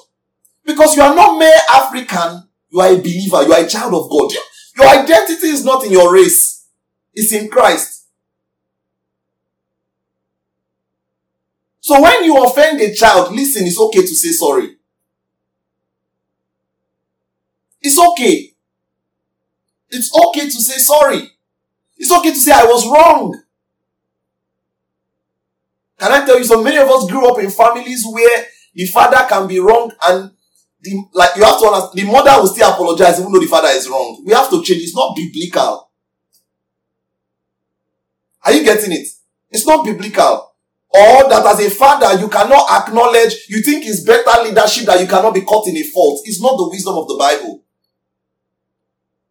Because 0.65 0.97
you 0.97 1.03
are 1.03 1.15
not 1.15 1.39
mere 1.39 1.57
African, 1.71 2.49
you 2.71 2.81
are 2.81 2.93
a 2.93 2.97
believer, 2.97 3.43
you 3.43 3.53
are 3.53 3.65
a 3.65 3.69
child 3.69 3.95
of 3.95 4.11
God. 4.11 4.33
Your 4.77 4.89
identity 4.89 5.49
is 5.49 5.65
not 5.65 5.85
in 5.85 5.93
your 5.93 6.13
race, 6.13 6.69
it's 7.13 7.33
in 7.33 7.49
Christ. 7.49 8.07
So 11.81 12.01
when 12.01 12.25
you 12.25 12.43
offend 12.45 12.81
a 12.81 12.95
child, 12.95 13.35
listen, 13.35 13.67
it's 13.67 13.81
okay 13.81 14.03
to 14.03 14.15
say 14.15 14.31
sorry. 14.31 14.77
It's 17.81 17.99
okay. 17.99 18.53
It's 19.89 20.15
okay 20.15 20.45
to 20.45 20.51
say 20.51 20.79
sorry. 20.79 21.31
It's 21.97 22.13
okay 22.13 22.31
to 22.31 22.37
say 22.37 22.53
I 22.53 22.65
was 22.65 22.87
wrong. 22.87 23.43
Can 26.01 26.13
I 26.13 26.25
tell 26.25 26.39
you, 26.39 26.45
so 26.45 26.63
many 26.63 26.79
of 26.79 26.89
us 26.89 27.11
grew 27.11 27.29
up 27.29 27.39
in 27.39 27.51
families 27.51 28.07
where 28.11 28.47
the 28.75 28.87
father 28.87 29.27
can 29.29 29.47
be 29.47 29.61
wrong 29.61 29.93
and 30.07 30.31
the, 30.81 31.05
like 31.13 31.37
you 31.37 31.45
have 31.45 31.61
to 31.61 31.67
understand, 31.67 31.99
the 31.99 32.11
mother 32.11 32.41
will 32.41 32.47
still 32.47 32.71
apologize 32.71 33.21
even 33.21 33.31
though 33.31 33.39
the 33.39 33.47
father 33.47 33.69
is 33.69 33.87
wrong. 33.87 34.23
We 34.25 34.33
have 34.33 34.49
to 34.49 34.63
change. 34.63 34.83
It's 34.83 34.97
not 34.97 35.15
biblical. 35.15 35.91
Are 38.43 38.53
you 38.53 38.65
getting 38.65 38.93
it? 38.93 39.07
It's 39.51 39.67
not 39.67 39.85
biblical. 39.85 40.55
Or 40.89 41.29
that 41.29 41.45
as 41.47 41.67
a 41.67 41.69
father, 41.69 42.19
you 42.19 42.29
cannot 42.31 42.67
acknowledge, 42.71 43.47
you 43.51 43.61
think 43.61 43.85
it's 43.85 44.03
better 44.03 44.43
leadership 44.43 44.87
that 44.87 45.01
you 45.03 45.07
cannot 45.07 45.35
be 45.35 45.43
caught 45.43 45.69
in 45.69 45.77
a 45.77 45.83
fault. 45.83 46.23
It's 46.25 46.41
not 46.41 46.57
the 46.57 46.71
wisdom 46.71 46.95
of 46.95 47.09
the 47.09 47.17
Bible. 47.17 47.63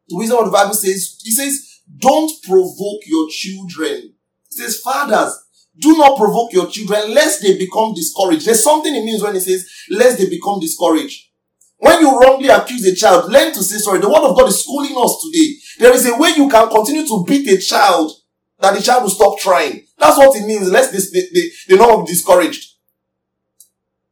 The 0.07 0.17
wisdom 0.17 0.37
of 0.37 0.45
the 0.45 0.51
Bible 0.51 0.75
says, 0.75 1.19
it 1.25 1.31
says, 1.31 1.81
don't 1.97 2.31
provoke 2.43 3.01
your 3.07 3.27
children. 3.27 4.13
It 4.51 4.53
says, 4.53 4.79
fathers, 4.79 5.35
do 5.79 5.97
not 5.97 6.17
provoke 6.17 6.51
your 6.53 6.67
children 6.67 7.13
lest 7.13 7.41
they 7.41 7.57
become 7.57 7.93
discouraged. 7.93 8.45
There's 8.45 8.63
something 8.63 8.93
it 8.93 9.03
means 9.03 9.23
when 9.23 9.35
it 9.35 9.41
says, 9.41 9.69
lest 9.89 10.17
they 10.17 10.29
become 10.29 10.59
discouraged. 10.59 11.29
When 11.77 12.01
you 12.01 12.19
wrongly 12.19 12.49
accuse 12.49 12.85
a 12.85 12.93
child, 12.95 13.31
learn 13.31 13.53
to 13.53 13.63
say 13.63 13.77
sorry. 13.77 13.99
The 13.99 14.09
word 14.09 14.29
of 14.29 14.35
God 14.35 14.49
is 14.49 14.61
schooling 14.63 14.95
us 14.97 15.23
today. 15.23 15.55
There 15.79 15.93
is 15.93 16.05
a 16.05 16.17
way 16.17 16.33
you 16.35 16.49
can 16.49 16.69
continue 16.69 17.07
to 17.07 17.23
beat 17.25 17.47
a 17.49 17.57
child 17.57 18.11
that 18.59 18.75
the 18.75 18.81
child 18.81 19.03
will 19.03 19.09
stop 19.09 19.39
trying. 19.39 19.85
That's 19.97 20.17
what 20.17 20.35
it 20.35 20.45
means. 20.45 20.69
Lest 20.69 20.91
they, 20.91 21.21
they, 21.33 21.49
they, 21.69 21.77
not 21.77 22.05
be 22.05 22.11
discouraged. 22.11 22.73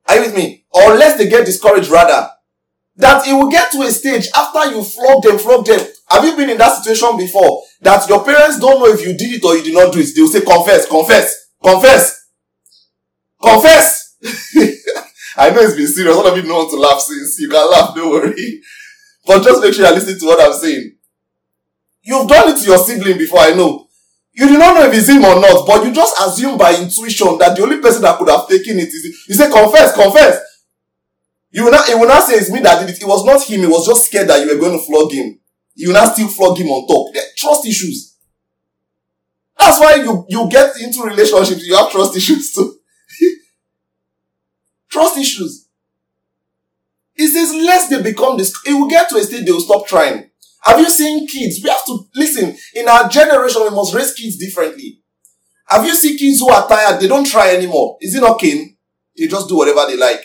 Are 0.07 0.15
you 0.15 0.21
with 0.21 0.35
me? 0.35 0.65
Or 0.71 0.95
lest 0.95 1.17
they 1.17 1.27
get 1.27 1.45
discouraged 1.45 1.89
rather. 1.89 2.29
That 2.95 3.27
it 3.27 3.33
will 3.33 3.49
get 3.49 3.71
to 3.73 3.81
a 3.81 3.91
stage 3.91 4.29
after 4.35 4.71
you 4.71 4.81
flog 4.81 5.23
them, 5.23 5.37
flog 5.37 5.65
them. 5.65 5.85
Have 6.09 6.23
you 6.23 6.37
been 6.37 6.49
in 6.49 6.57
that 6.57 6.81
situation 6.81 7.17
before? 7.17 7.63
That 7.81 8.07
your 8.07 8.23
parents 8.23 8.59
don't 8.59 8.79
know 8.79 8.87
if 8.87 9.01
you 9.05 9.15
did 9.17 9.35
it 9.35 9.43
or 9.43 9.57
you 9.57 9.63
did 9.63 9.73
not 9.73 9.91
do 9.91 9.99
it. 9.99 10.15
They 10.15 10.21
will 10.21 10.29
say, 10.29 10.41
confess, 10.41 10.87
confess, 10.87 11.46
confess, 11.63 12.27
confess. 13.41 14.15
I 15.37 15.51
know 15.51 15.61
it's 15.61 15.75
been 15.75 15.87
serious. 15.87 16.15
All 16.15 16.25
of 16.27 16.35
you 16.35 16.43
know 16.43 16.67
to 16.67 16.75
laugh 16.75 16.99
since. 16.99 17.39
You 17.39 17.49
can 17.49 17.69
laugh, 17.71 17.95
don't 17.95 18.09
worry. 18.09 18.61
But 19.25 19.43
just 19.43 19.61
make 19.61 19.73
sure 19.73 19.85
you're 19.85 19.93
listening 19.93 20.19
to 20.19 20.25
what 20.25 20.41
I'm 20.41 20.53
saying. 20.59 20.95
You've 22.01 22.27
done 22.27 22.49
it 22.49 22.57
to 22.59 22.65
your 22.65 22.77
sibling 22.79 23.17
before, 23.17 23.39
I 23.41 23.51
know. 23.51 23.87
You 24.33 24.47
do 24.47 24.57
not 24.57 24.75
know 24.75 24.85
if 24.87 24.93
it's 24.93 25.09
him 25.09 25.25
or 25.25 25.39
not, 25.41 25.65
but 25.67 25.83
you 25.83 25.91
just 25.91 26.15
assume 26.21 26.57
by 26.57 26.75
intuition 26.75 27.37
that 27.39 27.55
the 27.57 27.63
only 27.63 27.79
person 27.79 28.03
that 28.03 28.17
could 28.17 28.29
have 28.29 28.47
taken 28.47 28.77
it 28.79 28.87
is 28.87 29.25
you 29.27 29.35
say 29.35 29.49
confess, 29.51 29.93
confess. 29.93 30.39
You 31.49 31.63
will 31.63 31.71
not, 31.71 31.89
it 31.89 31.97
will 31.97 32.07
not 32.07 32.23
say 32.23 32.35
it's 32.35 32.51
me 32.51 32.59
that 32.59 32.79
did 32.85 32.95
it. 32.95 33.01
It 33.01 33.07
was 33.07 33.25
not 33.25 33.41
him. 33.43 33.61
He 33.61 33.65
was 33.65 33.87
just 33.87 34.05
scared 34.05 34.27
that 34.29 34.41
you 34.45 34.53
were 34.53 34.59
going 34.59 34.77
to 34.77 34.85
flog 34.85 35.11
him. 35.11 35.39
You 35.75 35.87
will 35.89 35.95
not 35.95 36.13
still 36.13 36.27
flog 36.27 36.57
him 36.57 36.67
on 36.67 36.87
top. 36.87 37.13
trust 37.35 37.65
issues. 37.65 38.06
That's 39.59 39.79
why 39.79 39.95
you, 39.95 40.25
you 40.29 40.47
get 40.49 40.79
into 40.81 41.03
relationships. 41.03 41.65
You 41.65 41.75
have 41.75 41.91
trust 41.91 42.15
issues 42.15 42.53
too. 42.53 42.77
Trust 44.89 45.17
issues. 45.17 45.67
It 47.15 47.29
says, 47.29 47.53
lest 47.53 47.89
they 47.89 48.01
become 48.01 48.37
this, 48.37 48.53
it 48.65 48.73
will 48.73 48.87
get 48.87 49.09
to 49.09 49.15
a 49.15 49.23
state 49.23 49.45
they 49.45 49.51
will 49.51 49.59
stop 49.59 49.87
trying. 49.87 50.29
Have 50.61 50.79
you 50.79 50.89
seen 50.89 51.27
kids? 51.27 51.59
We 51.63 51.69
have 51.69 51.85
to 51.85 52.07
listen. 52.15 52.55
In 52.75 52.87
our 52.87 53.09
generation, 53.09 53.63
we 53.63 53.69
must 53.71 53.93
raise 53.95 54.13
kids 54.13 54.37
differently. 54.37 55.01
Have 55.67 55.85
you 55.85 55.95
seen 55.95 56.17
kids 56.17 56.39
who 56.39 56.49
are 56.49 56.67
tired? 56.67 57.01
They 57.01 57.07
don't 57.07 57.25
try 57.25 57.55
anymore. 57.55 57.97
Is 58.01 58.15
it 58.15 58.21
not 58.21 58.39
kin? 58.39 58.77
They 59.17 59.27
just 59.27 59.49
do 59.49 59.57
whatever 59.57 59.85
they 59.87 59.97
like. 59.97 60.21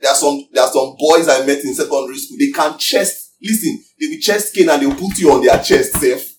There 0.00 0.10
are 0.10 0.14
some, 0.14 0.46
there 0.52 0.62
are 0.62 0.70
some 0.70 0.94
boys 0.98 1.28
I 1.28 1.44
met 1.44 1.64
in 1.64 1.74
secondary 1.74 2.18
school. 2.18 2.36
They 2.38 2.50
can 2.52 2.78
chest, 2.78 3.34
listen, 3.42 3.82
they 3.98 4.06
will 4.06 4.20
chest 4.20 4.54
cane 4.54 4.68
and 4.68 4.82
they 4.82 4.86
will 4.86 4.94
put 4.94 5.18
you 5.18 5.32
on 5.32 5.44
their 5.44 5.58
chest 5.62 5.94
safe. 5.96 6.37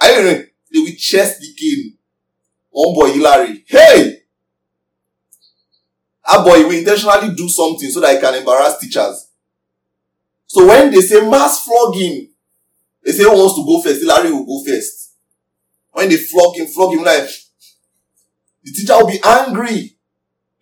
I 0.00 0.08
don't 0.12 0.24
know. 0.24 0.44
They 0.72 0.78
will 0.80 0.92
chest 0.98 1.40
the 1.40 1.52
cane. 1.54 1.98
One 2.70 2.94
boy, 2.94 3.12
Hilary. 3.12 3.64
Hey! 3.66 4.20
Ah 6.32 6.44
boy 6.44 6.62
will 6.62 6.78
intentionally 6.78 7.34
do 7.34 7.48
something 7.48 7.90
so 7.90 8.00
that 8.00 8.14
he 8.14 8.20
can 8.20 8.34
embarrass 8.36 8.78
teachers. 8.78 9.28
So 10.46 10.66
when 10.66 10.90
they 10.92 11.00
say 11.00 11.28
mass 11.28 11.64
flogging, 11.64 12.28
they 13.04 13.12
say 13.12 13.24
who 13.24 13.32
wants 13.32 13.56
to 13.56 13.64
go 13.66 13.80
first? 13.82 14.04
Larry 14.06 14.30
will 14.32 14.46
go 14.46 14.62
first. 14.64 15.14
When 15.90 16.08
they 16.08 16.16
flog 16.16 16.56
him, 16.56 16.68
flog 16.68 16.92
him 16.94 17.02
like 17.02 17.28
the 18.62 18.70
teacher 18.72 18.94
will 18.96 19.08
be 19.08 19.20
angry. 19.24 19.96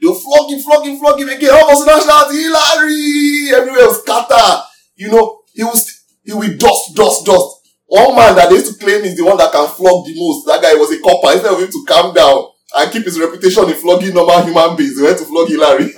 They'll 0.00 0.14
flog 0.14 0.50
him, 0.50 0.60
flog 0.60 0.86
him, 0.86 0.96
flog 0.98 1.20
him 1.20 1.28
again. 1.28 1.50
All 1.52 1.70
of 1.70 1.86
a 1.86 2.00
sudden 2.00 2.36
Hilary! 2.36 3.50
Everywhere 3.54 3.86
will 3.88 3.94
scatter. 3.94 4.62
You 4.96 5.10
know, 5.10 5.40
he 5.52 5.64
will, 5.64 5.78
he 6.24 6.32
will 6.32 6.56
dust, 6.56 6.94
dust, 6.94 7.26
dust. 7.26 7.57
One 7.88 8.14
man 8.14 8.36
that 8.36 8.48
they 8.50 8.56
used 8.56 8.72
to 8.72 8.78
claim 8.78 9.04
is 9.04 9.16
the 9.16 9.24
one 9.24 9.38
that 9.38 9.50
can 9.50 9.66
flog 9.68 10.04
the 10.06 10.14
most. 10.14 10.44
That 10.46 10.62
guy 10.62 10.74
was 10.74 10.92
a 10.92 11.00
copper. 11.00 11.32
Instead 11.32 11.52
of 11.52 11.60
him 11.60 11.72
to 11.72 11.84
calm 11.88 12.14
down, 12.14 12.52
and 12.76 12.92
keep 12.92 13.04
his 13.04 13.18
reputation 13.18 13.64
in 13.68 13.74
flogging 13.74 14.14
normal 14.14 14.42
human 14.44 14.76
beings. 14.76 14.96
He 14.98 15.02
went 15.02 15.18
to 15.18 15.24
flog 15.24 15.48
Hilary. 15.48 15.92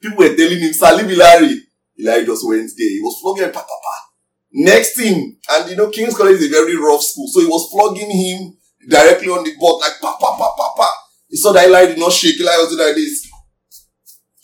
People 0.00 0.18
were 0.18 0.34
telling 0.36 0.58
him, 0.58 0.72
Salim 0.72 1.08
Hilary. 1.08 1.62
Hilary 1.96 2.26
just 2.26 2.46
went 2.46 2.70
there. 2.76 2.88
He 2.90 3.00
was 3.00 3.18
flogging 3.20 3.52
pa, 3.52 3.60
pa, 3.60 3.66
pa. 3.66 4.02
Next 4.52 4.96
thing, 4.96 5.38
and 5.50 5.70
you 5.70 5.76
know, 5.76 5.90
King's 5.90 6.16
College 6.16 6.36
is 6.36 6.46
a 6.46 6.48
very 6.48 6.76
rough 6.76 7.02
school, 7.02 7.28
so 7.28 7.40
he 7.40 7.46
was 7.46 7.68
flogging 7.70 8.10
him 8.10 8.56
directly 8.88 9.28
on 9.28 9.44
the 9.44 9.52
butt, 9.60 9.80
like 9.80 10.00
pa, 10.00 10.16
pa, 10.16 10.36
pa, 10.36 10.54
pa, 10.56 10.74
pa. 10.76 10.88
He 11.28 11.36
saw 11.36 11.52
that 11.52 11.66
Hilary 11.66 11.88
did 11.88 11.98
not 11.98 12.12
shake. 12.12 12.38
Hilary 12.38 12.58
was 12.58 12.68
doing 12.74 12.86
like 12.86 12.96
this. 12.96 13.28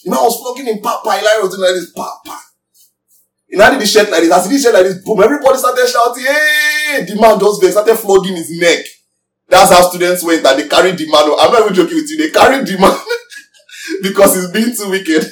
The 0.05 0.11
man 0.11 0.21
was 0.23 0.39
flogging 0.39 0.67
him, 0.67 0.83
papa. 0.83 1.09
Eli 1.09 1.39
was 1.43 1.51
doing 1.57 1.63
like 1.69 1.75
this, 1.81 1.91
papa. 1.93 2.41
He 3.53 3.59
now 3.59 3.69
did 3.69 3.83
the 3.83 3.87
shirt 3.87 4.11
like 4.11 4.23
this. 4.23 4.33
As 4.33 4.47
he 4.49 4.57
did 4.57 4.63
shirt 4.63 4.73
like 4.73 4.85
this, 4.85 5.05
boom, 5.05 5.21
everybody 5.23 5.59
started 5.59 5.87
shouting, 5.87 6.25
hey! 6.25 7.05
The 7.05 7.21
man 7.21 7.39
just 7.39 7.61
started 7.61 7.97
flogging 7.97 8.35
his 8.35 8.49
neck. 8.59 8.81
That's 9.47 9.71
how 9.71 9.83
students 9.91 10.25
went 10.25 10.47
and 10.47 10.59
they 10.59 10.67
carried 10.67 10.97
the 10.97 11.05
man. 11.05 11.37
I'm 11.39 11.53
not 11.53 11.61
even 11.61 11.75
joking 11.75 11.97
with 12.01 12.09
you. 12.09 12.17
They 12.17 12.31
carried 12.31 12.67
the 12.67 12.79
man 12.81 12.97
because 14.03 14.37
he's 14.37 14.49
being 14.51 14.75
too 14.75 14.89
wicked. 14.89 15.29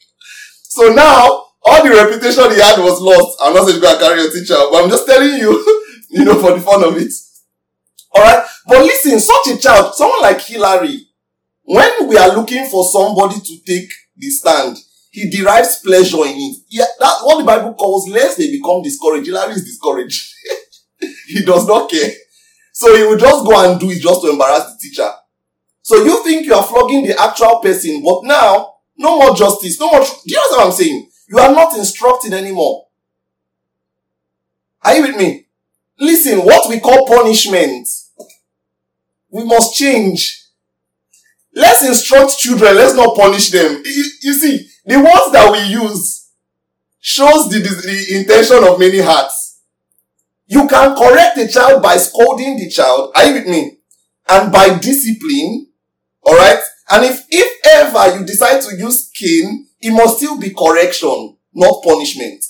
so 0.62 0.94
now, 0.94 1.44
all 1.60 1.84
the 1.84 1.90
reputation 1.92 2.56
he 2.56 2.58
had 2.58 2.80
was 2.80 3.02
lost. 3.02 3.36
I'm 3.42 3.52
not 3.52 3.68
saying 3.68 3.82
going 3.82 3.98
to 3.98 4.02
carry 4.02 4.22
your 4.22 4.32
teacher, 4.32 4.56
but 4.72 4.82
I'm 4.82 4.88
just 4.88 5.04
telling 5.04 5.36
you, 5.36 5.52
you 6.08 6.24
know, 6.24 6.40
for 6.40 6.54
the 6.56 6.60
fun 6.64 6.82
of 6.82 6.96
it. 6.96 7.12
Alright? 8.16 8.46
But 8.66 8.80
listen, 8.80 9.20
such 9.20 9.48
a 9.48 9.58
child, 9.58 9.94
someone 9.94 10.22
like 10.22 10.40
Hillary, 10.40 11.04
when 11.64 12.08
we 12.08 12.16
are 12.16 12.34
looking 12.34 12.64
for 12.70 12.82
somebody 12.88 13.40
to 13.40 13.60
take 13.66 13.90
the 14.16 14.30
stand, 14.30 14.78
he 15.12 15.28
derives 15.28 15.80
pleasure 15.84 16.24
in 16.24 16.34
it. 16.36 16.56
Yeah, 16.70 16.86
that's 16.98 17.22
what 17.22 17.38
the 17.38 17.44
Bible 17.44 17.74
calls 17.74 18.08
lest 18.08 18.38
they 18.38 18.50
become 18.50 18.82
discouraged. 18.82 19.26
Hillary 19.26 19.52
is 19.52 19.64
discouraged. 19.64 20.34
he 21.28 21.44
does 21.44 21.68
not 21.68 21.90
care. 21.90 22.10
So 22.72 22.96
he 22.96 23.02
will 23.02 23.18
just 23.18 23.44
go 23.44 23.62
and 23.70 23.78
do 23.78 23.90
it 23.90 24.00
just 24.00 24.22
to 24.22 24.30
embarrass 24.30 24.72
the 24.72 24.78
teacher. 24.80 25.10
So 25.82 26.02
you 26.02 26.24
think 26.24 26.46
you 26.46 26.54
are 26.54 26.62
flogging 26.62 27.04
the 27.06 27.20
actual 27.20 27.60
person, 27.60 28.02
but 28.02 28.20
now, 28.24 28.76
no 28.96 29.18
more 29.18 29.36
justice, 29.36 29.78
no 29.78 29.90
more, 29.90 30.00
do 30.00 30.06
you 30.24 30.36
know 30.36 30.56
what 30.56 30.66
I'm 30.66 30.72
saying? 30.72 31.10
You 31.28 31.38
are 31.38 31.52
not 31.52 31.76
instructing 31.76 32.32
anymore. 32.32 32.86
Are 34.82 34.96
you 34.96 35.02
with 35.02 35.16
me? 35.16 35.46
Listen, 35.98 36.38
what 36.38 36.70
we 36.70 36.80
call 36.80 37.06
punishment, 37.06 37.86
we 39.28 39.44
must 39.44 39.74
change. 39.74 40.38
Let's 41.54 41.86
instruct 41.86 42.38
children, 42.38 42.76
let's 42.76 42.94
not 42.94 43.14
punish 43.14 43.50
them. 43.50 43.82
You, 43.84 44.04
you 44.22 44.32
see, 44.32 44.68
the 44.84 44.96
words 44.96 45.32
that 45.32 45.50
we 45.52 45.60
use 45.72 46.30
shows 47.00 47.48
the, 47.50 47.58
the, 47.58 48.18
intention 48.18 48.64
of 48.64 48.78
many 48.78 49.00
hearts. 49.00 49.60
You 50.46 50.66
can 50.68 50.96
correct 50.96 51.38
a 51.38 51.48
child 51.48 51.82
by 51.82 51.96
scolding 51.96 52.56
the 52.56 52.68
child. 52.68 53.12
Are 53.14 53.24
you 53.24 53.34
with 53.34 53.46
me? 53.46 53.78
And 54.28 54.52
by 54.52 54.78
discipline. 54.78 55.68
Alright? 56.26 56.60
And 56.90 57.04
if, 57.04 57.24
if 57.30 57.60
ever 57.72 58.18
you 58.18 58.26
decide 58.26 58.60
to 58.62 58.76
use 58.76 59.10
cane, 59.14 59.66
it 59.80 59.90
must 59.92 60.18
still 60.18 60.38
be 60.38 60.50
correction, 60.50 61.36
not 61.54 61.82
punishment. 61.82 62.44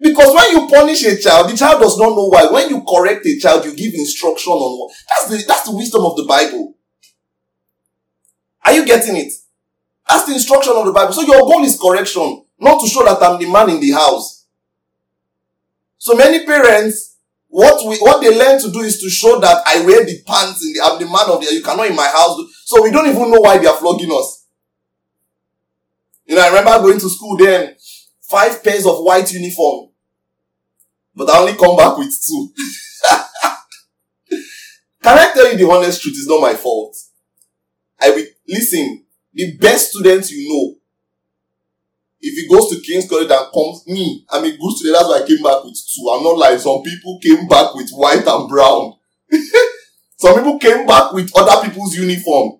Because 0.00 0.34
when 0.34 0.50
you 0.60 0.68
punish 0.68 1.04
a 1.04 1.16
child, 1.16 1.50
the 1.50 1.56
child 1.56 1.80
does 1.80 1.98
not 1.98 2.10
know 2.10 2.28
why. 2.28 2.46
When 2.46 2.68
you 2.68 2.82
correct 2.82 3.24
a 3.26 3.38
child, 3.38 3.64
you 3.64 3.74
give 3.74 3.94
instruction 3.94 4.52
on 4.52 4.78
what. 4.78 4.94
That's 5.08 5.30
the, 5.30 5.48
that's 5.48 5.68
the 5.68 5.76
wisdom 5.76 6.04
of 6.04 6.16
the 6.16 6.24
Bible. 6.24 6.74
Are 8.64 8.72
you 8.72 8.84
getting 8.84 9.16
it? 9.16 9.32
That's 10.08 10.26
the 10.26 10.34
instruction 10.34 10.74
of 10.76 10.86
the 10.86 10.92
Bible. 10.92 11.12
So 11.12 11.22
your 11.22 11.40
goal 11.40 11.64
is 11.64 11.78
correction, 11.80 12.44
not 12.60 12.80
to 12.80 12.86
show 12.86 13.04
that 13.04 13.22
I'm 13.22 13.40
the 13.40 13.50
man 13.50 13.70
in 13.70 13.80
the 13.80 13.90
house. 13.90 14.46
So 15.98 16.14
many 16.14 16.44
parents, 16.46 17.16
what 17.48 17.84
we, 17.86 17.96
what 17.98 18.20
they 18.20 18.36
learn 18.36 18.60
to 18.60 18.70
do 18.70 18.80
is 18.80 19.00
to 19.00 19.10
show 19.10 19.40
that 19.40 19.62
I 19.66 19.84
wear 19.84 20.04
the 20.04 20.22
pants 20.26 20.64
in 20.64 20.74
the, 20.74 20.80
I'm 20.84 20.98
the 21.00 21.06
man 21.06 21.28
of 21.28 21.40
the, 21.40 21.52
you 21.52 21.62
cannot 21.62 21.86
in 21.86 21.96
my 21.96 22.06
house. 22.06 22.38
So 22.64 22.82
we 22.82 22.90
don't 22.90 23.08
even 23.08 23.30
know 23.30 23.40
why 23.40 23.58
they 23.58 23.66
are 23.66 23.76
flogging 23.76 24.12
us. 24.12 24.44
You 26.26 26.36
know, 26.36 26.42
I 26.42 26.48
remember 26.48 26.78
going 26.86 27.00
to 27.00 27.08
school 27.08 27.36
then, 27.36 27.74
five 28.20 28.62
pairs 28.62 28.86
of 28.86 28.98
white 28.98 29.32
uniform. 29.32 29.90
But 31.14 31.30
I 31.30 31.38
only 31.38 31.54
come 31.54 31.76
back 31.76 31.96
with 31.96 32.14
two. 32.26 32.52
Can 35.02 35.18
I 35.18 35.32
tell 35.32 35.50
you 35.50 35.56
the 35.56 35.70
honest 35.72 36.02
truth? 36.02 36.14
It's 36.18 36.28
not 36.28 36.40
my 36.42 36.54
fault. 36.54 36.96
I 38.00 38.10
will, 38.10 38.24
listen, 38.46 39.05
the 39.36 39.56
best 39.58 39.90
student 39.90 40.28
you 40.30 40.48
know, 40.48 40.74
if 42.20 42.34
he 42.34 42.48
goes 42.48 42.70
to 42.70 42.80
King's 42.80 43.06
College 43.08 43.30
and 43.30 43.52
comes, 43.52 43.86
me, 43.86 44.24
I'm 44.30 44.44
a 44.44 44.50
good 44.50 44.72
student, 44.72 44.96
that's 44.96 45.08
why 45.08 45.20
I 45.22 45.26
came 45.28 45.42
back 45.42 45.62
with 45.62 45.76
two. 45.76 46.08
I'm 46.10 46.24
not 46.24 46.38
like 46.38 46.58
some 46.58 46.82
people 46.82 47.18
came 47.22 47.46
back 47.46 47.74
with 47.74 47.90
white 47.90 48.26
and 48.26 48.48
brown. 48.48 48.94
some 50.16 50.36
people 50.36 50.58
came 50.58 50.86
back 50.86 51.12
with 51.12 51.30
other 51.36 51.68
people's 51.68 51.94
uniform. 51.94 52.58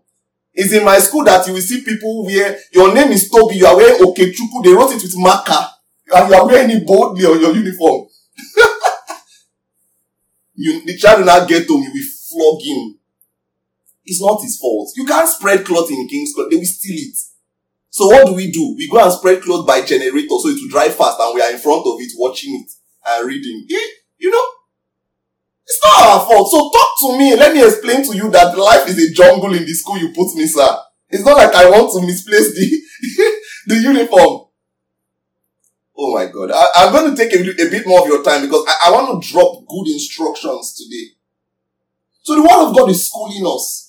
It's 0.53 0.73
in 0.75 0.85
my 0.85 0.99
school 0.99 1.25
that 1.25 1.47
you 1.47 1.55
will 1.55 1.61
see 1.63 1.83
people 1.83 2.27
where 2.27 2.59
your 2.73 2.93
name 2.95 3.11
is 3.13 3.31
Toby, 3.31 3.57
you 3.57 3.67
are 3.67 3.77
wearing 3.77 3.99
Okechuku, 4.01 4.63
they 4.63 4.73
wrote 4.73 4.93
it 4.93 5.03
with 5.03 5.15
marker, 5.17 5.67
and 6.15 6.29
you 6.29 6.35
are 6.35 6.47
wearing 6.47 6.71
it 6.71 6.87
boldly 6.87 7.25
on 7.25 7.41
your 7.41 7.55
uniform. 7.55 8.07
you, 10.55 10.85
the 10.85 10.97
child 10.99 11.21
will 11.21 11.27
not 11.27 11.49
get 11.49 11.67
to 11.67 11.81
me, 11.81 11.89
we 11.93 12.03
flog 12.03 12.61
him. 12.63 12.96
It's 14.07 14.23
not 14.23 14.41
his 14.43 14.59
fault. 14.59 14.93
You 14.97 15.05
can't 15.05 15.29
spread 15.29 15.65
cloth 15.65 15.91
in 15.91 16.09
King's 16.09 16.33
College. 16.35 16.51
They 16.51 16.57
will 16.57 16.65
steal 16.65 16.97
it. 16.97 17.17
So 17.91 18.07
what 18.07 18.27
do 18.27 18.35
we 18.35 18.51
do? 18.51 18.75
We 18.77 18.89
go 18.89 19.03
and 19.03 19.13
spread 19.13 19.43
cloth 19.43 19.67
by 19.67 19.83
generator 19.83 20.29
so 20.29 20.49
it 20.49 20.61
will 20.61 20.69
dry 20.69 20.89
fast 20.91 21.19
and 21.19 21.35
we 21.35 21.41
are 21.41 21.51
in 21.51 21.59
front 21.59 21.87
of 21.87 21.97
it 21.99 22.13
watching 22.17 22.55
it 22.55 22.71
and 23.07 23.27
reading. 23.27 23.67
Eh? 23.71 23.89
You 24.19 24.31
know? 24.31 24.47
It's 25.65 25.81
not 25.85 26.07
our 26.07 26.27
fault. 26.27 26.51
So 26.51 26.71
talk 26.71 26.89
to 27.01 27.19
me. 27.19 27.35
Let 27.35 27.55
me 27.55 27.65
explain 27.65 28.05
to 28.05 28.17
you 28.17 28.31
that 28.31 28.57
life 28.57 28.87
is 28.89 28.99
a 28.99 29.13
jungle 29.13 29.53
in 29.55 29.65
the 29.65 29.73
school 29.75 29.99
you 29.99 30.13
put 30.13 30.35
me, 30.35 30.47
sir. 30.47 30.69
It's 31.09 31.25
not 31.25 31.37
like 31.37 31.55
I 31.55 31.69
want 31.69 31.93
to 31.93 32.07
misplace 32.07 32.55
the, 32.55 32.81
the 33.67 33.77
uniform. 33.77 34.47
Oh 35.99 36.15
my 36.15 36.27
God. 36.27 36.51
I, 36.53 36.85
am 36.87 36.93
going 36.93 37.15
to 37.15 37.17
take 37.17 37.33
a, 37.35 37.41
a, 37.41 37.71
bit 37.71 37.87
more 37.87 38.03
of 38.03 38.07
your 38.07 38.23
time 38.23 38.43
because 38.43 38.65
I, 38.69 38.89
I 38.89 38.91
want 38.93 39.23
to 39.23 39.33
drop 39.33 39.67
good 39.67 39.89
instructions 39.89 40.75
today. 40.75 41.17
So 42.23 42.35
the 42.35 42.43
word 42.43 42.69
of 42.69 42.77
God 42.77 42.91
is 42.91 43.09
schooling 43.09 43.47
us. 43.47 43.86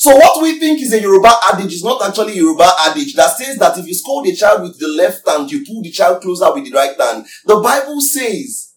So 0.00 0.14
what 0.14 0.40
we 0.40 0.60
think 0.60 0.80
is 0.80 0.92
a 0.92 1.00
Yoruba 1.00 1.28
adage 1.52 1.72
is 1.74 1.82
not 1.82 2.00
actually 2.08 2.34
a 2.34 2.36
Yoruba 2.36 2.70
adage 2.86 3.14
that 3.14 3.36
says 3.36 3.58
that 3.58 3.76
if 3.78 3.84
you 3.84 3.92
scold 3.94 4.28
a 4.28 4.32
child 4.34 4.62
with 4.62 4.78
the 4.78 4.86
left 4.86 5.28
hand, 5.28 5.50
you 5.50 5.64
pull 5.66 5.82
the 5.82 5.90
child 5.90 6.22
closer 6.22 6.54
with 6.54 6.66
the 6.66 6.70
right 6.70 6.94
hand. 6.98 7.26
The 7.44 7.56
Bible 7.58 8.00
says, 8.00 8.74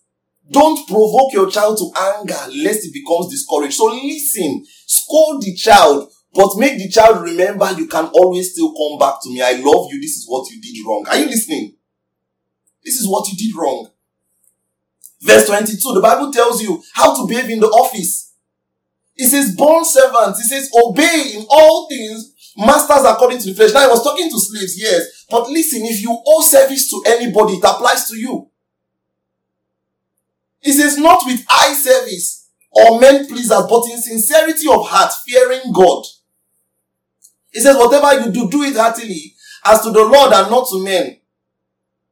don't 0.49 0.87
provoke 0.87 1.31
your 1.31 1.47
child 1.51 1.77
to 1.77 1.91
anger 1.95 2.41
lest 2.63 2.85
he 2.85 2.91
becomes 2.91 3.29
discouraged. 3.29 3.75
So 3.75 3.85
listen, 3.85 4.65
scold 4.87 5.43
the 5.43 5.53
child, 5.53 6.11
but 6.33 6.57
make 6.57 6.79
the 6.79 6.89
child 6.89 7.21
remember 7.21 7.71
you 7.73 7.85
can 7.85 8.05
always 8.15 8.53
still 8.53 8.73
come 8.73 8.97
back 8.97 9.21
to 9.21 9.29
me. 9.29 9.43
I 9.43 9.51
love 9.61 9.93
you. 9.93 10.01
This 10.01 10.17
is 10.17 10.25
what 10.27 10.49
you 10.49 10.59
did 10.59 10.75
wrong. 10.87 11.05
Are 11.07 11.17
you 11.17 11.27
listening? 11.27 11.75
This 12.83 12.99
is 12.99 13.07
what 13.07 13.27
you 13.31 13.37
did 13.37 13.55
wrong. 13.55 13.91
Verse 15.21 15.45
22, 15.45 15.77
the 15.93 16.01
Bible 16.01 16.31
tells 16.33 16.63
you 16.63 16.81
how 16.95 17.15
to 17.15 17.27
behave 17.27 17.51
in 17.51 17.59
the 17.59 17.67
office. 17.67 18.30
It 19.15 19.27
says, 19.27 19.55
born 19.55 19.83
servants. 19.85 20.39
It 20.39 20.47
says, 20.47 20.71
obey 20.73 21.33
in 21.35 21.45
all 21.49 21.87
things, 21.89 22.53
masters 22.57 23.05
according 23.05 23.39
to 23.39 23.49
the 23.49 23.53
flesh. 23.53 23.73
Now, 23.73 23.85
I 23.85 23.87
was 23.87 24.03
talking 24.03 24.29
to 24.29 24.39
slaves, 24.39 24.81
yes. 24.81 25.25
But 25.29 25.49
listen, 25.49 25.81
if 25.83 26.01
you 26.01 26.21
owe 26.25 26.41
service 26.41 26.89
to 26.89 27.03
anybody, 27.07 27.53
it 27.53 27.63
applies 27.63 28.09
to 28.09 28.17
you. 28.17 28.49
It 30.61 30.73
says, 30.73 30.97
not 30.97 31.23
with 31.25 31.45
eye 31.49 31.73
service 31.73 32.49
or 32.71 32.99
men 32.99 33.27
pleasers, 33.27 33.63
but 33.69 33.89
in 33.91 34.01
sincerity 34.01 34.67
of 34.69 34.87
heart, 34.87 35.11
fearing 35.25 35.73
God. 35.73 36.05
It 37.51 37.61
says, 37.61 37.75
whatever 37.75 38.13
you 38.21 38.31
do, 38.31 38.49
do 38.49 38.63
it 38.63 38.75
heartily, 38.75 39.35
as 39.65 39.81
to 39.81 39.91
the 39.91 40.03
Lord 40.03 40.31
and 40.33 40.49
not 40.49 40.67
to 40.69 40.83
men. 40.83 41.17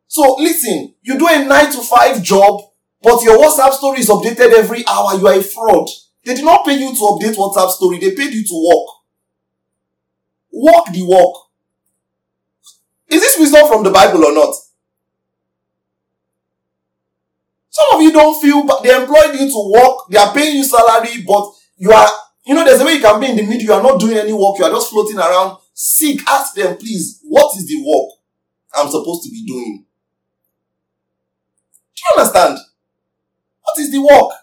So 0.07 0.35
listen, 0.39 0.95
you 1.01 1.17
do 1.17 1.27
a 1.27 1.45
nine 1.45 1.71
to 1.71 1.81
five 1.81 2.21
job, 2.21 2.61
but 3.01 3.21
your 3.23 3.37
WhatsApp 3.37 3.71
story 3.71 3.99
is 3.99 4.09
updated 4.09 4.53
every 4.53 4.85
hour. 4.87 5.15
You 5.15 5.27
are 5.27 5.35
a 5.35 5.43
fraud. 5.43 5.87
They 6.25 6.35
did 6.35 6.45
not 6.45 6.65
pay 6.65 6.77
you 6.77 6.93
to 6.93 6.99
update 7.01 7.35
WhatsApp 7.35 7.69
story. 7.71 7.97
They 7.99 8.11
paid 8.11 8.33
you 8.33 8.43
to 8.43 8.53
walk. 8.53 8.95
Walk 10.51 10.91
the 10.91 11.03
walk. 11.03 11.49
Is 13.07 13.21
this 13.21 13.37
wisdom 13.39 13.67
from 13.67 13.83
the 13.83 13.91
Bible 13.91 14.25
or 14.25 14.33
not? 14.33 14.53
Some 17.69 17.99
of 17.99 18.01
you 18.01 18.11
don't 18.11 18.41
feel, 18.41 18.65
but 18.65 18.83
they 18.83 18.93
employed 18.95 19.33
you 19.39 19.49
to 19.49 19.71
work. 19.73 20.07
They 20.09 20.17
are 20.17 20.33
paying 20.33 20.57
you 20.57 20.63
salary, 20.63 21.23
but 21.25 21.51
you 21.77 21.91
are, 21.91 22.07
you 22.45 22.53
know, 22.53 22.65
there's 22.65 22.81
a 22.81 22.85
way 22.85 22.93
you 22.95 23.01
can 23.01 23.19
be 23.19 23.27
in 23.27 23.37
the 23.37 23.43
middle. 23.43 23.61
You 23.61 23.73
are 23.73 23.83
not 23.83 23.99
doing 23.99 24.17
any 24.17 24.33
work. 24.33 24.59
You 24.59 24.65
are 24.65 24.71
just 24.71 24.89
floating 24.89 25.17
around. 25.17 25.57
Seek, 25.73 26.21
ask 26.27 26.53
them, 26.55 26.77
please, 26.77 27.21
what 27.23 27.55
is 27.57 27.65
the 27.67 27.77
work 27.77 28.11
I'm 28.75 28.91
supposed 28.91 29.23
to 29.23 29.29
be 29.29 29.45
doing? 29.45 29.85
Do 31.95 32.01
you 32.01 32.21
understand? 32.21 32.57
What 33.61 33.79
is 33.79 33.91
the 33.91 33.99
work? 33.99 34.33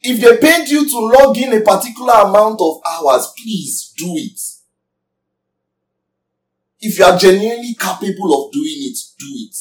If 0.00 0.20
they 0.20 0.36
paid 0.36 0.68
you 0.68 0.88
to 0.88 0.98
log 0.98 1.36
in 1.36 1.52
a 1.52 1.60
particular 1.60 2.14
amount 2.14 2.60
of 2.60 2.80
hours, 2.88 3.32
please 3.36 3.92
do 3.96 4.06
it. 4.16 4.40
If 6.80 6.98
you 6.98 7.04
are 7.04 7.18
genuinely 7.18 7.74
capable 7.74 8.46
of 8.46 8.52
doing 8.52 8.76
it, 8.78 8.98
do 9.18 9.26
it. 9.28 9.56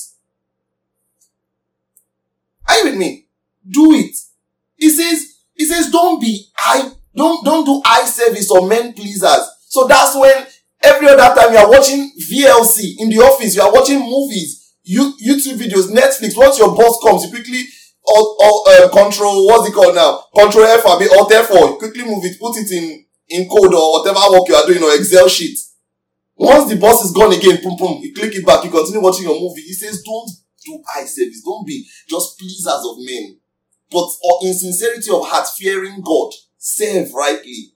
Are 2.70 2.78
you 2.78 2.92
with 2.92 3.00
me? 3.00 3.28
Do 3.68 3.94
it. 3.94 4.16
He 4.76 4.90
says, 4.90 5.38
he 5.56 5.66
says, 5.66 5.90
don't 5.90 6.22
be 6.22 6.46
I 6.58 6.92
don't, 7.16 7.44
don't 7.44 7.66
do 7.66 7.82
eye 7.84 8.06
service 8.06 8.52
or 8.52 8.68
men 8.68 8.94
pleasers. 8.94 9.50
So 9.68 9.88
that's 9.88 10.16
when 10.16 10.46
every 10.84 11.08
other 11.08 11.34
time 11.40 11.52
you 11.52 11.58
are 11.58 11.70
watching 11.70 12.12
VLC 12.32 13.00
in 13.00 13.10
the 13.10 13.18
office, 13.18 13.56
you 13.56 13.64
are 13.64 13.74
watching 13.74 14.00
movies, 14.00 14.76
YouTube 14.88 15.58
videos, 15.58 15.90
Netflix. 15.92 16.38
Once 16.38 16.60
your 16.60 16.76
boss 16.76 17.00
comes, 17.04 17.24
you 17.24 17.32
quickly 17.32 17.64
or, 18.08 18.36
or 18.40 18.54
uh, 18.70 18.90
control 18.90 19.48
what's 19.48 19.70
it 19.70 19.74
called 19.74 19.96
now? 19.96 20.24
Control 20.36 20.66
F 20.66 20.86
or 20.86 20.92
Alt 20.92 21.32
F4. 21.32 21.78
Quickly 21.80 22.06
move 22.06 22.24
it, 22.26 22.40
put 22.40 22.58
it 22.58 22.72
in 22.72 23.06
in 23.30 23.50
code 23.50 23.74
or 23.74 24.00
whatever 24.00 24.20
work 24.32 24.48
you 24.48 24.56
are 24.56 24.66
doing 24.66 24.82
or 24.82 24.96
Excel 24.96 25.28
sheet. 25.28 25.58
Once 26.36 26.70
the 26.70 26.78
boss 26.78 27.04
is 27.04 27.12
gone 27.12 27.34
again, 27.34 27.60
boom, 27.62 27.76
boom, 27.76 28.00
you 28.02 28.14
click 28.14 28.34
it 28.36 28.46
back, 28.46 28.64
you 28.64 28.70
continue 28.70 29.02
watching 29.02 29.24
your 29.24 29.40
movie. 29.40 29.62
He 29.62 29.74
says, 29.74 30.04
don't 30.04 30.30
do 30.66 30.82
eye 30.96 31.06
service. 31.06 31.42
Don't 31.44 31.66
be 31.66 31.88
just 32.08 32.38
pleasers 32.38 32.86
of 32.86 32.98
men. 33.00 33.40
But 33.90 34.08
or 34.24 34.40
in 34.44 34.54
sincerity 34.54 35.10
of 35.12 35.28
heart, 35.28 35.48
fearing 35.58 36.02
God, 36.02 36.32
serve 36.58 37.14
rightly. 37.14 37.74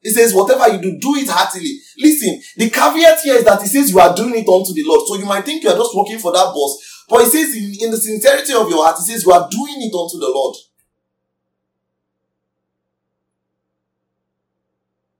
He 0.00 0.10
says, 0.10 0.32
whatever 0.32 0.72
you 0.72 0.80
do, 0.80 0.98
do 1.00 1.16
it 1.16 1.28
heartily. 1.28 1.78
Listen, 1.98 2.40
the 2.56 2.70
caveat 2.70 3.20
here 3.20 3.34
is 3.34 3.44
that 3.44 3.60
he 3.60 3.66
says 3.66 3.90
you 3.90 3.98
are 3.98 4.14
doing 4.14 4.36
it 4.36 4.48
unto 4.48 4.72
the 4.72 4.84
Lord. 4.86 5.04
So 5.06 5.16
you 5.16 5.26
might 5.26 5.44
think 5.44 5.64
you 5.64 5.70
are 5.70 5.76
just 5.76 5.96
working 5.96 6.20
for 6.20 6.32
that 6.32 6.52
boss. 6.54 6.95
But 7.08 7.24
he 7.24 7.30
says 7.30 7.54
in, 7.54 7.86
in 7.86 7.90
the 7.90 7.96
sincerity 7.96 8.52
of 8.52 8.68
your 8.68 8.84
heart, 8.84 8.98
he 8.98 9.12
says 9.12 9.24
you 9.24 9.32
are 9.32 9.48
doing 9.48 9.76
it 9.78 9.94
unto 9.94 10.18
the 10.18 10.30
Lord. 10.32 10.56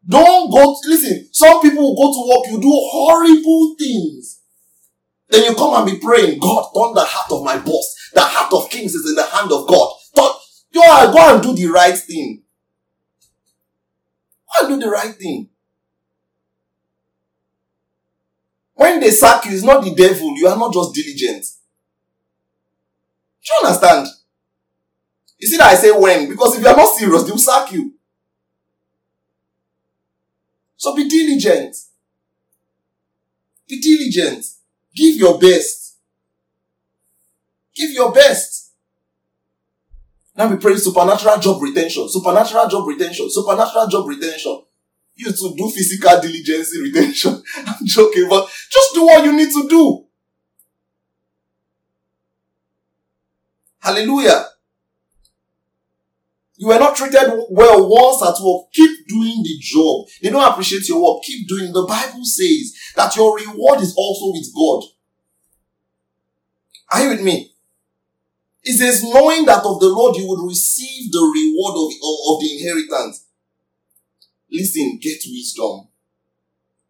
Don't 0.09 0.51
go, 0.51 0.77
listen, 0.85 1.29
some 1.33 1.61
people 1.61 1.95
go 1.97 2.13
to 2.13 2.29
work, 2.29 2.53
you 2.53 2.61
do 2.61 2.71
horrible 2.71 3.75
things. 3.79 4.41
Then 5.29 5.45
you 5.45 5.55
come 5.57 5.75
and 5.75 5.91
be 5.91 5.99
praying, 5.99 6.39
God, 6.39 6.71
turn 6.75 6.95
the 6.95 7.05
heart 7.05 7.33
of 7.33 7.45
my 7.45 7.59
boss. 7.59 8.11
The 8.15 8.21
heart 8.21 8.53
of 8.53 8.71
kings 8.71 8.95
is 8.95 9.09
in 9.11 9.17
the 9.17 9.25
hand 9.25 9.51
of 9.51 9.67
God. 9.67 9.93
Turn, 10.15 10.31
are 10.89 11.13
go 11.13 11.35
and 11.35 11.43
do 11.43 11.55
the 11.55 11.67
right 11.67 11.97
thing. 11.97 12.43
Go 14.61 14.67
and 14.69 14.81
do 14.81 14.87
the 14.87 14.91
right 14.91 15.15
thing. 15.15 15.49
When 18.75 19.01
they 19.01 19.11
sack 19.11 19.47
you, 19.47 19.53
it's 19.53 19.63
not 19.63 19.83
the 19.83 19.95
devil. 19.95 20.37
You 20.37 20.49
are 20.49 20.57
not 20.57 20.73
just 20.73 20.95
diligent. 20.95 21.47
Do 23.47 23.53
you 23.53 23.67
understand? 23.69 24.09
You 25.39 25.49
see 25.49 25.57
that 25.59 25.73
I 25.73 25.75
say 25.77 25.93
when? 25.93 26.29
Because 26.29 26.57
if 26.57 26.63
you 26.63 26.69
are 26.69 26.77
not 26.77 26.95
serious, 26.97 27.23
they 27.23 27.31
will 27.31 27.39
sack 27.39 27.71
you. 27.73 27.95
So 30.77 30.95
be 30.97 31.09
diligent. 31.09 31.77
Be 33.69 33.81
diligent. 33.81 34.45
Give 34.95 35.17
your 35.17 35.39
best. 35.39 35.99
Give 37.75 37.91
your 37.91 38.13
best. 38.13 38.73
Now 40.35 40.49
we 40.49 40.57
pray 40.57 40.77
supernatural 40.77 41.39
job 41.39 41.63
retention, 41.63 42.09
supernatural 42.09 42.69
job 42.69 42.87
retention, 42.87 43.31
supernatural 43.31 43.87
job 43.89 44.07
retention. 44.09 44.63
You 45.15 45.33
to 45.33 45.55
do 45.57 45.71
physical 45.71 46.21
diligence 46.21 46.77
retention. 46.79 47.43
I'm 47.57 47.87
joking, 47.87 48.27
but 48.29 48.49
just 48.71 48.95
do 48.95 49.07
what 49.07 49.25
you 49.25 49.33
need 49.33 49.51
to 49.51 49.67
do. 49.69 50.06
Hallelujah. 53.87 54.47
You 56.57 56.67
were 56.67 56.79
not 56.79 56.97
treated 56.97 57.31
well 57.51 57.89
once 57.89 58.21
at 58.21 58.43
work. 58.45 58.73
Keep 58.73 59.07
doing 59.07 59.45
the 59.45 59.59
job. 59.61 60.07
They 60.21 60.31
don't 60.31 60.51
appreciate 60.51 60.89
your 60.89 61.01
work. 61.01 61.23
Keep 61.23 61.47
doing. 61.47 61.73
The 61.73 61.87
Bible 61.87 62.25
says 62.25 62.75
that 62.97 63.15
your 63.15 63.37
reward 63.37 63.81
is 63.81 63.95
also 63.97 64.33
with 64.33 64.53
God. 64.53 64.83
Are 66.93 67.05
you 67.05 67.11
with 67.11 67.23
me? 67.23 67.53
It 68.65 68.77
says, 68.77 69.05
knowing 69.05 69.45
that 69.45 69.65
of 69.65 69.79
the 69.79 69.89
Lord 69.89 70.17
you 70.17 70.27
would 70.27 70.45
receive 70.49 71.13
the 71.13 71.21
reward 71.21 71.77
of, 71.77 71.93
of, 72.03 72.35
of 72.35 72.41
the 72.41 72.59
inheritance. 72.59 73.27
Listen, 74.51 74.99
get 75.01 75.23
wisdom. 75.29 75.87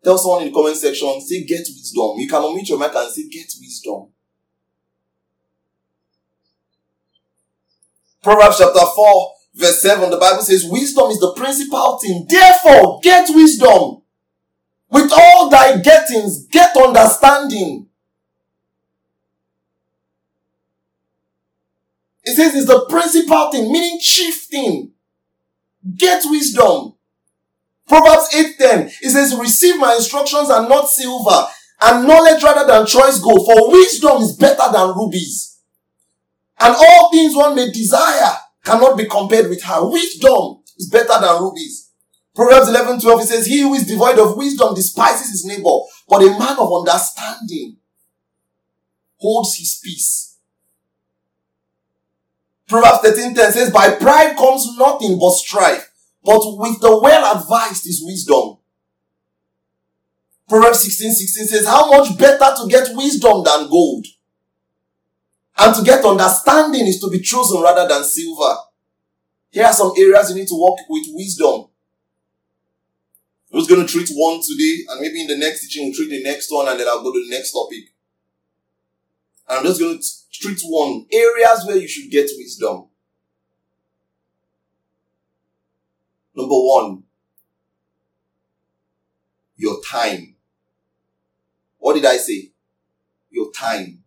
Tell 0.03 0.17
someone 0.17 0.45
in 0.45 0.49
the 0.49 0.55
comment 0.55 0.79
section, 0.79 1.21
say, 1.21 1.45
get 1.45 1.61
wisdom. 1.61 2.17
You 2.17 2.27
can 2.27 2.41
unmute 2.41 2.71
your 2.71 2.79
mic 2.79 2.95
and 2.95 3.13
say, 3.13 3.29
get 3.29 3.53
wisdom. 3.61 4.13
Proverbs 8.27 8.59
chapter 8.59 8.85
4, 8.85 9.35
verse 9.55 9.83
7, 9.83 10.11
the 10.11 10.17
Bible 10.17 10.43
says, 10.43 10.65
Wisdom 10.65 11.11
is 11.11 11.21
the 11.21 11.33
principal 11.35 11.97
thing. 11.99 12.27
Therefore, 12.29 12.99
get 13.01 13.29
wisdom. 13.33 14.03
With 14.91 15.13
all 15.17 15.49
thy 15.49 15.79
gettings, 15.79 16.45
get 16.49 16.77
understanding. 16.77 17.87
It 22.25 22.35
says 22.35 22.57
it's 22.57 22.67
the 22.67 22.87
principal 22.89 23.53
thing, 23.53 23.71
meaning 23.71 24.01
chief 24.01 24.49
thing. 24.51 24.91
Get 25.97 26.25
wisdom. 26.27 26.95
Proverbs 27.87 28.35
8:10. 28.35 28.91
It 29.03 29.11
says, 29.11 29.37
Receive 29.37 29.79
my 29.79 29.95
instructions 29.95 30.51
and 30.51 30.69
not 30.69 30.91
silver, 30.91 31.47
and 31.81 32.09
knowledge 32.09 32.43
rather 32.43 32.67
than 32.67 32.87
choice 32.87 33.21
gold, 33.21 33.47
for 33.47 33.71
wisdom 33.71 34.21
is 34.21 34.33
better 34.37 34.73
than 34.73 34.97
rubies. 34.97 35.56
And 36.59 36.75
all 36.75 37.11
things 37.11 37.35
one 37.35 37.55
may 37.55 37.71
desire 37.71 38.37
cannot 38.65 38.97
be 38.97 39.07
compared 39.07 39.49
with 39.49 39.63
her. 39.63 39.89
Wisdom 39.89 40.63
is 40.77 40.89
better 40.91 41.21
than 41.21 41.43
rubies. 41.43 41.91
Proverbs 42.35 42.69
11, 42.69 43.01
12, 43.01 43.21
it 43.21 43.27
says, 43.27 43.47
He 43.47 43.63
who 43.63 43.75
is 43.75 43.87
devoid 43.87 44.19
of 44.19 44.37
wisdom 44.37 44.75
despises 44.75 45.31
his 45.31 45.47
neighbor, 45.47 45.79
but 46.09 46.23
a 46.23 46.39
man 46.39 46.59
of 46.59 46.73
understanding 46.73 47.79
holds 49.17 49.57
his 49.57 49.81
peace. 49.83 50.37
Proverbs 52.69 52.99
13, 53.03 53.35
10 53.35 53.53
says, 53.53 53.71
By 53.71 53.91
pride 53.93 54.37
comes 54.37 54.77
nothing 54.77 55.19
but 55.19 55.31
strife, 55.31 55.91
but 56.23 56.41
with 56.59 56.81
the 56.81 56.99
well 57.01 57.39
advised 57.39 57.87
is 57.87 58.03
wisdom. 58.05 58.59
Proverbs 60.49 60.81
16, 60.81 61.13
16 61.13 61.47
says, 61.47 61.67
How 61.67 61.91
much 61.91 62.19
better 62.19 62.55
to 62.57 62.69
get 62.69 62.95
wisdom 62.95 63.45
than 63.45 63.71
gold? 63.71 64.07
And 65.59 65.75
to 65.75 65.83
get 65.83 66.05
understanding 66.05 66.87
is 66.87 67.01
to 67.01 67.11
be 67.11 67.21
chosen 67.21 67.63
rather 67.63 67.89
than 67.89 68.05
silver. 68.05 68.57
Here 69.51 69.65
are 69.65 69.73
some 69.73 69.93
areas 69.97 70.31
you 70.31 70.37
need 70.37 70.49
to 70.49 70.61
work 70.61 70.79
with 70.89 71.07
wisdom. 71.11 71.67
I 73.53 73.57
was 73.57 73.67
going 73.67 73.87
to 73.87 73.91
treat 73.91 74.11
one 74.13 74.41
today, 74.43 74.85
and 74.89 75.01
maybe 75.01 75.23
in 75.23 75.29
the 75.29 75.39
next 75.39 75.63
teaching 75.63 75.87
we'll 75.87 75.95
treat 75.95 76.11
the 76.11 76.23
next 76.23 76.51
one, 76.51 76.69
and 76.69 76.79
then 76.79 76.89
I'll 76.89 77.03
go 77.03 77.13
to 77.13 77.25
the 77.25 77.35
next 77.35 77.53
topic. 77.53 77.85
I'm 79.49 79.65
just 79.65 79.81
going 79.81 79.99
to 79.99 80.07
treat 80.33 80.61
one. 80.65 81.07
Areas 81.13 81.65
where 81.67 81.77
you 81.77 81.89
should 81.89 82.11
get 82.11 82.29
wisdom. 82.37 82.89
Number 86.35 86.55
one, 86.55 87.05
your 89.57 89.81
time. 89.83 90.35
What 91.79 91.95
did 91.95 92.05
I 92.05 92.19
say? 92.19 92.51
Your 93.31 93.51
time. 93.53 93.87
You 93.87 93.99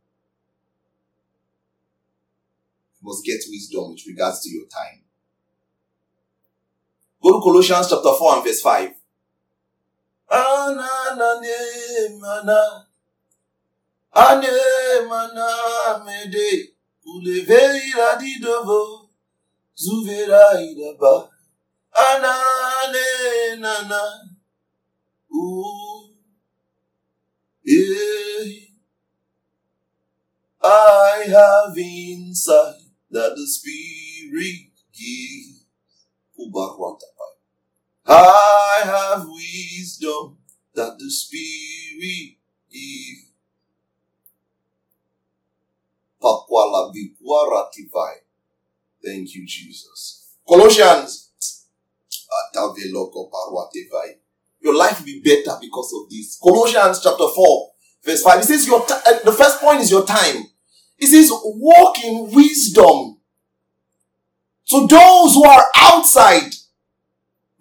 must 3.10 3.26
get 3.26 3.42
wisdom 3.50 3.92
with 3.92 4.06
regards 4.06 4.42
to 4.42 4.50
your 4.54 4.68
time. 4.68 5.02
Go 7.22 7.40
to 7.40 7.44
Colossians 7.44 7.90
chapter 7.90 8.14
4 8.14 8.36
and 8.36 8.44
verse 8.46 8.62
5. 8.62 8.94
zuvera 19.76 20.62
idaba. 20.62 21.30
Anane 21.92 23.60
nana. 23.60 24.04
Ooh 25.34 26.10
yeah 27.64 28.66
I 30.64 31.24
have 31.28 31.78
insight 31.78 32.79
that 33.12 33.34
the 33.36 33.48
Spirit 33.48 34.72
gives. 34.94 35.66
I 38.06 38.82
have 38.86 39.28
wisdom 39.28 40.38
that 40.74 40.98
the 40.98 41.10
Spirit 41.10 42.38
gives. 42.72 43.26
Thank 49.04 49.34
you, 49.36 49.46
Jesus. 49.46 50.36
Colossians. 50.48 51.32
Your 54.62 54.76
life 54.76 55.00
will 55.00 55.06
be 55.06 55.22
better 55.24 55.58
because 55.62 55.94
of 55.94 56.10
this. 56.10 56.38
Colossians 56.42 57.00
chapter 57.02 57.28
4, 57.28 57.72
verse 58.04 58.22
5. 58.24 58.40
It 58.40 58.44
says 58.44 58.68
your 58.68 58.86
t- 58.86 58.94
the 59.24 59.32
first 59.32 59.62
point 59.62 59.80
is 59.82 59.90
your 59.90 60.06
time. 60.06 60.46
It 61.00 61.08
says, 61.08 61.32
walk 61.32 62.04
in 62.04 62.32
wisdom. 62.32 63.18
To 64.70 64.88
those 64.88 65.34
who 65.34 65.46
are 65.46 65.66
outside, 65.76 66.52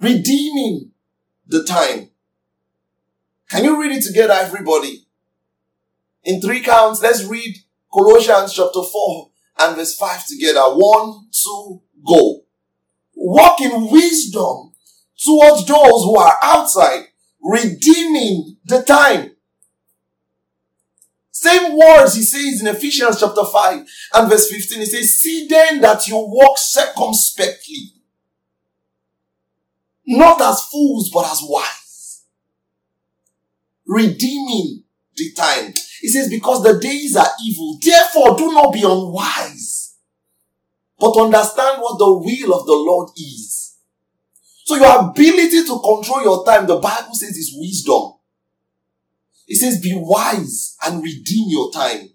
redeeming 0.01 0.91
the 1.47 1.65
time. 1.65 2.11
Can 3.49 3.65
you 3.65 3.81
read 3.81 3.93
it 3.93 4.03
together, 4.03 4.35
everybody? 4.35 5.07
In 6.25 6.41
three 6.41 6.61
counts, 6.61 7.01
let's 7.01 7.25
read 7.25 7.57
Colossians 7.93 8.53
chapter 8.53 8.83
4 8.83 9.31
and 9.61 9.77
verse 9.77 9.97
5 9.97 10.27
together. 10.27 10.61
One, 10.61 11.29
two, 11.33 11.81
go. 12.07 12.43
Walk 13.15 13.61
in 13.61 13.91
wisdom 13.91 14.73
towards 15.17 15.67
those 15.67 16.05
who 16.05 16.17
are 16.19 16.37
outside, 16.43 17.07
redeeming 17.43 18.57
the 18.65 18.83
time. 18.83 19.33
Same 21.41 21.79
words 21.79 22.17
he 22.17 22.23
says 22.23 22.61
in 22.61 22.67
Ephesians 22.67 23.21
chapter 23.21 23.45
5 23.45 23.87
and 24.15 24.29
verse 24.29 24.51
15. 24.51 24.81
He 24.81 24.87
says, 24.87 25.21
See 25.21 25.47
then 25.49 25.81
that 25.83 26.09
you 26.09 26.17
walk 26.17 26.59
circumspectly. 26.59 27.93
Not 30.05 30.41
as 30.41 30.65
fools, 30.65 31.11
but 31.15 31.31
as 31.31 31.41
wise. 31.45 32.25
Redeeming 33.87 34.83
the 35.15 35.33
time. 35.35 35.75
He 36.01 36.09
says, 36.09 36.29
because 36.29 36.65
the 36.65 36.81
days 36.81 37.15
are 37.15 37.31
evil. 37.47 37.79
Therefore, 37.81 38.37
do 38.37 38.53
not 38.53 38.73
be 38.73 38.83
unwise, 38.83 39.95
but 40.99 41.21
understand 41.21 41.81
what 41.81 42.01
the 42.01 42.15
will 42.15 42.61
of 42.61 42.67
the 42.67 42.73
Lord 42.75 43.11
is. 43.17 43.77
So 44.65 44.75
your 44.75 45.09
ability 45.09 45.63
to 45.67 45.79
control 45.79 46.21
your 46.25 46.45
time, 46.45 46.67
the 46.67 46.81
Bible 46.81 47.15
says 47.15 47.37
is 47.37 47.55
wisdom. 47.57 48.15
It 49.49 49.57
says, 49.57 49.81
be 49.81 49.93
wise 49.95 50.77
and 50.85 51.03
redeem 51.03 51.49
your 51.49 51.73
time. 51.73 52.11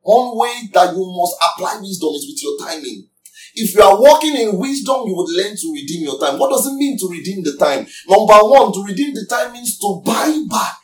One 0.00 0.38
way 0.38 0.70
that 0.72 0.94
you 0.94 1.04
must 1.14 1.36
apply 1.42 1.80
wisdom 1.80 2.10
is 2.14 2.26
with 2.26 2.42
your 2.42 2.66
timing. 2.66 3.08
If 3.54 3.74
you 3.74 3.82
are 3.82 4.00
walking 4.00 4.36
in 4.36 4.56
wisdom, 4.56 5.02
you 5.06 5.14
would 5.16 5.30
learn 5.30 5.56
to 5.56 5.72
redeem 5.72 6.04
your 6.04 6.18
time. 6.20 6.38
What 6.38 6.50
does 6.50 6.66
it 6.66 6.74
mean 6.74 6.96
to 6.98 7.08
redeem 7.08 7.42
the 7.42 7.56
time? 7.56 7.86
Number 8.08 8.38
one, 8.48 8.72
to 8.72 8.84
redeem 8.84 9.14
the 9.14 9.26
time 9.28 9.52
means 9.52 9.78
to 9.78 10.00
buy 10.04 10.44
back 10.48 10.78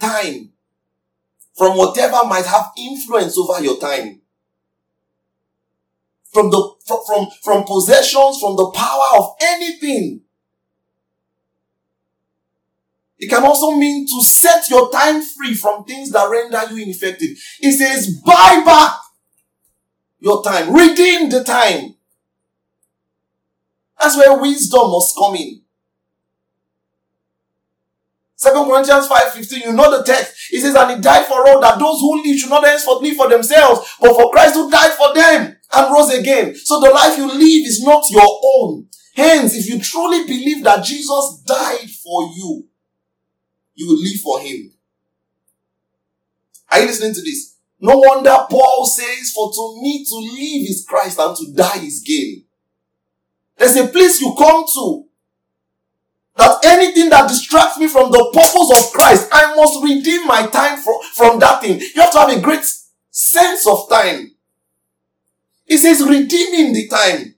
time 0.00 0.52
from 1.56 1.76
whatever 1.76 2.24
might 2.24 2.46
have 2.46 2.72
influence 2.76 3.36
over 3.38 3.62
your 3.62 3.78
time. 3.78 4.20
From 6.32 6.50
the, 6.50 6.74
from, 6.86 6.98
from, 7.06 7.26
from 7.42 7.64
possessions, 7.64 8.38
from 8.40 8.56
the 8.56 8.70
power 8.74 9.18
of 9.18 9.34
anything. 9.40 10.22
It 13.18 13.28
can 13.28 13.42
also 13.44 13.72
mean 13.72 14.06
to 14.06 14.22
set 14.22 14.70
your 14.70 14.90
time 14.90 15.22
free 15.22 15.54
from 15.54 15.84
things 15.84 16.10
that 16.12 16.30
render 16.30 16.72
you 16.72 16.82
ineffective. 16.84 17.30
It 17.60 17.72
says 17.72 18.20
buy 18.24 18.62
back 18.64 18.98
your 20.20 20.42
time. 20.42 20.72
Redeem 20.72 21.28
the 21.28 21.42
time. 21.42 21.96
That's 24.00 24.16
where 24.16 24.40
wisdom 24.40 24.90
must 24.90 25.16
come 25.16 25.34
in. 25.34 25.62
Second 28.36 28.66
Corinthians 28.66 29.08
5.15, 29.08 29.64
you 29.64 29.72
know 29.72 29.98
the 29.98 30.04
text. 30.04 30.52
It 30.52 30.60
says, 30.60 30.76
and 30.76 30.92
he 30.92 31.00
died 31.00 31.26
for 31.26 31.44
all 31.48 31.60
that 31.60 31.76
those 31.76 31.98
who 31.98 32.22
live 32.22 32.38
should 32.38 32.50
not 32.50 32.64
henceforth 32.64 33.02
live 33.02 33.16
for 33.16 33.28
themselves, 33.28 33.96
but 34.00 34.14
for 34.14 34.30
Christ 34.30 34.54
who 34.54 34.70
died 34.70 34.92
for 34.92 35.12
them 35.12 35.56
and 35.74 35.92
rose 35.92 36.14
again. 36.14 36.54
So 36.54 36.78
the 36.78 36.90
life 36.90 37.18
you 37.18 37.26
live 37.26 37.66
is 37.66 37.82
not 37.82 38.04
your 38.10 38.40
own. 38.44 38.86
Hence, 39.16 39.56
if 39.56 39.68
you 39.68 39.80
truly 39.80 40.24
believe 40.24 40.62
that 40.62 40.84
Jesus 40.84 41.42
died 41.44 41.90
for 41.90 42.30
you, 42.36 42.67
you 43.78 43.86
will 43.86 44.02
live 44.02 44.20
for 44.20 44.40
him. 44.40 44.72
Are 46.70 46.80
you 46.80 46.86
listening 46.86 47.14
to 47.14 47.22
this? 47.22 47.54
No 47.80 47.96
wonder 47.96 48.36
Paul 48.50 48.84
says, 48.84 49.30
for 49.30 49.52
to 49.52 49.80
me 49.80 50.04
to 50.04 50.16
live 50.16 50.68
is 50.68 50.84
Christ 50.86 51.18
and 51.20 51.36
to 51.36 51.52
die 51.54 51.84
is 51.84 52.02
gain. 52.04 52.44
There's 53.56 53.76
a 53.76 53.86
place 53.86 54.20
you 54.20 54.34
come 54.36 54.64
to 54.74 55.04
that 56.36 56.58
anything 56.64 57.08
that 57.10 57.28
distracts 57.28 57.78
me 57.78 57.86
from 57.86 58.10
the 58.10 58.30
purpose 58.34 58.78
of 58.78 58.92
Christ, 58.92 59.28
I 59.32 59.54
must 59.54 59.82
redeem 59.82 60.26
my 60.26 60.48
time 60.48 60.78
from, 60.78 60.96
from 61.14 61.38
that 61.38 61.62
thing. 61.62 61.80
You 61.80 62.02
have 62.02 62.12
to 62.12 62.18
have 62.18 62.36
a 62.36 62.40
great 62.40 62.64
sense 63.10 63.66
of 63.66 63.88
time. 63.88 64.32
It 65.66 65.78
says 65.78 66.02
redeeming 66.02 66.72
the 66.72 66.88
time. 66.88 67.34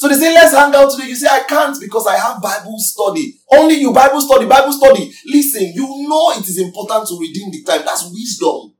So 0.00 0.08
they 0.08 0.14
say, 0.14 0.32
let's 0.32 0.54
hang 0.54 0.74
out 0.74 0.90
today. 0.90 1.08
You 1.08 1.14
say, 1.14 1.28
I 1.30 1.42
can't 1.42 1.78
because 1.78 2.06
I 2.06 2.16
have 2.16 2.40
Bible 2.40 2.78
study. 2.78 3.34
Only 3.52 3.74
you 3.74 3.92
Bible 3.92 4.22
study, 4.22 4.46
Bible 4.46 4.72
study. 4.72 5.12
Listen, 5.26 5.74
you 5.74 6.08
know 6.08 6.30
it 6.30 6.48
is 6.48 6.56
important 6.56 7.06
to 7.08 7.18
redeem 7.20 7.50
the 7.50 7.62
time. 7.64 7.82
That's 7.84 8.10
wisdom. 8.10 8.72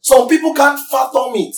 Some 0.00 0.28
people 0.28 0.54
can't 0.54 0.78
fathom 0.88 1.32
it. 1.34 1.56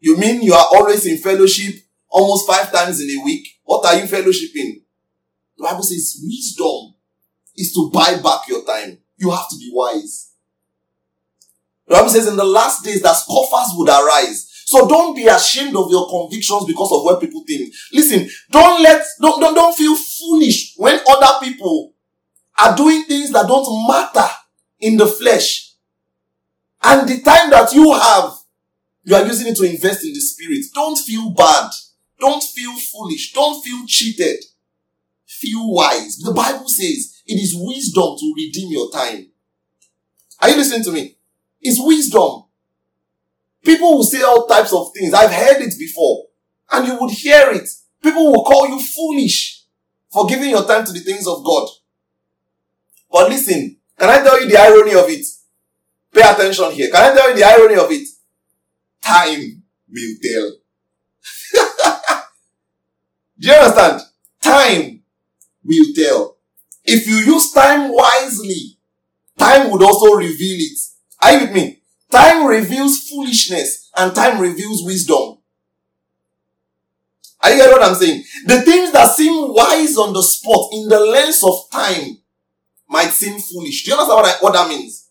You 0.00 0.16
mean 0.16 0.40
you 0.40 0.54
are 0.54 0.66
always 0.72 1.04
in 1.04 1.18
fellowship 1.18 1.74
almost 2.08 2.46
five 2.46 2.72
times 2.72 3.02
in 3.02 3.20
a 3.20 3.22
week? 3.22 3.48
What 3.64 3.84
are 3.84 3.96
you 3.96 4.04
fellowshipping? 4.04 4.80
The 5.58 5.62
Bible 5.62 5.82
says 5.82 6.18
wisdom 6.24 6.94
is 7.54 7.74
to 7.74 7.90
buy 7.92 8.18
back 8.22 8.48
your 8.48 8.64
time. 8.64 8.96
You 9.18 9.30
have 9.30 9.50
to 9.50 9.58
be 9.58 9.68
wise. 9.70 10.30
The 11.86 11.96
Bible 11.96 12.08
says 12.08 12.28
in 12.28 12.36
the 12.36 12.44
last 12.44 12.82
days 12.82 13.02
that 13.02 13.12
scoffers 13.12 13.74
would 13.76 13.90
arise 13.90 14.43
so 14.66 14.88
don't 14.88 15.14
be 15.14 15.26
ashamed 15.26 15.76
of 15.76 15.90
your 15.90 16.08
convictions 16.08 16.64
because 16.64 16.90
of 16.92 17.04
what 17.04 17.20
people 17.20 17.44
think. 17.46 17.72
Listen, 17.92 18.28
don't 18.50 18.82
let, 18.82 19.04
don't, 19.20 19.40
don't, 19.40 19.54
don't 19.54 19.76
feel 19.76 19.94
foolish 19.94 20.74
when 20.76 21.00
other 21.08 21.44
people 21.44 21.92
are 22.58 22.76
doing 22.76 23.04
things 23.04 23.30
that 23.32 23.46
don't 23.46 23.86
matter 23.86 24.26
in 24.80 24.96
the 24.96 25.06
flesh. 25.06 25.72
And 26.82 27.08
the 27.08 27.20
time 27.20 27.50
that 27.50 27.72
you 27.74 27.92
have, 27.92 28.32
you 29.04 29.14
are 29.14 29.26
using 29.26 29.48
it 29.48 29.56
to 29.56 29.64
invest 29.64 30.04
in 30.04 30.12
the 30.12 30.20
spirit. 30.20 30.64
Don't 30.74 30.96
feel 30.96 31.30
bad. 31.30 31.70
Don't 32.18 32.42
feel 32.42 32.74
foolish. 32.76 33.32
Don't 33.32 33.62
feel 33.62 33.84
cheated. 33.86 34.42
Feel 35.26 35.72
wise. 35.72 36.18
The 36.18 36.32
Bible 36.32 36.68
says 36.68 37.22
it 37.26 37.34
is 37.34 37.54
wisdom 37.56 38.16
to 38.18 38.34
redeem 38.36 38.70
your 38.70 38.90
time. 38.90 39.28
Are 40.40 40.50
you 40.50 40.56
listening 40.56 40.84
to 40.84 40.92
me? 40.92 41.16
It's 41.60 41.78
wisdom. 41.80 42.43
People 43.64 43.96
will 43.96 44.04
say 44.04 44.22
all 44.22 44.46
types 44.46 44.72
of 44.72 44.92
things. 44.94 45.14
I've 45.14 45.32
heard 45.32 45.62
it 45.62 45.74
before. 45.78 46.26
And 46.70 46.86
you 46.86 46.98
would 47.00 47.10
hear 47.10 47.50
it. 47.50 47.68
People 48.02 48.30
will 48.30 48.44
call 48.44 48.68
you 48.68 48.80
foolish 48.80 49.64
for 50.12 50.26
giving 50.26 50.50
your 50.50 50.66
time 50.66 50.84
to 50.84 50.92
the 50.92 51.00
things 51.00 51.26
of 51.26 51.42
God. 51.44 51.68
But 53.10 53.30
listen, 53.30 53.76
can 53.98 54.10
I 54.10 54.22
tell 54.22 54.40
you 54.40 54.48
the 54.48 54.58
irony 54.60 54.94
of 54.94 55.08
it? 55.08 55.24
Pay 56.12 56.20
attention 56.20 56.70
here. 56.72 56.90
Can 56.90 57.12
I 57.12 57.14
tell 57.14 57.30
you 57.30 57.36
the 57.36 57.44
irony 57.44 57.74
of 57.76 57.90
it? 57.90 58.08
Time 59.02 59.62
will 59.88 60.14
tell. 60.22 60.52
Do 63.38 63.48
you 63.48 63.54
understand? 63.54 64.02
Time 64.40 65.02
will 65.64 65.94
tell. 65.94 66.36
If 66.84 67.06
you 67.06 67.16
use 67.16 67.52
time 67.52 67.92
wisely, 67.92 68.76
time 69.38 69.70
would 69.70 69.82
also 69.82 70.14
reveal 70.14 70.58
it. 70.60 70.78
Are 71.22 71.32
you 71.32 71.40
with 71.46 71.52
me? 71.54 71.80
Time 72.10 72.46
reveals 72.46 73.08
foolishness 73.08 73.90
and 73.96 74.14
time 74.14 74.40
reveals 74.40 74.84
wisdom. 74.84 75.38
Are 77.42 77.50
you 77.50 77.56
getting 77.58 77.72
what 77.72 77.82
I'm 77.82 77.94
saying? 77.94 78.24
The 78.46 78.62
things 78.62 78.92
that 78.92 79.10
seem 79.10 79.52
wise 79.52 79.98
on 79.98 80.12
the 80.12 80.22
spot 80.22 80.70
in 80.72 80.88
the 80.88 81.00
lens 81.00 81.42
of 81.44 81.70
time 81.70 82.18
might 82.88 83.10
seem 83.10 83.38
foolish. 83.38 83.84
Do 83.84 83.90
you 83.90 83.96
understand 83.96 84.16
what, 84.16 84.26
I, 84.26 84.38
what 84.40 84.52
that 84.54 84.68
means? 84.68 85.10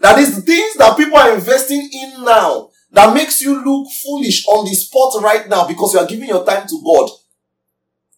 That 0.00 0.18
is 0.18 0.34
the 0.36 0.42
things 0.42 0.74
that 0.74 0.98
people 0.98 1.16
are 1.16 1.34
investing 1.34 1.88
in 1.92 2.24
now 2.24 2.70
that 2.90 3.14
makes 3.14 3.40
you 3.40 3.64
look 3.64 3.90
foolish 4.04 4.46
on 4.48 4.64
the 4.66 4.74
spot 4.74 5.22
right 5.22 5.48
now 5.48 5.66
because 5.66 5.94
you 5.94 6.00
are 6.00 6.06
giving 6.06 6.28
your 6.28 6.44
time 6.44 6.66
to 6.68 6.82
God. 6.84 7.10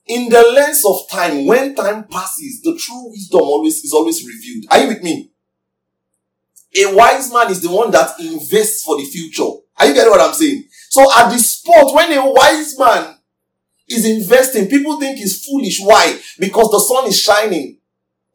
In 0.07 0.29
the 0.29 0.43
lens 0.43 0.85
of 0.85 1.09
time, 1.11 1.47
when 1.47 1.75
time 1.75 2.05
passes, 2.05 2.61
the 2.63 2.77
true 2.77 3.11
wisdom 3.11 3.41
always 3.41 3.85
is 3.85 3.93
always 3.93 4.27
revealed. 4.27 4.65
Are 4.71 4.81
you 4.81 4.89
with 4.89 5.03
me? 5.03 5.31
A 6.77 6.95
wise 6.95 7.33
man 7.33 7.51
is 7.51 7.61
the 7.61 7.71
one 7.71 7.91
that 7.93 8.19
invests 8.19 8.83
for 8.83 8.97
the 8.97 9.05
future. 9.05 9.49
Are 9.77 9.87
you 9.87 9.95
getting 9.95 10.11
what 10.11 10.21
I'm 10.21 10.35
saying? 10.35 10.65
So 10.91 11.03
at 11.17 11.31
the 11.31 11.39
spot, 11.39 11.95
when 11.95 12.13
a 12.13 12.33
wise 12.33 12.79
man 12.79 13.17
is 13.89 14.05
investing, 14.05 14.69
people 14.69 14.99
think 14.99 15.19
he's 15.19 15.45
foolish. 15.45 15.81
Why? 15.81 16.19
Because 16.39 16.71
the 16.71 16.81
sun 16.81 17.09
is 17.09 17.21
shining. 17.21 17.79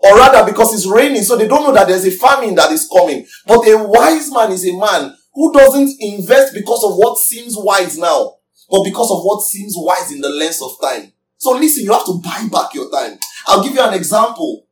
Or 0.02 0.16
rather, 0.16 0.49
because 0.49 0.74
it's 0.74 0.88
raining, 0.88 1.24
so 1.24 1.36
they 1.36 1.48
don't 1.48 1.64
know 1.64 1.74
that 1.74 1.88
there's 1.88 2.06
a 2.06 2.11
famine 2.11 2.56
that 2.56 2.72
is 2.72 2.88
coming. 2.88 3.26
But 3.45 3.68
a 3.68 3.84
wise 3.84 4.32
man 4.32 4.52
is 4.52 4.66
a 4.66 4.78
man 4.78 5.16
who 5.34 5.52
doesn't 5.52 5.98
invest 5.99 6.53
because 6.53 6.84
of 6.84 6.95
what 6.95 7.18
seems 7.18 7.56
wise 7.57 7.98
now, 7.98 8.36
but 8.70 8.84
because 8.84 9.11
of 9.11 9.24
what 9.24 9.41
seems 9.41 9.74
wise 9.76 10.11
in 10.11 10.22
the 10.22 10.30
length 10.30 10.61
of 10.64 10.78
time. 10.82 11.11
So 11.38 11.52
listen, 11.52 11.84
you 11.84 11.91
have 11.91 12.06
to 12.06 12.20
buy 12.24 12.48
back 12.52 12.74
your 12.74 12.90
time. 12.90 13.18
I'll 13.48 13.64
give 13.64 13.74
you 13.74 13.82
an 13.82 13.94
example. 13.94 14.68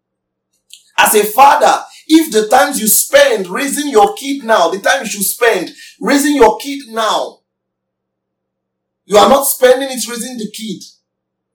As 0.98 1.14
a 1.16 1.24
father, 1.24 1.84
if 2.08 2.32
the 2.32 2.48
times 2.48 2.80
you 2.80 2.88
spend 2.88 3.48
raising 3.48 3.90
your 3.90 4.16
kid 4.16 4.44
now, 4.44 4.70
the 4.70 4.80
time 4.80 5.04
you 5.04 5.10
should 5.10 5.24
spend 5.24 5.72
raising 6.00 6.36
your 6.36 6.58
kid 6.58 6.88
now, 6.90 7.40
you 9.06 9.18
are 9.18 9.30
not 9.30 9.44
spending 9.44 9.90
it 9.90 10.08
raising 10.08 10.38
the 10.38 10.50
kid, 10.52 10.84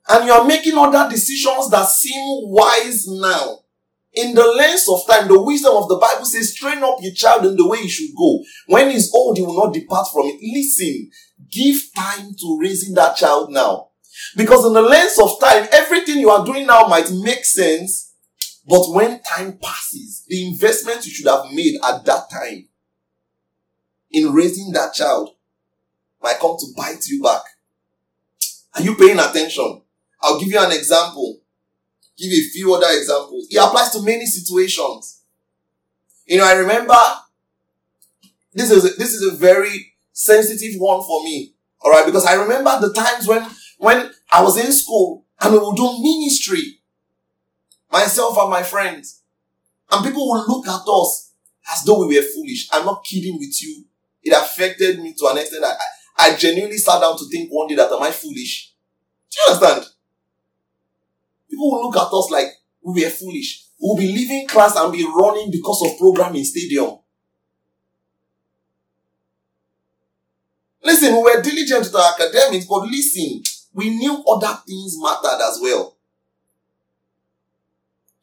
and 0.09 0.27
you 0.27 0.33
are 0.33 0.45
making 0.45 0.77
other 0.77 1.09
decisions 1.11 1.71
that 1.71 1.87
seem 1.87 2.49
wise 2.51 3.07
now. 3.09 3.59
In 4.15 4.35
the 4.35 4.47
length 4.47 4.87
of 4.91 5.07
time, 5.07 5.27
the 5.27 5.41
wisdom 5.43 5.75
of 5.75 5.89
the 5.89 5.97
Bible 5.97 6.27
says, 6.27 6.55
train 6.55 6.83
up 6.83 6.99
your 7.01 7.15
child 7.15 7.47
in 7.47 7.57
the 7.57 7.67
way 7.67 7.79
he 7.79 7.89
should 7.89 8.15
go. 8.17 8.43
When 8.67 8.91
he's 8.91 9.11
old, 9.15 9.39
he 9.39 9.43
will 9.43 9.57
not 9.57 9.73
depart 9.73 10.09
from 10.13 10.27
it. 10.27 10.39
Listen, 10.43 11.11
give 11.51 11.81
time 11.97 12.35
to 12.39 12.59
raising 12.61 12.95
that 12.95 13.17
child 13.17 13.51
now. 13.51 13.89
Because 14.37 14.67
in 14.67 14.75
the 14.75 14.83
length 14.83 15.19
of 15.19 15.41
time, 15.41 15.67
everything 15.73 16.19
you 16.19 16.29
are 16.29 16.45
doing 16.45 16.67
now 16.67 16.87
might 16.89 17.11
make 17.11 17.47
sense 17.47 18.12
but 18.67 18.91
when 18.91 19.21
time 19.23 19.59
passes, 19.61 20.25
the 20.29 20.47
investment 20.47 21.05
you 21.05 21.13
should 21.13 21.27
have 21.27 21.53
made 21.53 21.79
at 21.83 22.05
that 22.05 22.31
time 22.31 22.69
in 24.11 24.33
raising 24.33 24.73
that 24.73 24.95
child 24.95 25.31
might 26.23 26.39
come 26.39 26.57
to 26.59 26.67
bite 26.77 27.07
you 27.09 27.23
back. 27.23 27.43
Are 28.75 28.83
you 28.83 28.95
paying 28.97 29.19
attention? 29.19 29.83
I'll 30.21 30.39
give 30.39 30.49
you 30.49 30.61
an 30.61 30.73
example. 30.73 31.41
Give 32.17 32.31
you 32.31 32.45
a 32.45 32.51
few 32.51 32.75
other 32.75 32.87
examples. 32.91 33.49
It 33.51 33.57
applies 33.57 33.91
to 33.91 34.03
many 34.03 34.27
situations. 34.27 35.23
You 36.27 36.39
know, 36.39 36.45
I 36.45 36.53
remember 36.53 36.95
this 38.53 38.71
is 38.71 38.85
a, 38.85 38.97
this 38.97 39.15
is 39.15 39.33
a 39.33 39.37
very 39.37 39.95
sensitive 40.13 40.81
one 40.81 41.03
for 41.03 41.25
me. 41.25 41.55
Alright, 41.85 42.07
because 42.07 42.27
I 42.27 42.35
remember 42.35 42.79
the 42.81 42.93
times 42.93 43.27
when, 43.27 43.45
when 43.79 44.11
I 44.31 44.43
was 44.43 44.57
in 44.57 44.71
school 44.71 45.25
and 45.41 45.53
we 45.53 45.59
would 45.59 45.77
do 45.77 46.01
ministry. 46.01 46.79
Myself 47.93 48.39
and 48.39 48.51
my 48.51 48.63
friends. 48.63 49.23
And 49.91 50.05
people 50.05 50.27
will 50.27 50.47
look 50.49 50.67
at 50.67 50.81
us 50.89 51.33
as 51.71 51.85
though 51.85 52.07
we 52.07 52.17
were 52.17 52.25
foolish. 52.35 52.69
I'm 52.73 52.87
not 52.87 53.05
kidding 53.05 53.39
with 53.39 53.63
you. 53.63 53.85
It 54.23 54.33
affected 54.33 55.01
me 55.01 55.15
to 55.19 55.27
an 55.27 55.39
extent 55.39 55.63
that 55.63 55.77
I, 56.19 56.33
I 56.33 56.37
genuinely 56.37 56.79
sat 56.79 57.01
down 57.01 57.19
to 57.19 57.29
think 57.29 57.51
one 57.51 57.69
day 57.69 57.75
that 57.75 57.93
am 57.93 58.03
I 58.03 58.11
foolish? 58.11 58.73
Do 59.31 59.39
you 59.47 59.55
understand? 59.55 59.87
People 61.51 61.71
will 61.71 61.83
look 61.83 61.97
at 61.97 62.13
us 62.13 62.31
like 62.31 62.47
we 62.83 63.05
were 63.05 63.11
foolish. 63.11 63.67
We'll 63.79 63.99
be 63.99 64.11
leaving 64.11 64.49
class 64.49 64.75
and 64.77 64.93
be 64.93 65.05
running 65.05 65.51
because 65.51 65.83
of 65.85 65.99
program 65.99 66.35
in 66.35 66.45
stadium. 66.45 66.99
Listen, 70.83 71.15
we 71.15 71.23
were 71.23 71.43
diligent 71.43 71.81
with 71.81 71.95
our 71.95 72.15
academics, 72.15 72.65
but 72.65 72.83
listen, 72.83 73.43
we 73.75 73.91
knew 73.91 74.25
other 74.25 74.59
things 74.67 74.97
mattered 74.99 75.41
as 75.43 75.59
well. 75.61 75.92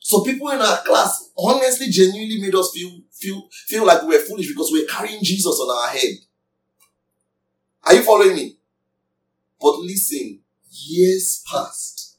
So 0.10 0.24
people 0.24 0.50
in 0.50 0.60
our 0.60 0.80
class 0.80 1.30
honestly, 1.38 1.88
genuinely 1.92 2.42
made 2.42 2.56
us 2.56 2.72
feel 2.74 3.00
feel 3.12 3.48
feel 3.68 3.86
like 3.86 4.02
we 4.02 4.08
were 4.18 4.24
foolish 4.24 4.48
because 4.48 4.72
we 4.74 4.82
we're 4.82 4.88
carrying 4.88 5.24
Jesus 5.24 5.46
on 5.46 5.70
our 5.70 5.96
head. 5.96 6.16
Are 7.84 7.94
you 7.94 8.02
following 8.02 8.36
me? 8.36 8.58
But 9.62 9.78
listen, 9.82 10.40
years 10.72 11.44
passed. 11.46 12.18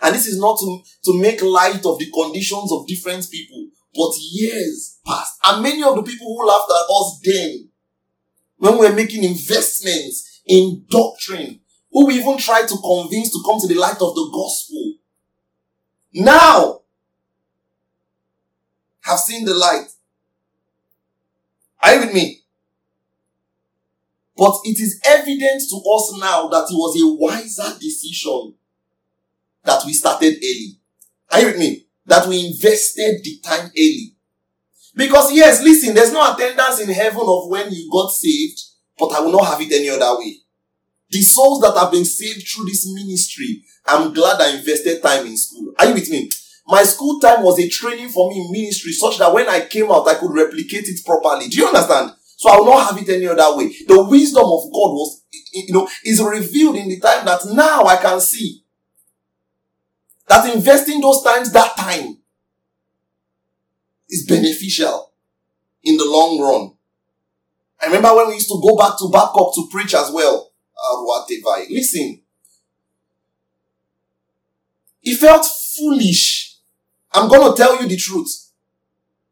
And 0.00 0.14
this 0.14 0.26
is 0.26 0.40
not 0.40 0.58
to, 0.58 0.80
to 1.04 1.20
make 1.20 1.42
light 1.42 1.84
of 1.84 1.98
the 1.98 2.10
conditions 2.10 2.72
of 2.72 2.86
different 2.86 3.30
people, 3.30 3.68
but 3.94 4.14
years 4.32 5.00
passed. 5.04 5.38
And 5.44 5.62
many 5.62 5.82
of 5.82 5.96
the 5.96 6.02
people 6.02 6.28
who 6.28 6.48
laughed 6.48 6.70
at 6.70 6.90
us 6.90 7.20
then, 7.24 7.68
when 8.56 8.78
we 8.78 8.88
were 8.88 8.96
making 8.96 9.22
investments 9.22 10.40
in 10.46 10.86
doctrine, 10.88 11.60
who 11.92 12.06
we 12.06 12.14
even 12.14 12.38
tried 12.38 12.68
to 12.68 12.78
convince 12.78 13.30
to 13.32 13.42
come 13.44 13.60
to 13.60 13.68
the 13.68 13.78
light 13.78 14.00
of 14.00 14.14
the 14.14 14.30
gospel, 14.32 14.94
now 16.14 16.80
have 19.02 19.18
seen 19.18 19.44
the 19.44 19.54
light. 19.54 19.86
Are 21.82 21.94
you 21.94 22.00
with 22.00 22.14
me? 22.14 22.40
But 24.36 24.54
it 24.64 24.80
is 24.80 25.00
evident 25.04 25.62
to 25.70 25.76
us 25.76 26.18
now 26.18 26.48
that 26.48 26.66
it 26.70 26.74
was 26.74 27.00
a 27.00 27.14
wiser 27.20 27.78
decision 27.78 28.54
that 29.64 29.82
we 29.84 29.92
started 29.92 30.34
early. 30.36 30.78
Are 31.30 31.40
you 31.40 31.46
with 31.46 31.58
me? 31.58 31.86
That 32.06 32.26
we 32.26 32.46
invested 32.46 33.20
the 33.22 33.40
time 33.42 33.66
early. 33.76 34.14
Because 34.96 35.32
yes, 35.32 35.62
listen, 35.62 35.94
there's 35.94 36.12
no 36.12 36.32
attendance 36.32 36.80
in 36.80 36.88
heaven 36.90 37.22
of 37.26 37.48
when 37.48 37.70
you 37.72 37.90
got 37.90 38.10
saved, 38.10 38.60
but 38.98 39.12
I 39.12 39.20
will 39.20 39.32
not 39.32 39.46
have 39.46 39.60
it 39.60 39.72
any 39.72 39.90
other 39.90 40.18
way. 40.18 40.36
The 41.10 41.22
souls 41.22 41.60
that 41.60 41.76
have 41.78 41.92
been 41.92 42.04
saved 42.04 42.46
through 42.48 42.64
this 42.66 42.86
ministry, 42.92 43.62
I'm 43.86 44.12
glad 44.12 44.40
I 44.40 44.56
invested 44.56 45.02
time 45.02 45.26
in 45.26 45.36
school. 45.36 45.72
Are 45.78 45.86
you 45.86 45.94
with 45.94 46.10
me? 46.10 46.30
My 46.66 46.82
school 46.82 47.20
time 47.20 47.42
was 47.42 47.58
a 47.60 47.68
training 47.68 48.08
for 48.08 48.30
me 48.30 48.40
in 48.40 48.50
ministry 48.50 48.92
such 48.92 49.18
that 49.18 49.32
when 49.32 49.48
I 49.48 49.66
came 49.66 49.90
out, 49.90 50.08
I 50.08 50.14
could 50.14 50.32
replicate 50.32 50.88
it 50.88 51.04
properly. 51.04 51.48
Do 51.48 51.58
you 51.58 51.66
understand? 51.66 52.12
So 52.36 52.50
I 52.50 52.56
will 52.56 52.66
not 52.66 52.90
have 52.90 53.02
it 53.02 53.08
any 53.12 53.26
other 53.26 53.56
way. 53.56 53.68
The 53.86 54.02
wisdom 54.04 54.44
of 54.44 54.64
God 54.72 54.92
was, 54.92 55.22
you 55.52 55.72
know, 55.74 55.88
is 56.04 56.22
revealed 56.22 56.76
in 56.76 56.88
the 56.88 56.98
time 57.00 57.24
that 57.26 57.40
now 57.46 57.84
I 57.84 57.96
can 57.96 58.20
see 58.20 58.64
that 60.26 60.52
investing 60.54 61.00
those 61.00 61.22
times 61.22 61.52
that 61.52 61.76
time 61.76 62.18
is 64.08 64.26
beneficial 64.26 65.12
in 65.82 65.96
the 65.96 66.04
long 66.04 66.40
run. 66.40 66.72
I 67.80 67.86
remember 67.86 68.16
when 68.16 68.28
we 68.28 68.34
used 68.34 68.48
to 68.48 68.60
go 68.62 68.76
back 68.76 68.98
to 68.98 69.10
Babcock 69.12 69.54
to 69.54 69.68
preach 69.70 69.94
as 69.94 70.10
well. 70.10 70.43
Listen, 71.70 72.20
he 75.00 75.14
felt 75.14 75.44
foolish. 75.76 76.58
I'm 77.12 77.28
going 77.28 77.50
to 77.50 77.56
tell 77.56 77.80
you 77.80 77.88
the 77.88 77.96
truth. 77.96 78.50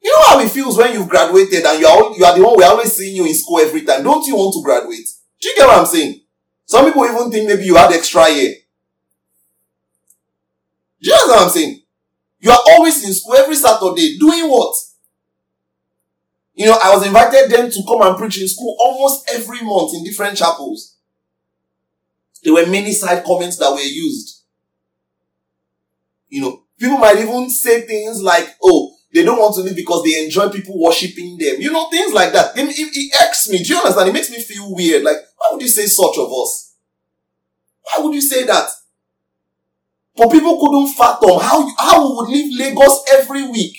You 0.02 0.12
know 0.12 0.24
how 0.26 0.40
it 0.40 0.50
feels 0.50 0.76
when 0.76 0.92
you've 0.92 1.08
graduated 1.08 1.64
and 1.64 1.80
you 1.80 1.86
are, 1.86 2.16
you 2.16 2.24
are 2.24 2.36
the 2.36 2.44
one 2.44 2.56
we're 2.56 2.66
always 2.66 2.92
seeing 2.92 3.16
you 3.16 3.24
in 3.24 3.34
school 3.34 3.60
every 3.60 3.82
time. 3.82 4.02
Don't 4.02 4.26
you 4.26 4.34
want 4.36 4.52
to 4.54 4.62
graduate? 4.62 5.08
Do 5.40 5.48
you 5.48 5.54
get 5.56 5.66
what 5.66 5.78
I'm 5.78 5.86
saying? 5.86 6.20
Some 6.66 6.86
people 6.86 7.04
even 7.04 7.30
think 7.30 7.48
maybe 7.48 7.64
you 7.64 7.76
had 7.76 7.92
extra 7.92 8.28
year. 8.28 8.54
Do 11.00 11.10
you 11.10 11.16
know 11.26 11.34
what 11.34 11.42
I'm 11.44 11.50
saying? 11.50 11.82
You 12.40 12.50
are 12.50 12.58
always 12.70 13.04
in 13.04 13.12
school 13.12 13.34
every 13.34 13.54
Saturday 13.54 14.18
doing 14.18 14.48
what? 14.48 14.74
You 16.54 16.66
know, 16.66 16.78
I 16.82 16.94
was 16.94 17.06
invited 17.06 17.50
then 17.50 17.70
to 17.70 17.82
come 17.86 18.02
and 18.02 18.16
preach 18.16 18.40
in 18.40 18.48
school 18.48 18.76
almost 18.78 19.28
every 19.32 19.62
month 19.62 19.94
in 19.94 20.04
different 20.04 20.36
chapels. 20.36 20.91
There 22.42 22.52
were 22.54 22.66
many 22.66 22.92
side 22.92 23.24
comments 23.24 23.56
that 23.58 23.70
were 23.70 23.80
used. 23.80 24.42
You 26.28 26.40
know, 26.42 26.62
people 26.78 26.98
might 26.98 27.18
even 27.18 27.48
say 27.50 27.82
things 27.82 28.22
like, 28.22 28.48
oh, 28.62 28.94
they 29.12 29.22
don't 29.24 29.38
want 29.38 29.54
to 29.56 29.60
leave 29.60 29.76
because 29.76 30.02
they 30.02 30.24
enjoy 30.24 30.48
people 30.48 30.80
worshiping 30.80 31.36
them. 31.38 31.60
You 31.60 31.70
know, 31.70 31.88
things 31.90 32.12
like 32.12 32.32
that. 32.32 32.56
It, 32.56 32.68
it, 32.68 32.90
it 32.94 33.50
me. 33.50 33.62
Do 33.62 33.74
you 33.74 33.78
understand? 33.78 34.08
It 34.08 34.12
makes 34.12 34.30
me 34.30 34.40
feel 34.40 34.74
weird. 34.74 35.02
Like, 35.04 35.16
why 35.36 35.48
would 35.52 35.62
you 35.62 35.68
say 35.68 35.86
such 35.86 36.16
of 36.18 36.32
us? 36.32 36.74
Why 37.82 38.02
would 38.02 38.14
you 38.14 38.20
say 38.22 38.44
that? 38.44 38.68
But 40.16 40.30
people 40.30 40.58
couldn't 40.60 40.94
fathom 40.94 41.40
how, 41.40 41.68
how 41.78 42.08
we 42.08 42.16
would 42.16 42.28
leave 42.28 42.58
Lagos 42.58 43.02
every 43.12 43.48
week 43.48 43.76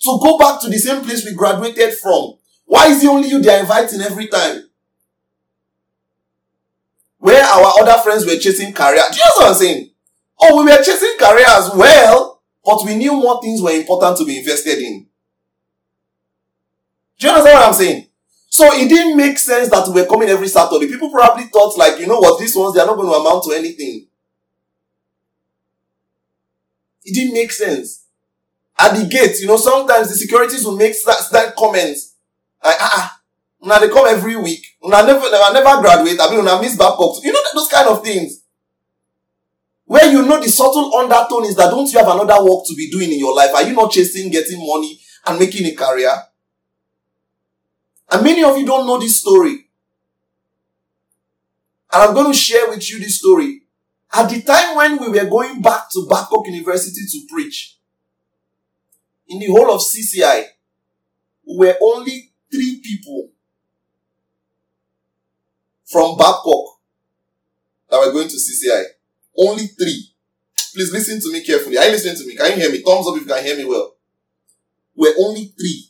to 0.00 0.18
go 0.22 0.38
back 0.38 0.60
to 0.62 0.68
the 0.68 0.78
same 0.78 1.04
place 1.04 1.24
we 1.24 1.34
graduated 1.34 1.94
from. 1.94 2.34
Why 2.64 2.88
is 2.88 3.02
it 3.02 3.08
only 3.08 3.28
you 3.28 3.40
they're 3.40 3.60
inviting 3.60 4.00
every 4.00 4.28
time? 4.28 4.67
Where 7.18 7.42
our 7.44 7.80
other 7.80 8.00
friends 8.02 8.24
were 8.24 8.36
chasing 8.36 8.72
career. 8.72 9.02
Do 9.10 9.16
you 9.16 9.22
know 9.24 9.46
what 9.46 9.48
I'm 9.48 9.54
saying? 9.54 9.90
Oh, 10.40 10.62
we 10.64 10.70
were 10.70 10.82
chasing 10.82 11.16
career 11.18 11.46
as 11.48 11.70
well. 11.74 12.42
But 12.64 12.84
we 12.84 12.94
knew 12.96 13.12
more 13.12 13.40
things 13.40 13.60
were 13.62 13.70
important 13.70 14.18
to 14.18 14.24
be 14.24 14.38
invested 14.38 14.78
in. 14.78 15.06
Do 17.18 17.26
you 17.26 17.32
understand 17.32 17.58
what 17.58 17.68
I'm 17.68 17.74
saying? 17.74 18.06
So 18.50 18.72
it 18.72 18.88
didn't 18.88 19.16
make 19.16 19.38
sense 19.38 19.68
that 19.70 19.86
we 19.88 20.00
were 20.00 20.06
coming 20.06 20.28
every 20.28 20.48
Saturday. 20.48 20.86
People 20.86 21.10
probably 21.10 21.44
thought 21.44 21.76
like, 21.76 21.98
you 21.98 22.06
know 22.06 22.18
what, 22.18 22.38
these 22.38 22.54
ones, 22.54 22.74
they 22.74 22.80
are 22.80 22.86
not 22.86 22.96
going 22.96 23.08
to 23.08 23.14
amount 23.14 23.44
to 23.44 23.52
anything. 23.52 24.06
It 27.04 27.14
didn't 27.14 27.34
make 27.34 27.52
sense. 27.52 28.04
At 28.78 28.94
the 28.96 29.06
gate, 29.06 29.40
you 29.40 29.46
know, 29.46 29.56
sometimes 29.56 30.08
the 30.08 30.14
securities 30.14 30.64
will 30.64 30.76
make 30.76 30.94
that 31.04 31.54
comments. 31.58 32.14
Like, 32.64 32.76
ah, 32.78 32.90
ah, 32.94 33.17
now 33.62 33.78
they 33.78 33.88
come 33.88 34.06
every 34.06 34.36
week. 34.36 34.64
Now 34.82 35.04
never, 35.04 35.30
never, 35.30 35.52
never 35.52 35.82
graduate. 35.82 36.18
I 36.20 36.30
mean, 36.34 36.46
I 36.46 36.60
miss 36.60 36.76
Babcock. 36.76 37.16
You 37.24 37.32
know, 37.32 37.40
those 37.54 37.68
kind 37.68 37.88
of 37.88 38.02
things. 38.04 38.42
Where 39.84 40.10
you 40.10 40.22
know 40.22 40.40
the 40.40 40.48
subtle 40.48 40.94
undertone 40.94 41.46
is 41.46 41.56
that 41.56 41.70
don't 41.70 41.90
you 41.90 41.98
have 41.98 42.08
another 42.08 42.44
work 42.44 42.64
to 42.66 42.74
be 42.74 42.90
doing 42.90 43.10
in 43.10 43.18
your 43.18 43.34
life? 43.34 43.54
Are 43.54 43.62
you 43.62 43.74
not 43.74 43.90
chasing 43.90 44.30
getting 44.30 44.58
money 44.58 45.00
and 45.26 45.38
making 45.38 45.66
a 45.66 45.74
career? 45.74 46.12
And 48.10 48.22
many 48.22 48.44
of 48.44 48.56
you 48.58 48.66
don't 48.66 48.86
know 48.86 48.98
this 48.98 49.20
story. 49.20 49.68
And 51.90 52.02
I'm 52.02 52.14
going 52.14 52.30
to 52.30 52.38
share 52.38 52.68
with 52.68 52.88
you 52.90 52.98
this 52.98 53.18
story. 53.18 53.62
At 54.12 54.28
the 54.30 54.42
time 54.42 54.76
when 54.76 54.98
we 55.00 55.08
were 55.08 55.28
going 55.28 55.60
back 55.62 55.90
to 55.92 56.06
Babcock 56.08 56.46
University 56.46 57.00
to 57.10 57.26
preach, 57.30 57.78
in 59.26 59.38
the 59.38 59.46
whole 59.46 59.72
of 59.74 59.80
CCI, 59.80 60.44
we 61.46 61.56
were 61.66 61.76
only 61.82 62.32
three 62.50 62.80
people 62.82 63.30
from 65.88 66.16
Babcock 66.18 66.78
that 67.90 67.98
were 67.98 68.12
going 68.12 68.28
to 68.28 68.36
CCI. 68.36 68.84
Only 69.36 69.66
three. 69.66 70.12
Please 70.74 70.92
listen 70.92 71.20
to 71.20 71.32
me 71.32 71.42
carefully. 71.42 71.78
Are 71.78 71.86
you 71.86 71.92
listening 71.92 72.16
to 72.16 72.26
me? 72.26 72.36
Can 72.36 72.50
you 72.50 72.56
hear 72.56 72.70
me? 72.70 72.82
Thumbs 72.82 73.06
up 73.06 73.16
if 73.16 73.22
you 73.22 73.26
can 73.26 73.44
hear 73.44 73.56
me 73.56 73.64
well. 73.64 73.94
We're 74.94 75.14
only 75.18 75.46
three. 75.58 75.84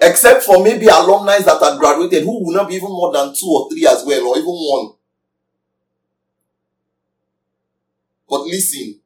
Except 0.00 0.42
for 0.42 0.62
maybe 0.62 0.86
alumni 0.86 1.38
that 1.38 1.62
had 1.62 1.78
graduated 1.78 2.24
who 2.24 2.44
will 2.44 2.54
not 2.54 2.68
be 2.68 2.74
even 2.74 2.88
more 2.88 3.12
than 3.12 3.34
two 3.34 3.46
or 3.46 3.70
three 3.70 3.86
as 3.86 4.04
well, 4.04 4.26
or 4.26 4.36
even 4.36 4.48
one. 4.48 4.94
But 8.28 8.42
listen, 8.42 9.00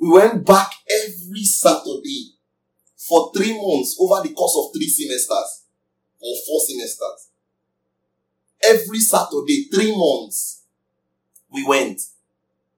we 0.00 0.08
went 0.08 0.46
back 0.46 0.70
every 0.88 1.42
Saturday 1.44 2.34
for 2.96 3.32
three 3.36 3.52
months 3.52 3.96
over 3.98 4.26
the 4.26 4.32
course 4.34 4.54
of 4.56 4.72
three 4.72 4.88
semesters 4.88 5.64
or 6.20 6.34
four 6.46 6.60
semesters. 6.60 7.30
Every 8.66 8.98
Saturday, 9.00 9.68
three 9.72 9.94
months 9.96 10.62
we 11.50 11.66
went. 11.66 12.00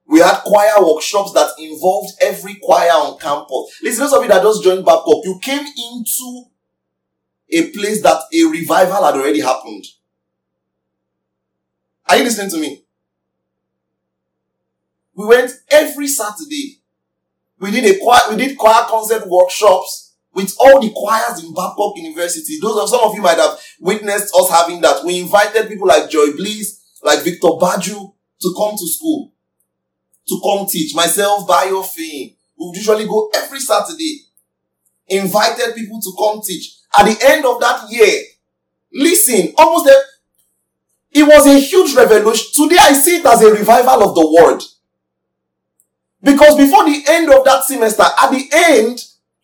We 0.08 0.20
had 0.20 0.40
choir 0.42 0.74
workshops 0.78 1.32
that 1.32 1.50
involved 1.58 2.12
every 2.22 2.56
choir 2.62 2.90
on 2.90 3.18
campus. 3.18 3.78
Listen, 3.82 4.04
those 4.04 4.12
of 4.12 4.22
you 4.22 4.28
that 4.28 4.42
just 4.42 4.62
joined 4.62 4.84
Babcock, 4.84 5.24
you 5.24 5.38
came 5.42 5.66
into 5.66 6.44
a 7.50 7.70
place 7.70 8.02
that 8.02 8.20
a 8.32 8.44
revival 8.44 9.04
had 9.04 9.14
already 9.14 9.40
happened. 9.40 9.84
Are 12.08 12.16
you 12.16 12.24
listening 12.24 12.50
to 12.50 12.58
me? 12.58 12.84
We 15.14 15.26
went 15.26 15.50
every 15.70 16.06
Saturday. 16.06 16.80
We 17.58 17.70
did 17.70 17.96
a 17.96 17.98
choir, 17.98 18.20
we 18.30 18.36
did 18.36 18.56
choir 18.58 18.84
concert 18.86 19.26
workshops. 19.26 20.05
With 20.36 20.54
all 20.60 20.80
the 20.82 20.92
choirs 20.94 21.42
in 21.42 21.54
Babcock 21.54 21.96
University. 21.96 22.58
Those 22.60 22.82
of 22.82 22.90
some 22.90 23.00
of 23.00 23.14
you 23.14 23.22
might 23.22 23.38
have 23.38 23.58
witnessed 23.80 24.34
us 24.38 24.50
having 24.50 24.82
that. 24.82 25.02
We 25.02 25.18
invited 25.20 25.66
people 25.66 25.88
like 25.88 26.10
Joy 26.10 26.32
Bliss, 26.36 26.78
like 27.02 27.24
Victor 27.24 27.48
Baju 27.48 28.12
to 28.42 28.54
come 28.54 28.76
to 28.76 28.86
school, 28.86 29.32
to 30.28 30.40
come 30.44 30.66
teach. 30.66 30.94
Myself, 30.94 31.48
Bayo 31.48 31.80
Fane. 31.82 32.36
We 32.58 32.66
would 32.66 32.76
usually 32.76 33.06
go 33.06 33.30
every 33.34 33.60
Saturday. 33.60 34.24
Invited 35.08 35.74
people 35.74 36.00
to 36.02 36.12
come 36.18 36.42
teach. 36.42 36.80
At 36.98 37.06
the 37.06 37.18
end 37.28 37.46
of 37.46 37.58
that 37.60 37.90
year, 37.90 38.22
listen, 38.92 39.54
almost 39.56 39.88
a, 39.88 40.02
it 41.12 41.22
was 41.22 41.46
a 41.46 41.58
huge 41.58 41.94
revolution. 41.94 42.46
Today 42.54 42.76
I 42.78 42.92
see 42.92 43.16
it 43.16 43.26
as 43.26 43.40
a 43.40 43.50
revival 43.50 44.10
of 44.10 44.14
the 44.14 44.36
word. 44.38 44.62
Because 46.22 46.56
before 46.56 46.84
the 46.84 47.04
end 47.08 47.32
of 47.32 47.42
that 47.46 47.64
semester, 47.64 48.02
at 48.02 48.30
the 48.30 48.50
end, 48.52 49.00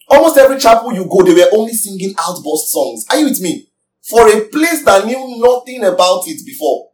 almost 0.09 0.39
every 0.39 0.59
chapel 0.59 0.93
you 0.93 1.05
go, 1.05 1.23
they 1.23 1.35
were 1.35 1.51
only 1.53 1.73
singing 1.73 2.15
outburst 2.19 2.71
songs. 2.71 3.07
Are 3.11 3.19
you 3.19 3.27
with 3.27 3.41
me? 3.41 3.69
For 4.03 4.29
a 4.29 4.47
place 4.49 4.85
that 4.85 5.07
knew 5.07 5.41
nothing 5.41 5.85
about 5.85 6.23
it 6.27 6.45
before. 6.45 6.91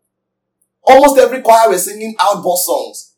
Almost 0.83 1.19
every 1.19 1.41
choir 1.43 1.71
were 1.71 1.79
singing 1.79 2.15
outburst 2.21 2.67
songs. 2.67 3.15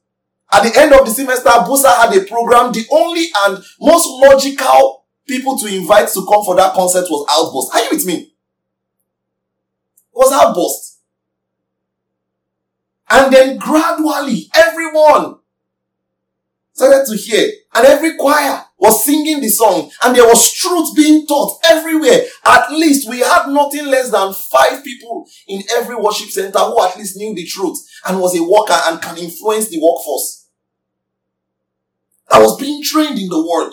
At 0.53 0.65
the 0.65 0.81
end 0.81 0.93
of 0.93 1.07
the 1.07 1.12
semester, 1.12 1.49
Busa 1.49 1.95
had 1.97 2.17
a 2.17 2.25
program. 2.25 2.73
The 2.73 2.85
only 2.91 3.27
and 3.45 3.62
most 3.81 4.09
logical 4.09 5.05
people 5.27 5.57
to 5.59 5.67
invite 5.67 6.09
to 6.09 6.27
come 6.27 6.45
for 6.45 6.57
that 6.57 6.75
concert 6.75 7.07
was 7.09 7.27
Outburst. 7.31 7.75
Are 7.75 7.85
you 7.85 7.97
with 7.97 8.07
me? 8.07 8.15
It 8.15 8.33
was 10.12 10.33
Outburst. 10.33 10.99
And 13.09 13.33
then 13.33 13.59
gradually, 13.59 14.49
everyone 14.55 15.39
started 16.73 17.07
to 17.07 17.17
hear. 17.17 17.51
And 17.75 17.87
every 17.87 18.17
choir 18.17 18.65
was 18.81 19.05
singing 19.05 19.40
the 19.40 19.48
song. 19.48 19.90
And 20.02 20.16
there 20.16 20.27
was 20.27 20.52
truth 20.52 20.97
being 20.97 21.27
taught 21.27 21.61
everywhere. 21.65 22.23
At 22.44 22.73
least 22.73 23.09
we 23.09 23.20
had 23.20 23.48
nothing 23.48 23.86
less 23.86 24.11
than 24.11 24.32
five 24.32 24.82
people 24.82 25.28
in 25.47 25.62
every 25.77 25.94
worship 25.94 26.31
center 26.31 26.59
who 26.59 26.82
at 26.82 26.97
least 26.97 27.16
knew 27.16 27.35
the 27.35 27.44
truth 27.44 27.78
and 28.09 28.19
was 28.19 28.36
a 28.36 28.43
worker 28.43 28.78
and 28.86 29.01
can 29.01 29.19
influence 29.19 29.69
the 29.69 29.81
workforce. 29.81 30.48
I 32.32 32.40
was 32.40 32.59
being 32.59 32.82
trained 32.82 33.19
in 33.19 33.28
the 33.28 33.47
word. 33.47 33.73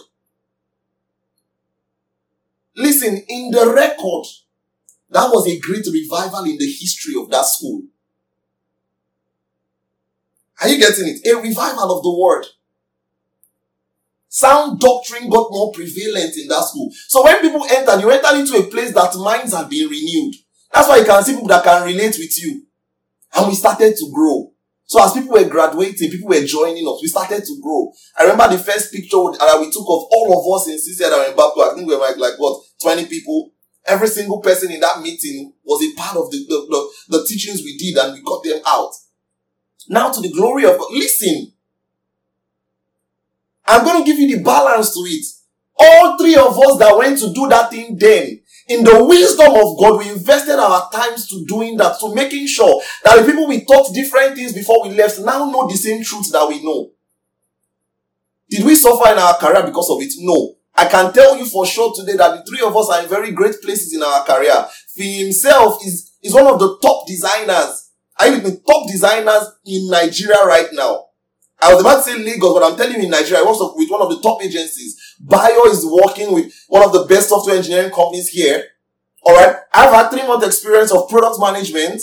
Listen, 2.76 3.24
in 3.28 3.52
the 3.52 3.72
record, 3.74 4.28
that 5.10 5.30
was 5.32 5.48
a 5.48 5.58
great 5.60 5.86
revival 5.92 6.44
in 6.44 6.58
the 6.58 6.66
history 6.66 7.16
of 7.20 7.30
that 7.30 7.46
school. 7.46 7.84
Are 10.62 10.68
you 10.68 10.78
getting 10.78 11.08
it? 11.08 11.26
A 11.28 11.40
revival 11.40 11.98
of 11.98 12.04
the 12.04 12.14
word. 12.14 12.46
Sound 14.38 14.80
doctrine 14.80 15.32
got 15.32 15.50
more 15.50 15.72
prevalent 15.72 16.38
in 16.38 16.48
that 16.48 16.62
school. 16.62 16.92
So 17.08 17.24
when 17.24 17.42
people 17.42 17.66
enter, 17.72 18.00
you 18.00 18.12
enter 18.12 18.36
into 18.38 18.54
a 18.56 18.70
place 18.70 18.94
that 18.94 19.16
minds 19.18 19.52
have 19.52 19.68
been 19.68 19.90
renewed. 19.90 20.36
That's 20.72 20.88
why 20.88 20.98
you 20.98 21.06
can 21.06 21.24
see 21.24 21.34
people 21.34 21.48
that 21.48 21.64
can 21.64 21.84
relate 21.84 22.16
with 22.20 22.38
you. 22.44 22.62
And 23.36 23.48
we 23.48 23.56
started 23.56 23.96
to 23.98 24.12
grow. 24.14 24.52
So 24.86 25.04
as 25.04 25.14
people 25.14 25.32
were 25.32 25.50
graduating, 25.50 26.12
people 26.12 26.30
were 26.30 26.46
joining 26.46 26.86
us. 26.88 27.00
We 27.02 27.08
started 27.08 27.46
to 27.46 27.60
grow. 27.64 27.92
I 28.16 28.30
remember 28.30 28.56
the 28.56 28.62
first 28.62 28.94
picture 28.94 29.18
that 29.18 29.42
uh, 29.42 29.60
we 29.60 29.72
took 29.72 29.90
of 29.90 30.06
all 30.14 30.30
of 30.38 30.62
us 30.62 30.70
in 30.70 30.78
CCI 30.78 31.10
that 31.10 31.18
were 31.18 31.32
in 31.32 31.36
Baptist. 31.36 31.72
I 31.72 31.74
think 31.74 31.88
we 31.88 31.96
were 31.96 32.02
like, 32.02 32.18
like 32.18 32.38
what, 32.38 32.62
20 32.84 33.08
people. 33.08 33.54
Every 33.88 34.08
single 34.08 34.40
person 34.40 34.72
in 34.72 34.82
that 34.82 35.02
meeting 35.02 35.52
was 35.64 35.82
a 35.82 35.96
part 36.00 36.16
of 36.16 36.30
the, 36.30 36.46
the, 36.48 36.68
the, 37.10 37.18
the 37.18 37.26
teachings 37.28 37.64
we 37.64 37.76
did 37.76 37.98
and 37.98 38.14
we 38.14 38.22
got 38.22 38.44
them 38.44 38.62
out. 38.68 38.94
Now 39.90 40.12
to 40.12 40.22
the 40.22 40.32
glory 40.32 40.66
of 40.66 40.78
God. 40.78 40.92
Listen. 40.92 41.54
I'm 43.68 43.84
going 43.84 44.04
to 44.04 44.06
give 44.10 44.20
you 44.20 44.38
the 44.38 44.44
balance 44.44 44.94
to 44.94 45.02
it. 45.02 45.26
All 45.80 46.18
three 46.18 46.36
of 46.36 46.58
us 46.58 46.80
that 46.80 46.96
went 46.98 47.20
to 47.20 47.34
do 47.34 47.48
that 47.50 47.70
thing 47.70 47.98
then, 47.98 48.42
in 48.70 48.84
the 48.84 49.04
wisdom 49.06 49.52
of 49.54 49.78
God, 49.80 50.00
we 50.00 50.10
invested 50.10 50.60
our 50.60 50.90
times 50.92 51.28
to 51.28 51.46
doing 51.46 51.78
that, 51.78 52.00
to 52.00 52.14
making 52.14 52.48
sure 52.48 52.82
that 53.04 53.18
the 53.18 53.26
people 53.26 53.48
we 53.48 53.64
taught 53.64 53.94
different 53.94 54.36
things 54.36 54.54
before 54.54 54.88
we 54.88 54.96
left 54.96 55.20
now 55.20 55.46
know 55.46 55.68
the 55.68 55.78
same 55.78 56.04
truth 56.04 56.32
that 56.32 56.48
we 56.48 56.64
know. 56.64 56.92
Did 58.50 58.66
we 58.66 58.76
suffer 58.76 59.12
in 59.12 59.20
our 59.20 59.36
career 59.36 59.64
because 59.64 59.90
of 59.90 60.02
it? 60.02 60.14
No. 60.20 60.56
I 60.76 60.86
can 60.86 61.12
tell 61.14 61.38
you 61.38 61.46
for 61.46 61.66
sure 61.66 61.94
today 61.94 62.16
that 62.18 62.38
the 62.38 62.50
three 62.50 62.66
of 62.66 62.76
us 62.76 62.90
are 62.90 63.02
in 63.04 63.10
very 63.10 63.32
great 63.32 63.56
places 63.62 63.94
in 63.94 64.04
our 64.04 64.24
career. 64.24 64.66
He 64.96 65.24
himself 65.24 65.80
is, 65.86 66.14
is 66.22 66.34
one 66.34 66.48
of 66.48 66.60
the 66.60 66.78
top 66.82 67.08
designers. 67.08 67.90
I 68.18 68.30
mean, 68.30 68.44
the 68.44 68.62
top 68.68 68.88
designers 68.88 69.44
in 69.66 69.90
Nigeria 69.90 70.44
right 70.46 70.68
now. 70.74 71.07
I 71.60 71.74
was 71.74 71.82
about 71.82 72.04
to 72.06 72.12
say 72.12 72.18
Lagos, 72.18 72.54
but 72.54 72.64
I'm 72.64 72.78
telling 72.78 72.98
you 72.98 73.06
in 73.06 73.10
Nigeria, 73.10 73.44
I 73.44 73.46
work 73.46 73.76
with 73.76 73.90
one 73.90 74.02
of 74.02 74.10
the 74.10 74.22
top 74.22 74.44
agencies. 74.44 75.16
Bayo 75.20 75.66
is 75.66 75.86
working 75.86 76.34
with 76.34 76.54
one 76.68 76.84
of 76.84 76.94
the 76.94 77.06
best 77.06 77.30
software 77.30 77.58
engineering 77.58 77.92
companies 77.92 78.30
here. 78.30 78.64
Alright. 79.26 79.56
I've 79.74 79.94
had 79.94 80.10
three 80.10 80.26
months 80.28 80.46
experience 80.46 80.92
of 80.92 81.10
product 81.10 81.40
management 81.40 82.02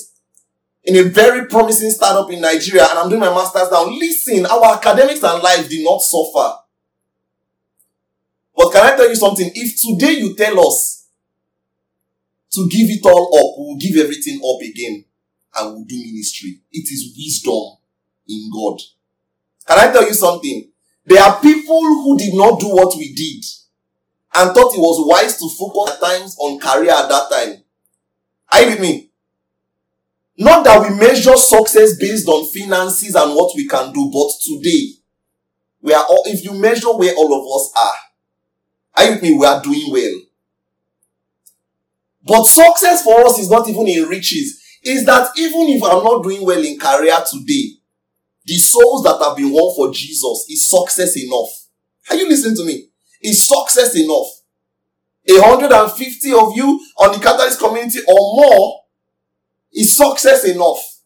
in 0.82 0.96
a 0.96 1.02
very 1.08 1.46
promising 1.46 1.90
startup 1.90 2.30
in 2.30 2.40
Nigeria 2.40 2.86
and 2.90 2.98
I'm 2.98 3.08
doing 3.08 3.20
my 3.20 3.30
master's 3.32 3.70
now. 3.70 3.86
Listen, 3.86 4.44
our 4.46 4.74
academics 4.76 5.22
and 5.22 5.42
life 5.42 5.68
did 5.68 5.84
not 5.84 6.00
suffer. 6.00 6.56
But 8.56 8.72
can 8.72 8.92
I 8.92 8.96
tell 8.96 9.08
you 9.08 9.16
something? 9.16 9.50
If 9.54 9.80
today 9.80 10.18
you 10.20 10.34
tell 10.34 10.66
us 10.68 11.08
to 12.52 12.68
give 12.68 12.90
it 12.90 13.04
all 13.06 13.36
up, 13.38 13.58
we 13.58 13.64
will 13.66 13.78
give 13.78 13.96
everything 14.04 14.40
up 14.44 14.60
again 14.60 15.04
and 15.56 15.74
we'll 15.74 15.84
do 15.84 15.96
ministry. 15.96 16.60
It 16.72 16.88
is 16.92 17.14
wisdom 17.16 17.78
in 18.28 18.50
God. 18.52 18.80
Can 19.66 19.78
I 19.78 19.92
tell 19.92 20.06
you 20.06 20.14
something? 20.14 20.70
There 21.06 21.22
are 21.22 21.40
people 21.40 21.80
who 21.80 22.18
did 22.18 22.34
not 22.34 22.60
do 22.60 22.68
what 22.68 22.96
we 22.96 23.14
did 23.14 23.44
and 24.34 24.54
thought 24.54 24.74
it 24.74 24.78
was 24.80 25.06
wise 25.06 25.38
to 25.38 25.48
focus 25.48 25.94
at 25.94 26.00
times 26.00 26.36
on 26.38 26.58
career 26.58 26.90
at 26.92 27.08
that 27.08 27.30
time. 27.30 27.62
Are 28.52 28.62
you 28.62 28.70
with 28.70 28.80
me? 28.80 29.10
Not 30.36 30.64
that 30.64 30.82
we 30.82 30.96
measure 30.96 31.36
success 31.36 31.96
based 31.96 32.26
on 32.26 32.50
finances 32.52 33.14
and 33.14 33.34
what 33.34 33.54
we 33.54 33.68
can 33.68 33.92
do, 33.92 34.10
but 34.12 34.30
today, 34.42 34.94
we 35.80 35.92
are 35.92 36.04
all, 36.04 36.24
if 36.26 36.44
you 36.44 36.52
measure 36.54 36.92
where 36.92 37.14
all 37.14 37.32
of 37.34 37.60
us 37.60 37.72
are, 37.76 37.94
are 38.96 39.04
you 39.08 39.14
with 39.14 39.22
me? 39.22 39.38
We 39.38 39.46
are 39.46 39.62
doing 39.62 39.92
well. 39.92 40.20
But 42.26 42.44
success 42.44 43.02
for 43.04 43.26
us 43.26 43.38
is 43.38 43.50
not 43.50 43.68
even 43.68 43.86
in 43.86 44.08
riches. 44.08 44.60
Is 44.82 45.04
that 45.06 45.30
even 45.36 45.68
if 45.68 45.82
I'm 45.82 46.02
not 46.02 46.22
doing 46.22 46.44
well 46.44 46.62
in 46.62 46.78
career 46.78 47.16
today, 47.30 47.70
the 48.44 48.56
souls 48.56 49.02
that 49.04 49.18
have 49.22 49.36
been 49.36 49.50
won 49.52 49.74
for 49.74 49.92
Jesus 49.92 50.46
is 50.50 50.68
success 50.68 51.16
enough. 51.16 51.48
Are 52.10 52.16
you 52.16 52.28
listening 52.28 52.56
to 52.56 52.64
me? 52.64 52.88
Is 53.22 53.46
success 53.46 53.96
enough? 53.96 54.26
A 55.26 55.40
hundred 55.40 55.72
and 55.72 55.90
fifty 55.92 56.32
of 56.32 56.54
you 56.54 56.84
on 56.98 57.12
the 57.12 57.18
Catalyst 57.18 57.58
community 57.58 58.00
or 58.06 58.36
more 58.36 58.80
is 59.72 59.96
success 59.96 60.44
enough. 60.44 61.00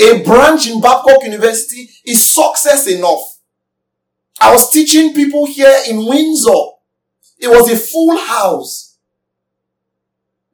A 0.00 0.22
branch 0.22 0.68
in 0.68 0.80
Babcock 0.80 1.24
University 1.24 1.88
is 2.04 2.22
success 2.34 2.86
enough. 2.86 3.38
I 4.40 4.52
was 4.52 4.70
teaching 4.70 5.14
people 5.14 5.46
here 5.46 5.74
in 5.88 6.06
Windsor. 6.06 6.50
It 7.40 7.48
was 7.48 7.70
a 7.70 7.76
full 7.76 8.16
house. 8.16 8.98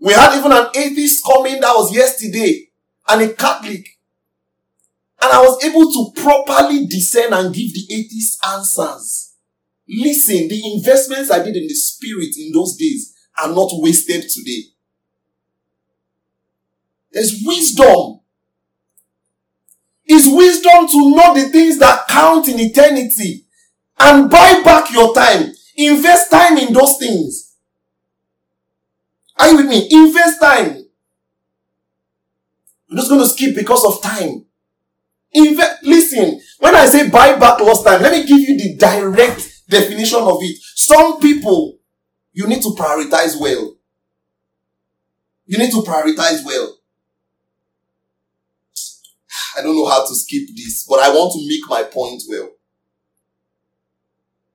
We 0.00 0.12
had 0.12 0.38
even 0.38 0.52
an 0.52 0.68
atheist 0.74 1.24
coming 1.24 1.60
that 1.60 1.74
was 1.74 1.94
yesterday 1.94 2.68
and 3.08 3.22
a 3.22 3.34
Catholic. 3.34 3.93
And 5.24 5.32
I 5.32 5.40
was 5.40 5.64
able 5.64 5.90
to 5.90 6.20
properly 6.20 6.86
discern 6.86 7.32
and 7.32 7.54
give 7.54 7.72
the 7.72 7.86
atheist 7.94 8.44
answers. 8.46 9.32
Listen, 9.88 10.48
the 10.48 10.74
investments 10.74 11.30
I 11.30 11.38
did 11.42 11.56
in 11.56 11.66
the 11.66 11.74
spirit 11.74 12.36
in 12.36 12.52
those 12.52 12.76
days 12.76 13.14
are 13.40 13.48
not 13.48 13.70
wasted 13.72 14.28
today. 14.28 14.64
There's 17.10 17.42
wisdom. 17.42 18.20
It's 20.04 20.26
wisdom 20.26 20.88
to 20.88 21.16
know 21.16 21.32
the 21.34 21.48
things 21.48 21.78
that 21.78 22.06
count 22.06 22.48
in 22.48 22.60
eternity 22.60 23.46
and 23.98 24.30
buy 24.30 24.60
back 24.62 24.92
your 24.92 25.14
time. 25.14 25.54
Invest 25.74 26.30
time 26.30 26.58
in 26.58 26.74
those 26.74 26.98
things. 26.98 27.56
Are 29.38 29.48
you 29.48 29.56
with 29.56 29.68
me? 29.68 29.88
Invest 29.90 30.38
time. 30.38 30.84
I'm 32.90 32.96
just 32.98 33.08
going 33.08 33.22
to 33.22 33.26
skip 33.26 33.56
because 33.56 33.86
of 33.86 34.02
time. 34.02 34.44
Inve- 35.36 35.78
listen, 35.82 36.40
when 36.58 36.74
I 36.74 36.86
say 36.86 37.08
buy 37.10 37.36
back 37.36 37.60
lost 37.60 37.84
time, 37.84 38.02
let 38.02 38.12
me 38.12 38.24
give 38.26 38.38
you 38.38 38.56
the 38.56 38.76
direct 38.76 39.62
definition 39.68 40.20
of 40.20 40.38
it. 40.40 40.56
Some 40.76 41.20
people, 41.20 41.78
you 42.32 42.46
need 42.46 42.62
to 42.62 42.68
prioritize 42.70 43.40
well. 43.40 43.76
You 45.46 45.58
need 45.58 45.70
to 45.72 45.82
prioritize 45.82 46.44
well. 46.44 46.78
I 49.56 49.62
don't 49.62 49.76
know 49.76 49.86
how 49.86 50.06
to 50.06 50.14
skip 50.14 50.48
this, 50.56 50.86
but 50.88 51.00
I 51.00 51.10
want 51.10 51.32
to 51.32 51.48
make 51.48 51.68
my 51.68 51.82
point 51.84 52.22
well. 52.28 52.50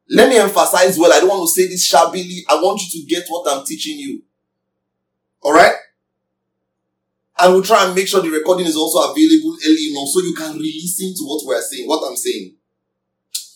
Let 0.09 0.29
me 0.29 0.37
emphasize 0.37 0.97
well. 0.97 1.13
I 1.13 1.19
don't 1.19 1.29
want 1.29 1.47
to 1.47 1.53
say 1.61 1.67
this 1.67 1.85
shabbily. 1.85 2.43
I 2.49 2.55
want 2.55 2.81
you 2.81 2.99
to 3.01 3.07
get 3.07 3.25
what 3.27 3.51
I'm 3.51 3.65
teaching 3.65 3.99
you. 3.99 4.23
Alright? 5.43 5.73
And 7.41 7.53
we'll 7.53 7.63
try 7.63 7.85
and 7.85 7.95
make 7.95 8.07
sure 8.07 8.21
the 8.21 8.29
recording 8.29 8.65
is 8.65 8.75
also 8.75 9.11
available 9.11 9.57
early 9.65 9.91
enough 9.91 10.09
so 10.09 10.19
you 10.19 10.33
can 10.35 10.57
re-listen 10.57 11.15
to 11.15 11.23
what 11.23 11.45
we're 11.45 11.61
saying, 11.61 11.87
what 11.87 12.03
I'm 12.05 12.17
saying. 12.17 12.55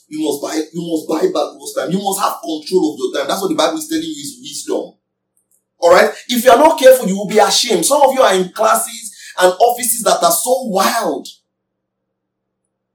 You 0.08 0.24
must 0.24 0.42
buy, 0.42 0.56
you 0.56 0.82
must 0.88 1.08
buy 1.10 1.28
back 1.28 1.52
lost 1.60 1.76
time. 1.76 1.92
You 1.92 2.00
must 2.00 2.22
have 2.22 2.40
control 2.40 2.94
of 2.94 3.00
your 3.00 3.12
time. 3.20 3.28
That's 3.28 3.42
what 3.42 3.50
the 3.50 3.56
Bible 3.56 3.78
is 3.80 3.88
telling 3.90 4.04
you 4.04 4.12
is 4.12 4.40
wisdom. 4.40 4.94
Alright? 5.82 6.16
If 6.30 6.46
you 6.46 6.52
are 6.52 6.58
not 6.58 6.80
careful, 6.80 7.08
you 7.08 7.18
will 7.18 7.28
be 7.28 7.40
ashamed. 7.40 7.86
Some 7.86 8.02
of 8.02 8.14
you 8.14 8.22
are 8.22 8.34
in 8.34 8.54
classes 8.54 9.14
and 9.42 9.52
offices 9.52 10.04
that 10.04 10.24
are 10.24 10.32
so 10.32 10.64
wild. 10.70 11.28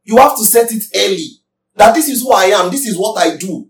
You 0.05 0.17
have 0.17 0.39
to 0.39 0.45
set 0.45 0.73
it 0.73 0.85
early. 0.97 1.43
That 1.77 1.95
this 1.95 2.09
is 2.09 2.23
who 2.23 2.33
I 2.33 2.45
am. 2.47 2.71
This 2.71 2.87
is 2.87 2.97
what 2.97 3.19
I 3.19 3.37
do. 3.37 3.69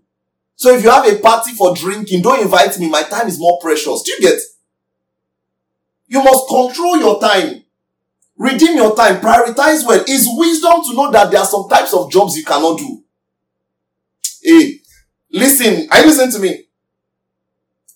So 0.55 0.73
if 0.73 0.83
you 0.83 0.89
have 0.89 1.05
a 1.07 1.19
party 1.19 1.51
for 1.51 1.75
drinking, 1.75 2.21
don't 2.21 2.41
invite 2.41 2.77
me. 2.79 2.89
My 2.89 3.03
time 3.03 3.27
is 3.27 3.39
more 3.39 3.59
precious. 3.61 4.03
Do 4.03 4.11
you 4.13 4.21
get? 4.21 4.39
You 6.09 6.23
must 6.23 6.47
control 6.49 6.97
your 6.97 7.21
time. 7.21 7.63
Redeem 8.35 8.75
your 8.75 8.95
time. 8.95 9.21
Prioritize 9.21 9.85
well. 9.85 10.03
It's 10.07 10.27
wisdom 10.27 10.81
to 10.87 10.95
know 10.95 11.11
that 11.11 11.29
there 11.29 11.39
are 11.39 11.45
some 11.45 11.69
types 11.69 11.93
of 11.93 12.11
jobs 12.11 12.35
you 12.35 12.43
cannot 12.43 12.79
do. 12.79 13.03
Hey, 14.41 14.79
listen. 15.31 15.87
I 15.91 16.03
listen 16.03 16.31
to 16.31 16.39
me. 16.39 16.65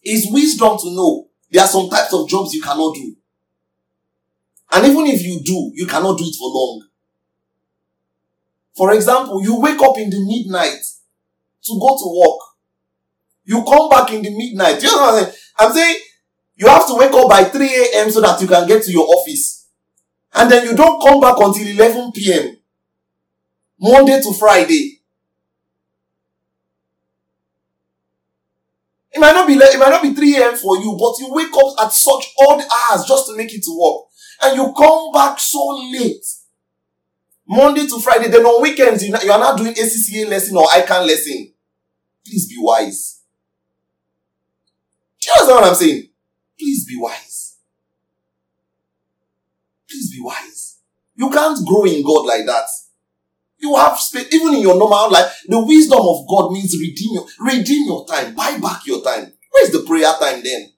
It's 0.04 0.32
wisdom 0.32 0.78
to 0.78 0.96
know 0.96 1.28
there 1.50 1.64
are 1.64 1.68
some 1.68 1.90
types 1.90 2.14
of 2.14 2.30
jobs 2.30 2.54
you 2.54 2.62
cannot 2.62 2.94
do. 2.94 3.16
And 4.72 4.86
even 4.86 5.08
if 5.08 5.22
you 5.24 5.42
do, 5.44 5.72
you 5.74 5.88
cannot 5.88 6.18
do 6.18 6.26
it 6.26 6.36
for 6.36 6.50
long. 6.50 6.88
For 8.76 8.92
example, 8.94 9.42
you 9.42 9.60
wake 9.60 9.82
up 9.82 9.98
in 9.98 10.10
the 10.10 10.20
midnight 10.20 10.82
to 11.64 11.80
go 11.80 11.98
to 11.98 12.20
work. 12.20 12.40
You 13.46 13.64
come 13.64 13.90
back 13.90 14.12
in 14.14 14.22
the 14.22 14.30
midnight. 14.36 14.82
You 14.84 14.92
know 14.92 15.02
what 15.02 15.14
I'm 15.16 15.24
saying? 15.24 15.36
I'm 15.60 15.74
saying 15.74 16.00
you 16.64 16.70
have 16.70 16.88
to 16.88 16.96
wake 16.96 17.12
up 17.14 17.30
by 17.30 17.44
3 17.44 17.66
a.m. 17.68 18.10
so 18.10 18.22
that 18.22 18.40
you 18.42 18.48
can 18.48 18.66
get 18.66 18.82
to 18.84 18.92
your 18.92 19.06
office. 19.06 19.68
And 20.34 20.50
then 20.50 20.64
you 20.66 20.76
don't 20.76 21.02
come 21.02 21.20
back 21.20 21.36
until 21.38 21.68
11 21.68 22.14
p.m. 22.14 22.58
Monday 23.80 24.22
to 24.22 24.34
Friday. 24.34 25.02
It 29.12 29.20
might 29.20 29.34
not 29.34 29.46
be 29.46 29.56
it 29.56 29.78
might 29.78 29.90
not 29.90 30.02
be 30.02 30.14
3 30.14 30.38
a.m. 30.38 30.56
for 30.56 30.78
you, 30.78 30.98
but 30.98 31.20
you 31.20 31.34
wake 31.34 31.54
up 31.54 31.86
at 31.86 31.92
such 31.92 32.34
odd 32.48 32.62
hours 32.62 33.06
just 33.06 33.28
to 33.28 33.36
make 33.36 33.54
it 33.54 33.62
to 33.64 33.78
work. 33.78 34.06
And 34.42 34.56
you 34.56 34.74
come 34.76 35.12
back 35.14 35.40
so 35.40 35.68
late. 35.92 36.26
Monday 37.46 37.86
to 37.88 38.00
Friday. 38.00 38.30
Then 38.30 38.46
on 38.46 38.62
weekends, 38.62 39.06
you 39.06 39.14
are 39.14 39.40
not 39.40 39.58
doing 39.58 39.74
ACCA 39.74 40.30
lesson 40.30 40.56
or 40.56 40.64
ICANN 40.68 41.06
lesson. 41.06 41.52
Please 42.26 42.48
be 42.48 42.56
wise. 42.58 43.22
Do 45.22 45.28
you 45.28 45.34
understand 45.42 45.62
what 45.62 45.70
I'm 45.70 45.76
saying? 45.76 46.13
Please 46.64 46.86
be 46.86 46.96
wise. 46.98 47.58
Please 49.90 50.16
be 50.16 50.22
wise. 50.22 50.78
You 51.14 51.30
can't 51.30 51.60
grow 51.68 51.84
in 51.84 52.02
God 52.02 52.26
like 52.26 52.46
that. 52.46 52.68
You 53.58 53.76
have 53.76 54.00
space, 54.00 54.34
even 54.34 54.56
in 54.56 54.62
your 54.62 54.78
normal 54.78 55.12
life. 55.12 55.44
The 55.46 55.60
wisdom 55.60 56.00
of 56.00 56.26
God 56.26 56.54
means 56.54 56.74
redeem 56.80 57.16
your, 57.16 57.26
redeem 57.42 57.86
your 57.86 58.06
time, 58.08 58.34
buy 58.34 58.58
back 58.60 58.88
your 58.88 59.04
time. 59.04 59.34
Where's 59.52 59.72
the 59.72 59.84
prayer 59.86 60.14
time 60.22 60.42
then? 60.42 60.72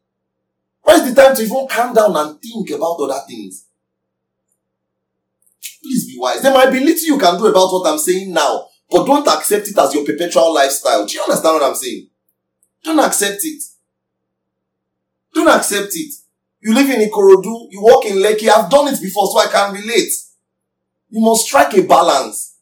Where's 0.82 1.08
the 1.08 1.14
time 1.22 1.36
to 1.36 1.44
even 1.44 1.68
calm 1.70 1.94
down 1.94 2.18
and 2.18 2.42
think 2.42 2.72
about 2.72 3.00
other 3.02 3.22
things? 3.28 3.68
Please 5.84 6.08
be 6.08 6.18
wise. 6.18 6.42
There 6.42 6.52
might 6.52 6.72
be 6.72 6.80
little 6.80 7.06
you 7.06 7.20
can 7.20 7.38
do 7.38 7.46
about 7.46 7.72
what 7.72 7.88
I'm 7.88 8.00
saying 8.00 8.34
now, 8.34 8.70
but 8.90 9.06
don't 9.06 9.28
accept 9.28 9.68
it 9.68 9.78
as 9.78 9.94
your 9.94 10.04
perpetual 10.04 10.52
lifestyle. 10.52 11.06
Do 11.06 11.14
you 11.14 11.22
understand 11.22 11.54
what 11.54 11.64
I'm 11.64 11.76
saying? 11.76 12.10
Don't 12.84 13.00
accept 13.00 13.42
it. 13.44 13.62
Don't 15.36 15.50
accept 15.50 15.92
it. 15.94 16.16
You 16.62 16.74
live 16.74 16.90
in 16.90 17.08
Ikorodu, 17.08 17.68
you 17.70 17.84
work 17.84 18.06
in 18.06 18.16
Lekki. 18.16 18.48
I've 18.50 18.72
done 18.72 18.88
it 18.88 19.00
before, 19.02 19.28
so 19.28 19.38
I 19.38 19.52
can 19.52 19.74
relate. 19.74 20.12
You 21.10 21.22
must 21.22 21.46
strike 21.46 21.74
a 21.78 21.84
balance. 21.84 22.56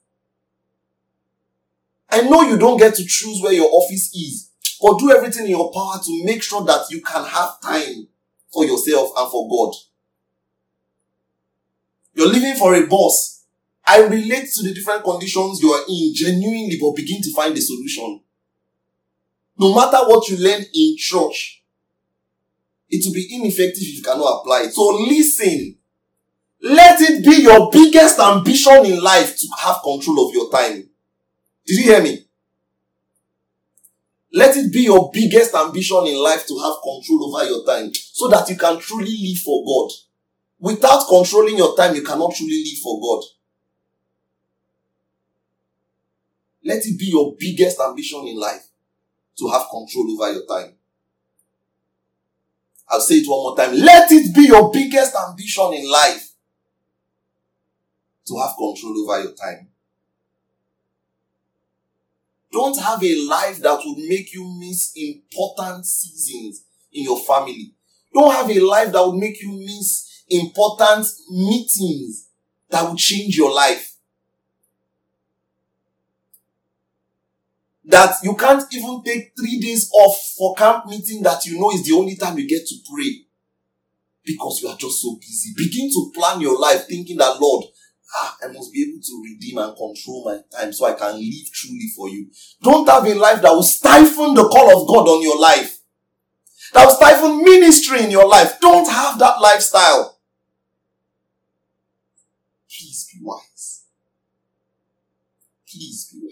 I 2.10 2.22
know 2.22 2.42
you 2.42 2.58
don't 2.58 2.78
get 2.78 2.96
to 2.96 3.06
choose 3.06 3.42
where 3.42 3.54
your 3.54 3.70
office 3.72 4.14
is, 4.14 4.50
but 4.82 5.00
do 5.00 5.12
everything 5.12 5.46
in 5.46 5.52
your 5.52 5.72
power 5.72 6.00
to 6.04 6.26
make 6.26 6.44
sure 6.44 6.64
that 6.66 6.86
you 6.90 7.02
can 7.02 7.24
have 7.24 7.62
time 7.62 8.08
for 8.52 8.66
yourself 8.66 9.12
and 9.18 9.32
for 9.32 9.48
God. 9.48 9.74
You're 12.16 12.28
living 12.32 12.56
for 12.56 12.76
a 12.76 12.86
boss. 12.88 13.46
I 13.86 14.02
relate 14.02 14.50
to 14.56 14.64
the 14.64 14.74
different 14.74 15.04
conditions 15.04 15.62
you 15.62 15.72
are 15.72 15.84
in 15.88 16.12
genuinely, 16.14 16.78
but 16.80 16.96
begin 16.96 17.22
to 17.22 17.34
find 17.34 17.58
a 17.58 17.62
solution. 17.62 18.22
No 19.58 19.74
matter 19.74 19.98
what 20.08 20.28
you 20.30 20.38
learn 20.38 20.64
in 20.74 20.96
church, 20.98 21.63
it 22.90 23.06
will 23.06 23.14
be 23.14 23.28
ineffective 23.36 23.84
if 23.84 23.98
you 23.98 24.04
cannot 24.04 24.42
apply 24.42 24.64
it. 24.66 24.74
So 24.74 24.84
listen. 25.08 25.78
Let 26.66 27.02
it 27.02 27.26
be 27.26 27.42
your 27.44 27.70
biggest 27.72 28.18
ambition 28.20 28.86
in 28.86 29.02
life 29.02 29.38
to 29.38 29.48
have 29.60 29.82
control 29.84 30.30
of 30.30 30.34
your 30.34 30.50
time. 30.50 30.90
Did 31.66 31.78
you 31.78 31.84
hear 31.84 32.02
me? 32.02 32.26
Let 34.32 34.56
it 34.56 34.72
be 34.72 34.84
your 34.84 35.12
biggest 35.14 35.54
ambition 35.54 36.08
in 36.08 36.16
life 36.16 36.48
to 36.48 36.58
have 36.60 36.76
control 36.82 37.36
over 37.36 37.46
your 37.46 37.66
time 37.66 37.92
so 37.94 38.28
that 38.30 38.50
you 38.50 38.56
can 38.56 38.80
truly 38.80 39.12
live 39.12 39.38
for 39.40 39.64
God. 39.66 39.92
Without 40.60 41.08
controlling 41.08 41.58
your 41.58 41.76
time, 41.76 41.96
you 41.96 42.02
cannot 42.02 42.34
truly 42.34 42.64
live 42.64 42.80
for 42.82 43.00
God. 43.02 43.24
Let 46.64 46.86
it 46.86 46.98
be 46.98 47.08
your 47.08 47.36
biggest 47.38 47.80
ambition 47.80 48.26
in 48.26 48.40
life 48.40 48.66
to 49.38 49.50
have 49.50 49.68
control 49.70 50.12
over 50.14 50.32
your 50.32 50.46
time. 50.46 50.76
I'll 52.94 53.02
say 53.02 53.16
it 53.16 53.28
one 53.28 53.40
more 53.40 53.58
time. 53.58 53.76
Let 53.76 54.12
it 54.12 54.36
be 54.36 54.44
your 54.44 54.72
biggest 54.72 55.16
ambition 55.16 55.74
in 55.74 55.90
life 55.90 56.30
to 58.28 58.38
have 58.38 58.56
control 58.56 58.96
over 59.10 59.24
your 59.24 59.32
time. 59.32 59.68
Don't 62.52 62.80
have 62.80 63.04
a 63.04 63.16
life 63.28 63.58
that 63.64 63.80
will 63.84 63.96
make 64.08 64.32
you 64.36 64.46
miss 64.60 64.94
important 64.96 65.88
seasons 65.88 66.66
in 66.92 67.06
your 67.06 67.20
family. 67.20 67.74
Don't 68.14 68.32
have 68.32 68.52
a 68.52 68.60
life 68.60 68.92
that 68.92 69.02
will 69.02 69.18
make 69.18 69.42
you 69.42 69.52
miss 69.66 70.24
important 70.30 71.08
meetings 71.32 72.28
that 72.70 72.84
will 72.84 72.96
change 72.96 73.36
your 73.36 73.52
life. 73.52 73.93
That 77.86 78.16
you 78.24 78.36
can't 78.36 78.64
even 78.74 79.04
take 79.04 79.34
three 79.38 79.60
days 79.60 79.90
off 79.94 80.34
for 80.38 80.56
camp 80.56 80.86
meeting 80.86 81.22
that 81.24 81.46
you 81.46 81.60
know 81.60 81.72
is 81.72 81.86
the 81.86 81.94
only 81.94 82.16
time 82.16 82.38
you 82.38 82.48
get 82.48 82.66
to 82.66 82.76
pray 82.94 83.26
because 84.26 84.62
you 84.62 84.70
are 84.70 84.78
just 84.78 85.02
so 85.02 85.18
busy. 85.20 85.54
Begin 85.56 85.90
to 85.90 86.12
plan 86.16 86.40
your 86.42 86.60
life 86.60 86.88
thinking 86.88 87.18
that, 87.18 87.40
Lord, 87.40 87.66
ah, 88.16 88.38
I 88.44 88.48
must 88.48 88.72
be 88.72 88.84
able 88.84 89.02
to 89.02 89.24
redeem 89.24 89.58
and 89.58 89.76
control 89.76 90.24
my 90.26 90.40
time 90.58 90.72
so 90.72 90.86
I 90.86 90.94
can 90.94 91.16
live 91.16 91.52
truly 91.52 91.88
for 91.96 92.10
you. 92.10 92.28
Don't 92.62 92.88
have 92.88 93.06
a 93.06 93.14
life 93.16 93.42
that 93.42 93.52
will 93.52 93.64
stifle 93.64 94.34
the 94.34 94.48
call 94.48 94.82
of 94.82 94.88
God 94.88 95.10
on 95.10 95.22
your 95.22 95.40
life. 95.40 95.80
That 96.74 96.86
will 96.86 96.96
stifle 96.96 97.36
ministry 97.36 98.04
in 98.04 98.12
your 98.12 98.28
life. 98.28 98.60
Don't 98.60 98.90
have 98.90 99.20
that 99.20 99.42
lifestyle. 99.42 100.20
Please 102.70 103.10
be 103.14 103.20
wise. 103.22 103.84
Please 105.68 106.10
be. 106.12 106.23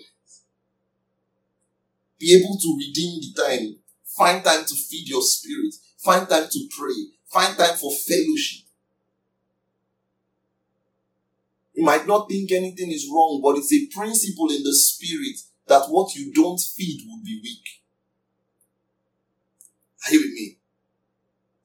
Be 2.22 2.36
able 2.36 2.56
to 2.56 2.78
redeem 2.78 3.20
the 3.20 3.42
time. 3.42 3.76
Find 4.06 4.44
time 4.44 4.64
to 4.64 4.76
feed 4.76 5.10
your 5.10 5.24
spirit. 5.24 5.74
Find 5.98 6.30
time 6.30 6.48
to 6.52 6.70
pray. 6.78 6.94
Find 7.34 7.58
time 7.58 7.76
for 7.76 7.92
fellowship. 7.92 8.68
You 11.74 11.84
might 11.84 12.06
not 12.06 12.30
think 12.30 12.52
anything 12.52 12.92
is 12.92 13.10
wrong, 13.12 13.42
but 13.44 13.58
it's 13.58 13.74
a 13.74 13.88
principle 13.88 14.52
in 14.52 14.62
the 14.62 14.74
spirit 14.74 15.38
that 15.68 15.88
what 15.88 16.14
you 16.14 16.32
don't 16.32 16.60
feed 16.60 17.02
will 17.08 17.24
be 17.24 17.40
weak. 17.42 17.64
Are 20.06 20.14
you 20.14 20.20
with 20.20 20.34
me? 20.34 20.58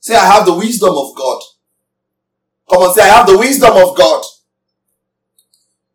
Say, 0.00 0.14
I 0.14 0.24
have 0.24 0.46
the 0.46 0.54
wisdom 0.54 0.94
of 0.96 1.14
God. 1.14 1.42
Come 2.70 2.82
on, 2.82 2.94
say, 2.94 3.02
I 3.02 3.18
have 3.18 3.26
the 3.26 3.36
wisdom 3.36 3.72
of 3.76 3.94
God. 3.96 4.24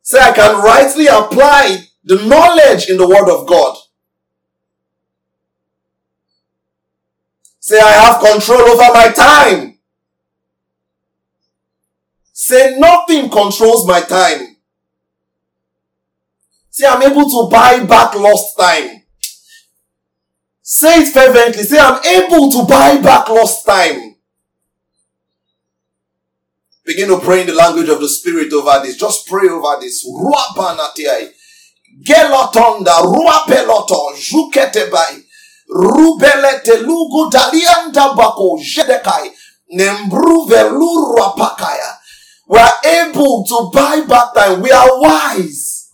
Say, 0.04 0.20
I 0.20 0.34
can 0.34 0.64
rightly 0.64 1.08
apply 1.08 1.84
the 2.04 2.26
knowledge 2.28 2.90
in 2.90 2.98
the 2.98 3.08
Word 3.08 3.30
of 3.30 3.48
God. 3.48 3.78
Say, 7.62 7.80
I 7.80 7.92
have 7.92 8.20
control 8.20 8.60
over 8.60 8.92
my 8.92 9.10
time. 9.16 9.78
Say, 12.34 12.76
nothing 12.80 13.30
controls 13.30 13.86
my 13.86 14.02
time. 14.02 14.58
Say, 16.72 16.88
I'm 16.88 17.04
able 17.04 17.30
to 17.30 17.50
buy 17.52 17.84
back 17.86 18.16
lost 18.16 18.58
time. 18.58 19.04
Say 20.64 21.04
it 21.04 21.14
fervently. 21.14 21.62
Say, 21.62 21.78
I'm 21.80 22.04
able 22.04 22.52
to 22.52 22.64
buy 22.64 22.98
back 22.98 23.30
lost 23.30 23.64
time. 23.64 24.16
Begin 26.84 27.10
to 27.10 27.20
pray 27.20 27.42
in 27.42 27.48
the 27.48 27.54
language 27.54 27.90
of 27.90 28.02
the 28.02 28.10
Spirit 28.10 28.52
over 28.54 28.82
this. 28.84 28.98
Just 28.98 29.28
pray 29.28 29.48
over 29.48 29.80
this. 29.80 30.04
Juketebai, 34.16 35.21
rubelete 35.72 36.78
lugu 36.78 37.30
dalianda 37.32 38.14
bako, 38.14 38.60
jedekai, 38.60 39.32
nembruve 39.72 40.64
luruapakaya. 40.70 41.98
We 42.48 42.60
are 42.60 42.74
able 42.84 43.46
to 43.48 43.72
buy 43.74 44.02
back 44.02 44.34
time. 44.34 44.62
We 44.62 44.72
are 44.72 45.00
wise. 45.00 45.90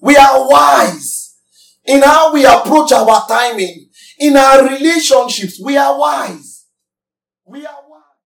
We 0.00 0.16
are 0.16 0.48
wise. 0.48 1.36
In 1.86 2.02
how 2.02 2.32
we 2.34 2.44
approach 2.44 2.90
our 2.92 3.24
timing, 3.28 3.90
in 4.18 4.36
our 4.36 4.66
relationships, 4.68 5.60
we 5.62 5.76
are 5.76 5.96
wise. 5.98 6.64
We 7.46 7.64
are 7.64 7.83